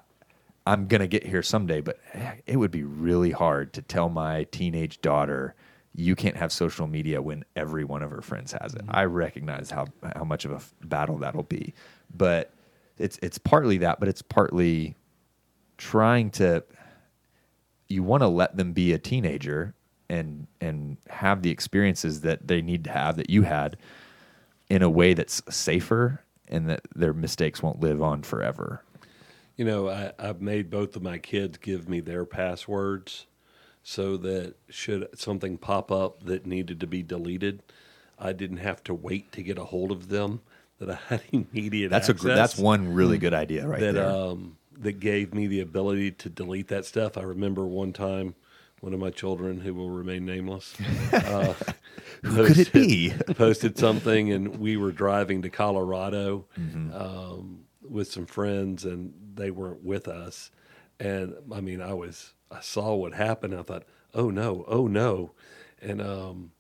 I'm 0.67 0.87
gonna 0.87 1.09
get 1.09 1.27
here 1.27 1.43
someday, 1.43 1.81
but 1.81 1.99
eh, 2.15 2.35
it 2.47 2.57
would 2.57 2.71
be 2.71 2.85
really 2.85 3.33
hard 3.33 3.73
to 3.75 3.83
tell 3.83 4.09
my 4.09 4.45
teenage 4.45 5.01
daughter 5.01 5.55
you 5.95 6.15
can't 6.15 6.37
have 6.37 6.53
social 6.53 6.87
media 6.87 7.21
when 7.21 7.45
every 7.57 7.85
one 7.85 8.03
of 8.03 8.11
her 8.11 8.23
friends 8.23 8.53
has 8.53 8.75
it. 8.75 8.83
Mm-hmm. 8.83 8.97
I 8.97 9.05
recognize 9.05 9.71
how 9.71 9.87
how 10.15 10.25
much 10.25 10.45
of 10.45 10.53
a 10.53 10.87
battle 10.87 11.19
that'll 11.19 11.43
be, 11.43 11.75
but 12.15 12.53
it's 12.99 13.19
it's 13.23 13.39
partly 13.39 13.79
that, 13.79 14.01
but 14.01 14.09
it's 14.09 14.23
partly 14.23 14.97
trying 15.79 16.31
to. 16.33 16.65
You 17.89 18.05
want 18.05 18.23
to 18.23 18.29
let 18.29 18.57
them 18.57 18.73
be 18.73 18.93
a 18.93 18.99
teenager 18.99 19.75
and 20.09 20.47
and 20.61 20.97
have 21.09 21.43
the 21.43 21.51
experiences 21.51 22.21
that 22.21 22.47
they 22.47 22.63
need 22.63 22.85
to 22.85 22.91
have 22.91 23.17
that 23.17 23.31
you 23.31 23.43
had 23.43 23.77
in 24.69 24.83
a 24.83 24.91
way 24.91 25.15
that's 25.15 25.43
safer 25.49 26.23
and 26.47 26.69
that 26.69 26.83
their 26.95 27.13
mistakes 27.13 27.63
won't 27.63 27.81
live 27.81 28.01
on 28.01 28.23
forever. 28.23 28.83
You 29.57 29.65
know, 29.65 29.89
I, 29.89 30.13
I've 30.19 30.41
made 30.41 30.71
both 30.71 30.97
of 30.97 31.03
my 31.03 31.19
kids 31.19 31.59
give 31.59 31.89
me 31.89 32.01
their 32.01 32.25
passwords 32.25 33.27
so 33.83 34.17
that 34.19 34.55
should 34.69 35.09
something 35.19 35.59
pop 35.59 35.91
up 35.91 36.25
that 36.25 36.47
needed 36.47 36.81
to 36.81 36.87
be 36.87 37.03
deleted, 37.03 37.63
I 38.19 38.33
didn't 38.33 38.59
have 38.59 38.85
to 38.85 38.95
wait 38.95 39.33
to 39.33 39.43
get 39.43 39.59
a 39.59 39.65
hold 39.65 39.91
of 39.91 40.09
them. 40.09 40.41
That 40.79 40.91
I 40.91 40.99
had 41.09 41.23
immediate. 41.33 41.91
That's 41.91 42.09
access, 42.09 42.25
a 42.25 42.35
that's 42.35 42.57
one 42.57 42.95
really 42.95 43.19
good 43.19 43.35
idea 43.35 43.67
right 43.67 43.81
that, 43.81 43.95
there. 43.95 44.09
Um, 44.09 44.57
that 44.79 44.99
gave 44.99 45.35
me 45.35 45.47
the 45.47 45.61
ability 45.61 46.13
to 46.13 46.31
delete 46.31 46.69
that 46.69 46.87
stuff. 46.87 47.19
I 47.19 47.23
remember 47.23 47.67
one 47.67 47.93
time 47.93 48.35
one 48.81 48.95
of 48.95 49.01
my 49.01 49.11
children, 49.11 49.61
who 49.61 49.75
will 49.75 49.91
remain 49.91 50.25
nameless, 50.25 50.75
uh, 51.13 51.55
who 52.23 52.47
could 52.47 52.59
it 52.59 52.73
be? 52.73 53.13
posted 53.35 53.79
something, 53.79 54.33
and 54.33 54.59
we 54.59 54.77
were 54.77 54.91
driving 54.91 55.43
to 55.43 55.51
Colorado 55.51 56.47
mm-hmm. 56.59 56.95
um, 56.95 57.61
with 57.83 58.11
some 58.11 58.27
friends, 58.27 58.85
and 58.85 59.13
they 59.35 59.51
weren't 59.51 59.85
with 59.85 60.09
us. 60.09 60.51
And 60.99 61.35
I 61.53 61.61
mean, 61.61 61.81
I 61.81 61.93
was 61.93 62.33
I 62.51 62.61
saw 62.61 62.95
what 62.95 63.15
happened. 63.15 63.55
I 63.55 63.63
thought, 63.63 63.85
oh 64.15 64.31
no, 64.31 64.65
oh 64.67 64.87
no, 64.87 65.33
and 65.81 66.01
um, 66.01 66.53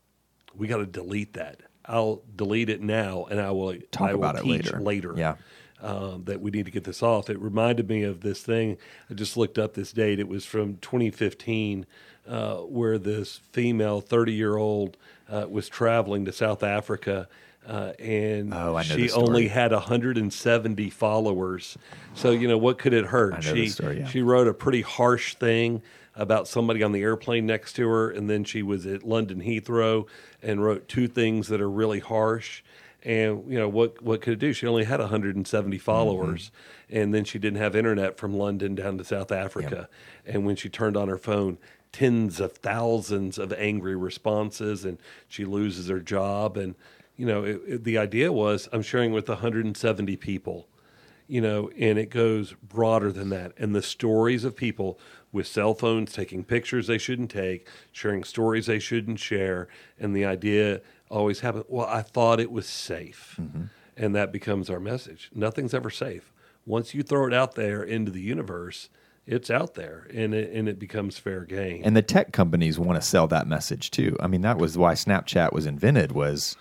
we 0.56 0.68
got 0.68 0.78
to 0.78 0.86
delete 0.86 1.34
that. 1.34 1.60
I'll 1.84 2.22
delete 2.36 2.68
it 2.68 2.80
now, 2.80 3.26
and 3.30 3.40
I 3.40 3.50
will 3.50 3.74
talk 3.90 4.10
I 4.10 4.14
will 4.14 4.24
about 4.24 4.38
it 4.38 4.46
later. 4.46 4.80
Later, 4.80 5.14
yeah. 5.16 5.36
Um, 5.82 6.24
that 6.24 6.42
we 6.42 6.50
need 6.50 6.66
to 6.66 6.70
get 6.70 6.84
this 6.84 7.02
off. 7.02 7.30
It 7.30 7.40
reminded 7.40 7.88
me 7.88 8.02
of 8.02 8.20
this 8.20 8.42
thing. 8.42 8.76
I 9.08 9.14
just 9.14 9.38
looked 9.38 9.58
up 9.58 9.72
this 9.72 9.92
date. 9.92 10.20
It 10.20 10.28
was 10.28 10.44
from 10.44 10.76
2015, 10.76 11.86
uh, 12.28 12.56
where 12.56 12.98
this 12.98 13.40
female 13.52 14.02
30 14.02 14.34
year 14.34 14.58
old 14.58 14.98
uh, 15.26 15.46
was 15.48 15.70
traveling 15.70 16.26
to 16.26 16.32
South 16.32 16.62
Africa 16.62 17.28
uh, 17.66 17.92
and 17.98 18.52
oh, 18.54 18.80
she 18.82 19.10
only 19.10 19.48
had 19.48 19.72
170 19.72 20.90
followers. 20.90 21.76
So 22.14 22.30
you 22.30 22.48
know 22.48 22.58
what 22.58 22.78
could 22.78 22.94
it 22.94 23.06
hurt? 23.06 23.42
she 23.44 23.68
story, 23.68 24.00
yeah. 24.00 24.08
she 24.08 24.22
wrote 24.22 24.48
a 24.48 24.54
pretty 24.54 24.82
harsh 24.82 25.34
thing 25.34 25.82
about 26.14 26.48
somebody 26.48 26.82
on 26.82 26.92
the 26.92 27.02
airplane 27.02 27.46
next 27.46 27.74
to 27.74 27.88
her, 27.88 28.10
and 28.10 28.28
then 28.28 28.44
she 28.44 28.62
was 28.62 28.86
at 28.86 29.04
London 29.04 29.40
Heathrow 29.40 30.06
and 30.42 30.62
wrote 30.62 30.88
two 30.88 31.06
things 31.06 31.48
that 31.48 31.60
are 31.60 31.70
really 31.70 32.00
harsh. 32.00 32.62
And 33.02 33.50
you 33.50 33.58
know 33.58 33.68
what? 33.68 34.02
What 34.02 34.20
could 34.20 34.34
it 34.34 34.38
do? 34.38 34.52
She 34.52 34.66
only 34.66 34.84
had 34.84 35.00
170 35.00 35.76
mm-hmm. 35.76 35.82
followers, 35.82 36.50
mm-hmm. 36.88 36.96
and 36.98 37.14
then 37.14 37.24
she 37.24 37.38
didn't 37.38 37.58
have 37.58 37.74
internet 37.74 38.18
from 38.18 38.34
London 38.34 38.74
down 38.74 38.98
to 38.98 39.04
South 39.04 39.32
Africa. 39.32 39.88
Yep. 40.26 40.34
And 40.34 40.46
when 40.46 40.56
she 40.56 40.68
turned 40.68 40.96
on 40.96 41.08
her 41.08 41.16
phone, 41.16 41.56
tens 41.92 42.40
of 42.40 42.52
thousands 42.52 43.38
of 43.38 43.52
angry 43.54 43.96
responses, 43.96 44.84
and 44.84 44.98
she 45.28 45.44
loses 45.44 45.88
her 45.88 46.00
job. 46.00 46.56
And 46.56 46.74
you 47.20 47.26
know, 47.26 47.44
it, 47.44 47.60
it, 47.66 47.84
the 47.84 47.98
idea 47.98 48.32
was 48.32 48.66
I'm 48.72 48.80
sharing 48.80 49.12
with 49.12 49.28
170 49.28 50.16
people, 50.16 50.68
you 51.28 51.42
know, 51.42 51.70
and 51.78 51.98
it 51.98 52.08
goes 52.08 52.54
broader 52.62 53.12
than 53.12 53.28
that. 53.28 53.52
And 53.58 53.74
the 53.74 53.82
stories 53.82 54.42
of 54.42 54.56
people 54.56 54.98
with 55.30 55.46
cell 55.46 55.74
phones 55.74 56.14
taking 56.14 56.44
pictures 56.44 56.86
they 56.86 56.96
shouldn't 56.96 57.30
take, 57.30 57.68
sharing 57.92 58.24
stories 58.24 58.64
they 58.64 58.78
shouldn't 58.78 59.18
share, 59.18 59.68
and 59.98 60.16
the 60.16 60.24
idea 60.24 60.80
always 61.10 61.40
happens. 61.40 61.66
Well, 61.68 61.86
I 61.86 62.00
thought 62.00 62.40
it 62.40 62.50
was 62.50 62.66
safe, 62.66 63.36
mm-hmm. 63.38 63.64
and 63.98 64.14
that 64.14 64.32
becomes 64.32 64.70
our 64.70 64.80
message. 64.80 65.30
Nothing's 65.34 65.74
ever 65.74 65.90
safe. 65.90 66.32
Once 66.64 66.94
you 66.94 67.02
throw 67.02 67.26
it 67.26 67.34
out 67.34 67.54
there 67.54 67.82
into 67.82 68.10
the 68.10 68.22
universe, 68.22 68.88
it's 69.26 69.50
out 69.50 69.74
there 69.74 70.06
and 70.14 70.32
it, 70.32 70.50
and 70.52 70.70
it 70.70 70.78
becomes 70.78 71.18
fair 71.18 71.44
game. 71.44 71.82
And 71.84 71.94
the 71.94 72.02
tech 72.02 72.32
companies 72.32 72.78
want 72.78 72.98
to 72.98 73.06
sell 73.06 73.28
that 73.28 73.46
message 73.46 73.90
too. 73.90 74.16
I 74.20 74.26
mean, 74.26 74.40
that 74.40 74.56
was 74.56 74.78
why 74.78 74.94
Snapchat 74.94 75.52
was 75.52 75.66
invented 75.66 76.12
was 76.12 76.56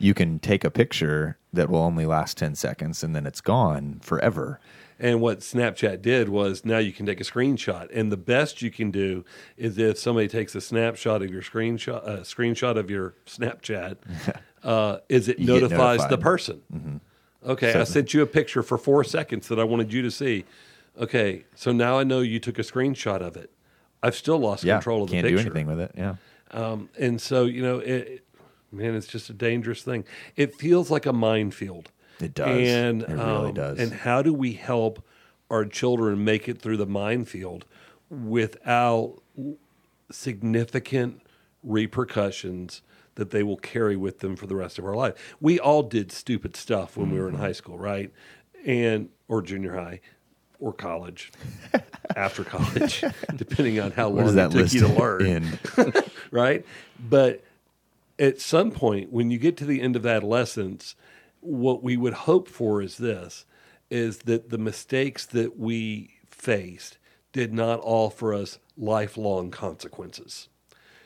you 0.00 0.14
can 0.14 0.38
take 0.38 0.64
a 0.64 0.70
picture 0.70 1.36
that 1.52 1.68
will 1.68 1.80
only 1.80 2.06
last 2.06 2.38
10 2.38 2.54
seconds 2.54 3.04
and 3.04 3.14
then 3.14 3.26
it's 3.26 3.40
gone 3.40 4.00
forever. 4.02 4.58
And 4.98 5.20
what 5.20 5.40
Snapchat 5.40 6.02
did 6.02 6.28
was 6.28 6.64
now 6.64 6.78
you 6.78 6.92
can 6.92 7.06
take 7.06 7.20
a 7.20 7.24
screenshot. 7.24 7.88
And 7.94 8.12
the 8.12 8.16
best 8.16 8.60
you 8.60 8.70
can 8.70 8.90
do 8.90 9.24
is 9.56 9.78
if 9.78 9.98
somebody 9.98 10.28
takes 10.28 10.54
a 10.54 10.60
snapshot 10.60 11.22
of 11.22 11.30
your 11.30 11.42
screenshot, 11.42 12.06
uh, 12.06 12.20
screenshot 12.20 12.76
of 12.76 12.90
your 12.90 13.14
Snapchat, 13.26 13.96
uh, 14.62 14.98
is 15.08 15.28
it 15.28 15.38
notifies 15.38 16.06
the 16.08 16.18
person. 16.18 16.62
Mm-hmm. 16.74 16.96
Okay, 17.46 17.72
so, 17.72 17.80
I 17.80 17.84
sent 17.84 18.12
you 18.12 18.20
a 18.20 18.26
picture 18.26 18.62
for 18.62 18.76
four 18.76 19.02
seconds 19.02 19.48
that 19.48 19.58
I 19.58 19.64
wanted 19.64 19.92
you 19.92 20.02
to 20.02 20.10
see. 20.10 20.44
Okay, 20.98 21.44
so 21.54 21.72
now 21.72 21.98
I 21.98 22.04
know 22.04 22.20
you 22.20 22.38
took 22.38 22.58
a 22.58 22.62
screenshot 22.62 23.22
of 23.22 23.36
it. 23.36 23.50
I've 24.02 24.14
still 24.14 24.38
lost 24.38 24.64
Yeah, 24.64 24.74
control 24.74 25.04
of 25.04 25.10
the 25.10 25.16
picture. 25.16 25.28
can't 25.28 25.44
do 25.44 25.50
anything 25.50 25.66
with 25.66 25.80
it. 25.80 25.92
Yeah, 25.96 26.16
Um, 26.50 26.90
and 26.98 27.18
so 27.20 27.44
you 27.44 27.62
know, 27.62 27.78
it, 27.78 28.22
man, 28.72 28.94
it's 28.94 29.06
just 29.06 29.30
a 29.30 29.32
dangerous 29.32 29.82
thing. 29.82 30.04
It 30.36 30.54
feels 30.54 30.90
like 30.90 31.06
a 31.06 31.12
minefield. 31.12 31.90
It 32.20 32.34
does. 32.34 32.68
And 32.68 33.02
It 33.02 33.08
really 33.10 33.48
um, 33.48 33.54
does. 33.54 33.78
And 33.78 33.92
how 33.92 34.22
do 34.22 34.32
we 34.34 34.52
help 34.52 35.04
our 35.50 35.64
children 35.64 36.24
make 36.24 36.48
it 36.48 36.60
through 36.60 36.76
the 36.76 36.86
minefield 36.86 37.64
without 38.10 39.16
significant 40.10 41.22
repercussions 41.62 42.82
that 43.16 43.30
they 43.30 43.42
will 43.42 43.56
carry 43.56 43.96
with 43.96 44.20
them 44.20 44.36
for 44.36 44.46
the 44.46 44.56
rest 44.56 44.78
of 44.78 44.84
our 44.84 44.94
life? 44.94 45.34
We 45.40 45.58
all 45.58 45.82
did 45.82 46.12
stupid 46.12 46.56
stuff 46.56 46.96
when 46.96 47.10
we 47.10 47.18
were 47.18 47.28
in 47.28 47.34
Mm-hmm. 47.34 47.42
high 47.42 47.52
school, 47.52 47.78
right? 47.78 48.12
And 48.66 49.08
or 49.28 49.42
junior 49.42 49.74
high. 49.74 50.00
Or 50.58 50.74
college, 50.74 51.32
after 52.16 52.44
college, 52.44 53.02
depending 53.34 53.80
on 53.80 53.92
how 53.92 54.10
long 54.10 54.36
it 54.36 54.50
took 54.50 54.72
you 54.74 54.80
to 54.80 54.88
learn 54.88 55.58
right? 56.30 56.66
But 57.08 57.42
at 58.20 58.40
some 58.40 58.70
point, 58.70 59.10
when 59.10 59.30
you 59.30 59.38
get 59.38 59.56
to 59.56 59.64
the 59.64 59.80
end 59.80 59.96
of 59.96 60.06
adolescence, 60.06 60.94
what 61.40 61.82
we 61.82 61.96
would 61.96 62.12
hope 62.12 62.46
for 62.46 62.82
is 62.82 62.98
this: 62.98 63.46
is 63.90 64.18
that 64.18 64.50
the 64.50 64.58
mistakes 64.58 65.26
that 65.26 65.58
we 65.58 66.10
faced 66.28 66.98
did 67.32 67.52
not 67.52 67.80
offer 67.82 68.34
us 68.34 68.58
lifelong 68.76 69.50
consequences. 69.50 70.48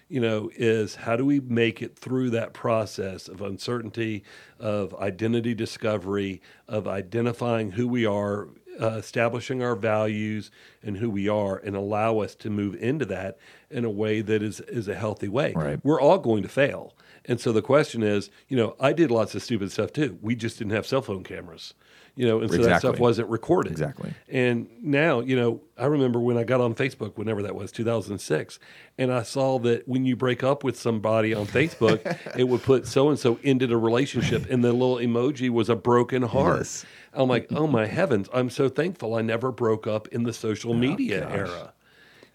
You 0.09 0.20
know, 0.20 0.51
is 0.55 0.97
how 0.97 1.16
do 1.16 1.24
we 1.24 1.41
make 1.41 1.81
it 1.81 1.99
through 1.99 2.31
that 2.31 2.53
process 2.53 3.27
of 3.27 3.41
uncertainty, 3.41 4.23
of 4.59 4.95
identity 4.97 5.55
discovery, 5.55 6.43
of 6.69 6.86
identifying 6.86 7.70
who 7.73 7.89
we 7.89 8.05
are, 8.05 8.49
uh, 8.81 8.97
establishing 8.99 9.63
our 9.63 9.75
values 9.75 10.51
and 10.83 10.97
who 10.99 11.11
we 11.11 11.29
are, 11.29 11.57
and 11.57 11.77
allow 11.77 12.19
us 12.19 12.35
to 12.37 12.51
move 12.51 12.75
into 12.77 13.05
that 13.07 13.39
in 13.71 13.85
a 13.85 13.91
way 13.91 14.21
that 14.21 14.43
is 14.43 14.61
is 14.61 14.89
a 14.89 14.95
healthy 14.95 15.29
way. 15.29 15.53
Right. 15.55 15.81
We're 15.85 16.01
all 16.01 16.19
going 16.19 16.43
to 16.43 16.49
fail, 16.49 16.95
and 17.27 17.41
so 17.41 17.53
the 17.53 17.63
question 17.63 18.03
is, 18.03 18.31
you 18.49 18.57
know, 18.57 18.77
I 18.79 18.93
did 18.93 19.11
lots 19.11 19.35
of 19.35 19.43
stupid 19.43 19.73
stuff 19.73 19.93
too. 19.93 20.19
We 20.21 20.35
just 20.35 20.59
didn't 20.59 20.73
have 20.73 20.87
cell 20.87 21.03
phone 21.03 21.25
cameras, 21.25 21.75
you 22.17 22.27
know, 22.27 22.41
and 22.41 22.51
so 22.51 22.59
that 22.59 22.81
stuff 22.81 22.99
wasn't 22.99 23.29
recorded. 23.29 23.73
Exactly. 23.73 24.13
And 24.29 24.69
now, 24.83 25.21
you 25.21 25.35
know, 25.35 25.61
I 25.79 25.87
remember 25.87 26.21
when 26.21 26.37
I 26.37 26.45
got 26.45 26.61
on 26.61 26.75
Facebook, 26.75 27.17
whenever 27.17 27.43
that 27.43 27.55
was, 27.55 27.73
2006, 27.73 28.59
and 28.99 29.13
I 29.13 29.23
saw 29.23 29.59
that 29.61 29.89
when 29.89 30.05
you 30.05 30.15
break 30.17 30.45
up 30.45 30.63
with 30.63 30.79
somebody 30.79 31.35
on 31.35 31.47
Facebook, 31.47 32.19
it 32.37 32.45
would 32.45 32.63
put 32.63 32.87
so 32.87 33.09
and 33.09 33.19
so 33.19 33.39
ended 33.43 33.73
a 33.73 33.77
relationship, 33.77 34.49
and 34.51 34.63
the 34.63 34.73
little 34.73 34.97
emoji 34.97 35.51
was 35.51 35.69
a 35.69 35.77
broken 35.77 36.23
heart. 36.23 36.59
Yes. 36.59 36.87
I'm 37.15 37.28
like, 37.28 37.49
oh 37.53 37.66
my 37.66 37.86
heavens, 37.86 38.28
I'm 38.32 38.51
so 38.51 38.69
thankful 38.69 39.15
I 39.15 39.23
never 39.23 39.53
broke 39.53 39.86
up 39.86 40.09
in 40.09 40.24
the 40.24 40.32
social 40.32 40.74
media 40.74 41.20
gosh. 41.23 41.32
era. 41.32 41.73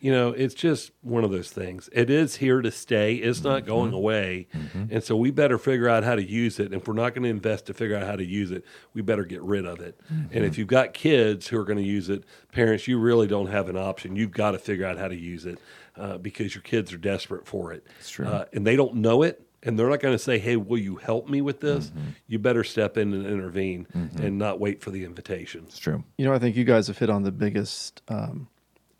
You 0.02 0.14
know, 0.14 0.30
it's 0.30 0.54
just 0.54 0.92
one 1.02 1.26
of 1.26 1.32
those 1.32 1.52
things. 1.52 1.90
It 1.92 2.10
is 2.10 2.38
here 2.38 2.62
to 2.62 2.72
stay. 2.72 3.16
It's 3.16 3.44
not 3.44 3.64
Mm-hmm. 3.64 3.68
going 3.68 3.92
away. 3.94 4.48
And 4.90 5.04
so 5.04 5.18
we 5.18 5.30
better 5.30 5.58
figure 5.58 5.90
out 5.90 6.06
how 6.06 6.16
to 6.16 6.24
use 6.24 6.58
it. 6.58 6.68
And 6.68 6.76
if 6.76 6.88
we're 6.88 6.94
not 6.94 7.14
going 7.14 7.24
to 7.24 7.30
invest 7.30 7.66
to 7.66 7.74
figure 7.74 7.98
out 7.98 8.08
how 8.08 8.16
to 8.16 8.24
use 8.26 8.50
it, 8.52 8.64
we 8.94 9.02
better 9.02 9.26
get 9.26 9.42
rid 9.42 9.66
of 9.66 9.82
it. 9.82 10.00
And 10.08 10.30
Mm-hmm. 10.30 10.44
if 10.46 10.58
you've 10.58 10.70
got 10.70 10.94
kids 10.94 11.48
who 11.50 11.60
are 11.60 11.66
going 11.66 11.80
to 11.80 11.84
use 11.84 12.08
it, 12.10 12.24
parents, 12.54 12.88
you 12.88 12.98
really 12.98 13.28
don't 13.28 13.48
have 13.48 13.68
an 13.68 13.76
option. 13.76 14.16
You've 14.16 14.32
got 14.32 14.52
to 14.52 14.58
figure 14.60 14.86
out 14.86 14.98
how 14.98 15.10
to 15.10 15.18
use 15.18 15.46
it 15.46 15.60
uh, 15.98 16.18
because 16.18 16.56
your 16.56 16.62
kids 16.62 16.94
are 16.94 16.98
desperate 16.98 17.46
for 17.46 17.74
it. 17.74 17.86
Uh, 18.26 18.46
and 18.54 18.66
they 18.66 18.78
don't 18.78 18.96
know 18.96 19.22
it. 19.24 19.46
And 19.62 19.78
they're 19.78 19.90
not 19.90 20.00
going 20.00 20.16
to 20.16 20.24
say, 20.24 20.40
hey, 20.40 20.56
will 20.56 20.78
you 20.78 20.96
help 20.96 21.28
me 21.28 21.42
with 21.42 21.60
this? 21.60 21.88
Mm-hmm. 21.88 22.10
You 22.28 22.40
better 22.40 22.64
step 22.64 22.98
in 22.98 23.14
and 23.14 23.26
intervene 23.26 23.88
and 24.24 24.38
not 24.38 24.60
wait 24.60 24.82
for 24.82 24.90
the 24.90 25.04
invitation. 25.04 25.66
It's 25.68 25.80
true. 25.80 26.04
You 26.18 26.26
know, 26.26 26.34
I 26.34 26.40
think 26.40 26.56
you 26.56 26.64
guys 26.64 26.88
have 26.88 26.98
hit 26.98 27.10
on 27.10 27.24
the 27.24 27.32
biggest 27.32 28.02
um, 28.08 28.48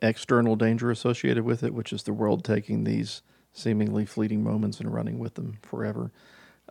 external 0.02 0.56
danger 0.56 0.90
associated 0.90 1.44
with 1.44 1.62
it, 1.62 1.72
which 1.72 1.92
is 1.92 2.02
the 2.02 2.12
world 2.12 2.44
taking 2.44 2.84
these 2.84 3.22
seemingly 3.52 4.04
fleeting 4.04 4.44
moments 4.44 4.80
and 4.80 4.92
running 4.92 5.18
with 5.18 5.34
them 5.34 5.58
forever. 5.62 6.12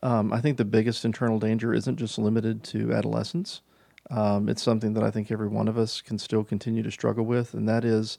Um, 0.02 0.32
I 0.32 0.40
think 0.40 0.58
the 0.58 0.66
biggest 0.66 1.04
internal 1.04 1.40
danger 1.40 1.74
isn't 1.74 1.98
just 1.98 2.18
limited 2.18 2.64
to 2.66 2.94
adolescence. 2.94 3.62
Um, 4.10 4.50
it's 4.50 4.64
something 4.64 4.94
that 4.94 5.04
I 5.04 5.12
think 5.12 5.32
every 5.32 5.48
one 5.48 5.68
of 5.68 5.78
us 5.78 6.02
can 6.02 6.18
still 6.18 6.44
continue 6.44 6.84
to 6.84 6.92
struggle 6.92 7.26
with, 7.26 7.54
and 7.54 7.68
that 7.68 7.84
is 7.84 8.18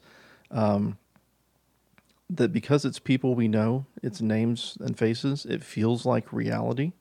um, 0.51 0.97
that 2.35 2.53
because 2.53 2.85
it's 2.85 2.99
people 2.99 3.35
we 3.35 3.47
know, 3.47 3.85
it's 4.01 4.21
names 4.21 4.77
and 4.79 4.97
faces, 4.97 5.45
it 5.45 5.63
feels 5.63 6.05
like 6.05 6.31
reality. 6.31 6.93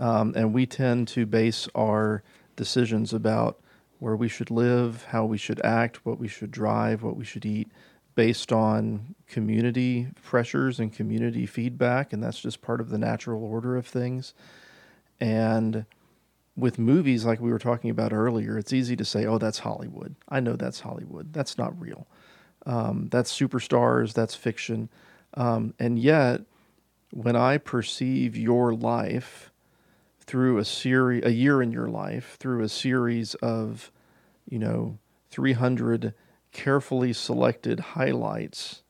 Um, 0.00 0.32
and 0.36 0.52
we 0.52 0.66
tend 0.66 1.06
to 1.08 1.26
base 1.26 1.68
our 1.74 2.22
decisions 2.56 3.12
about 3.12 3.60
where 4.00 4.16
we 4.16 4.28
should 4.28 4.50
live, 4.50 5.06
how 5.10 5.24
we 5.24 5.38
should 5.38 5.60
act, 5.64 6.04
what 6.04 6.18
we 6.18 6.26
should 6.26 6.50
drive, 6.50 7.04
what 7.04 7.16
we 7.16 7.24
should 7.24 7.46
eat, 7.46 7.70
based 8.16 8.52
on 8.52 9.14
community 9.28 10.08
pressures 10.22 10.80
and 10.80 10.92
community 10.92 11.46
feedback. 11.46 12.12
And 12.12 12.20
that's 12.22 12.40
just 12.40 12.62
part 12.62 12.80
of 12.80 12.90
the 12.90 12.98
natural 12.98 13.44
order 13.44 13.76
of 13.76 13.86
things. 13.86 14.34
And 15.20 15.86
with 16.56 16.80
movies, 16.80 17.24
like 17.24 17.40
we 17.40 17.52
were 17.52 17.60
talking 17.60 17.90
about 17.90 18.12
earlier, 18.12 18.58
it's 18.58 18.72
easy 18.72 18.96
to 18.96 19.04
say, 19.04 19.24
oh, 19.24 19.38
that's 19.38 19.60
Hollywood. 19.60 20.16
I 20.28 20.40
know 20.40 20.56
that's 20.56 20.80
Hollywood. 20.80 21.32
That's 21.32 21.56
not 21.56 21.80
real. 21.80 22.08
Um, 22.66 23.08
that's 23.10 23.36
superstars, 23.36 24.12
that's 24.12 24.34
fiction. 24.34 24.88
Um, 25.34 25.74
and 25.78 25.98
yet, 25.98 26.42
when 27.10 27.36
I 27.36 27.58
perceive 27.58 28.36
your 28.36 28.74
life 28.74 29.50
through 30.20 30.58
a 30.58 30.64
series, 30.64 31.24
a 31.24 31.32
year 31.32 31.60
in 31.60 31.72
your 31.72 31.88
life, 31.88 32.36
through 32.38 32.62
a 32.62 32.68
series 32.68 33.34
of, 33.36 33.90
you 34.48 34.58
know, 34.58 34.98
300 35.30 36.14
carefully 36.52 37.12
selected 37.12 37.80
highlights, 37.80 38.82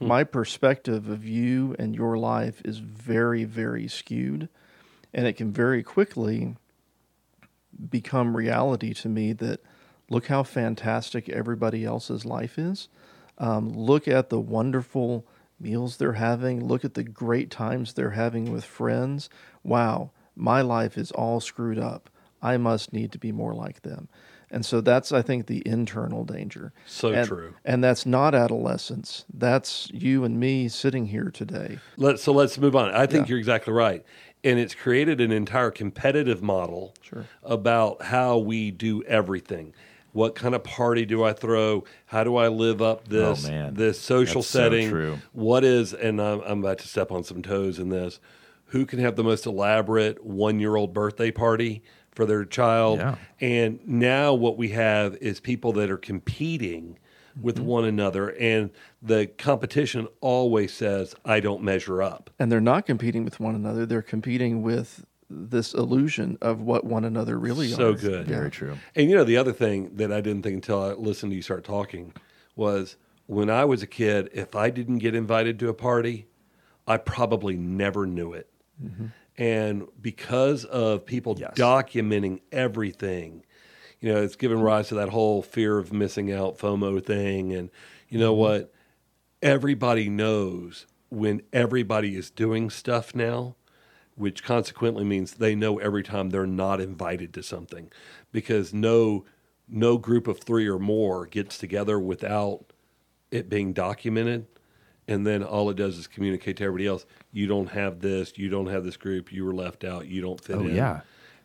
my 0.00 0.24
perspective 0.24 1.08
of 1.08 1.24
you 1.24 1.74
and 1.78 1.94
your 1.94 2.18
life 2.18 2.60
is 2.64 2.78
very, 2.78 3.44
very 3.44 3.88
skewed. 3.88 4.48
And 5.12 5.26
it 5.26 5.34
can 5.34 5.52
very 5.52 5.82
quickly 5.82 6.56
become 7.90 8.36
reality 8.36 8.92
to 8.94 9.08
me 9.08 9.32
that 9.34 9.60
look 10.10 10.26
how 10.26 10.42
fantastic 10.42 11.28
everybody 11.28 11.84
else's 11.84 12.24
life 12.24 12.58
is. 12.58 12.88
Um, 13.38 13.70
look 13.72 14.06
at 14.08 14.28
the 14.30 14.40
wonderful 14.40 15.26
meals 15.60 15.96
they're 15.96 16.12
having. 16.14 16.64
Look 16.66 16.84
at 16.84 16.94
the 16.94 17.04
great 17.04 17.50
times 17.50 17.92
they're 17.94 18.10
having 18.10 18.52
with 18.52 18.64
friends. 18.64 19.28
Wow, 19.62 20.10
my 20.36 20.60
life 20.60 20.96
is 20.98 21.10
all 21.12 21.40
screwed 21.40 21.78
up. 21.78 22.10
I 22.42 22.56
must 22.58 22.92
need 22.92 23.12
to 23.12 23.18
be 23.18 23.32
more 23.32 23.54
like 23.54 23.82
them. 23.82 24.08
And 24.50 24.64
so 24.64 24.80
that's, 24.80 25.10
I 25.10 25.22
think, 25.22 25.46
the 25.46 25.62
internal 25.66 26.24
danger. 26.24 26.72
So 26.86 27.12
And- 27.12 27.26
true. 27.26 27.54
And 27.64 27.82
that's 27.82 28.04
not 28.06 28.34
adolescence. 28.34 29.24
That's 29.32 29.88
you 29.92 30.22
and 30.24 30.38
me 30.38 30.68
sitting 30.68 31.06
here 31.06 31.30
today. 31.32 31.78
Let, 31.96 32.20
so 32.20 32.32
let's 32.32 32.58
move 32.58 32.76
on. 32.76 32.90
I 32.90 33.06
think 33.06 33.26
Yeah. 33.26 33.30
you're 33.30 33.38
exactly 33.38 33.72
right. 33.72 34.04
And 34.44 34.58
it's 34.58 34.74
created 34.74 35.20
an 35.20 35.32
entire 35.32 35.70
competitive 35.70 36.42
model 36.42 36.92
Sure. 37.00 37.24
about 37.42 38.02
how 38.02 38.36
we 38.38 38.70
do 38.70 39.02
everything. 39.04 39.72
What 40.14 40.34
kind 40.36 40.54
of 40.54 40.62
party 40.64 41.04
do 41.04 41.22
I 41.24 41.32
throw? 41.32 41.84
How 42.06 42.22
do 42.24 42.36
I 42.36 42.46
live 42.48 42.80
up 42.80 43.08
this 43.08 43.44
Oh, 43.46 43.50
man. 43.50 43.74
this 43.74 44.00
social 44.00 44.40
That's 44.42 44.48
so 44.50 44.58
setting? 44.60 44.88
true. 44.88 45.18
What 45.32 45.64
is 45.64 45.92
and 45.92 46.22
I'm, 46.22 46.40
I'm 46.46 46.60
about 46.60 46.78
to 46.78 46.88
step 46.88 47.10
on 47.12 47.24
some 47.24 47.42
toes 47.42 47.78
in 47.78 47.88
this. 47.88 48.20
Who 48.66 48.86
can 48.86 49.00
have 49.00 49.16
the 49.16 49.24
most 49.24 49.44
elaborate 49.44 50.24
one 50.24 50.60
year 50.60 50.76
old 50.76 50.94
birthday 50.94 51.30
party 51.32 51.82
for 52.12 52.24
their 52.26 52.44
child? 52.44 53.00
Yeah. 53.00 53.16
And 53.40 53.80
now 53.86 54.34
what 54.34 54.56
we 54.56 54.68
have 54.70 55.16
is 55.16 55.40
people 55.40 55.72
that 55.74 55.90
are 55.90 55.98
competing 55.98 56.98
with 57.40 57.56
Mm-hmm. 57.56 57.64
one 57.66 57.84
another, 57.84 58.28
and 58.38 58.70
the 59.02 59.26
competition 59.26 60.06
always 60.20 60.72
says, 60.72 61.16
"I 61.24 61.40
don't 61.40 61.64
measure 61.64 62.00
up." 62.00 62.30
And 62.38 62.52
they're 62.52 62.60
not 62.60 62.86
competing 62.86 63.24
with 63.24 63.40
one 63.40 63.56
another. 63.56 63.84
They're 63.84 64.02
competing 64.02 64.62
with 64.62 65.04
this 65.30 65.74
illusion 65.74 66.38
of 66.40 66.60
what 66.60 66.84
one 66.84 67.04
another 67.04 67.38
really 67.38 67.68
So 67.68 67.90
are. 67.90 67.94
good. 67.94 68.26
Very 68.26 68.50
true. 68.50 68.78
And 68.94 69.08
you 69.10 69.16
know, 69.16 69.24
the 69.24 69.36
other 69.36 69.52
thing 69.52 69.96
that 69.96 70.12
I 70.12 70.20
didn't 70.20 70.42
think 70.42 70.54
until 70.54 70.82
I 70.82 70.92
listened 70.92 71.32
to 71.32 71.36
you 71.36 71.42
start 71.42 71.64
talking 71.64 72.12
was 72.56 72.96
when 73.26 73.48
I 73.50 73.64
was 73.64 73.82
a 73.82 73.86
kid, 73.86 74.28
if 74.32 74.54
I 74.54 74.70
didn't 74.70 74.98
get 74.98 75.14
invited 75.14 75.58
to 75.60 75.68
a 75.68 75.74
party, 75.74 76.26
I 76.86 76.98
probably 76.98 77.56
never 77.56 78.06
knew 78.06 78.32
it. 78.32 78.50
Mm-hmm. 78.82 79.06
And 79.36 79.86
because 80.00 80.64
of 80.64 81.06
people 81.06 81.36
Yes. 81.38 81.54
documenting 81.54 82.40
everything, 82.52 83.44
you 84.00 84.12
know, 84.12 84.22
it's 84.22 84.36
given 84.36 84.60
rise 84.60 84.88
to 84.88 84.94
that 84.96 85.08
whole 85.08 85.42
fear 85.42 85.78
of 85.78 85.92
missing 85.92 86.30
out 86.30 86.58
FOMO 86.58 87.04
thing. 87.04 87.52
And 87.52 87.70
you 88.08 88.18
know 88.18 88.32
mm-hmm. 88.32 88.40
what? 88.40 88.74
Everybody 89.42 90.08
knows 90.08 90.86
when 91.08 91.42
everybody 91.52 92.16
is 92.16 92.30
doing 92.30 92.70
stuff 92.70 93.14
now, 93.14 93.56
which 94.16 94.42
consequently 94.44 95.04
means 95.04 95.34
they 95.34 95.54
know 95.54 95.78
every 95.78 96.02
time 96.02 96.30
they're 96.30 96.46
not 96.46 96.80
invited 96.80 97.32
to 97.34 97.42
something 97.42 97.90
because 98.32 98.72
no 98.72 99.24
no 99.68 99.96
group 99.98 100.28
of 100.28 100.38
3 100.40 100.68
or 100.68 100.78
more 100.78 101.26
gets 101.26 101.56
together 101.58 101.98
without 101.98 102.66
it 103.30 103.48
being 103.48 103.72
documented 103.72 104.46
and 105.08 105.26
then 105.26 105.42
all 105.42 105.68
it 105.70 105.76
does 105.76 105.98
is 105.98 106.06
communicate 106.06 106.56
to 106.58 106.64
everybody 106.64 106.86
else 106.86 107.06
you 107.32 107.46
don't 107.46 107.70
have 107.70 108.00
this 108.00 108.36
you 108.38 108.48
don't 108.48 108.66
have 108.68 108.84
this 108.84 108.96
group 108.96 109.32
you 109.32 109.44
were 109.44 109.54
left 109.54 109.84
out 109.84 110.06
you 110.06 110.20
don't 110.20 110.40
fit 110.42 110.56
Oh, 110.56 110.60
in 110.60 110.74
yeah. 110.76 111.00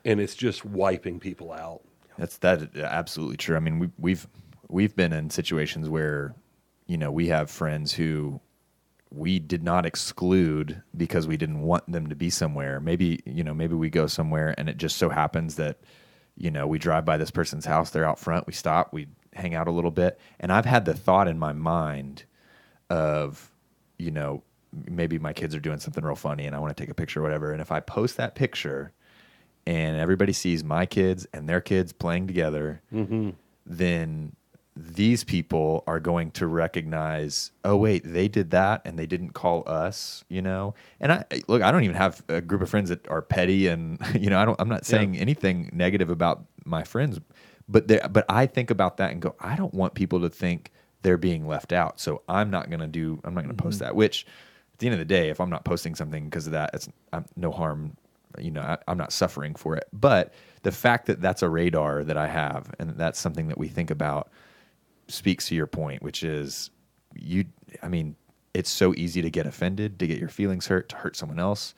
and 0.06 0.20
it's 0.20 0.36
just 0.36 0.64
wiping 0.66 1.20
people 1.20 1.52
out 1.52 1.82
That's 2.18 2.38
that 2.40 2.76
absolutely 2.78 3.38
true. 3.38 3.56
I 3.56 3.60
mean, 3.60 3.80
we, 3.80 3.90
we've 3.98 4.28
we've 4.68 4.96
been 4.96 5.14
in 5.14 5.30
situations 5.30 5.88
where, 5.90 6.36
you 6.86 6.98
know, 6.98 7.12
we 7.12 7.28
have 7.30 7.50
friends 7.50 7.94
who 7.94 8.40
we 9.12 9.40
did 9.40 9.64
not 9.64 9.86
exclude 9.86 10.82
because 10.96 11.28
we 11.28 11.38
didn't 11.38 11.62
want 11.62 11.92
them 11.92 12.08
to 12.08 12.16
be 12.16 12.30
somewhere. 12.30 12.80
Maybe, 12.80 13.22
you 13.26 13.44
know, 13.44 13.54
maybe 13.54 13.76
we 13.76 13.90
go 13.90 14.08
somewhere 14.08 14.54
and 14.58 14.70
it 14.70 14.78
just 14.78 14.98
so 14.98 15.10
happens 15.10 15.56
that, 15.56 15.80
you 16.38 16.52
know, 16.52 16.68
we 16.68 16.78
drive 16.78 17.06
by 17.06 17.18
this 17.18 17.32
person's 17.32 17.66
house, 17.66 17.90
they're 17.90 18.06
out 18.06 18.20
front, 18.20 18.46
we 18.46 18.54
stop, 18.54 18.94
we 18.94 19.08
hang 19.34 19.56
out 19.56 19.68
a 19.68 19.72
little 19.72 19.92
bit. 19.92 20.20
And 20.40 20.52
I've 20.52 20.66
had 20.66 20.86
the 20.86 20.94
thought 20.94 21.28
in 21.28 21.40
my 21.40 21.54
mind 21.54 22.24
of, 22.90 23.52
you 23.98 24.12
know, 24.12 24.44
maybe 24.88 25.18
my 25.18 25.34
kids 25.34 25.56
are 25.56 25.60
doing 25.60 25.80
something 25.80 26.04
real 26.04 26.16
funny 26.16 26.46
and 26.46 26.56
I 26.56 26.60
want 26.60 26.76
to 26.76 26.82
take 26.82 26.92
a 26.92 26.96
picture 26.96 27.22
or 27.22 27.24
whatever. 27.24 27.52
And 27.52 27.62
if 27.62 27.72
I 27.72 27.80
post 27.80 28.18
that 28.18 28.36
picture 28.36 28.92
and 29.66 29.98
everybody 29.98 30.34
sees 30.34 30.64
my 30.64 30.86
kids 30.86 31.26
and 31.34 31.50
their 31.50 31.62
kids 31.62 31.92
playing 31.94 32.28
together, 32.28 32.82
mm-hmm. 32.94 33.32
then 33.66 34.36
these 34.82 35.26
people 35.26 35.84
are 35.88 36.00
going 36.00 36.32
to 36.32 36.48
recognize, 36.48 37.52
oh 37.66 37.76
wait, 37.76 38.02
they 38.06 38.30
did 38.30 38.52
that 38.52 38.82
and 38.86 38.98
they 38.98 39.06
didn't 39.06 39.32
call 39.32 39.64
us, 39.68 40.24
you 40.30 40.42
know. 40.42 40.74
And 41.02 41.12
I 41.12 41.26
look, 41.48 41.62
I 41.62 41.72
don't 41.72 41.84
even 41.84 41.98
have 41.98 42.24
a 42.30 42.40
group 42.40 42.62
of 42.62 42.70
friends 42.70 42.90
that 42.90 43.06
are 43.10 43.22
petty, 43.22 43.68
and 43.68 44.00
you 44.20 44.30
know, 44.30 44.40
I 44.40 44.46
don't. 44.46 44.60
I'm 44.60 44.70
not 44.70 44.86
saying 44.86 45.18
anything 45.18 45.70
negative 45.74 46.10
about 46.10 46.46
my 46.64 46.84
friends, 46.84 47.20
but 47.68 47.88
there, 47.90 48.08
but 48.10 48.26
I 48.30 48.46
think 48.46 48.72
about 48.72 48.98
that 48.98 49.12
and 49.12 49.22
go, 49.22 49.36
I 49.40 49.56
don't 49.58 49.74
want 49.74 49.96
people 49.96 50.22
to 50.22 50.30
think 50.30 50.72
they're 51.02 51.18
being 51.18 51.46
left 51.46 51.74
out, 51.74 52.00
so 52.00 52.22
I'm 52.30 52.50
not 52.50 52.70
going 52.70 52.82
to 52.82 52.88
do. 52.88 53.20
I'm 53.26 53.34
not 53.34 53.44
going 53.44 53.56
to 53.56 53.62
post 53.62 53.80
mm-hmm. 53.80 53.86
that. 53.86 53.96
Which, 53.96 54.26
at 54.74 54.80
the 54.80 54.88
end 54.88 54.94
of 54.94 55.00
the 55.00 55.06
day, 55.06 55.30
if 55.30 55.42
I'm 55.42 55.50
not 55.50 55.66
posting 55.66 55.94
something 55.94 56.26
because 56.26 56.46
of 56.46 56.54
that, 56.54 56.72
it's 56.74 56.88
I'm, 57.12 57.26
no 57.36 57.52
harm. 57.52 57.98
You 58.38 58.52
know, 58.52 58.62
I, 58.62 58.78
I'm 58.88 58.98
not 58.98 59.12
suffering 59.12 59.56
for 59.56 59.76
it. 59.76 59.88
But 59.92 60.34
the 60.64 60.72
fact 60.72 61.08
that 61.08 61.20
that's 61.20 61.42
a 61.42 61.50
radar 61.50 62.06
that 62.06 62.16
I 62.16 62.28
have, 62.28 62.74
and 62.80 62.92
that's 62.98 63.20
something 63.20 63.50
that 63.50 63.58
we 63.58 63.68
think 63.68 63.92
about 63.92 64.30
speaks 65.10 65.48
to 65.48 65.56
your 65.56 65.68
point, 65.68 66.02
which 66.02 66.24
is 66.24 66.70
you. 67.16 67.46
I 67.84 67.88
mean, 67.88 68.16
it's 68.54 68.70
so 68.70 68.94
easy 68.96 69.22
to 69.22 69.30
get 69.30 69.46
offended, 69.46 70.00
to 70.00 70.08
get 70.08 70.20
your 70.20 70.30
feelings 70.30 70.68
hurt, 70.68 70.90
to 70.90 70.96
hurt 70.96 71.16
someone 71.16 71.40
else 71.40 71.74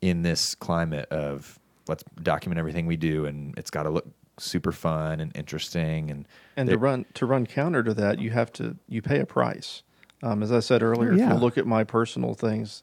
in 0.00 0.22
this 0.22 0.54
climate 0.54 1.08
of 1.10 1.58
let's 1.88 2.04
document 2.22 2.58
everything 2.58 2.86
we 2.86 2.96
do, 2.96 3.26
and 3.26 3.56
it's 3.58 3.70
got 3.70 3.84
to 3.84 3.90
look 3.90 4.06
super 4.38 4.72
fun 4.72 5.20
and 5.20 5.36
interesting. 5.36 6.10
And 6.10 6.26
And 6.56 6.68
to 6.68 6.78
run 6.78 7.06
to 7.14 7.26
run 7.26 7.46
counter 7.46 7.82
to 7.82 7.94
that, 7.94 8.20
you 8.20 8.30
have 8.30 8.52
to 8.54 8.76
you 8.88 9.02
pay 9.02 9.20
a 9.20 9.26
price. 9.26 9.82
Um, 10.22 10.42
as 10.42 10.50
I 10.50 10.60
said 10.60 10.82
earlier, 10.82 11.12
if 11.12 11.18
you 11.20 11.34
look 11.34 11.58
at 11.58 11.66
my 11.66 11.84
personal 11.84 12.34
things, 12.34 12.82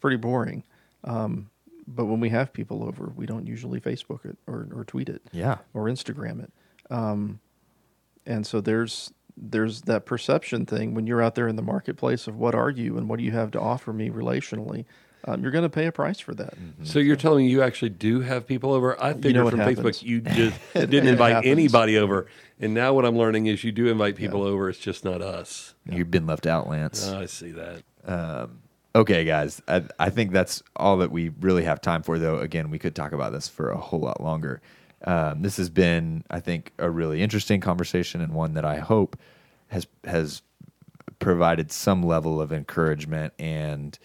pretty 0.00 0.16
boring. 0.16 0.64
Um, 1.04 1.50
but 1.86 2.06
when 2.06 2.18
we 2.18 2.30
have 2.30 2.52
people 2.52 2.82
over, 2.82 3.12
we 3.14 3.26
don't 3.26 3.46
usually 3.46 3.78
Facebook 3.78 4.24
it 4.24 4.38
or, 4.46 4.66
or 4.74 4.84
tweet 4.84 5.08
it 5.08 5.22
yeah, 5.32 5.58
or 5.74 5.84
Instagram 5.84 6.42
it. 6.42 6.52
Um, 6.90 7.40
and 8.26 8.46
so 8.46 8.60
there's 8.60 9.12
there's 9.36 9.82
that 9.82 10.06
perception 10.06 10.64
thing 10.64 10.94
when 10.94 11.06
you're 11.06 11.22
out 11.22 11.34
there 11.34 11.48
in 11.48 11.56
the 11.56 11.62
marketplace 11.62 12.26
of 12.26 12.36
what 12.36 12.54
are 12.54 12.70
you 12.70 12.96
and 12.96 13.08
what 13.08 13.18
do 13.18 13.24
you 13.24 13.32
have 13.32 13.50
to 13.52 13.60
offer 13.60 13.92
me 13.92 14.08
relationally. 14.08 14.86
Um, 15.28 15.42
you're 15.42 15.50
going 15.50 15.64
to 15.64 15.68
pay 15.70 15.86
a 15.86 15.92
price 15.92 16.20
for 16.20 16.34
that. 16.36 16.54
So 16.84 17.00
you're 17.00 17.16
telling 17.16 17.46
me 17.46 17.50
you 17.50 17.60
actually 17.60 17.88
do 17.88 18.20
have 18.20 18.46
people 18.46 18.72
over? 18.72 19.02
I 19.02 19.12
figured 19.12 19.34
know 19.34 19.50
from 19.50 19.58
happens. 19.60 19.80
Facebook 19.80 20.02
you 20.02 20.20
just 20.20 20.56
didn't 20.74 21.08
invite 21.08 21.34
happens. 21.34 21.50
anybody 21.50 21.98
over, 21.98 22.28
and 22.60 22.74
now 22.74 22.94
what 22.94 23.04
I'm 23.04 23.16
learning 23.18 23.46
is 23.46 23.64
you 23.64 23.72
do 23.72 23.88
invite 23.88 24.14
people 24.14 24.42
over. 24.42 24.68
It's 24.70 24.78
just 24.78 25.04
not 25.04 25.22
us. 25.22 25.74
you've 25.84 26.10
been 26.10 26.26
left 26.26 26.46
out, 26.46 26.68
Lance. 26.68 27.08
I 27.08 27.26
see 27.26 27.52
that. 27.52 27.82
Okay, 28.94 29.24
guys, 29.24 29.60
I, 29.68 29.82
I 29.98 30.08
think 30.08 30.32
that's 30.32 30.62
all 30.74 30.98
that 30.98 31.10
we 31.10 31.28
really 31.40 31.64
have 31.64 31.82
time 31.82 32.02
for. 32.02 32.18
Though, 32.18 32.38
again, 32.38 32.70
we 32.70 32.78
could 32.78 32.94
talk 32.94 33.12
about 33.12 33.32
this 33.32 33.46
for 33.48 33.70
a 33.70 33.76
whole 33.76 34.00
lot 34.00 34.22
longer. 34.22 34.62
Um, 35.04 35.42
this 35.42 35.56
has 35.58 35.68
been, 35.68 36.24
I 36.30 36.40
think, 36.40 36.72
a 36.78 36.90
really 36.90 37.22
interesting 37.22 37.60
conversation 37.60 38.20
and 38.20 38.32
one 38.32 38.54
that 38.54 38.64
I 38.64 38.78
hope 38.78 39.18
has 39.68 39.86
has 40.04 40.42
provided 41.18 41.72
some 41.72 42.02
level 42.02 42.40
of 42.40 42.52
encouragement 42.52 43.32
and 43.38 43.98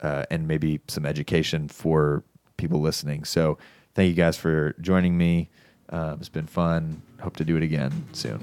uh, 0.00 0.24
and 0.30 0.48
maybe 0.48 0.80
some 0.88 1.06
education 1.06 1.68
for 1.68 2.24
people 2.56 2.80
listening. 2.80 3.24
So, 3.24 3.58
thank 3.94 4.08
you 4.08 4.14
guys 4.14 4.36
for 4.36 4.74
joining 4.80 5.16
me. 5.16 5.48
Um, 5.90 6.18
it's 6.18 6.28
been 6.28 6.46
fun. 6.46 7.02
Hope 7.20 7.36
to 7.36 7.44
do 7.44 7.56
it 7.56 7.62
again 7.62 7.92
soon. 8.12 8.38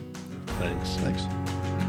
Thanks. 0.46 0.96
Thanks. 0.98 1.89